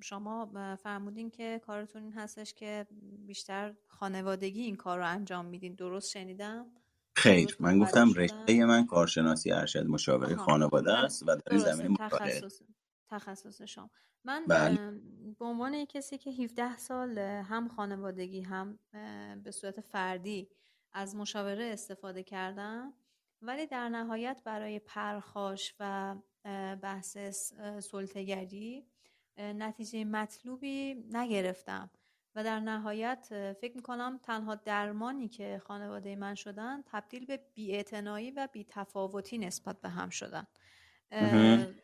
شما 0.01 0.51
فرمودین 0.75 1.29
که 1.29 1.61
کارتون 1.65 2.03
این 2.03 2.13
هستش 2.13 2.53
که 2.53 2.87
بیشتر 3.25 3.73
خانوادگی 3.87 4.61
این 4.61 4.75
کار 4.75 4.97
رو 4.97 5.07
انجام 5.07 5.45
میدین. 5.45 5.75
درست 5.75 6.11
شنیدم؟ 6.11 6.65
خیر. 7.15 7.57
من 7.59 7.79
گفتم 7.79 8.13
رشته 8.13 8.65
من 8.65 8.85
کارشناسی 8.85 9.51
ارشد 9.51 9.85
مشاوره 9.85 10.35
خانواده 10.35 10.93
است 10.93 11.23
و 11.27 11.35
در 11.45 11.57
زمین 11.57 11.95
تخصص 11.95 12.61
تخصص 13.09 13.61
شما 13.61 13.89
من 14.23 14.45
بله. 14.45 14.91
به 15.39 15.45
عنوان 15.45 15.85
کسی 15.85 16.17
که 16.17 16.29
17 16.29 16.77
سال 16.77 17.17
هم 17.17 17.67
خانوادگی 17.67 18.41
هم 18.41 18.79
به 19.43 19.51
صورت 19.51 19.81
فردی 19.81 20.49
از 20.93 21.15
مشاوره 21.15 21.65
استفاده 21.65 22.23
کردم 22.23 22.93
ولی 23.41 23.67
در 23.67 23.89
نهایت 23.89 24.41
برای 24.43 24.79
پرخاش 24.79 25.75
و 25.79 26.15
بحث 26.81 27.17
سلطگری 27.79 28.87
نتیجه 29.37 30.05
مطلوبی 30.05 30.93
نگرفتم 31.11 31.89
و 32.35 32.43
در 32.43 32.59
نهایت 32.59 33.53
فکر 33.61 33.75
می‌کنم 33.75 34.19
تنها 34.23 34.55
درمانی 34.55 35.27
که 35.27 35.61
خانواده 35.65 36.15
من 36.15 36.35
شدن 36.35 36.83
تبدیل 36.85 37.25
به 37.25 37.39
بیاعتنایی 37.53 38.31
و 38.31 38.47
بیتفاوتی 38.51 39.37
نسبت 39.37 39.81
به 39.81 39.89
هم 39.89 40.09
شدن 40.09 40.47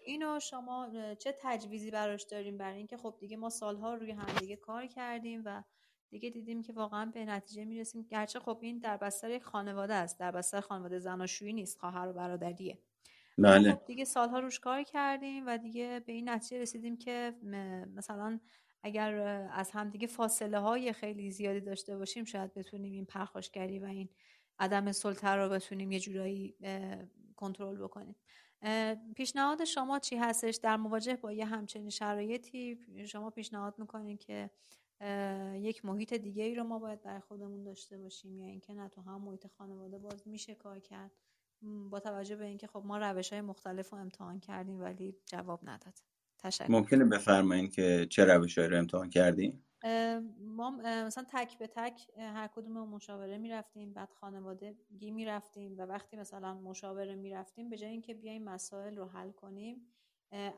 اینو 0.06 0.40
شما 0.40 0.90
چه 1.20 1.36
تجویزی 1.42 1.92
براش 1.92 2.24
داریم؟ 2.24 2.58
برای 2.58 2.78
اینکه 2.78 2.98
خب 2.98 3.16
دیگه 3.20 3.38
ما 3.38 3.50
سالها 3.50 3.94
روی 3.94 4.12
همدیگه 4.12 4.56
کار 4.56 4.88
کردیم 4.88 5.42
و 5.46 5.64
دیگه 6.10 6.30
دیدیم 6.30 6.62
که 6.62 6.74
واقعا 6.74 7.06
به 7.06 7.26
نتیجه 7.26 7.66
می‌رسیم. 7.66 8.02
گرچه 8.02 8.40
خب 8.40 8.60
این 8.62 8.80
در 8.80 8.98
بستر 8.98 9.30
یک 9.30 9.44
خانواده 9.44 9.94
است. 9.94 10.20
در 10.20 10.32
بستر 10.32 10.62
خانواده 10.62 11.00
زناشویی 11.00 11.54
نیست 11.54 11.80
خواهر 11.80 12.08
و 12.08 12.14
برادریه. 12.14 12.80
بله. 13.38 13.72
خب 13.72 13.86
دیگه 13.86 14.06
سالها 14.06 14.40
روش 14.40 14.60
کار 14.60 14.84
کردیم 14.84 15.46
و 15.48 15.58
دیگه 15.58 16.02
به 16.06 16.14
این 16.14 16.30
نتیجه 16.30 16.62
رسیدیم 16.62 16.98
که 16.98 17.34
مثلا 17.96 18.40
اگر 18.84 19.16
از 19.52 19.72
همدیگه 19.72 20.08
فاصله 20.08 20.60
های 20.60 20.94
خیلی 20.94 21.32
زیادی 21.32 21.62
داشته 21.62 21.98
باشیم 21.98 22.26
شاید 22.26 22.54
بتونیم 22.54 22.92
این 22.92 23.06
پرخاشگری 23.06 23.80
و 23.80 23.86
این 23.86 24.10
عدم 24.60 24.92
سلطه 24.92 25.28
رو 25.28 25.50
بتونیم 25.50 25.92
یه 25.92 26.00
جورایی 26.00 26.56
کنترل 27.36 27.84
بکنیم. 27.84 28.16
پیشنهاد 29.16 29.64
شما 29.64 30.00
چی 30.00 30.16
هستش؟ 30.16 30.56
در 30.56 30.78
مواجه 30.78 31.16
با 31.16 31.32
یه 31.32 31.46
همچنین 31.46 31.90
شرایطی 31.90 32.80
شما 33.08 33.30
پیشنهاد 33.30 33.80
می‌کنین 33.80 34.18
که 34.18 34.50
یک 35.56 35.86
محیط 35.86 36.14
دیگه 36.14 36.44
ای 36.44 36.56
رو 36.56 36.64
ما 36.64 36.80
باید 36.80 37.02
برای 37.02 37.20
خودمون 37.20 37.64
داشته 37.64 37.98
باشیم 37.98 38.40
یا 38.40 38.46
اینکه 38.46 38.74
نه 38.74 38.90
تو 38.90 39.02
هم 39.02 39.22
محیط 39.22 39.48
خانواده 39.48 39.98
باز 40.00 40.28
میشه 40.28 40.56
کار 40.56 40.80
کرد؟ 40.80 41.12
با 41.90 42.00
توجه 42.00 42.36
به 42.36 42.46
اینکه 42.46 42.68
خب 42.68 42.84
ما 42.86 42.98
روش 42.98 43.34
های 43.34 43.42
مختلف 43.42 43.90
رو 43.90 43.98
امتحان 43.98 44.40
کردیم 44.40 44.82
ولی 44.82 45.16
جواب 45.26 45.60
نداد. 45.64 45.94
تشکر. 46.40 46.72
ممکنه 46.72 47.06
بفرمایید 47.06 47.74
که 47.74 48.08
چه 48.10 48.26
روش 48.26 48.58
رو 48.58 48.78
امتحان 48.78 49.10
کردیم 49.10 49.66
ما 50.40 50.70
مثلا 50.86 51.26
تک 51.30 51.58
به 51.58 51.68
تک 51.68 52.10
هر 52.18 52.48
کدوم 52.48 52.90
مشاوره 52.90 53.38
می‌رفتیم 53.38 53.94
بعد 53.94 54.14
خانوادگی 54.14 55.12
می‌رفتیم 55.12 55.78
و 55.78 55.82
وقتی 55.82 56.18
مثلا 56.18 56.54
مشاوره 56.54 57.16
می‌رفتیم 57.16 57.70
به 57.70 57.78
جای 57.78 57.90
اینکه 57.90 58.14
بیایم 58.14 58.44
مسائل 58.44 58.98
رو 58.98 59.06
حل 59.06 59.32
کنیم 59.32 59.88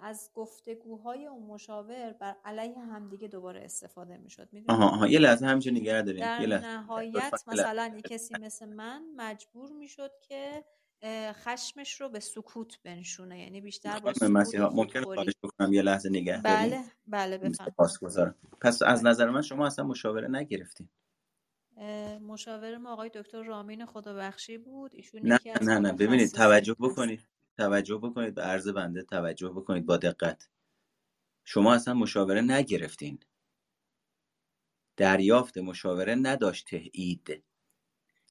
از 0.02 0.32
گفتگوهای 0.36 1.26
اون 1.26 1.44
مشاور 1.44 2.14
بر 2.14 2.36
علیه 2.46 2.80
همدیگه 2.80 3.28
دوباره 3.28 3.62
استفاده 3.62 4.18
می‌شد. 4.18 4.50
آها 4.68 4.90
آها. 4.90 5.08
یه 5.08 5.20
لحظه 5.20 5.46
همچه 5.46 5.72
نگه 5.72 6.02
داریم. 6.02 6.22
در 6.22 6.42
یه 6.42 6.48
نهایت 6.48 7.34
مثلا 7.48 8.00
کسی 8.10 8.34
مثل 8.42 8.70
من 8.70 9.06
مجبور 9.16 9.72
می‌شد 9.72 10.12
که 10.22 10.66
خشمش 11.34 12.02
رو 12.02 12.10
به 12.10 12.20
سکوت 12.20 12.80
بنشونه. 12.84 13.40
یعنی 13.42 13.62
بیشتر 13.62 14.00
با 14.00 14.14
سکوت 14.14 14.60
ممکن 14.60 15.04
خواهش 15.04 15.34
بکنم 15.44 15.74
یه 15.74 15.82
لحظه 15.82 16.10
نگه 16.10 16.42
بله 16.44 16.84
بله 17.08 17.38
بفرمایید 17.38 17.76
پس 18.62 18.82
از 18.82 19.06
نظر 19.06 19.30
من 19.30 19.42
شما 19.42 19.68
اصلا 19.68 19.86
مشاوره 19.86 20.28
نگرفتین. 20.28 20.90
مشاور 22.22 22.78
ما 22.78 22.94
آقای 22.94 23.10
دکتر 23.16 23.44
رامین 23.44 23.86
خدابخشی 23.86 24.58
بود. 24.58 24.96
ایشون 24.96 25.22
نه 25.24 25.40
نه 25.62 25.80
نه 25.80 25.94
ببینید 25.94 26.32
توجه 26.32 26.76
بکنید. 26.80 27.28
توجه 27.58 27.98
بکنید 27.98 28.36
به 28.36 28.42
عرض 28.42 28.68
بنده 28.68 29.04
توجه 29.04 29.50
بکنید 29.50 29.86
با 29.86 29.98
دقت. 29.98 30.50
شما 31.46 31.74
اصلا 31.74 31.94
مشاوره 31.94 32.42
نگرفتین. 32.42 33.20
دریافت 34.98 35.58
مشاوره 35.58 36.16
نداشت 36.16 36.68
تهیید 36.68 37.44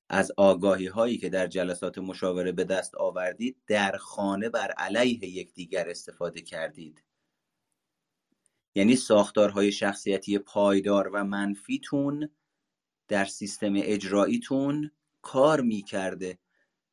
از 0.09 0.33
آگاهی 0.37 0.87
هایی 0.87 1.19
که 1.19 1.29
در 1.29 1.47
جلسات 1.47 1.99
مشاوره 1.99 2.53
به 2.53 2.65
دست 2.65 2.95
آوردید 2.95 3.57
در 3.67 3.97
خانه 3.97 4.49
بر 4.49 4.71
علیه 4.71 5.25
یکدیگر 5.25 5.89
استفاده 5.89 6.41
کردید. 6.41 7.05
یعنی 8.75 8.97
ساختارهای 8.97 9.73
شخصیتی 9.73 10.39
پایدار 10.39 11.11
و 11.15 11.25
منفیتون 11.25 12.29
در 13.09 13.25
سیستم 13.25 13.73
اجراییتون 13.77 14.91
کار 15.23 15.61
می‌کرده 15.61 16.39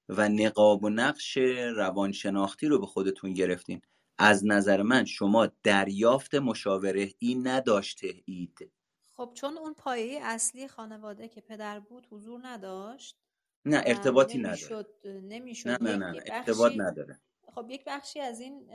و 0.09 0.29
نقاب 0.29 0.83
و 0.83 0.89
نقش 0.89 1.37
روانشناختی 1.75 2.67
رو 2.67 2.79
به 2.79 2.85
خودتون 2.85 3.33
گرفتین. 3.33 3.81
از 4.17 4.45
نظر 4.45 4.81
من 4.81 5.05
شما 5.05 5.47
دریافت 5.63 6.35
مشاوره 6.35 7.09
این 7.19 7.47
نداشته 7.47 8.13
اید 8.25 8.71
خب 9.13 9.31
چون 9.33 9.57
اون 9.57 9.73
پایه 9.73 10.19
اصلی 10.23 10.67
خانواده 10.67 11.27
که 11.27 11.41
پدر 11.41 11.79
بود 11.79 12.07
حضور 12.11 12.39
نداشت 12.43 13.17
نه 13.65 13.83
ارتباطی 13.85 14.37
نداره. 14.37 14.85
نمی‌شد 15.05 15.69
نه 15.69 15.77
نه 15.81 15.95
نه, 15.97 16.11
نه. 16.11 16.23
ارتباط 16.31 16.73
نداره. 16.77 17.19
خب 17.55 17.65
یک 17.69 17.83
بخشی 17.87 18.19
از 18.19 18.39
این 18.39 18.69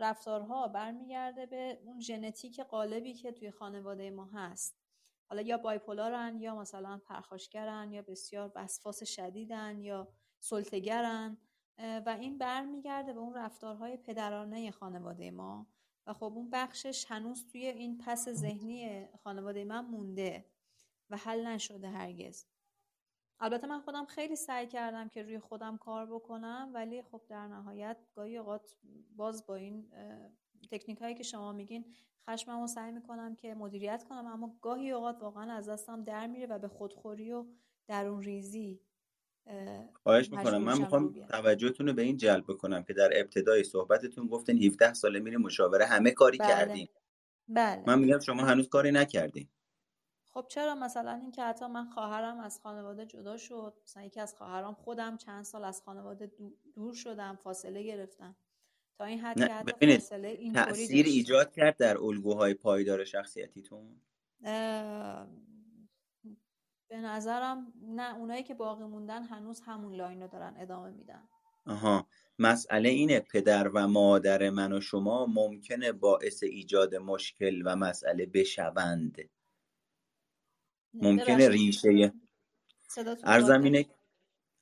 رفتارها 0.00 0.68
برمیگرده 0.68 1.46
به 1.46 1.78
اون 1.84 2.00
ژنتیک 2.00 2.60
قالبی 2.60 3.14
که 3.14 3.32
توی 3.32 3.50
خانواده 3.50 4.10
ما 4.10 4.24
هست. 4.24 4.78
حالا 5.30 5.42
یا 5.42 5.58
بایپولارن 5.58 6.38
یا 6.40 6.56
مثلا 6.56 7.00
پرخاشگرن 7.04 7.92
یا 7.92 8.02
بسیار 8.02 8.52
وسواس 8.54 9.04
شدیدن 9.04 9.78
یا 9.78 10.08
سلطگرن 10.40 11.38
و 11.78 12.16
این 12.20 12.38
برمیگرده 12.38 13.12
به 13.12 13.18
اون 13.18 13.34
رفتارهای 13.34 13.96
پدرانه 13.96 14.70
خانواده 14.70 15.30
ما. 15.30 15.66
و 16.08 16.12
خب 16.12 16.24
اون 16.24 16.50
بخشش 16.50 17.04
هنوز 17.08 17.46
توی 17.46 17.66
این 17.66 17.98
پس 17.98 18.28
ذهنی 18.28 19.06
خانواده 19.24 19.64
من 19.64 19.84
مونده 19.84 20.44
و 21.10 21.16
حل 21.16 21.46
نشده 21.46 21.88
هرگز. 21.88 22.46
البته 23.40 23.66
من 23.66 23.80
خودم 23.80 24.04
خیلی 24.04 24.36
سعی 24.36 24.66
کردم 24.66 25.08
که 25.08 25.22
روی 25.22 25.38
خودم 25.38 25.76
کار 25.76 26.06
بکنم 26.06 26.70
ولی 26.74 27.02
خب 27.02 27.22
در 27.28 27.48
نهایت 27.48 27.96
گاهی 28.14 28.38
اوقات 28.38 28.76
باز 29.16 29.46
با 29.46 29.54
این 29.54 29.90
تکنیک 30.70 30.98
هایی 30.98 31.14
که 31.14 31.22
شما 31.22 31.52
میگین 31.52 31.94
خشمم 32.30 32.60
رو 32.60 32.66
سعی 32.66 32.92
می‌کنم 32.92 33.34
که 33.34 33.54
مدیریت 33.54 34.04
کنم 34.04 34.26
اما 34.26 34.58
گاهی 34.62 34.90
اوقات 34.90 35.22
واقعا 35.22 35.52
از 35.52 35.68
دستم 35.68 36.04
در 36.04 36.26
میره 36.26 36.46
و 36.46 36.58
به 36.58 36.68
خودخوری 36.68 37.32
و 37.32 37.46
درون 37.86 38.22
ریزی 38.22 38.80
خواهش 40.02 40.30
می‌کنم. 40.30 40.62
من 40.62 40.78
می‌خوام 40.78 41.26
توجهتون 41.30 41.86
رو 41.86 41.92
به 41.92 42.02
این 42.02 42.16
جلب 42.16 42.44
بکنم 42.48 42.82
که 42.82 42.92
در 42.92 43.10
ابتدای 43.12 43.64
صحبتتون 43.64 44.26
گفتین 44.26 44.64
17 44.64 44.94
ساله 44.94 45.20
میریم 45.20 45.40
مشاوره 45.40 45.86
همه 45.86 46.10
کاری 46.10 46.38
بله. 46.38 46.48
کردیم 46.48 46.88
بله. 47.48 47.82
من 47.86 47.98
میگم 47.98 48.18
شما 48.18 48.44
هنوز 48.44 48.68
کاری 48.68 48.90
نکردین. 48.90 49.48
خب 50.24 50.46
چرا؟ 50.48 50.74
مثلا 50.74 51.12
اینکه 51.12 51.42
حتی 51.42 51.66
من 51.66 51.90
خواهرم 51.90 52.40
از 52.40 52.60
خانواده 52.62 53.06
جدا 53.06 53.36
شد. 53.36 53.74
مثلا 53.84 54.02
یکی 54.02 54.20
از 54.20 54.34
خواهرام 54.34 54.74
خودم 54.74 55.16
چند 55.16 55.44
سال 55.44 55.64
از 55.64 55.82
خانواده 55.82 56.32
دور 56.74 56.94
شدم 56.94 57.38
فاصله 57.42 57.82
گرفتم. 57.82 58.36
تا 58.98 59.04
این 59.04 59.20
حد 59.20 59.38
که 59.38 59.54
حتی 59.54 59.92
فاصله 59.92 60.28
اینطوری 60.28 60.64
تأثیر 60.64 61.06
ایجاد 61.06 61.52
کرد 61.52 61.76
در 61.76 61.98
الگوهای 61.98 62.54
پایدار 62.54 63.04
شخصیتیتون؟ 63.04 64.00
به 66.88 66.96
نظرم 66.96 67.72
نه 67.82 68.16
اونایی 68.16 68.42
که 68.42 68.54
باقی 68.54 68.84
موندن 68.84 69.22
هنوز 69.22 69.60
همون 69.60 69.94
لاین 69.94 70.22
رو 70.22 70.28
دارن 70.28 70.54
ادامه 70.58 70.90
میدن. 70.90 71.28
آها. 71.66 72.06
مسئله 72.38 72.88
اینه 72.88 73.20
پدر 73.20 73.68
و 73.68 73.88
مادر 73.88 74.50
من 74.50 74.72
و 74.72 74.80
شما 74.80 75.26
ممکنه 75.26 75.92
باعث 75.92 76.42
ایجاد 76.42 76.94
مشکل 76.94 77.62
و 77.64 77.76
مسئله 77.76 78.26
بشوند. 78.26 79.18
ممکنه 80.94 81.48
ریشه 81.48 82.12
ارزم 83.24 83.62
اینه 83.62 83.86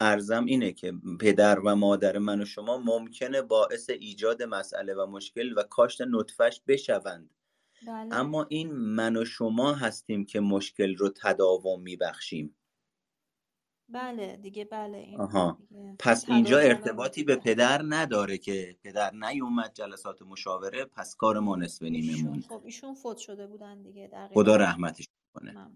ارزم 0.01 0.45
اینه 0.45 0.73
که 0.73 0.93
پدر 1.21 1.59
و 1.59 1.77
مادر 1.77 2.19
من 2.19 2.43
و 2.43 2.45
شما 2.45 2.79
ممکنه 2.79 3.43
باعث 3.43 3.91
ایجاد 3.91 4.43
مسئله 4.43 4.95
و 4.95 5.07
مشکل 5.07 5.59
و 5.59 5.63
کاشت 5.63 6.03
نطفش 6.03 6.61
بشوند. 6.67 7.31
بله. 7.87 8.15
اما 8.15 8.47
این 8.49 8.73
من 8.73 9.17
و 9.17 9.25
شما 9.25 9.73
هستیم 9.73 10.25
که 10.25 10.41
مشکل 10.41 10.97
رو 10.97 11.09
تداوم 11.09 11.83
میبخشیم. 11.83 12.57
بله 13.89 14.37
دیگه 14.37 14.65
بله 14.65 14.99
این 14.99 15.21
آها. 15.21 15.59
پس 15.99 16.31
اینجا 16.31 16.59
ارتباطی 16.59 17.25
به 17.25 17.37
پدر 17.37 17.83
نداره 17.89 18.39
که 18.39 18.77
پدر 18.83 19.15
نیومد 19.15 19.73
جلسات 19.75 20.23
مشاوره 20.23 20.85
پس 20.85 21.17
کار 21.17 21.39
ما 21.39 21.57
نصف 21.57 21.83
نیمه 21.83 22.23
موند 22.23 22.45
خب 22.45 22.63
ایشون 22.65 22.95
فوت 22.95 23.19
شده 23.19 23.47
بودن 23.47 23.83
دیگه 23.83 24.11
خدا 24.35 24.57
رحمتش 24.57 25.09
کنه. 25.35 25.71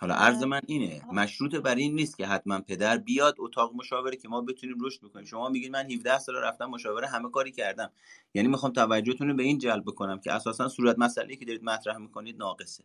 حالا 0.00 0.14
عرض 0.14 0.42
من 0.42 0.60
اینه 0.66 1.02
مشروط 1.12 1.54
بر 1.54 1.74
این 1.74 1.94
نیست 1.94 2.16
که 2.16 2.26
حتما 2.26 2.60
پدر 2.60 2.98
بیاد 2.98 3.34
اتاق 3.38 3.72
مشاوره 3.74 4.16
که 4.16 4.28
ما 4.28 4.40
بتونیم 4.40 4.76
رشد 4.80 5.00
بکنیم. 5.02 5.24
شما 5.24 5.48
میگید 5.48 5.72
من 5.72 5.90
17 5.90 6.18
سال 6.18 6.36
رفتم 6.36 6.64
مشاوره 6.64 7.06
همه 7.08 7.30
کاری 7.30 7.52
کردم. 7.52 7.90
یعنی 8.34 8.48
می‌خوام 8.48 8.72
توجهتون 8.72 9.28
رو 9.28 9.34
به 9.34 9.42
این 9.42 9.58
جلب 9.58 9.82
بکنم 9.82 10.20
که 10.20 10.32
اساسا 10.32 10.68
صورت 10.68 10.98
مسئله 10.98 11.36
که 11.36 11.44
دارید 11.44 11.64
مطرح 11.64 11.96
می‌کنید 11.96 12.36
ناقصه. 12.36 12.84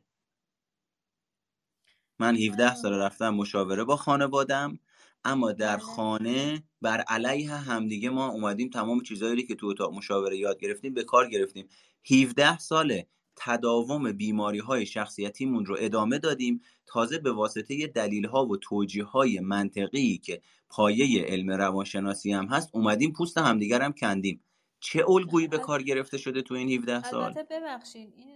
من 2.20 2.36
17 2.36 2.76
سال 2.76 2.94
رفتم 2.94 3.30
مشاوره 3.30 3.84
با 3.84 3.96
خانوادم 3.96 4.80
اما 5.24 5.52
در 5.52 5.76
بله. 5.76 5.86
خانه 5.86 6.64
بر 6.82 7.02
علیه 7.02 7.52
همدیگه 7.52 8.10
ما 8.10 8.28
اومدیم 8.28 8.70
تمام 8.70 9.02
چیزایی 9.02 9.44
که 9.44 9.56
تو 9.56 9.68
اتاق 9.68 9.94
مشاوره 9.94 10.38
یاد 10.38 10.60
گرفتیم 10.60 10.94
به 10.94 11.04
کار 11.04 11.30
گرفتیم. 11.30 11.70
17 12.12 12.58
ساله 12.58 13.08
تداوم 13.36 14.12
بیماری 14.12 14.60
های 14.60 14.86
شخصیتیمون 14.86 15.66
رو 15.66 15.76
ادامه 15.80 16.20
دادیم. 16.20 16.62
تازه 16.86 17.18
به 17.18 17.32
واسطه 17.32 17.88
دلیل 17.88 18.26
ها 18.26 18.46
و 18.46 18.58
توجیه 18.58 19.04
های 19.04 19.40
منطقی 19.40 20.18
که 20.18 20.42
پایه 20.70 21.26
علم 21.26 21.52
روانشناسی 21.52 22.32
هم 22.32 22.46
هست 22.46 22.70
اومدیم 22.74 23.12
پوست 23.12 23.38
همدیگر 23.38 23.82
هم 23.82 23.94
کندیم. 23.94 24.44
چه 24.80 25.10
الگویی 25.10 25.48
به 25.48 25.58
کار 25.58 25.84
گرفته 25.84 26.18
شده 26.18 26.42
تو 26.42 26.54
این 26.54 26.70
17 26.70 27.04
سال؟ 27.04 27.24
البته 27.24 27.44
ببخشید 27.52 28.14
این 28.16 28.36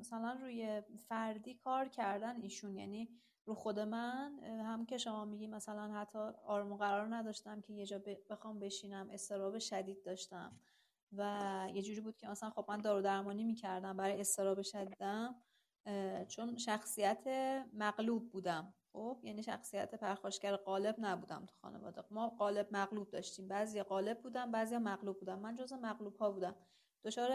مثلا 0.00 0.38
روی 0.42 0.82
فردی 1.08 1.54
کار 1.54 1.88
کردن 1.88 2.40
ایشون 2.40 2.76
یعنی 2.76 3.08
رو 3.44 3.54
خود 3.54 3.78
من 3.78 4.38
هم 4.44 4.86
که 4.86 4.98
شما 4.98 5.24
میگی 5.24 5.46
مثلا 5.46 5.92
حتی 5.92 6.18
آرام 6.46 6.72
و 6.72 6.76
قرار 6.76 7.14
نداشتم 7.14 7.60
که 7.60 7.72
یه 7.72 7.86
جا 7.86 8.00
بخوام 8.30 8.58
بشینم 8.58 9.10
استراب 9.12 9.58
شدید 9.58 10.02
داشتم. 10.02 10.52
و 11.12 11.68
یه 11.74 11.82
جوری 11.82 12.00
بود 12.00 12.16
که 12.16 12.28
مثلا 12.28 12.50
خب 12.50 12.64
من 12.68 12.80
دارو 12.80 13.02
درمانی 13.02 13.44
می‌کردم 13.44 13.96
برای 13.96 14.20
استراب 14.20 14.62
شدیدم 14.62 15.34
چون 16.28 16.56
شخصیت 16.56 17.26
مغلوب 17.72 18.30
بودم. 18.30 18.74
خب 18.92 19.20
یعنی 19.22 19.42
شخصیت 19.42 19.94
پرخاشگر 19.94 20.56
قالب 20.56 20.96
نبودم 20.98 21.46
تو 21.46 21.54
خانواده. 21.62 22.02
ما 22.10 22.28
قالب 22.28 22.68
مغلوب 22.72 23.10
داشتیم. 23.10 23.48
بعضی 23.48 23.82
قالب 23.82 24.22
بودم 24.22 24.50
بعضی 24.50 24.78
مغلوب 24.78 25.18
بودم 25.18 25.38
من 25.38 25.56
جز 25.56 25.72
مغلوب 25.72 26.16
ها 26.16 26.30
بودم. 26.30 26.54
دچار 27.04 27.30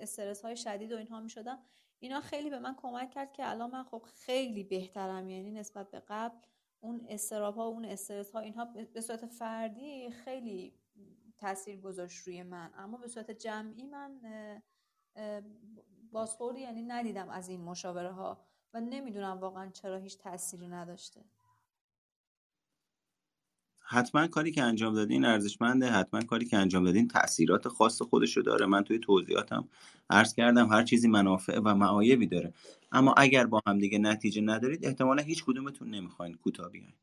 استرس 0.00 0.42
های 0.42 0.56
شدید 0.56 0.92
و 0.92 0.96
اینها 0.96 1.20
می 1.20 1.30
شدم 1.30 1.58
اینا 1.98 2.20
خیلی 2.20 2.50
به 2.50 2.58
من 2.58 2.74
کمک 2.74 3.10
کرد 3.10 3.32
که 3.32 3.50
الان 3.50 3.70
من 3.70 3.84
خب 3.84 4.02
خیلی 4.14 4.64
بهترم. 4.64 5.28
یعنی 5.28 5.50
نسبت 5.50 5.90
به 5.90 6.02
قبل 6.08 6.38
اون 6.80 7.06
استراب 7.08 7.56
ها 7.56 7.66
اون 7.66 7.84
استرس 7.84 8.32
ها 8.32 8.40
اینها 8.40 8.64
به 8.64 9.00
صورت 9.00 9.26
فردی 9.26 10.10
خیلی 10.10 10.78
تاثیر 11.38 11.80
گذاشت 11.80 12.26
روی 12.26 12.42
من. 12.42 12.70
اما 12.76 12.96
به 12.96 13.08
صورت 13.08 13.30
جمعی 13.30 13.82
من 13.82 14.20
بازخوردی 16.12 16.60
یعنی 16.60 16.82
ندیدم 16.82 17.28
از 17.28 17.48
این 17.48 17.60
مشاوره 17.60 18.12
ها 18.12 18.46
و 18.74 18.80
نمی‌دونم 18.80 19.38
واقعا 19.40 19.70
چرا 19.70 19.96
هیچ 19.98 20.18
تأثیری 20.18 20.68
نداشته. 20.68 21.24
حتما 23.86 24.26
کاری 24.26 24.52
که 24.52 24.62
انجام 24.62 24.94
دادین 24.94 25.24
ارزشمنده. 25.24 25.90
حتما 25.90 26.20
کاری 26.20 26.46
که 26.46 26.56
انجام 26.56 26.84
دادین 26.84 27.08
تاثیرات 27.08 27.68
خاص 27.68 28.02
خودشو 28.02 28.40
داره. 28.40 28.66
من 28.66 28.84
توی 28.84 28.98
توضیحاتم 28.98 29.68
عرض 30.10 30.34
کردم 30.34 30.68
هر 30.68 30.82
چیزی 30.82 31.08
منافع 31.08 31.58
و 31.64 31.74
معایبی 31.74 32.26
داره. 32.26 32.54
اما 32.92 33.14
اگر 33.16 33.46
با 33.46 33.60
هم 33.66 33.78
دیگه 33.78 33.98
نتیجه 33.98 34.42
ندارید 34.42 34.86
احتمالا 34.86 35.22
هیچ 35.22 35.44
کدومتون 35.44 35.90
نمی‌خواین 35.90 36.34
کوتاه 36.34 36.70
بیاین. 36.70 36.94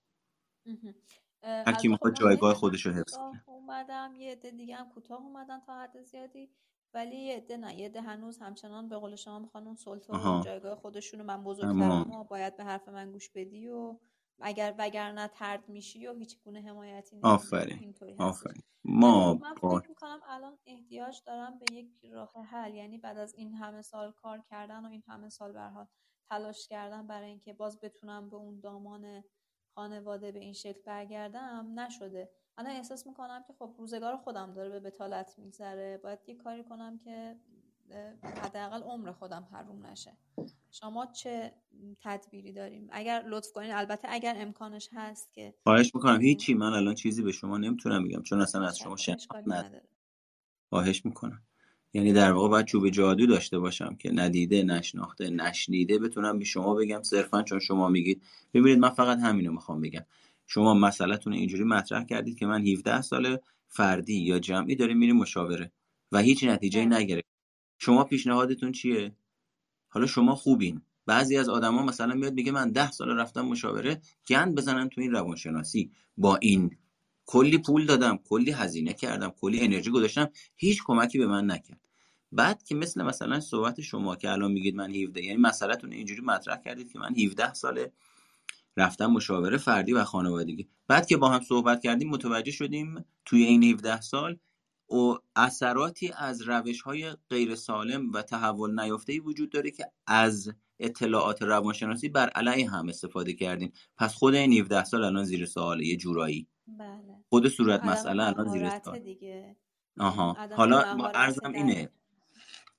هر 1.44 1.74
کی 1.74 1.88
می‌خواد 1.88 2.14
خب 2.14 2.20
جایگاه 2.20 2.54
خودش 2.54 2.86
رو 2.86 2.92
حفظ 2.92 3.18
کنه. 3.18 3.44
اومدم 3.72 4.16
یه 4.16 4.32
عده 4.32 4.52
دیگه 4.52 4.76
هم 4.76 4.90
کوتاه 4.90 5.22
اومدن 5.22 5.60
تا 5.60 5.80
حد 5.80 6.02
زیادی 6.02 6.50
ولی 6.94 7.16
یه 7.16 7.36
عده 7.38 7.58
نه 7.58 7.80
یه 7.80 7.86
عده 7.86 8.02
هنوز 8.02 8.40
همچنان 8.40 8.90
به 8.90 8.98
قول 8.98 9.16
شما 9.16 9.40
می‌خوان 9.40 9.66
اون 9.68 9.76
سلطه 9.76 10.14
جایگاه 10.46 10.76
خودشونو 10.76 11.24
من 11.24 11.44
بزرگترم 11.44 12.12
و 12.12 12.24
باید 12.24 12.58
به 12.58 12.64
حرف 12.64 12.90
من 12.90 13.12
گوش 13.12 13.30
بدی 13.30 13.68
و 13.68 14.00
اگر 14.42 14.76
وگرنه 14.78 15.28
ترد 15.28 15.70
میشی 15.70 16.08
و 16.08 16.14
هیچ 16.14 16.44
گونه 16.44 16.62
حمایتی 16.62 17.20
آفرین. 17.24 17.96
آفرین. 18.20 18.64
ما 18.84 19.34
من 19.34 19.56
فکر 19.56 19.90
می‌کنم 19.90 20.20
الان 20.28 20.58
احتیاج 20.66 21.22
دارم 21.26 21.60
به 21.60 21.76
یک 21.76 22.06
راه 22.12 22.32
حل 22.46 22.74
یعنی 22.76 22.98
بعد 22.98 23.18
از 23.18 23.34
این 23.36 23.54
همه 23.54 23.82
سال 23.82 24.12
کار 24.12 24.42
کردن 24.50 24.86
و 24.86 24.90
این 24.90 25.04
همه 25.08 25.30
سال 25.30 25.52
برها 25.52 25.88
تلاش 26.30 26.68
کردن 26.68 27.08
برای 27.08 27.30
اینکه 27.30 27.54
باز 27.54 27.80
بتونم 27.80 28.30
به 28.30 28.36
اون 28.36 28.60
دامان 28.60 29.24
خانواده 29.76 30.32
به 30.32 30.40
این 30.40 30.54
شکل 30.54 30.82
برگردم 30.86 31.80
نشده. 31.80 32.30
الان 32.62 32.76
احساس 32.76 33.08
می‌کنم 33.08 33.44
که 33.48 33.54
خب 33.60 33.76
روزگار 33.78 34.18
خودم 34.18 34.54
داره 34.54 34.70
به 34.70 34.80
بتالت 34.80 35.36
میگذره. 35.38 36.00
باید 36.04 36.20
یه 36.28 36.36
کاری 36.36 36.64
کنم 36.64 37.00
که 37.00 37.36
حداقل 38.24 38.82
عمر 38.82 39.12
خودم 39.12 39.48
حروم 39.52 39.86
نشه. 39.86 40.12
شما 40.72 41.06
چه 41.06 41.52
تدبیری 42.04 42.54
داریم؟ 42.54 42.88
اگر 42.92 43.24
لطف 43.28 43.52
کنین 43.52 43.72
البته 43.72 44.08
اگر 44.12 44.36
امکانش 44.38 44.90
هست 44.94 45.34
که 45.34 45.54
خواهش 45.64 45.96
می‌کنم. 45.96 46.22
هیچی. 46.22 46.54
من 46.54 46.74
الان 46.74 46.96
چیزی 46.96 47.24
به 47.24 47.32
شما 47.32 47.58
نمی‌تونم 47.58 48.08
بگم 48.08 48.22
چون 48.22 48.42
اصلا 48.42 48.68
از 48.68 48.78
شما 48.78 48.98
شناخت 48.98 49.36
نداره. 49.48 49.82
خواهش 50.70 51.06
می‌کنم. 51.06 51.42
یعنی 51.94 52.14
در 52.14 52.32
واقع 52.32 52.50
باید 52.50 52.66
چوب 52.66 52.90
جادو 52.90 53.26
داشته 53.26 53.60
باشم 53.60 53.96
که 53.96 54.12
ندیده 54.12 54.64
نشناخته 54.64 55.30
نشنیده 55.30 56.00
بتونم 56.00 56.40
به 56.40 56.46
شما 56.46 56.74
بگم 56.74 57.04
صرفا 57.04 57.44
چون 57.44 57.60
شما 57.60 57.88
میگید. 57.88 58.22
ببینید 58.54 58.80
من 58.80 58.90
فقط 58.90 59.18
همینو 59.18 59.52
می‌خوام 59.52 59.82
بگم. 59.82 60.06
شما 60.54 60.74
مسئلهتون 60.74 61.34
اینجوری 61.34 61.64
مطرح 61.64 62.04
کردید 62.04 62.40
که 62.40 62.46
من 62.46 62.68
17 62.68 63.02
سال 63.02 63.38
فردی 63.68 64.14
یا 64.14 64.40
جمعی 64.40 64.76
داریم 64.76 64.98
میریم 64.98 65.16
مشاوره 65.16 65.72
و 66.12 66.20
هیچ 66.20 66.44
نتیجه. 66.44 66.86
نگرفت 66.86 67.26
شما 67.78 68.04
پیشنهادتون 68.04 68.72
چیه؟ 68.72 69.16
حالا 69.90 70.06
شما 70.06 70.36
خوبین. 70.36 70.82
بعضی 71.06 71.38
از 71.38 71.50
آدما 71.50 71.84
مثلا 71.84 72.14
میاد 72.14 72.34
میگه 72.34 72.52
من 72.52 72.72
ده 72.72 72.92
سال 72.92 73.10
رفتم 73.10 73.42
مشاوره 73.42 74.02
گند 74.28 74.56
بزنن 74.56 74.90
تو 74.90 75.02
این 75.02 75.12
روانشناسی. 75.12 75.92
با 76.18 76.36
این 76.36 76.78
کلی 77.26 77.58
پول 77.58 77.86
دادم 77.86 78.20
کلی 78.30 78.52
هزینه 78.52 78.94
کردم 78.94 79.30
کلی 79.30 79.60
انرژی 79.60 79.92
گذاشتم 79.92 80.30
هیچ 80.56 80.84
کمکی 80.86 81.18
به 81.18 81.28
من 81.28 81.52
نکرد. 81.52 81.88
بعد 82.32 82.64
که 82.64 82.76
مثل 82.76 83.04
مثلا 83.04 83.40
صحبت 83.40 83.82
شما 83.82 84.16
که 84.16 84.32
الان 84.32 84.52
میگید 84.52 84.76
من 84.76 84.92
17 84.92 85.24
یعنی 85.24 85.38
مسئلهتون 85.38 85.92
اینجوری 85.92 86.22
مطرح 86.22 86.62
کردید 86.62 86.92
که 86.92 87.00
من 87.00 87.16
17 87.16 87.54
ساله 87.54 87.92
رفتم 88.78 89.06
مشاوره 89.06 89.58
فردی 89.58 89.94
و 89.94 90.04
خانوادگی. 90.04 90.70
بعد 90.88 91.06
که 91.06 91.18
با 91.18 91.30
هم 91.30 91.42
صحبت 91.42 91.82
کردیم 91.84 92.10
متوجه 92.10 92.52
شدیم 92.52 93.06
توی 93.26 93.44
این 93.44 93.64
17 93.64 94.02
سال 94.02 94.38
و 94.90 95.18
اثراتی 95.36 96.12
از 96.18 96.42
روش 96.42 96.82
های 96.82 97.12
غیر 97.30 97.56
سالم 97.56 98.12
و 98.12 98.22
تحول 98.22 98.80
نیافته 98.80 99.20
وجود 99.20 99.50
داره 99.52 99.72
که 99.72 99.86
از 100.08 100.54
اطلاعات 100.80 101.42
روانشناسی 101.42 102.10
بر 102.10 102.30
علیه 102.30 102.70
هم 102.70 102.90
استفاده 102.90 103.34
کردیم. 103.34 103.72
پس 103.98 104.14
خود 104.14 104.36
این 104.36 104.54
17 104.54 104.84
سال 104.84 105.04
الان 105.04 105.24
زیر 105.24 105.46
سواله 105.46 105.86
یه 105.86 105.98
جورایی. 105.98 106.48
بله. 106.68 107.24
خود 107.30 107.48
صورت 107.48 107.86
مسئله 107.86 108.24
الان 108.24 108.48
زیر 108.48 108.70
سوال. 108.80 109.02
آها. 110.00 110.38
حالا 110.56 110.82
ارزم 111.16 111.52
اینه. 111.54 111.90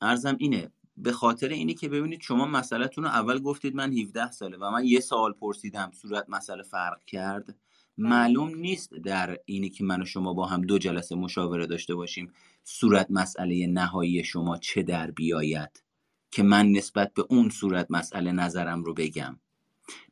ارزم 0.00 0.36
اینه. 0.38 0.70
به 0.96 1.12
خاطر 1.12 1.48
اینی 1.48 1.74
که 1.74 1.88
ببینید 1.88 2.20
شما 2.20 2.46
مسئلهتون 2.46 3.04
رو 3.04 3.10
اول 3.10 3.38
گفتید 3.38 3.74
من 3.74 3.92
17 3.92 4.30
ساله 4.30 4.56
و 4.56 4.70
من 4.70 4.84
یه 4.84 5.00
سوال 5.00 5.32
پرسیدم 5.32 5.90
صورت 5.94 6.24
مسئله 6.28 6.62
فرق 6.62 7.04
کرد؟ 7.04 7.44
بله. 7.44 8.08
معلوم 8.08 8.54
نیست 8.54 8.94
در 8.94 9.38
اینی 9.44 9.70
که 9.70 9.84
من 9.84 10.02
و 10.02 10.04
شما 10.04 10.32
با 10.34 10.46
هم 10.46 10.60
دو 10.60 10.78
جلسه 10.78 11.14
مشاوره 11.14 11.66
داشته 11.66 11.94
باشیم 11.94 12.32
صورت 12.64 13.06
مسئله 13.10 13.66
نهایی 13.66 14.24
شما 14.24 14.58
چه 14.58 14.82
در 14.82 15.10
بیاید 15.10 15.82
که 16.30 16.42
من 16.42 16.66
نسبت 16.66 17.14
به 17.14 17.24
اون 17.28 17.50
صورت 17.50 17.86
مسئله 17.90 18.32
نظرم 18.32 18.84
رو 18.84 18.94
بگم. 18.94 19.40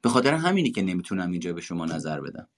به 0.02 0.08
خاطر 0.08 0.34
همینی 0.34 0.70
که 0.70 0.82
نمی‌تونم 0.82 1.30
اینجا 1.30 1.52
به 1.52 1.60
شما 1.60 1.84
نظر 1.84 2.20
بدم. 2.20 2.48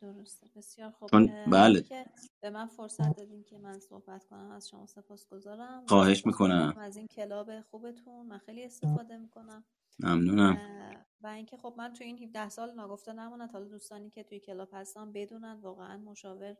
درسته. 0.00 0.46
بسیار 0.56 0.90
خوب 0.90 1.10
بله. 1.50 1.82
که 1.82 2.06
به 2.40 2.50
من 2.50 2.66
فرصت 2.66 3.16
دادین 3.16 3.44
که 3.44 3.58
من 3.58 3.78
صحبت 3.78 4.24
کنم 4.24 4.50
از 4.50 4.68
شما 4.68 4.86
سپاسگزارم 4.86 5.86
خواهش 5.86 6.26
می‌کنم. 6.26 6.74
از 6.78 6.96
این 6.96 7.06
کلاب 7.06 7.60
خوبتون 7.60 8.26
من 8.26 8.38
خیلی 8.38 8.64
استفاده 8.64 9.16
می‌کنم. 9.16 9.64
ممنونم. 9.98 10.58
و 11.20 11.26
اینکه 11.26 11.56
خب 11.56 11.74
من 11.78 11.92
تو 11.92 12.04
این 12.04 12.18
17 12.18 12.48
سال 12.48 12.74
ناگفته 12.74 13.12
نمونم 13.12 13.48
حالا 13.52 13.64
دوستانی 13.64 14.10
که 14.10 14.22
توی 14.22 14.40
کلاب 14.40 14.68
هستن 14.72 15.12
بدونن 15.12 15.60
واقعا 15.60 15.96
مشاور 15.96 16.56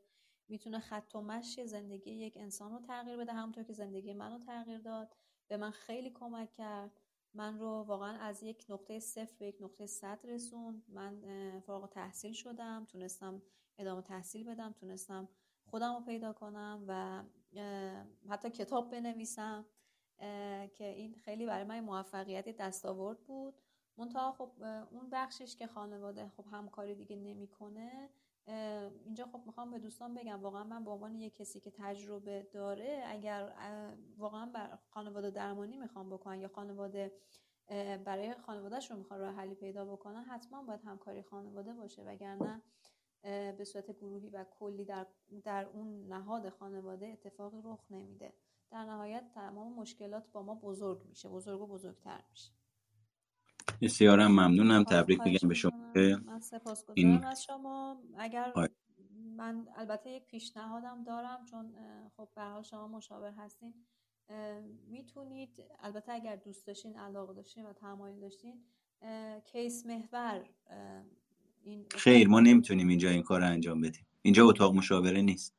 می‌تونه 0.48 0.78
خط 0.78 1.15
و 1.15 1.20
مشی 1.20 1.66
زندگی 1.66 2.10
یک 2.10 2.36
انسان 2.36 2.73
رو 2.73 2.81
تغییر 2.81 3.16
بده 3.16 3.32
همونطور 3.32 3.65
که 3.65 3.73
زندگی 3.73 4.12
منو 4.12 4.39
تغییر 4.39 4.78
داد. 4.78 5.16
به 5.48 5.56
من 5.56 5.70
خیلی 5.70 6.10
کمک 6.10 6.52
کرد. 6.52 7.01
من 7.39 7.59
رو 7.59 7.82
واقعا 7.82 8.19
از 8.19 8.43
یک 8.43 8.66
نقطه 8.69 8.98
صفر 8.98 9.35
به 9.39 9.47
یک 9.47 9.56
نقطه 9.60 9.86
صد 9.86 10.20
رسوند. 10.24 10.82
من 10.89 11.23
فارغ 11.60 11.89
تحصیل 11.89 12.32
شدم 12.32 12.85
تونستم 12.85 13.43
ادامه 13.78 14.02
تحصیل 14.02 14.44
بدم 14.44 14.73
تونستم 14.73 15.28
خودم 15.65 15.94
رو 15.94 16.01
پیدا 16.01 16.32
کنم 16.32 16.85
و 16.89 17.23
حتی 18.28 18.51
کتاب 18.51 18.90
بنویسم 18.90 19.66
که 20.74 20.85
این 20.97 21.15
خیلی 21.15 21.47
برای 21.47 21.65
من 21.65 21.81
موفقیت 21.81 22.56
دستاورد 22.56 23.20
بود. 23.20 23.55
منتها 23.97 24.32
خب 24.32 24.51
اون 24.90 25.10
بخشش 25.12 25.56
که 25.56 25.66
خانواده 25.66 26.28
خب 26.28 26.44
همکاری 26.52 26.94
دیگه 26.94 27.16
نمی‌کنه 27.16 28.10
اینجا 29.05 29.24
خب 29.32 29.43
می‌خوام 29.47 29.70
به 29.70 29.78
دوستان 29.78 30.15
بگم 30.15 30.43
واقعا 30.43 30.65
من 30.65 30.85
به 30.85 30.90
عنوان 30.90 31.15
یک 31.15 31.36
کسی 31.36 31.60
که 31.60 31.70
تجربه 31.70 32.48
داره 32.52 33.05
اگر 33.06 33.52
واقعا 34.16 34.47
بر 34.47 34.78
خانواده 34.90 35.31
درمانی 35.31 35.77
می‌خوام 35.77 36.10
بکنن 36.10 36.40
یا 36.40 36.48
خانواده 36.48 37.12
برای 38.05 38.35
خانوادهش 38.35 38.90
رو 38.90 38.97
می‌خوان 38.97 39.20
راه 39.20 39.35
حلی 39.35 39.55
پیدا 39.55 39.85
بکنن 39.85 40.24
حتما 40.24 40.62
باید 40.62 40.81
همکاری 40.85 41.23
خانواده 41.23 41.73
باشه. 41.73 42.02
وگرنه 42.02 42.62
به 43.59 43.65
صورت 43.65 43.90
گروهی 43.90 44.31
و 44.31 44.44
کلی 44.59 44.85
در, 44.85 45.06
در 45.44 45.66
اون 45.66 46.06
نهاد 46.09 46.48
خانواده 46.48 47.06
اتفاقی 47.06 47.60
رخ 47.65 47.81
نمیده. 47.90 48.32
در 48.70 48.85
نهایت 48.85 49.24
تمام 49.35 49.73
مشکلات 49.73 50.32
با 50.32 50.43
ما 50.43 50.55
بزرگ 50.55 51.05
میشه 51.09 51.28
بزرگ 51.28 51.60
و 51.60 51.66
بزرگتر 51.66 52.24
میشه. 52.31 52.52
بسیارم 53.82 54.31
ممنونم. 54.31 54.85
تبریک 54.85 55.20
میگم 55.20 55.48
به 55.48 55.55
شما. 55.55 55.78
من 56.27 56.40
سپاسگزارم 56.40 57.24
از 57.24 57.44
شما. 57.44 58.02
اگر 58.19 58.52
من 59.36 59.69
البته 59.77 60.10
یک 60.10 60.27
پیشنهادم 60.27 61.05
دارم 61.05 61.44
چون 61.51 61.74
خب 62.16 62.28
به 62.36 62.43
حال 62.43 62.62
شما 62.62 62.89
مشاور 62.89 63.31
هستین. 63.31 63.74
می‌تونید 64.89 65.65
البته 65.81 66.12
اگر 66.12 66.36
دوست 66.36 66.66
داشتین 66.66 66.98
علاقه 66.98 67.35
داشتین 67.35 67.66
و 67.66 67.73
تمایل 67.73 68.20
داشتین 68.20 68.65
case 69.53 69.86
محور 69.86 70.44
این 71.65 71.86
خیر 71.90 72.28
ما 72.28 72.40
نمی‌تونیم 72.40 72.89
اینجا 72.89 73.09
این 73.09 73.23
کار 73.23 73.40
رو 73.40 73.47
انجام 73.47 73.81
بدیم. 73.81 74.06
اینجا 74.23 74.47
اتاق 74.47 74.74
مشاوره 74.74 75.23
نیست. 75.23 75.55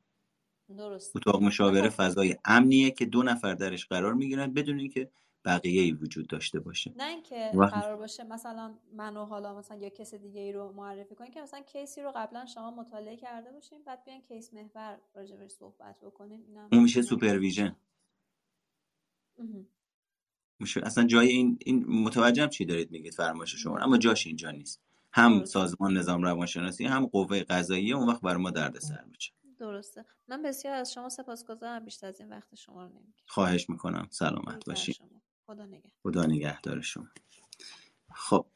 درست 0.76 1.16
اتاق 1.16 1.42
مشاوره 1.42 1.88
فضای 1.88 2.36
امنیه 2.44 2.90
که 2.90 3.06
دو 3.06 3.22
نفر 3.22 3.54
درش 3.54 3.86
قرار 3.86 4.14
می‌گیرن 4.14 4.54
بدون 4.54 4.78
اینکه 4.78 5.10
بقیه 5.44 5.82
ای 5.82 5.92
وجود 5.92 6.26
داشته 6.26 6.60
باشه. 6.60 6.92
نه 6.96 7.04
اینکه 7.04 7.50
قرار 7.54 7.96
باشه 7.96 8.24
مثلا 8.24 8.74
منو 8.92 9.24
حالا 9.24 9.58
مثلا 9.58 9.76
یا 9.76 9.88
کس 9.88 10.14
دیگه 10.14 10.40
ای 10.40 10.52
رو 10.52 10.72
معرفی 10.72 11.14
کنین 11.14 11.30
که 11.30 11.42
مثلا 11.42 11.60
case 11.60 11.94
ی 11.94 12.02
رو 12.02 12.12
قبلا 12.16 12.46
شما 12.46 12.70
مطالعه 12.70 13.16
کرده 13.16 13.52
باشین 13.52 13.84
بعد 13.84 14.04
بیان 14.04 14.20
case 14.20 14.54
محور 14.54 15.00
راجبش 15.14 15.50
صحبت 15.50 16.00
بکنیم. 16.00 16.44
اینم 16.46 16.68
اون 16.72 16.82
میشه 16.82 17.02
سوپرویژن. 17.02 17.76
میشه. 20.58 20.80
اصلا 20.84 21.04
جای 21.04 21.28
این 21.28 21.58
این 21.60 21.84
متوجهم 21.86 22.48
چی 22.48 22.64
دارید 22.64 22.90
میگید 22.90 23.14
فرمایش 23.14 23.54
شما 23.54 23.78
اما 23.78 23.98
جاش 23.98 24.26
اینجا 24.26 24.50
نیست. 24.50 24.80
هم 25.12 25.44
سازمان 25.44 25.96
نظام 25.96 26.22
روانشناسی 26.22 26.84
هم 26.84 27.06
قوه 27.06 27.42
قضاییه 27.42 27.96
اون 27.96 28.08
وقت 28.08 28.20
برای 28.20 28.42
ما 28.42 28.50
دردسر 28.50 29.04
میشه 29.04 29.32
درسته. 29.58 30.04
من 30.28 30.42
بسیار 30.42 30.74
از 30.74 30.92
شما 30.92 31.08
سپاسگزارم 31.08 31.84
بیشتر 31.84 32.06
از 32.06 32.20
این 32.20 32.28
وقت 32.28 32.54
شما 32.54 32.82
رو 32.82 32.88
نمی‌گیرم 32.88 33.24
خواهش 33.26 33.70
می‌کنم. 33.70 34.08
سلامت 34.10 34.64
باشید 34.64 35.00
خدا 35.50 35.66
نگه 35.66 35.90
خدا 36.02 36.26
نگهدار 36.26 36.80
شما. 36.80 37.08
خب. 38.14 38.46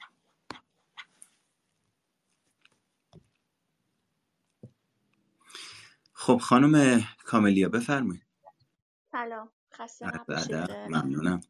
خب 6.12 6.38
خانم 6.38 7.00
کاملیا 7.24 7.68
بفرمایید. 7.68 8.26
سلام. 9.12 9.52
خسته 9.74 10.06
ممنونم. 10.88 11.40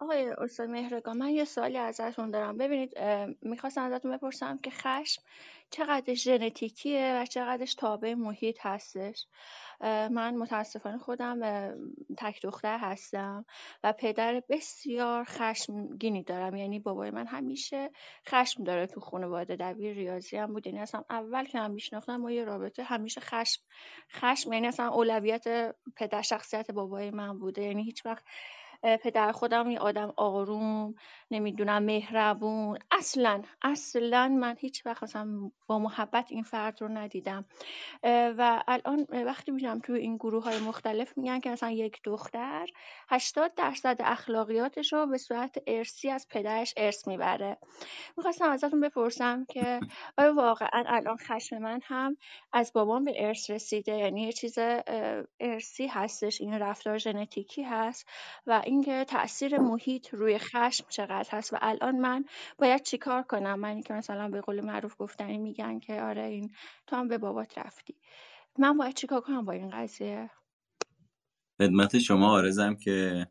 آقای 0.00 0.34
استاد 0.38 0.68
مهرگان 0.68 1.16
من 1.16 1.28
یه 1.28 1.44
سوالی 1.44 1.78
ازتون 1.78 2.30
دارم. 2.30 2.58
ببینید 2.58 2.98
می‌خواستم 3.42 3.82
ازتون 3.82 4.16
بپرسم 4.16 4.58
که 4.58 4.70
خشم 4.70 5.22
چقدرش 5.70 6.24
ژنتیکیه 6.24 7.20
و 7.22 7.26
چقدرش 7.26 7.74
تابع 7.74 8.14
محیط 8.14 8.58
هستش؟ 8.60 9.26
من 10.10 10.36
متاسفانه 10.36 10.98
خودم 10.98 11.40
تک 12.18 12.42
دختر 12.42 12.78
هستم 12.78 13.44
و 13.84 13.92
پدر 13.92 14.42
بسیار 14.48 15.24
خشمگینی 15.24 16.22
دارم. 16.22 16.56
یعنی 16.56 16.78
بابای 16.78 17.10
من 17.10 17.26
همیشه 17.26 17.90
خشم 18.28 18.64
داره 18.64 18.86
تو 18.86 19.00
خانواده. 19.00 19.56
دبیر 19.56 19.94
ریاضی 19.94 20.36
هم 20.36 20.52
بود. 20.52 20.66
یعنی 20.66 20.80
اصلا 20.80 21.04
اول 21.10 21.44
که 21.44 21.58
هم 21.58 21.70
میشناختم 21.70 22.16
ما 22.16 22.30
یه 22.30 22.44
رابطه 22.44 22.82
همیشه 22.82 23.20
خشم 23.20 23.62
خشم 24.12 24.52
یعنی 24.52 24.66
اصلا 24.66 24.88
اولویت 24.88 25.74
پدر 25.96 26.22
شخصیت 26.22 26.70
بابای 26.70 27.10
من 27.10 27.38
بوده. 27.38 27.62
یعنی 27.62 27.82
هیچ 27.82 28.06
وقت 28.06 28.24
پدر 28.84 29.32
خودم 29.32 29.70
یه 29.70 29.78
آدم 29.78 30.12
آروم 30.16 30.94
نمی‌دونم 31.30 31.82
مهربون. 31.82 32.78
اصلا 32.90 33.42
اصلا 33.62 34.28
من 34.28 34.56
هیچ 34.58 34.86
وقت 34.86 35.02
اصلا 35.02 35.50
با 35.66 35.78
محبت 35.78 36.26
این 36.28 36.42
فرد 36.42 36.82
رو 36.82 36.88
ندیدم. 36.88 37.44
و 38.38 38.62
الان 38.68 39.06
وقتی 39.10 39.52
میشم 39.52 39.78
توی 39.78 40.00
این 40.00 40.16
گروه 40.16 40.44
های 40.44 40.58
مختلف 40.58 41.18
میگن 41.18 41.40
که 41.40 41.50
مثلا 41.50 41.70
یک 41.70 42.00
دختر 42.04 42.66
80 43.08 43.54
درصد 43.54 43.96
اخلاقیاتش 44.00 44.92
رو 44.92 45.06
به 45.06 45.18
صورت 45.18 45.56
ارسی 45.66 46.10
از 46.10 46.26
پدرش 46.30 46.74
ارث 46.76 47.08
می‌بره. 47.08 47.56
می‌خواستم 48.16 48.50
ازتون 48.50 48.80
بپرسم 48.80 49.44
که 49.44 49.80
آیا 50.18 50.34
واقعا 50.34 50.84
الان 50.86 51.16
خشم 51.16 51.58
من 51.58 51.80
هم 51.84 52.16
از 52.52 52.72
بابام 52.72 53.04
به 53.04 53.26
ارث 53.26 53.50
رسیده؟ 53.50 53.92
یعنی 53.92 54.22
یه 54.22 54.32
چیز 54.32 54.58
ارسی 55.40 55.86
هستش 55.86 56.40
این 56.40 56.58
رفتار 56.58 56.98
ژنتیکی 56.98 57.62
هست 57.62 58.08
و 58.46 58.62
اینکه 58.74 59.04
تاثیر 59.04 59.58
محیط 59.58 60.14
روی 60.14 60.38
خشم 60.38 60.84
چقدر 60.88 61.28
هست 61.30 61.52
و 61.52 61.56
الان 61.60 61.96
من 61.96 62.24
باید 62.58 62.82
چیکار 62.82 63.22
کنم؟ 63.22 63.60
من 63.60 63.82
که 63.82 63.94
مثلا 63.94 64.28
به 64.28 64.40
قول 64.40 64.60
معروف 64.60 64.94
گفتنی 64.98 65.38
میگن 65.38 65.78
که 65.78 66.02
آره 66.02 66.22
این 66.22 66.54
تو 66.86 66.96
هم 66.96 67.08
به 67.08 67.18
بابات 67.18 67.58
رفتی. 67.58 67.94
من 68.58 68.76
باید 68.76 68.94
چیکار 68.94 69.20
کنم 69.20 69.44
با 69.44 69.52
این 69.52 69.70
قضیه؟ 69.70 70.30
خدمت 71.58 71.98
شما 71.98 72.30
آرزم 72.30 72.74
که 72.74 73.26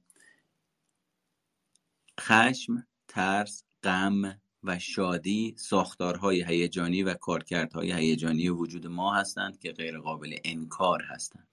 خشم 2.19 2.87
ترس 3.07 3.63
غم 3.83 4.41
و 4.63 4.79
شادی 4.79 5.55
ساختارهای 5.57 6.43
هیجانی 6.43 7.03
و 7.03 7.13
کارکردهای 7.13 7.91
هیجانی 7.91 8.49
وجود 8.49 8.87
ما 8.87 9.13
هستند 9.13 9.59
که 9.59 9.71
غیر 9.71 9.99
قابل 9.99 10.35
انکار 10.43 11.01
هستند. 11.01 11.52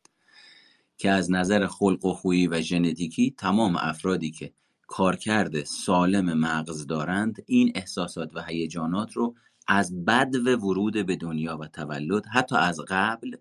که 1.01 1.11
از 1.11 1.31
نظر 1.31 1.67
خلق 1.67 2.05
و 2.05 2.13
خویی 2.13 2.47
و 2.47 2.61
ژنتیکی 2.61 3.35
تمام 3.39 3.77
افرادی 3.77 4.31
که 4.31 4.53
کارکرد 4.87 5.65
سالم 5.65 6.39
مغز 6.39 6.87
دارند 6.87 7.43
این 7.47 7.73
احساسات 7.75 8.31
و 8.35 8.43
هیجانات 8.43 9.13
رو 9.13 9.35
از 9.69 10.05
بد 10.05 10.37
و 10.37 10.57
ورود 10.57 11.07
به 11.07 11.17
دنیا 11.17 11.59
و 11.59 11.67
تولد 11.67 12.27
حتی 12.27 12.57
از 12.57 12.81
قبل 12.89 13.37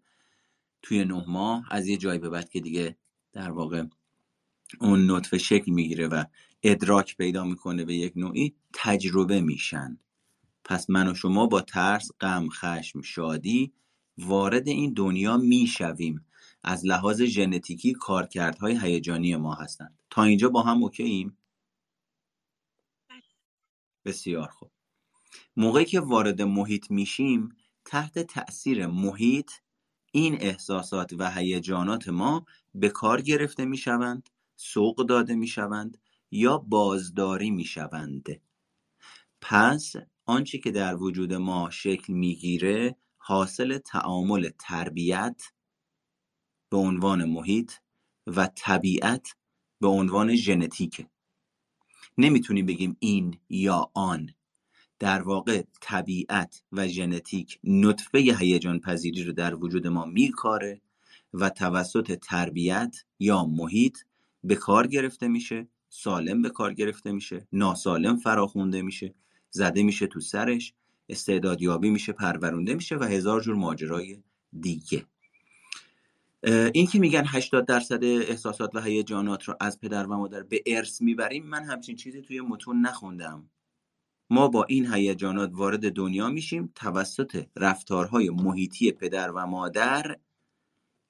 توی 0.81 1.05
نه 1.05 1.23
ماه 1.27 1.65
از 1.71 1.87
یه 1.87 1.97
جایی 1.97 2.19
به 2.19 2.29
بعد 2.29 2.49
که 2.49 2.59
دیگه 2.59 2.97
در 3.33 3.51
واقع 3.51 3.83
اون 4.79 5.11
نطفه 5.11 5.37
شکل 5.37 5.71
می‌گیره 5.71 6.07
و 6.07 6.23
ادراک 6.63 7.17
پیدا 7.17 7.43
می‌کنه 7.43 7.85
به 7.85 7.95
یک 7.95 8.13
نوعی 8.15 8.55
تجربه 8.73 9.41
میشن. 9.41 9.97
پس 10.63 10.89
من 10.89 11.07
و 11.07 11.13
شما 11.13 11.47
با 11.47 11.61
ترس 11.61 12.11
غم 12.21 12.49
خشم 12.49 13.01
شادی 13.01 13.73
وارد 14.17 14.67
این 14.67 14.93
دنیا 14.93 15.37
می‌شویم. 15.37 16.25
از 16.63 16.85
لحاظ 16.85 17.21
ژنتیکی 17.21 17.93
کارکردهای 17.93 18.79
هیجانی 18.81 19.35
ما 19.35 19.53
هستند. 19.53 19.99
تا 20.09 20.23
اینجا 20.23 20.49
با 20.49 20.61
هم 20.61 20.83
اوکییم 20.83 21.37
بسیار 24.05 24.47
خوب. 24.47 24.71
موقعی 25.57 25.85
که 25.85 25.99
وارد 25.99 26.41
محیط 26.41 26.91
میشیم 26.91 27.55
تحت 27.85 28.19
تأثیر 28.19 28.87
محیط 28.87 29.51
این 30.11 30.41
احساسات 30.41 31.13
و 31.17 31.31
هیجانات 31.31 32.09
ما 32.09 32.45
به 32.75 32.89
کار 32.89 33.21
گرفته 33.21 33.65
می‌شوند 33.65 34.29
سوق 34.55 35.05
داده 35.05 35.35
می‌شوند 35.35 35.97
یا 36.31 36.57
بازداری 36.57 37.51
می‌شوند. 37.51 38.41
پس 39.41 39.93
آنچه 40.25 40.57
که 40.57 40.71
در 40.71 40.95
وجود 40.95 41.33
ما 41.33 41.69
شکل 41.69 42.13
می‌گیره 42.13 42.95
حاصل 43.17 43.77
تعامل 43.77 44.49
تربیت 44.59 45.43
به 46.69 46.77
عنوان 46.77 47.25
محیط 47.25 47.71
و 48.27 48.49
طبیعت 48.55 49.35
به 49.81 49.87
عنوان 49.87 50.35
ژنتیکه. 50.35 51.07
نمی‌تونیم 52.17 52.65
بگیم 52.65 52.97
این 52.99 53.37
یا 53.49 53.91
آن. 53.93 54.29
در 54.99 55.21
واقع 55.21 55.63
طبیعت 55.81 56.63
و 56.71 56.87
ژنتیک 56.87 57.59
نطفه 57.63 58.19
هیجان 58.19 58.79
پذیری 58.79 59.23
رو 59.23 59.33
در 59.33 59.55
وجود 59.55 59.87
ما 59.87 60.05
میکاره 60.05 60.81
و 61.33 61.49
توسط 61.49 62.19
تربیت 62.21 62.95
یا 63.19 63.45
محیط 63.45 63.97
به 64.43 64.55
کار 64.55 64.87
گرفته 64.87 65.27
میشه 65.27 65.67
سالم 65.89 66.41
به 66.41 66.49
کار 66.49 66.73
گرفته 66.73 67.11
میشه 67.11 67.47
ناسالم 67.51 68.17
فراخونده 68.17 68.81
میشه 68.81 69.13
زده 69.49 69.83
میشه 69.83 70.07
تو 70.07 70.19
سرش 70.19 70.73
استعدادیابی 71.09 71.89
میشه 71.89 72.13
پرورونده 72.13 72.73
میشه 72.73 72.95
و 72.97 73.03
هزار 73.03 73.41
جور 73.41 73.55
ماجرای 73.55 74.23
دیگه. 74.59 75.05
این 76.43 76.87
که 76.87 76.99
میگن 76.99 77.23
80 77.27 77.65
درصد 77.65 78.03
احساسات 78.03 78.75
و 78.75 78.81
هیجانات 78.81 79.43
رو 79.43 79.55
از 79.59 79.79
پدر 79.79 80.05
و 80.05 80.17
مادر 80.17 80.43
به 80.43 80.63
ارث 80.65 81.01
می‌بریم 81.01 81.45
من 81.45 81.63
همچین 81.63 81.95
چیزی 81.95 82.21
توی 82.21 82.41
متون 82.41 82.81
نخوندم. 82.81 83.49
ما 84.29 84.47
با 84.47 84.63
این 84.63 84.93
هیجانات 84.93 85.51
وارد 85.53 85.93
دنیا 85.93 86.29
میشیم 86.29 86.71
توسط 86.75 87.45
رفتارهای 87.55 88.29
محیطی 88.29 88.91
پدر 88.91 89.31
و 89.31 89.45
مادر 89.45 90.17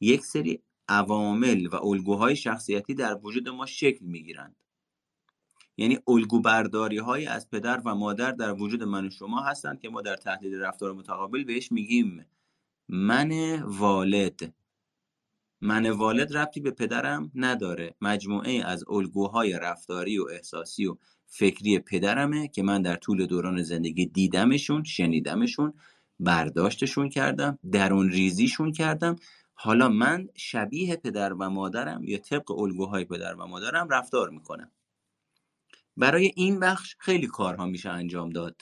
یک 0.01 0.25
سری 0.25 0.61
عوامل 0.87 1.67
و 1.67 1.75
الگوهای 1.75 2.35
شخصیتی 2.35 2.93
در 2.93 3.19
وجود 3.23 3.49
ما 3.49 3.65
شکل 3.65 4.05
می‌گیرند. 4.05 4.55
یعنی 5.77 5.99
الگو 6.07 6.39
برداری 6.41 6.97
های 6.97 7.25
از 7.25 7.49
پدر 7.49 7.81
و 7.85 7.95
مادر 7.95 8.31
در 8.31 8.53
وجود 8.53 8.83
من 8.83 9.07
و 9.07 9.09
شما 9.09 9.41
هستند 9.41 9.79
که 9.79 9.89
ما 9.89 10.01
در 10.01 10.15
تحلیل 10.15 10.55
رفتار 10.59 10.93
متقابل 10.93 11.43
بهش 11.43 11.71
میگیم. 11.71 12.25
من 12.89 13.61
والد. 13.61 14.58
من 15.61 15.89
والد 15.89 16.37
ربطی 16.37 16.59
به 16.59 16.71
پدرم 16.71 17.31
نداره. 17.35 17.95
مجموعه 18.01 18.63
از 18.65 18.83
الگوهای 18.89 19.53
رفتاری 19.53 20.17
و 20.17 20.27
احساسی 20.31 20.85
و 20.85 20.97
فکری 21.25 21.79
پدرمه 21.79 22.47
که 22.47 22.63
من 22.63 22.81
در 22.81 22.95
طول 22.95 23.25
دوران 23.25 23.63
زندگی 23.63 24.05
دیدمشون 24.05 24.83
شنیدمشون 24.83 25.73
برداشتشون 26.19 27.09
کردم 27.09 27.59
درون 27.71 28.09
ریزیشون 28.09 28.71
کردم. 28.71 29.15
حالا 29.53 29.89
من 29.89 30.27
شبیه 30.35 30.95
پدر 30.95 31.33
و 31.33 31.49
مادرم 31.49 32.03
یا 32.03 32.17
طبق 32.17 32.51
الگوهای 32.51 33.05
پدر 33.05 33.35
و 33.35 33.47
مادرم 33.47 33.89
رفتار 33.89 34.29
می‌کنم. 34.29 34.71
برای 35.97 36.31
این 36.35 36.59
بخش 36.59 36.95
خیلی 36.99 37.27
کارها 37.27 37.65
میشه 37.65 37.89
انجام 37.89 38.29
داد 38.29 38.61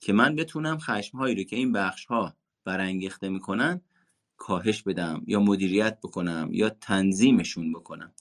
که 0.00 0.12
من 0.12 0.36
بتونم 0.36 0.78
خشمهایی 0.78 1.34
رو 1.34 1.42
که 1.42 1.56
این 1.56 1.72
بخش 1.72 2.06
ها 2.06 2.36
برانگیخته 2.64 3.28
می‌کنن 3.28 3.80
کاهش 4.38 4.82
بدم 4.82 5.22
یا 5.26 5.40
مدیریت 5.40 5.98
بکنم 6.02 6.48
یا 6.52 6.70
تنظیمشون 6.70 7.72
بکنم. 7.72 8.12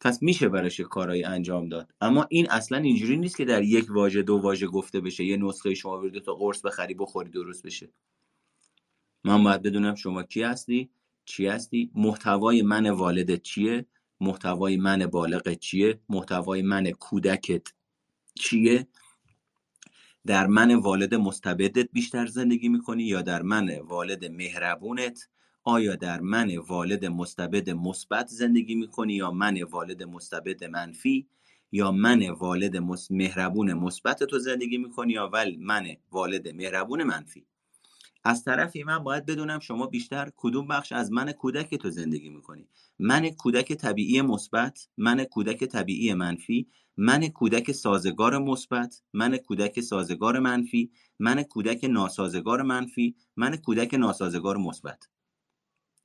پس 0.00 0.22
میشه 0.22 0.48
براش 0.48 0.80
کارهایی 0.80 1.24
انجام 1.24 1.68
داد. 1.68 1.94
اما 2.00 2.26
این 2.30 2.50
اصلا 2.50 2.78
اینجوری 2.78 3.16
نیست 3.16 3.36
که 3.36 3.44
در 3.44 3.62
یک 3.62 3.86
واژه 3.90 4.22
دو 4.22 4.36
واژه 4.36 4.66
گفته 4.66 5.00
بشه 5.00 5.24
یه 5.24 5.36
نسخه 5.36 5.74
شما 5.74 5.96
برید 5.96 6.22
تا 6.22 6.34
قرص 6.34 6.64
بخری 6.64 6.94
بخوری 6.94 7.30
درست 7.30 7.62
بشه. 7.62 7.90
من 9.24 9.44
باید 9.44 9.62
بدونم 9.62 9.94
شما 9.94 10.22
کی 10.22 10.42
هستی 10.42 10.90
چی 11.24 11.46
هستی 11.46 11.90
محتوای 11.94 12.62
من 12.62 12.90
والدت 12.90 13.42
چیه 13.42 13.86
محتوای 14.20 14.76
من 14.76 15.06
بالغ 15.06 15.54
چیه 15.54 16.00
محتوای 16.08 16.62
من 16.62 16.90
کودکت 16.90 17.66
چیه؟ 18.34 18.86
در 20.26 20.46
من 20.46 20.74
والد 20.74 21.14
مستبدت 21.14 21.88
بیشتر 21.92 22.26
زندگی 22.26 22.68
می‌کنی 22.68 23.02
یا 23.02 23.22
در 23.22 23.42
من 23.42 23.78
والد 23.78 24.24
مهربونت؟ 24.24 25.28
آیا 25.64 25.96
در 25.96 26.20
من 26.20 26.56
والد 26.56 27.06
مستبد 27.06 27.70
مثبت 27.70 28.26
زندگی 28.26 28.74
می‌کنی 28.74 29.14
یا 29.14 29.30
من 29.30 29.62
والد 29.62 30.02
مستبد 30.02 30.64
منفی؟ 30.64 31.28
یا 31.72 31.92
من 31.92 32.30
والد 32.30 32.76
مهربون 33.10 33.72
مثبت 33.72 34.24
تو 34.24 34.38
زندگی 34.38 34.78
می‌کنی 34.78 35.12
یا 35.12 35.28
ول 35.28 35.56
من 35.58 35.86
والد 36.10 36.48
مهربون 36.48 37.02
منفی؟ 37.02 37.46
از 38.24 38.44
طرفی 38.44 38.82
من 38.82 38.98
باید 38.98 39.26
بدونم 39.26 39.58
شما 39.58 39.86
بیشتر 39.86 40.30
کدوم 40.36 40.68
بخش 40.68 40.92
از 40.92 41.12
من 41.12 41.32
کودک 41.32 41.74
تو 41.74 41.90
زندگی 41.90 42.28
می‌کنی؟ 42.28 42.68
من 42.98 43.30
کودک 43.30 43.72
طبیعی 43.72 44.22
مثبت 44.22 44.88
من 44.96 45.24
کودک 45.24 45.64
طبیعی 45.64 46.14
منفی 46.14 46.66
من 47.02 47.28
کودک 47.28 47.72
سازگار 47.72 48.38
مثبت 48.38 49.02
من 49.12 49.36
کودک 49.36 49.80
سازگار 49.80 50.38
منفی 50.38 50.90
من 51.18 51.42
کودک 51.42 51.84
ناسازگار 51.84 52.62
منفی 52.62 53.16
من 53.36 53.56
کودک 53.56 53.94
ناسازگار 53.94 54.56
مثبت. 54.56 55.08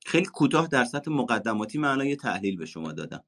خیلی 0.06 0.26
کوتاه 0.26 0.68
در 0.68 0.84
سطح 0.84 1.10
مقدماتی 1.10 1.78
یه 2.04 2.16
تحلیل 2.16 2.56
به 2.56 2.66
شما 2.66 2.92
دادم. 2.92 3.24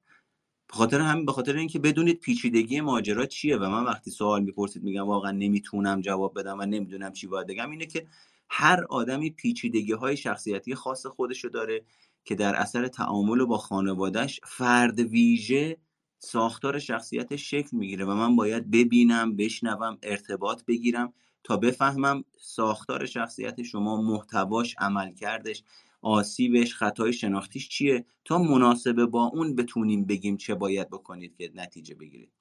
به 0.68 0.74
خاطر 0.74 1.00
همین 1.00 1.26
به 1.26 1.32
خاطر 1.32 1.56
اینکه 1.56 1.78
بدونید 1.78 2.20
پیچیدگی 2.20 2.80
ماجرا 2.80 3.26
چیه 3.26 3.56
و 3.56 3.70
من 3.70 3.84
وقتی 3.84 4.10
سوال 4.10 4.42
می‌پرسید 4.42 4.82
میگم 4.82 5.06
واقعا 5.06 5.30
نمی‌تونم 5.30 6.00
جواب 6.00 6.38
بدم 6.38 6.58
و 6.58 6.62
نمی‌دونم 6.62 7.12
چی 7.12 7.26
باید 7.26 7.46
بگم 7.46 7.70
اینه 7.70 7.86
که 7.86 8.06
هر 8.50 8.84
آدمی 8.84 9.30
پیچیدگی 9.30 9.92
های 9.92 10.16
شخصیتی 10.16 10.74
خاص 10.74 11.06
خودشو 11.06 11.48
داره 11.48 11.84
که 12.24 12.34
در 12.34 12.54
اثر 12.54 12.88
تعامل 12.88 13.44
با 13.44 13.58
خانوادهش 13.58 14.40
فرد 14.44 15.00
ویژه 15.00 15.76
ساختار 16.18 16.78
شخصیتش 16.78 17.50
شکل 17.50 17.76
می‌گیره 17.76 18.04
و 18.04 18.14
من 18.14 18.36
باید 18.36 18.70
ببینم 18.70 19.36
بشنوم 19.36 19.98
ارتباط 20.02 20.64
بگیرم 20.64 21.12
تا 21.44 21.56
بفهمم 21.56 22.24
ساختار 22.38 23.06
شخصیت 23.06 23.62
شما 23.62 24.02
محتواش 24.02 24.74
عمل 24.78 25.14
کردش 25.14 25.62
آسیبش 26.02 26.74
خطای 26.74 27.12
شناختیش 27.12 27.68
چیه 27.68 28.04
تا 28.24 28.38
مناسبه 28.38 29.06
با 29.06 29.24
اون 29.24 29.56
بتونیم 29.56 30.04
بگیم 30.04 30.36
چه 30.36 30.54
باید 30.54 30.90
بکنید 30.90 31.36
که 31.36 31.50
نتیجه 31.54 31.94
بگیرید. 31.94 32.32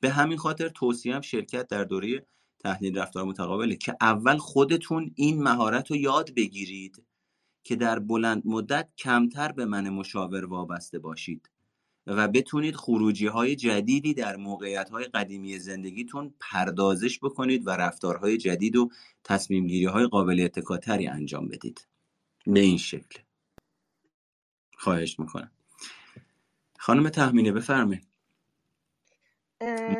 به 0.00 0.10
همین 0.10 0.38
خاطر 0.38 0.68
توصیم 0.68 1.20
شرکت 1.20 1.68
در 1.68 1.84
دوره 1.84 2.26
تحلیل 2.58 2.98
رفتار 2.98 3.24
متقابله 3.24 3.76
که 3.76 3.96
اول 4.00 4.36
خودتون 4.36 5.12
این 5.14 5.42
مهارت 5.42 5.90
رو 5.90 5.96
یاد 5.96 6.34
بگیرید 6.34 7.04
که 7.64 7.76
در 7.76 7.98
بلند 7.98 8.42
مدت 8.44 8.88
کمتر 8.98 9.52
به 9.52 9.64
من 9.64 9.88
مشاور 9.88 10.44
وابسته 10.44 10.98
باشید. 10.98 11.50
و 12.06 12.28
بتونید 12.28 12.76
خروجی 12.76 13.26
های 13.26 13.56
جدیدی 13.56 14.14
در 14.14 14.36
موقعیت 14.36 14.90
های 14.90 15.04
قدیمی 15.04 15.58
زندگیتون 15.58 16.34
پردازش 16.40 17.18
بکنید 17.18 17.66
و 17.66 17.70
رفتارهای 17.70 18.36
جدید 18.36 18.76
و 18.76 18.90
تصمیم 19.24 19.66
گیری 19.66 19.84
های 19.84 20.06
قابل 20.06 20.40
اتکاتری 20.40 21.06
انجام 21.06 21.48
بدید. 21.48 21.86
به 22.46 22.60
این 22.60 22.78
شکل. 22.78 23.20
خواهش 24.78 25.20
می‌کنم. 25.20 25.50
خانم 26.78 27.08
تحمینه 27.08 27.52
بفرمایید. 27.52 28.06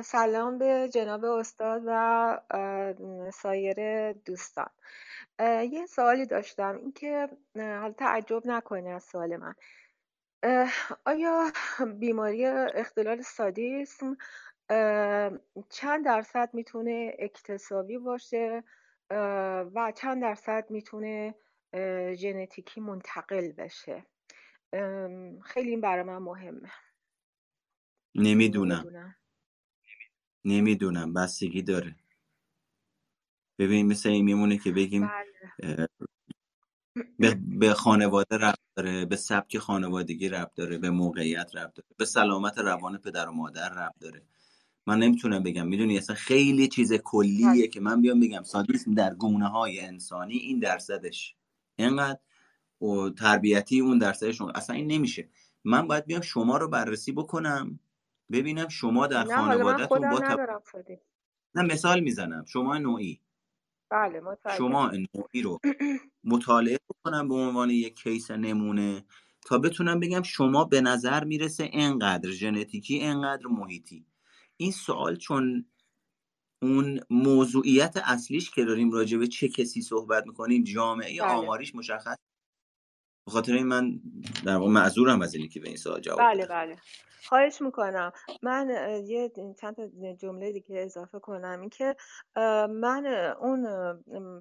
سلام 0.04 0.58
به 0.58 0.90
جناب 0.94 1.24
استاد 1.24 1.82
و 1.86 2.40
سایر 3.32 4.12
دوستان. 4.12 4.70
یه 5.40 5.86
سوالی 5.88 6.26
داشتم. 6.26 6.76
اینکه 6.76 7.28
حالا 7.54 7.92
تعجب 7.92 8.42
نکنه 8.46 8.90
از 8.90 9.04
سوال 9.04 9.36
من. 9.36 9.54
آیا 11.04 11.52
بیماری 11.98 12.46
اختلال 12.74 13.22
سادیسم 13.22 14.16
چند 15.70 16.04
درصد 16.04 16.50
می‌تونه 16.52 17.16
اکتسابی 17.18 17.98
باشه؟ 17.98 18.64
و 19.74 19.92
چند 19.96 20.22
درصد 20.22 20.66
می‌تونه 20.70 21.34
ژنتیکی 22.14 22.80
منتقل 22.80 23.52
بشه؟ 23.52 24.06
خیلی 25.44 25.70
این 25.70 25.80
برای 25.80 26.02
من 26.02 26.18
مهمه. 26.18 26.70
نمی‌دونم. 28.14 29.14
نمی‌دونم. 30.44 31.12
بستگی 31.14 31.62
داره. 31.62 31.96
ببین 33.58 33.86
مثل 33.86 34.08
این 34.08 34.24
میمونه 34.24 34.58
که 34.58 34.72
بگیم 34.72 35.06
بله. 35.06 35.88
به, 37.58 37.74
خانواده 37.74 38.36
ربط 38.36 38.58
داره 38.76 39.04
به 39.04 39.16
سبک 39.16 39.58
خانوادگی 39.58 40.28
ربط 40.28 40.54
داره 40.54 40.78
به 40.78 40.90
موقعیت 40.90 41.50
ربط 41.56 41.74
داره 41.74 41.88
به 41.96 42.04
سلامت 42.04 42.58
روان 42.58 42.98
پدر 42.98 43.28
و 43.28 43.32
مادر 43.32 43.68
ربط 43.68 43.98
داره. 44.00 44.22
من 44.86 44.98
نمی‌تونم 44.98 45.42
بگم 45.42 45.66
می‌دونی 45.66 45.98
اصلا 45.98 46.16
خیلی 46.16 46.68
چیز 46.68 46.92
کلیه. 46.92 47.68
که 47.68 47.80
من 47.80 48.00
بیام 48.00 48.20
بگم. 48.20 48.42
سادیسم 48.42 48.94
در 48.94 49.14
گونه 49.14 49.48
های 49.48 49.80
انسانی 49.80 50.36
این 50.36 50.58
درصدش. 50.58 51.34
اینقدر 51.76 52.18
و 52.80 53.10
تربیتی 53.10 53.80
اون 53.80 53.98
درصدش 53.98 54.40
اصلا 54.40 54.76
این 54.76 54.86
نمیشه. 54.86 55.28
من 55.64 55.86
باید 55.86 56.06
بیام 56.06 56.20
شما 56.20 56.56
رو 56.56 56.68
بررسی 56.68 57.12
بکنم 57.12 57.80
ببینم 58.32 58.68
شما 58.68 59.06
در 59.06 59.24
خانوادهتون 59.24 60.10
با 60.10 60.18
نه 61.54 61.62
مثال 61.62 62.00
می‌زنم. 62.00 62.44
شما 62.44 62.78
نوعی. 62.78 63.20
بله 63.90 64.20
شما 64.56 64.90
نوعی 65.14 65.42
رو 65.42 65.58
مطالعه 66.24 66.78
بکنم 66.88 67.28
به 67.28 67.34
عنوان 67.34 67.70
یک 67.70 67.96
کیس 67.96 68.30
نمونه 68.30 69.04
تا 69.42 69.58
بتونم 69.58 70.00
بگم 70.00 70.22
شما 70.22 70.64
به 70.64 70.80
نظر 70.80 71.24
می‌رسه 71.24 71.70
انقدر 71.72 72.30
ژنتیکی 72.30 73.00
انقدر 73.02 73.46
محیطی 73.46 74.06
این 74.56 74.72
سوال 74.72 75.16
چون 75.16 75.66
اون 76.62 77.00
موضوعیت 77.10 77.96
اصلیش 78.04 78.50
که 78.50 78.64
داریم 78.64 78.90
راجع 78.90 79.18
به 79.18 79.26
چه 79.26 79.48
کسی 79.48 79.82
صحبت 79.82 80.26
می‌کنیم 80.26 80.64
جامعه 80.64 81.22
بله. 81.22 81.30
آماریش 81.32 81.74
مشخص 81.74 82.16
به 83.26 83.32
خاطر 83.32 83.52
این 83.52 83.66
من 83.66 84.00
در 84.44 84.56
واقع 84.56 84.70
معذورم 84.70 85.22
از 85.22 85.34
اینکه 85.34 85.60
به 85.60 85.68
این 85.68 85.76
سوال 85.76 86.00
جواب 86.00 86.18
بله 86.18 86.46
بله. 86.46 86.76
خواهش 87.24 87.62
می‌کنم. 87.62 88.12
من 88.42 88.70
یه 89.06 89.32
چند 89.60 89.76
جمله 90.18 90.52
دیگه 90.52 90.80
اضافه 90.80 91.18
کنم. 91.18 91.60
این 91.60 91.70
که 91.70 91.96
من 92.70 93.06
اون 93.40 93.66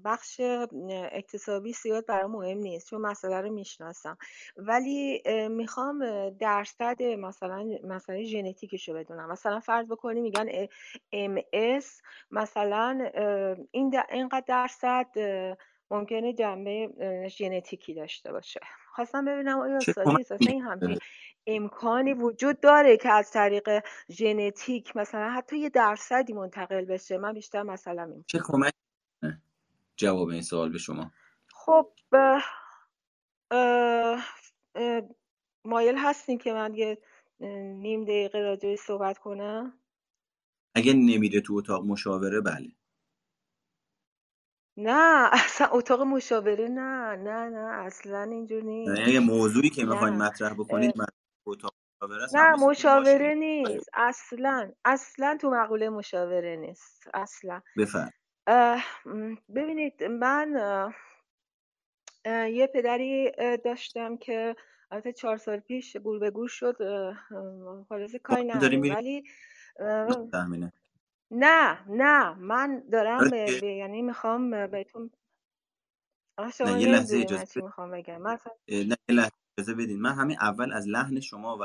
بخش 0.06 0.41
اکتسابی 1.12 1.74
زیاد 1.74 2.06
برای 2.06 2.28
مهم 2.28 2.57
نیست 2.57 2.90
چون 2.90 3.02
مسئله 3.02 3.41
رو 3.41 3.53
می‌شناسم. 3.53 4.18
ولی 4.57 5.24
می‌خوام 5.49 6.30
درصد 6.30 7.03
مثلا 7.03 7.66
مثلا 7.84 8.24
ژنتیکش 8.24 8.90
رو 8.90 8.95
بدونم. 8.95 9.32
مثلا 9.32 9.60
فرض 9.60 9.88
بکنیم 9.88 10.24
میگن 10.24 10.48
ام 11.12 11.41
اس 11.53 12.02
مثلا 12.32 13.12
این 13.72 13.95
اینقدر 14.12 14.44
درصد 14.48 15.07
ممکنه 15.91 16.34
جنبه 16.34 16.90
ژنتیکی 17.38 17.94
داشته 17.94 18.32
باشه. 18.32 18.60
خواستم 18.94 19.26
ببینم 19.26 19.60
آیا 19.60 19.78
استادی 19.78 20.16
احساس 20.16 20.41
این 20.41 20.62
همچین 20.62 20.99
امکانی 21.48 22.14
وجود 22.14 22.60
داره 22.60 22.98
که 22.98 23.10
از 23.10 23.32
طریق 23.32 23.70
ژنتیک 24.10 24.98
مثلا 24.98 25.30
حتی 25.30 25.57
یه 25.57 25.70
درصدی 25.70 26.34
منتقل 26.34 26.86
بشه؟ 26.86 27.18
من 27.18 27.34
بیشتر 27.34 27.64
مثلا 27.64 28.03
این 28.03 28.24
چه 28.28 28.40
کمک 28.44 28.74
جواب 29.98 30.28
این 30.28 30.41
سوال 30.41 30.70
به 30.72 30.78
شما. 30.78 31.12
خب 31.49 31.91
مایل 35.66 35.98
هستین 35.98 36.38
که 36.38 36.53
من 36.53 36.76
یه 36.76 36.98
نیم 37.40 38.03
دقیقه 38.03 38.40
راجعش 38.40 38.80
صحبت 38.80 39.18
کنم؟ 39.18 39.80
اگه 40.76 40.94
نمیره 40.94 41.41
تو 41.41 41.53
اتاق 41.53 41.86
مشاوره 41.86 42.41
بله. 42.41 42.68
نه 44.77 45.30
اصلا 45.34 45.68
اتاق 45.72 46.02
مشاوره 46.02 46.68
نه 46.68 47.15
نه 47.15 47.49
نه 47.49 47.85
اصلا 47.85 48.22
اینجور 48.23 48.64
نیست. 48.64 48.99
یعنی 48.99 49.19
موضوعی 49.19 49.69
که 49.69 49.85
می‌خواین 49.85 50.15
مطرح 50.15 50.53
بکنید 50.53 50.93
اتاق 51.45 51.73
مشاوره 52.02 52.27
نه 52.34 52.56
مشاوره 52.56 53.34
نیست. 53.34 53.89
اصلا 53.93 54.72
اصلا 54.85 55.38
تو 55.41 55.49
مقوله 55.49 55.89
مشاوره 55.89 56.56
نیست. 56.56 57.10
اصلا. 57.14 57.61
بفرم 57.77 58.11
ببینید 59.56 60.03
من 60.03 60.53
یه 62.26 62.68
پدری 62.73 63.31
داشتم 63.65 64.18
که 64.18 64.56
البته 64.91 65.14
چهار 65.14 65.38
سال 65.38 65.60
پیش 65.60 65.97
گول 65.97 66.19
به 66.19 66.31
گول 66.31 66.47
شد. 66.47 66.77
خلاصه 67.89 68.19
کاری 68.19 68.43
نداریم. 68.43 68.81
ولی 68.81 69.23
نه 71.31 71.85
نه 71.89 72.34
من 72.34 72.84
دارم 72.91 73.30
به 73.30 73.68
یعنی 73.68 74.02
می‌خوام 74.02 74.68
بهتون 74.68 75.11
شما 76.53 76.69
نه 76.69 76.81
یه 76.81 76.88
لحظه 76.88 77.18
اجازه 77.18 77.61
می‌خوام 77.61 77.91
بگم. 77.91 78.22
مثلا 78.22 78.53
نه 78.69 78.97
یه 79.10 79.15
لحظه 79.15 79.31
اجازه 79.57 79.73
بدین. 79.73 80.02
من 80.02 80.14
همین 80.14 80.38
اول 80.41 80.73
از 80.73 80.88
لحن 80.88 81.19
شما 81.19 81.57
و 81.61 81.64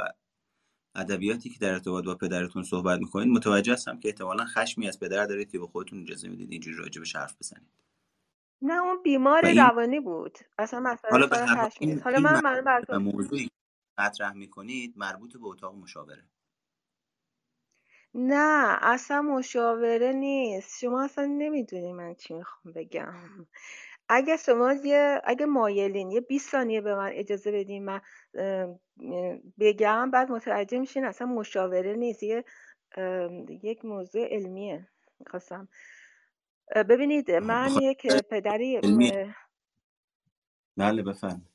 ادبیاتی 0.96 1.50
که 1.50 1.58
در 1.58 1.72
ارتباط 1.72 2.04
با 2.04 2.14
پدرتون 2.14 2.62
صحبت 2.62 2.98
می‌کنید 2.98 3.28
متوجه 3.28 3.72
هستم 3.72 4.00
که 4.00 4.08
احتمالا 4.08 4.44
خشمی 4.44 4.88
از 4.88 5.00
پدر 5.00 5.26
دارید 5.26 5.50
که 5.50 5.58
به 5.58 5.66
خودتون 5.66 6.02
اجازه 6.02 6.28
می‌دید 6.28 6.52
اینجوری 6.52 6.76
راجع 6.76 7.00
به 7.00 7.06
حرف 7.14 7.36
بزنید. 7.40 7.70
نه 8.62 8.82
اون 8.82 9.02
بیمار 9.02 9.46
این... 9.46 9.58
روانی 9.58 10.00
بود. 10.00 10.38
اصلا 10.58 10.80
مسئله 10.80 11.10
حالا 11.10 11.26
به 11.26 11.70
این... 11.80 12.00
حالا 12.00 12.20
من 12.20 12.40
من 12.44 12.60
براتون 12.60 12.96
موضوعی 12.96 13.48
مطرح 14.00 14.32
می‌کنید 14.32 14.94
مربوط 14.96 15.36
به 15.36 15.46
اتاق 15.46 15.74
مشاوره. 15.74 16.24
نه 18.14 18.78
اصلا 18.82 19.22
مشاوره 19.22 20.12
نیست. 20.12 20.80
شما 20.80 21.04
اصلا 21.04 21.26
نمی‌دونی 21.26 21.92
من 21.94 22.14
چی 22.14 22.34
می‌خوام 22.34 22.74
بگم. 22.74 23.46
اگه 24.10 24.38
شما 24.38 24.74
یه 24.74 25.22
اگه 25.24 25.46
مایلین 25.46 26.12
یه 26.12 26.22
20 26.22 26.52
ثانیه 26.52 26.82
به 26.82 26.96
من 26.96 27.10
اجازه 27.14 27.52
بدین 27.52 27.86
من 27.86 28.00
بگم 29.60 30.12
بعد 30.12 30.32
متوجه 30.32 30.80
میشین 30.80 31.06
اصلا 31.06 31.28
مشاوره 31.28 31.94
نیست. 31.96 32.24
یه 32.24 32.44
یک 33.64 33.86
موضوع 33.86 34.26
علمیه 34.28 34.88
می‌خواستم. 35.20 35.68
ببینید 36.76 37.32
من 37.32 37.76
یک 37.76 38.06
پدری 38.08 38.82
بله 40.78 41.02
بفهم 41.02 41.46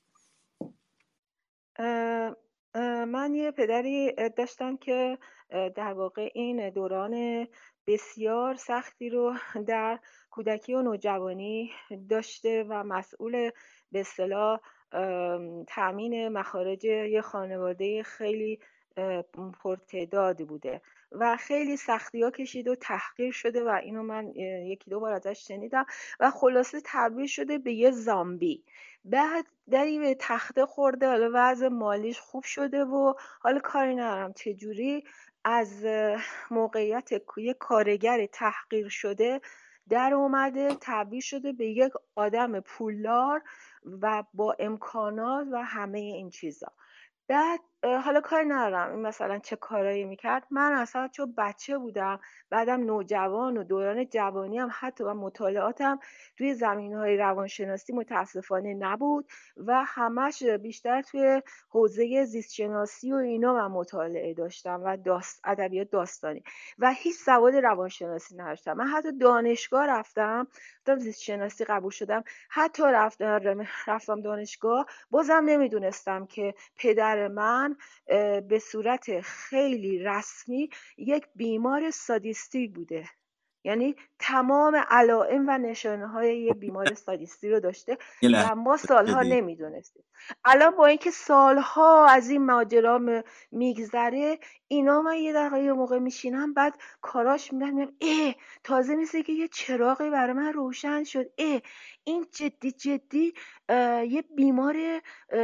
من 3.08 3.36
یه 3.36 3.52
پدری 3.52 4.14
داشتم 4.38 4.78
که 4.78 5.20
در 5.50 5.94
واقع 5.94 6.30
این 6.34 6.70
دوران 6.70 7.48
بسیار 7.88 8.56
سختی 8.56 9.10
رو 9.10 9.34
در 9.68 10.00
کودکی 10.30 10.74
و 10.74 10.82
نوجوانی 10.82 11.72
داشته 12.10 12.66
و 12.70 12.84
مسئول 12.84 13.50
به 13.92 14.00
اصطلاح 14.00 14.60
تأمین 15.68 16.28
مخارج 16.28 16.86
یه 16.86 17.22
خانواده 17.22 18.04
خیلی 18.04 18.60
پرتعدادی 19.64 20.44
بوده 20.44 20.82
و 21.12 21.38
خیلی 21.38 21.78
سختی 21.78 22.22
ها 22.22 22.32
کشید 22.32 22.68
و 22.68 22.76
تحقیر 22.76 23.32
شده 23.32 23.64
و 23.64 23.70
اینو 23.84 24.04
من 24.04 24.28
یکی 24.66 24.90
دو 24.90 25.00
بار 25.00 25.14
ازش 25.14 25.48
شنیدم 25.48 25.86
و 26.20 26.32
خلاصه 26.32 26.82
تبدیل 26.86 27.28
شده 27.28 27.58
به 27.58 27.74
یه 27.74 27.92
زامبی. 27.92 28.64
بعد 29.06 29.46
دری 29.72 30.00
به 30.00 30.16
تخته 30.20 30.66
خورده 30.66 31.08
حالا 31.08 31.32
وضع 31.34 31.68
مالیش 31.68 32.20
خوب 32.20 32.44
شده 32.44 32.84
و 32.84 33.14
حالا 33.40 33.60
کاری 33.60 33.96
ندارم. 33.96 34.34
چجوری؟ 34.34 35.04
از 35.46 35.86
موقعیت 36.52 37.10
یه 37.38 37.54
کارگر 37.54 38.26
تحقیر 38.26 38.90
شده 38.90 39.42
در 39.90 40.14
اومده 40.14 40.78
تبدیل 40.82 41.22
شده 41.22 41.54
به 41.54 41.66
یک 41.66 41.92
آدم 42.16 42.60
پولدار 42.60 43.44
و 44.02 44.24
با 44.34 44.56
امکانات 44.60 45.48
و 45.52 45.64
همه 45.64 46.00
این 46.00 46.30
چیزا. 46.30 46.68
بعد 47.28 47.60
حالا 47.86 48.22
کار 48.22 48.44
ندارم. 48.48 48.92
این 48.92 49.02
مثلا 49.02 49.40
چه 49.40 49.56
کارایی 49.56 50.06
می‌کرد. 50.06 50.48
من 50.52 50.72
اصلا 50.72 51.08
چون 51.08 51.34
بچه 51.38 51.78
بودم 51.78 52.20
بعدم 52.50 52.84
نوجوان 52.84 53.58
و 53.58 53.64
دوران 53.64 54.10
جوانی 54.10 54.60
هم 54.60 54.70
حتی 54.72 55.04
و 55.04 55.14
مطالعاتم 55.14 56.00
توی 56.38 56.54
زمین 56.54 56.94
های 56.94 57.18
روانشناسی 57.18 57.94
متاسفانه 57.94 58.74
نبود 58.74 59.28
و 59.58 59.84
همش 59.88 60.44
بیشتر 60.44 61.02
توی 61.02 61.42
حوزه 61.70 62.26
زیستشناسی 62.26 63.12
و 63.12 63.16
اینا 63.16 63.54
من 63.54 63.68
مطالعه 63.68 64.34
داشتم 64.34 64.82
و 64.84 64.98
داست 64.98 65.42
ادبیات 65.44 65.90
داستانی 65.90 66.44
و 66.80 66.94
هیچ 66.94 67.16
سواد 67.16 67.56
روانشناسی 67.56 68.36
نداشتم. 68.36 68.74
من 68.74 68.88
حتی 68.88 69.18
دانشگاه 69.18 69.88
رفتم 69.88 70.48
رفتم 70.88 71.00
زیست 71.00 71.22
شناسی 71.22 71.66
قبول 71.66 71.92
شدم. 71.92 72.24
حتی 72.50 72.84
رفتم 72.84 73.66
رفتم 73.88 74.22
دانشگاه. 74.22 74.86
بازم 75.12 75.44
نمی‌دونستم 75.46 76.26
که 76.26 76.54
پدر 76.78 77.28
من 77.28 77.75
به 78.50 78.60
صورت 78.72 79.22
خیلی 79.22 80.00
رسمی 80.00 80.70
یک 80.98 81.26
بیمار 81.36 81.92
سادیستی 81.92 82.68
بوده. 82.68 83.10
یعنی 83.66 83.96
تمام 84.20 84.76
علائم 84.90 85.46
و 85.48 85.58
نشانه 85.58 86.08
های 86.08 86.42
یه 86.42 86.54
بیمار 86.54 86.94
سادیستی 86.94 87.50
رو 87.50 87.60
داشته 87.60 87.98
و 88.24 88.56
ما 88.56 88.78
سالها 88.78 89.22
نمی‌دونستیم. 89.22 90.04
الان 90.46 90.76
با 90.76 90.86
اینکه 90.86 91.12
سالها 91.12 92.06
از 92.06 92.30
این 92.30 92.46
ماجرا 92.46 93.24
میگذره 93.52 94.40
اینا 94.68 95.02
من 95.02 95.16
یه 95.18 95.34
دقیقه 95.34 95.64
یه 95.64 95.74
موقع 95.74 96.00
میشینم 96.00 96.54
بعد 96.54 96.74
کاراش 97.02 97.54
می‌بینم 97.54 97.92
اه 98.02 98.36
تازه 98.64 98.96
مثل 98.96 99.22
که 99.22 99.34
یه 99.34 99.48
چراغی 99.48 100.10
برای 100.10 100.34
من 100.34 100.54
روشن 100.54 101.04
شد. 101.04 101.26
اه 101.38 101.62
این 102.04 102.26
جدی 102.32 102.72
جدی 102.72 103.34
یه 104.10 104.24
بیمار 104.36 105.02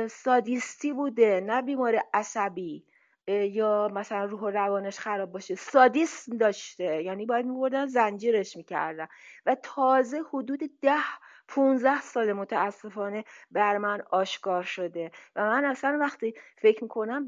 سادیستی 0.10 0.94
بوده 0.94 1.44
نه 1.46 1.62
بیمار 1.62 2.02
عصبی. 2.14 2.86
یا 3.28 3.88
مثلا 3.94 4.26
روح 4.26 4.42
و 4.42 4.50
روانش 4.50 5.00
خراب 5.00 5.32
باشه 5.32 5.56
سادیسم 5.56 6.38
داشته. 6.38 7.04
یعنی 7.04 7.26
باید 7.26 7.46
میبردن 7.46 7.86
زنجیرش 7.86 8.58
می‌کردن. 8.58 9.08
و 9.46 9.56
تازه 9.64 10.22
حدود 10.34 10.60
ده 10.82 11.04
15 11.48 12.02
سال 12.02 12.34
متاسفانه 12.34 13.24
بر 13.52 13.78
من 13.78 14.02
آشکار 14.12 14.64
شده. 14.64 15.12
و 15.36 15.46
من 15.46 15.66
اصلا 15.66 15.98
وقتی 16.02 16.34
فکر 16.58 16.84
می‌کنم 16.84 17.28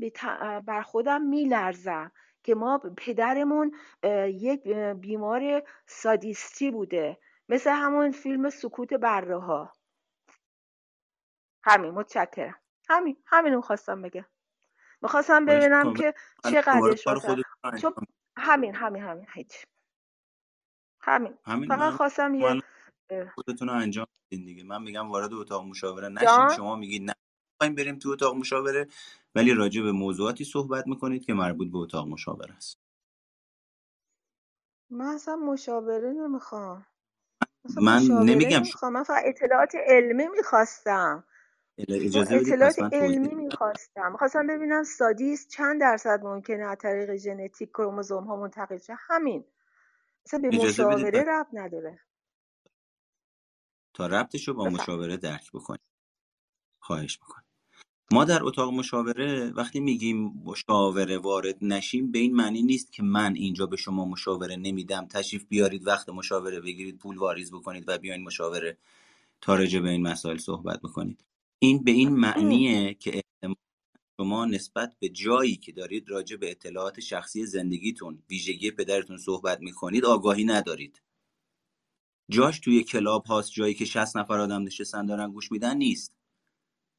بر 0.66 0.82
خودم 0.82 1.22
میلرزم 1.22 2.12
که 2.44 2.56
ما 2.56 2.82
پدرمون 2.98 3.72
یک 4.28 4.68
بیمار 4.96 5.64
سادیستی 5.88 6.72
بوده. 6.72 7.18
مثل 7.50 7.70
همون 7.72 8.12
فیلم 8.12 8.50
سکوت 8.50 8.94
بره 8.94 9.40
ها. 9.40 9.74
همین 11.64 11.92
متشکرم. 11.92 12.56
همین 12.90 13.18
همین 13.26 13.62
خواستم 13.62 14.02
بگم. 14.02 14.26
می‌خواستم 15.04 15.46
ببینم 15.46 15.94
که 15.94 16.14
چقدرش 16.52 17.04
چون 17.82 17.94
همین 18.38 18.76
همین 18.76 19.04
همین 19.04 19.28
هیچ. 19.34 19.66
همین, 21.02 21.38
همین 21.46 21.70
فقط 21.70 21.94
خواستم 21.94 22.36
یه 22.36 22.62
خودتون 23.36 23.68
رو 23.68 23.74
انجام 23.74 24.08
بدین 24.32 24.46
دیگه. 24.46 24.64
من 24.64 24.82
میگم 24.82 25.12
وارد 25.12 25.34
اتاق 25.34 25.64
مشاوره 25.66 26.10
نشین. 26.10 26.50
شما 26.56 26.76
میگید 26.76 27.02
نه 27.02 27.14
نمی‌خوایم 27.62 27.76
بریم 27.76 28.00
تو 28.00 28.10
اتاق 28.10 28.36
مشاوره 28.36 28.88
ولی 29.36 29.54
راجع 29.54 29.82
به 29.82 29.92
موضوعاتی 29.92 30.46
صحبت 30.46 30.88
می‌کنید 30.88 31.26
که 31.26 31.34
مربوط 31.34 31.72
به 31.72 31.78
اتاق 31.78 32.08
مشاوره 32.08 32.56
است. 32.56 32.80
من 34.92 35.06
اصلا 35.06 35.36
مشاوره 35.36 36.14
نمی‌خوام. 36.14 36.86
من 37.82 38.02
نمیگم 38.04 38.64
من 38.84 39.04
فقط 39.04 39.24
اطلاعات 39.26 39.76
علمی 39.76 40.28
می‌خواستم. 40.28 41.24
اطلاعات 41.78 42.94
علمی 42.94 43.36
می‌خواستم. 43.36 44.12
می‌خواستم 44.12 44.48
ببینم 44.48 44.84
سادیس 44.84 45.48
چند 45.48 45.82
درصد 45.82 46.20
ممکنه 46.24 46.64
از 46.64 46.78
طریق 46.78 47.16
ژنتیک 47.16 47.70
کروموزوم 47.70 48.24
ها 48.24 48.36
منتقل 48.36 48.78
شه؟ 48.78 48.94
همین. 49.00 49.46
اصلا 50.26 50.40
به 50.40 50.48
مشاوره 50.48 51.24
رب 51.28 51.48
نداره. 51.54 52.00
تا 53.94 54.08
ربطش 54.08 54.48
رو 54.48 54.54
با 54.54 54.66
مشاوره 54.70 55.18
درک 55.18 55.52
بکنیم. 55.52 55.82
خواهش 56.80 57.20
می‌کنم. 57.22 57.44
ما 58.12 58.26
در 58.26 58.44
اتاق 58.44 58.74
مشاوره 58.74 59.52
وقتی 59.52 59.80
میگیم 59.80 60.42
مشاوره 60.46 61.18
وارد 61.18 61.58
نشیم 61.62 62.12
به 62.12 62.20
این 62.20 62.36
معنی 62.36 62.62
نیست 62.62 62.94
که 62.94 63.04
من 63.04 63.36
اینجا 63.36 63.66
به 63.66 63.78
شما 63.78 64.06
مشاوره 64.06 64.56
نمیدم. 64.56 65.08
تشریف 65.08 65.46
بیارید 65.46 65.88
وقت 65.88 66.10
مشاوره 66.10 66.60
بگیرید 66.60 66.98
پول 66.98 67.18
واریز 67.18 67.52
بکنید 67.54 67.84
و 67.88 67.98
بیاین 67.98 68.24
مشاوره 68.24 68.78
تا 69.42 69.56
به 69.56 69.90
این 69.90 70.08
مسائل 70.08 70.38
صحبت 70.38 70.80
بکنید. 70.82 71.24
این 71.64 71.84
به 71.84 71.92
این 71.92 72.10
معنیه 72.10 72.94
که 72.94 73.22
شما 74.18 74.46
نسبت 74.46 74.96
به 75.00 75.10
جایی 75.10 75.56
که 75.56 75.72
دارید 75.72 76.10
راجع 76.10 76.38
به 76.38 76.52
اطلاعات 76.52 77.00
شخصی 77.00 77.46
زندگیتون 77.46 78.24
ویژگی 78.30 78.72
پدرتون 78.72 79.18
صحبت 79.18 79.62
می‌کنید 79.62 80.06
آگاهی 80.06 80.44
ندارید. 80.44 81.02
جاش 82.32 82.60
توی 82.60 82.84
کلاب 82.84 83.26
هاست 83.26 83.52
جایی 83.52 83.74
که 83.74 83.86
60 83.86 84.18
نفر 84.18 84.40
آدم 84.40 84.64
نشستن 84.64 85.06
دارن 85.06 85.32
گوش 85.32 85.52
میدن 85.52 85.78
نیست. 85.78 86.16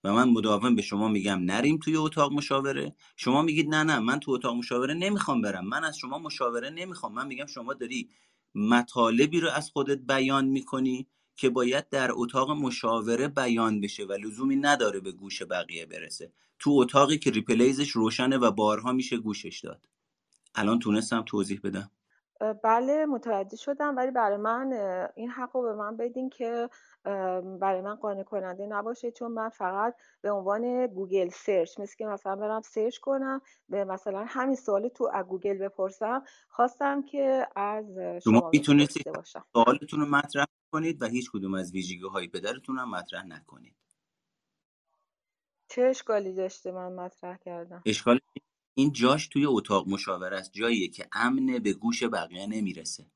و 0.05 0.13
من 0.13 0.29
مداوم 0.29 0.75
به 0.75 0.83
شما 0.83 1.09
میگم 1.09 1.39
نریم 1.39 1.79
توی 1.79 1.97
اتاق 1.97 2.33
مشاوره. 2.33 2.97
شما 3.17 3.43
میگید 3.43 3.69
نه 3.69 3.83
نه 3.83 3.99
من 3.99 4.21
تو 4.21 4.31
اتاق 4.31 4.57
مشاوره 4.57 4.95
نمی‌خوام 4.95 5.41
برم. 5.43 5.69
من 5.69 5.85
از 5.85 5.99
شما 5.99 6.19
مشاوره 6.19 6.71
نمی‌خوام. 6.71 7.15
من 7.15 7.27
میگم 7.27 7.47
شما 7.47 7.75
داری 7.75 8.11
مطالبی 8.55 9.41
رو 9.41 9.51
از 9.51 9.71
خودت 9.71 9.99
بیان 9.99 10.45
می‌کنی. 10.45 11.07
که 11.37 11.51
باید 11.51 11.89
در 11.89 12.09
اتاق 12.13 12.51
مشاوره 12.51 13.29
بیان 13.29 13.81
بشه 13.81 14.05
و 14.05 14.13
لزومی 14.13 14.57
نداره 14.57 15.01
به 15.01 15.13
گوش 15.13 15.43
بقیه 15.43 15.87
برسه. 15.87 16.33
تو 16.59 16.71
اتاقی 16.71 17.19
که 17.19 17.31
replays 17.31 17.77
ش 17.77 17.91
روشنه 17.91 18.39
و 18.39 18.51
بارها 18.51 18.93
میشه 18.93 19.17
گوشش 19.17 19.61
داد. 19.65 19.89
الان 20.55 20.79
تونستم 20.79 21.23
توضیح 21.27 21.61
بدم. 21.65 21.91
بله 22.65 23.07
متوجه 23.07 23.57
شدم 23.57 23.97
ولی 23.97 24.11
برای 24.11 24.37
من 24.37 24.73
این 25.15 25.31
حق 25.31 25.57
رو 25.57 25.63
به 25.63 25.75
من 25.75 25.97
بدین 25.97 26.31
که 26.31 26.69
برای 27.61 27.81
من 27.81 27.95
قانع 27.95 28.23
کننده 28.23 28.67
نباشه 28.67 29.11
چون 29.11 29.33
من 29.33 29.49
فقط 29.49 29.95
به 30.21 30.31
عنوان 30.31 30.87
Google 30.87 31.29
search 31.29 31.81
مثل 31.81 31.97
که 31.97 32.07
مثلا 32.07 32.37
برم 32.37 32.63
search 32.63 32.99
کنم 32.99 33.41
به 33.69 33.85
مثلا 33.85 34.25
همین 34.29 34.57
سوال 34.57 34.89
تو 34.89 35.11
از 35.13 35.27
گوگل 35.27 35.59
بپرسم 35.59 36.23
خواستم 36.49 37.03
که 37.03 37.47
از 37.57 37.85
شما 38.25 38.51
می‌تونید 38.53 38.91
سوالتون 39.53 40.01
رو 40.01 40.07
مطرح 40.07 40.45
کنید 40.75 41.03
و 41.03 41.07
هیچ 41.07 41.31
کدوم 41.31 41.55
از 41.55 41.73
ویژگی 41.73 42.09
های 42.13 42.29
پدرتون 42.29 42.79
هم 42.79 42.91
مطرح 42.91 43.27
نکنید. 43.27 43.77
چه 45.69 45.83
اشکالی 45.83 46.33
داشته 46.33 46.73
من 46.73 46.93
مطرح 46.93 47.37
کردم؟ 47.37 47.83
اشکال 47.87 48.21
این 48.75 48.93
جاش 48.93 49.29
توی 49.29 49.47
اتاق 49.47 49.89
مشاوره 49.89 50.37
است. 50.37 50.53
جاییه 50.53 50.89
که 50.89 51.07
امن 51.13 51.59
به 51.59 51.73
گوش 51.73 52.03
بقیه 52.03 52.47
نمی‌رسه. 52.47 53.07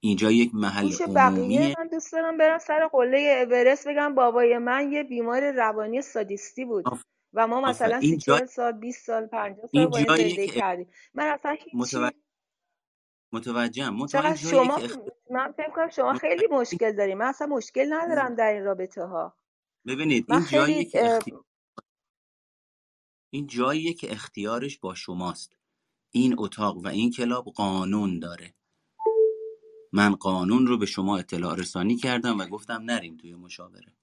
اینجا 0.00 0.30
یک 0.30 0.54
محل 0.54 0.86
گوش 0.86 1.02
بقیه؟ 1.02 1.74
من 1.78 1.88
دوست 1.88 2.12
دارم 2.12 2.38
برم 2.38 2.58
سر 2.58 2.88
قله 2.92 3.44
اورست 3.46 3.88
بگم 3.88 4.14
بابای 4.14 4.58
من 4.58 4.92
یه 4.92 5.02
بیمار 5.02 5.50
روانی 5.52 6.02
سادیستی 6.02 6.64
بود 6.64 6.84
و 7.32 7.46
ما 7.46 7.60
مثلا 7.60 8.00
سی 8.00 8.16
جا... 8.16 8.46
سال 8.46 8.72
20 8.72 9.06
سال 9.06 9.26
50 9.26 9.66
سال 9.66 9.86
باید 9.86 10.08
زندگی 10.08 10.48
کردیم. 10.48 10.88
من 11.14 11.26
اصلا 11.26 11.50
هیچ 11.50 11.74
متوجهم. 13.36 14.06
چقدر 14.06 14.36
شما 14.36 14.80
که 14.80 14.88
من 15.30 15.52
فکر 15.52 15.70
کنم 15.70 15.88
شما 15.88 16.14
خیلی 16.14 16.46
مشکل 16.50 16.96
داریم. 16.96 17.18
من 17.18 17.26
اصلا 17.26 17.46
مشکل 17.46 17.92
ندارم 17.92 18.34
در 18.34 18.52
این 18.52 18.64
رابطه 18.64 19.04
ها. 19.04 19.36
ببینید 19.86 20.32
این 20.32 20.44
جایی 20.44 20.84
که 20.84 21.18
این 23.30 23.46
جاییه 23.46 23.94
که 23.94 24.12
اختیارش 24.12 24.78
با 24.78 24.94
شماست. 24.94 25.56
این 26.10 26.34
اتاق 26.38 26.76
و 26.76 26.88
این 26.88 27.10
کلاب 27.10 27.44
قانون 27.44 28.18
داره. 28.18 28.54
من 29.92 30.14
قانون 30.14 30.66
رو 30.66 30.78
به 30.78 30.86
شما 30.86 31.18
اطلاع 31.18 31.56
رسانی 31.56 31.96
کردم 31.96 32.38
و 32.38 32.46
گفتم 32.46 32.82
نریم 32.82 33.16
توی 33.16 33.34
مشاوره. 33.34 33.96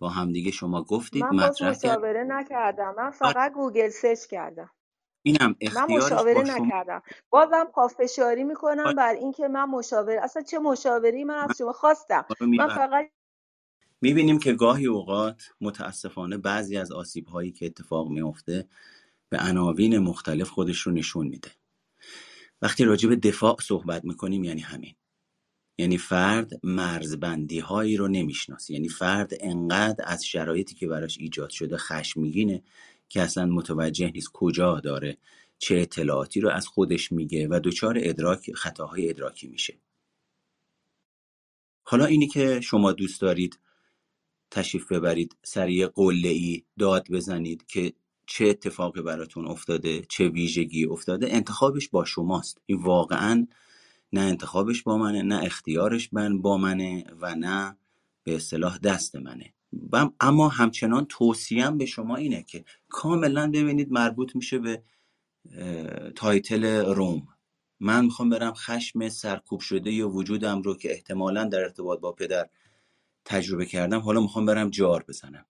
با 0.00 0.08
همدیگه 0.08 0.50
شما 0.50 0.84
گفتید 0.84 1.24
من 1.24 1.44
مطرح 1.44 1.70
مشاوره 1.70 2.24
نکردم. 2.24 2.94
من 2.98 3.10
فقط 3.10 3.52
گوگل 3.52 3.88
سرچ 3.88 4.26
کردم. 4.26 4.70
اینم 5.22 5.56
من 5.74 5.86
مشاوره 5.90 6.40
نکردم. 6.40 7.02
بازم 7.30 7.64
پافشاری 7.74 8.44
می‌کنم 8.44 8.94
بر 8.94 9.14
اینکه 9.14 9.48
من 9.48 9.64
مشاوره 9.64 10.20
اصلا 10.22 10.42
چه 10.42 10.58
مشاوری 10.58 11.24
من 11.24 11.34
از 11.34 11.58
شما 11.58 11.72
خواستم. 11.72 12.24
من 12.40 12.68
فقط 12.68 13.10
می‌بینیم 14.00 14.38
که 14.38 14.52
گاهی 14.52 14.86
اوقات 14.86 15.42
متاسفانه 15.60 16.38
بعضی 16.38 16.76
از 16.76 16.92
آسیب 16.92 17.26
هایی 17.26 17.52
که 17.52 17.66
اتفاق 17.66 18.08
میفته 18.08 18.68
به 19.28 19.38
عناوین 19.40 19.98
مختلف 19.98 20.48
خودش 20.48 20.80
رو 20.80 20.92
نشون 20.92 21.26
میده. 21.26 21.50
وقتی 22.62 22.84
راجع 22.84 23.08
به 23.08 23.16
دفاع 23.16 23.56
صحبت 23.60 24.04
می‌کنیم 24.04 24.44
یعنی 24.44 24.60
همین. 24.60 24.94
یعنی 25.78 25.98
فرد 25.98 26.50
مرزبندی 26.62 27.58
هایی 27.58 27.96
رو 27.96 28.08
نمی‌شناسه. 28.08 28.74
یعنی 28.74 28.88
فرد 28.88 29.32
انقدر 29.40 30.04
از 30.06 30.26
شرایطی 30.26 30.74
که 30.74 30.88
براش 30.88 31.18
ایجاد 31.18 31.50
شده 31.50 31.76
خشمگینه 31.76 32.62
که 33.08 33.22
اصلا 33.22 33.46
متوجه 33.46 34.10
نیست 34.14 34.30
کجا 34.32 34.80
داره 34.80 35.18
چه 35.58 35.76
اطلاعاتی 35.76 36.40
رو 36.40 36.50
از 36.50 36.66
خودش 36.66 37.12
میگه 37.12 37.48
و 37.48 37.60
دچار 37.64 37.98
ادراک 38.00 38.52
خطاهای 38.54 39.10
ادراکی 39.10 39.46
میشه. 39.46 39.78
حالا 41.82 42.04
اینی 42.04 42.28
که 42.28 42.60
شما 42.60 42.92
دوست 42.92 43.20
دارید 43.20 43.58
تشریف 44.50 44.92
ببرید 44.92 45.36
سریع 45.42 45.86
قله 45.86 46.28
ای 46.28 46.62
داد 46.78 47.06
بزنید 47.10 47.66
که 47.66 47.92
چه 48.26 48.46
اتفاقی 48.46 49.02
براتون 49.02 49.46
افتاده 49.46 50.02
چه 50.08 50.28
ویژگی 50.28 50.84
افتاده 50.84 51.34
انتخابش 51.34 51.88
با 51.88 52.04
شماست. 52.04 52.60
این 52.66 52.82
واقعا 52.82 53.46
نه 54.12 54.20
انتخابش 54.20 54.82
با 54.82 54.98
منه 54.98 55.22
نه 55.22 55.44
اختیارش 55.44 56.12
من 56.12 56.42
با 56.42 56.58
منه 56.58 57.04
و 57.20 57.34
نه 57.34 57.76
به 58.24 58.36
اصطلاح 58.36 58.78
دست 58.78 59.16
منه. 59.16 59.54
اما 60.20 60.48
همچنان 60.48 61.06
توصیم 61.08 61.78
به 61.78 61.86
شما 61.86 62.16
اینه 62.16 62.42
که 62.42 62.64
کاملا 62.88 63.50
ببینید 63.50 63.92
مربوط 63.92 64.36
میشه 64.36 64.58
به 64.58 64.82
تایتل 66.16 66.64
روم. 66.94 67.28
من 67.80 68.04
می‌خوام 68.04 68.30
برم 68.30 68.54
خشم 68.54 69.08
سرکوب 69.08 69.60
شده 69.60 69.92
یا 69.92 70.08
وجودم 70.08 70.62
رو 70.62 70.76
که 70.76 70.92
احتمالا 70.92 71.44
در 71.44 71.60
ارتباط 71.60 72.00
با 72.00 72.12
پدر 72.12 72.48
تجربه 73.24 73.66
کردم 73.66 73.98
حالا 73.98 74.20
می‌خوام 74.20 74.46
برم 74.46 74.70
جار 74.70 75.04
بزنم. 75.08 75.46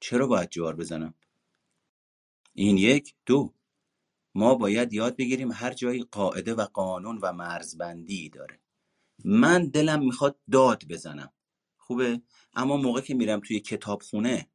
چرا 0.00 0.26
باید 0.26 0.50
جار 0.50 0.76
بزنم؟ 0.76 1.14
این 2.54 2.78
یک. 2.78 3.14
دو. 3.26 3.54
ما 4.34 4.54
باید 4.54 4.92
یاد 4.92 5.16
بگیریم 5.16 5.52
هر 5.52 5.72
جایی 5.72 6.02
قاعده 6.02 6.54
و 6.54 6.64
قانون 6.64 7.18
و 7.22 7.32
مرزبندی 7.32 8.28
داره. 8.28 8.60
من 9.24 9.66
دلم 9.66 10.04
می‌خواد 10.04 10.38
داد 10.50 10.84
بزنم. 10.88 11.32
خوبه. 11.92 12.22
اما 12.54 12.76
موقع 12.76 13.00
که 13.00 13.14
میرم 13.14 13.40
توی 13.40 13.60
کتابخونه 13.60 14.48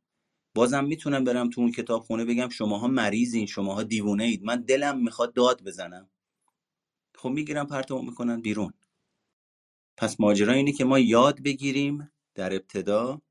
بازم 0.55 0.85
می‌تونم 0.85 1.23
برم 1.23 1.49
تو 1.49 1.61
اون 1.61 1.71
کتابخونه 1.71 2.25
بگم 2.25 2.49
شماها 2.49 2.87
مریضین 2.87 3.45
شماها 3.45 3.83
دیوونه 3.83 4.23
اید. 4.23 4.43
من 4.43 4.61
دلم 4.61 5.03
می‌خواد 5.03 5.33
داد 5.33 5.63
بزنم. 5.63 6.09
خب 7.15 7.29
می‌گیرم 7.29 7.67
پرتمون 7.67 8.05
می‌کنن 8.05 8.41
بیرون. 8.41 8.73
پس 9.97 10.19
ماجرا 10.19 10.53
اینه 10.53 10.71
که 10.71 10.85
ما 10.85 10.99
یاد 10.99 11.43
بگیریم 11.43 12.11
در 12.35 12.53
ابتدا 12.53 13.21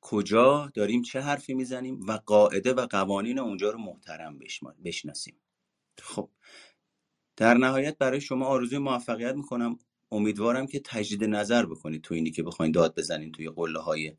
کجا 0.00 0.70
داریم 0.74 1.02
چه 1.02 1.20
حرفی 1.20 1.54
می‌زنیم 1.54 2.00
و 2.00 2.12
قاعده 2.12 2.72
و 2.72 2.86
قوانین 2.86 3.38
اونجا 3.38 3.70
رو 3.70 3.78
محترم 3.78 4.38
بشناسیم. 4.84 5.40
خب 5.98 6.30
در 7.36 7.54
نهایت 7.54 7.98
برای 7.98 8.20
شما 8.20 8.46
آرزوی 8.46 8.78
موفقیت 8.78 9.34
می‌کنم. 9.34 9.78
امیدوارم 10.12 10.66
که 10.66 10.80
تجدید 10.84 11.24
نظر 11.24 11.66
بکنید 11.66 12.02
تو 12.02 12.14
اینی 12.14 12.30
که 12.30 12.42
بخواین 12.42 12.72
داد 12.72 12.94
بزنین 12.98 13.32
توی 13.32 13.48
قله 13.48 13.78
های 13.80 14.16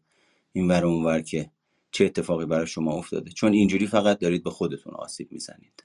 این 0.52 0.68
ور 0.68 0.86
اونور 0.86 1.22
که 1.22 1.52
چه 1.92 2.06
اتفاقی 2.06 2.46
برای 2.46 2.68
شما 2.68 2.92
افتاده. 2.92 3.32
چون 3.32 3.54
اینجوری 3.54 3.88
فقط 3.88 4.20
دارید 4.20 4.44
به 4.44 4.50
خودتون 4.50 4.94
آسیب 4.94 5.32
می‌زنید. 5.32 5.84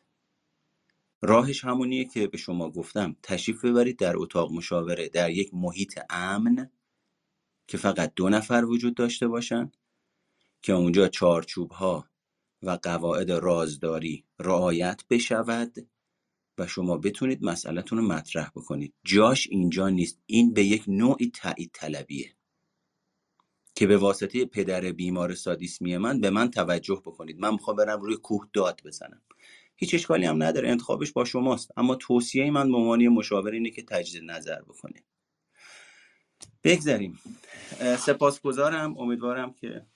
راهش 1.22 1.64
همونیه 1.64 2.04
که 2.04 2.26
به 2.26 2.38
شما 2.38 2.70
گفتم 2.70 3.16
تشریف 3.22 3.64
ببرید 3.64 3.98
در 3.98 4.16
اتاق 4.16 4.52
مشاوره 4.52 5.08
در 5.08 5.30
یک 5.30 5.50
محیط 5.52 6.00
امن 6.10 6.70
که 7.66 7.76
فقط 7.76 8.12
دو 8.16 8.28
نفر 8.28 8.64
وجود 8.64 8.94
داشته 8.94 9.28
باشن 9.28 9.72
که 10.62 10.72
اونجا 10.72 11.08
چارچوب 11.08 11.70
ها 11.72 12.08
و 12.62 12.78
قواعد 12.82 13.30
رازداری 13.30 14.24
رعایت 14.38 15.02
بشود. 15.10 15.88
و 16.58 16.66
شما 16.66 16.98
بتونید 16.98 17.44
مسئلهتون 17.44 17.98
رو 17.98 18.04
مطرح 18.04 18.48
بکنید. 18.48 18.94
جاش 19.04 19.48
اینجا 19.50 19.88
نیست. 19.88 20.18
این 20.26 20.54
به 20.54 20.64
یک 20.64 20.84
نوعی 20.88 21.30
تایید 21.30 21.70
طلبیه. 21.72 22.34
که 23.74 23.86
به 23.86 23.96
واسطه 23.96 24.44
پدر 24.44 24.92
بیمار 24.92 25.34
سادیسمی 25.34 25.96
من 25.96 26.20
به 26.20 26.30
من 26.30 26.50
توجه 26.50 27.02
بکنید. 27.06 27.40
من 27.40 27.50
می‌خوام 27.50 27.76
برم 27.76 28.00
روی 28.00 28.16
کوه 28.16 28.48
داد 28.52 28.80
بزنم. 28.84 29.22
هیچ 29.76 29.94
اشکالی 29.94 30.26
هم 30.26 30.42
نداره. 30.42 30.70
انتخابش 30.70 31.12
با 31.12 31.24
شماست. 31.24 31.70
اما 31.76 31.94
توصیه 31.94 32.50
من 32.50 32.70
به 32.70 32.76
عنوان 32.76 33.08
مشاور 33.08 33.50
اینه 33.50 33.70
که 33.70 33.82
تجدید 33.82 34.30
نظر 34.30 34.62
بکنید 34.62 35.04
بگذاریم. 36.64 37.20
سپاسگزارم. 37.98 38.98
امیدوارم 38.98 39.52
که 39.52 39.86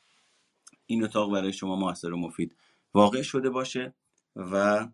این 0.86 1.04
اتاق 1.04 1.32
برای 1.32 1.52
شما 1.52 1.76
موثر 1.76 2.12
و 2.12 2.16
مفید 2.16 2.56
واقع 2.94 3.22
شده 3.22 3.50
باشه 3.50 3.94
و 4.36 4.88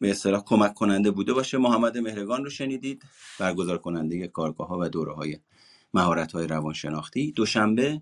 به 0.00 0.10
اصطلاح 0.10 0.42
کمک 0.46 0.74
کننده 0.74 1.10
بوده 1.10 1.32
باشه. 1.32 1.58
محمد 1.58 1.98
مهرگان 1.98 2.44
رو 2.44 2.50
شنیدید. 2.50 3.02
برگزار 3.40 3.78
کننده 3.78 4.28
کارگاه 4.28 4.68
ها 4.68 4.78
و 4.78 4.88
دوره 4.88 5.14
های 5.14 5.38
مهارت 5.94 6.32
های 6.32 6.46
روانشناختی. 6.46 7.32
دوشنبه 7.32 8.00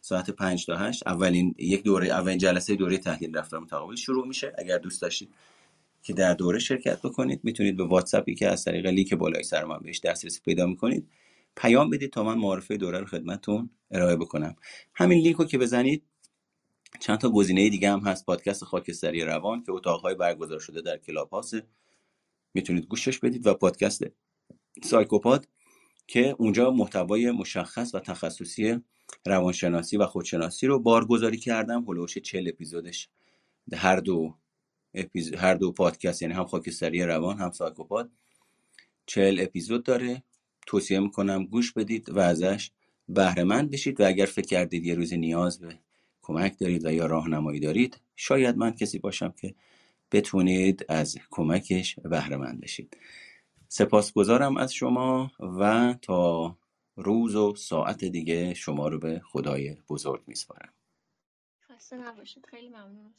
ساعت 0.00 0.30
5 0.30 0.66
تا 0.66 0.76
8 0.76 1.06
اولین 1.06 1.54
یک 1.58 1.82
دوره 1.82 2.08
اولین 2.08 2.38
جلسه 2.38 2.76
دوره 2.76 2.98
تحلیل 2.98 3.36
رفتار 3.36 3.60
متقابل 3.60 3.94
شروع 3.94 4.26
میشه. 4.26 4.52
اگر 4.58 4.78
دوست 4.78 5.02
داشتید 5.02 5.34
که 6.02 6.12
در 6.12 6.34
دوره 6.34 6.58
شرکت 6.58 7.02
بکنید 7.02 7.40
می‌تونید 7.44 7.76
به 7.76 7.84
واتساپی 7.84 8.34
که 8.34 8.48
از 8.48 8.64
طریق 8.64 8.86
لینک 8.86 9.14
بالای 9.14 9.42
سر 9.42 9.64
من 9.64 9.78
بهش 9.78 10.00
دسترسی 10.00 10.40
پیدا 10.44 10.66
می‌کنید. 10.66 11.08
پیام 11.56 11.90
بدید 11.90 12.10
تا 12.10 12.22
من 12.22 12.38
معرفی 12.38 12.76
دوره 12.76 12.98
رو 12.98 13.06
خدمتتون 13.06 13.70
ارائه 13.90 14.16
بکنم. 14.16 14.56
همین 14.94 15.18
لینک 15.22 15.36
رو 15.36 15.44
که 15.44 15.58
بزنید 15.58 16.02
چند 16.98 17.18
تا 17.18 17.30
گزینه 17.30 17.68
دیگه 17.68 17.90
هم 17.90 18.00
هست. 18.00 18.26
پادکست 18.26 18.64
خاکستری 18.64 19.24
روان 19.24 19.62
که 19.62 19.72
اتاقهای 19.72 20.14
برگزار 20.14 20.60
شده 20.60 20.80
در 20.80 20.98
Clubhouse 20.98 21.30
ه 21.30 21.62
می‌تونید 22.54 22.86
گوشش 22.86 23.18
بدید 23.18 23.46
و 23.46 23.54
پادکست 23.54 24.04
سایکوپاد 24.82 25.48
که 26.06 26.36
اونجا 26.38 26.70
محتوای 26.70 27.30
مشخص 27.30 27.94
و 27.94 28.00
تخصصی 28.00 28.80
روانشناسی 29.26 29.96
و 29.96 30.06
خودشناسی 30.06 30.66
رو 30.66 30.78
بارگذاری 30.78 31.36
کردم. 31.38 31.84
هلوش 31.88 32.18
40 32.18 32.48
اپیزودش؟ 32.48 33.08
هر 33.72 33.96
دو 33.96 34.34
اپیز... 34.94 35.34
هر 35.34 35.54
دو 35.54 35.72
پادکست 35.72 36.22
یعنی 36.22 36.34
هم 36.34 36.44
خاکستری 36.44 37.02
روان 37.02 37.38
هم 37.38 37.50
سایکوپاد 37.50 38.10
40 39.06 39.40
اپیزود 39.40 39.84
داره. 39.84 40.22
توصیه 40.66 41.00
می‌کنم 41.00 41.44
گوش 41.46 41.72
بدید 41.72 42.10
و 42.10 42.18
ازش 42.18 42.70
بهره 43.08 43.44
مند 43.44 43.70
بشید 43.70 44.00
و 44.00 44.06
اگر 44.06 44.26
فکر 44.26 44.46
کردید 44.46 44.84
یه 44.84 44.94
روز 44.94 45.12
نیاز 45.12 45.60
به 45.60 45.78
کمک 46.22 46.58
دارید 46.58 46.84
و 46.86 46.92
یا 46.92 47.06
راهنمایی 47.06 47.60
دارید 47.60 48.00
شاید 48.16 48.56
من 48.56 48.70
کسی 48.70 48.98
باشم 48.98 49.32
که 49.32 49.54
بتونید 50.12 50.86
از 50.88 51.18
کمکش 51.30 51.98
بهره 52.00 52.36
مند 52.36 52.60
بشید. 52.60 52.96
سپاسگزارم 53.68 54.56
از 54.56 54.74
شما 54.74 55.32
و 55.40 55.94
تا 56.02 56.56
روز 56.96 57.36
و 57.36 57.54
ساعت 57.54 58.04
دیگه 58.04 58.54
شما 58.54 58.88
رو 58.88 58.98
به 58.98 59.20
خدای 59.24 59.76
بزرگ 59.88 60.22
میسپارم. 60.26 60.72
خسته 61.68 61.96
نباشید. 61.96 62.46
خیلی 62.46 62.68
ممنون. 62.68 63.14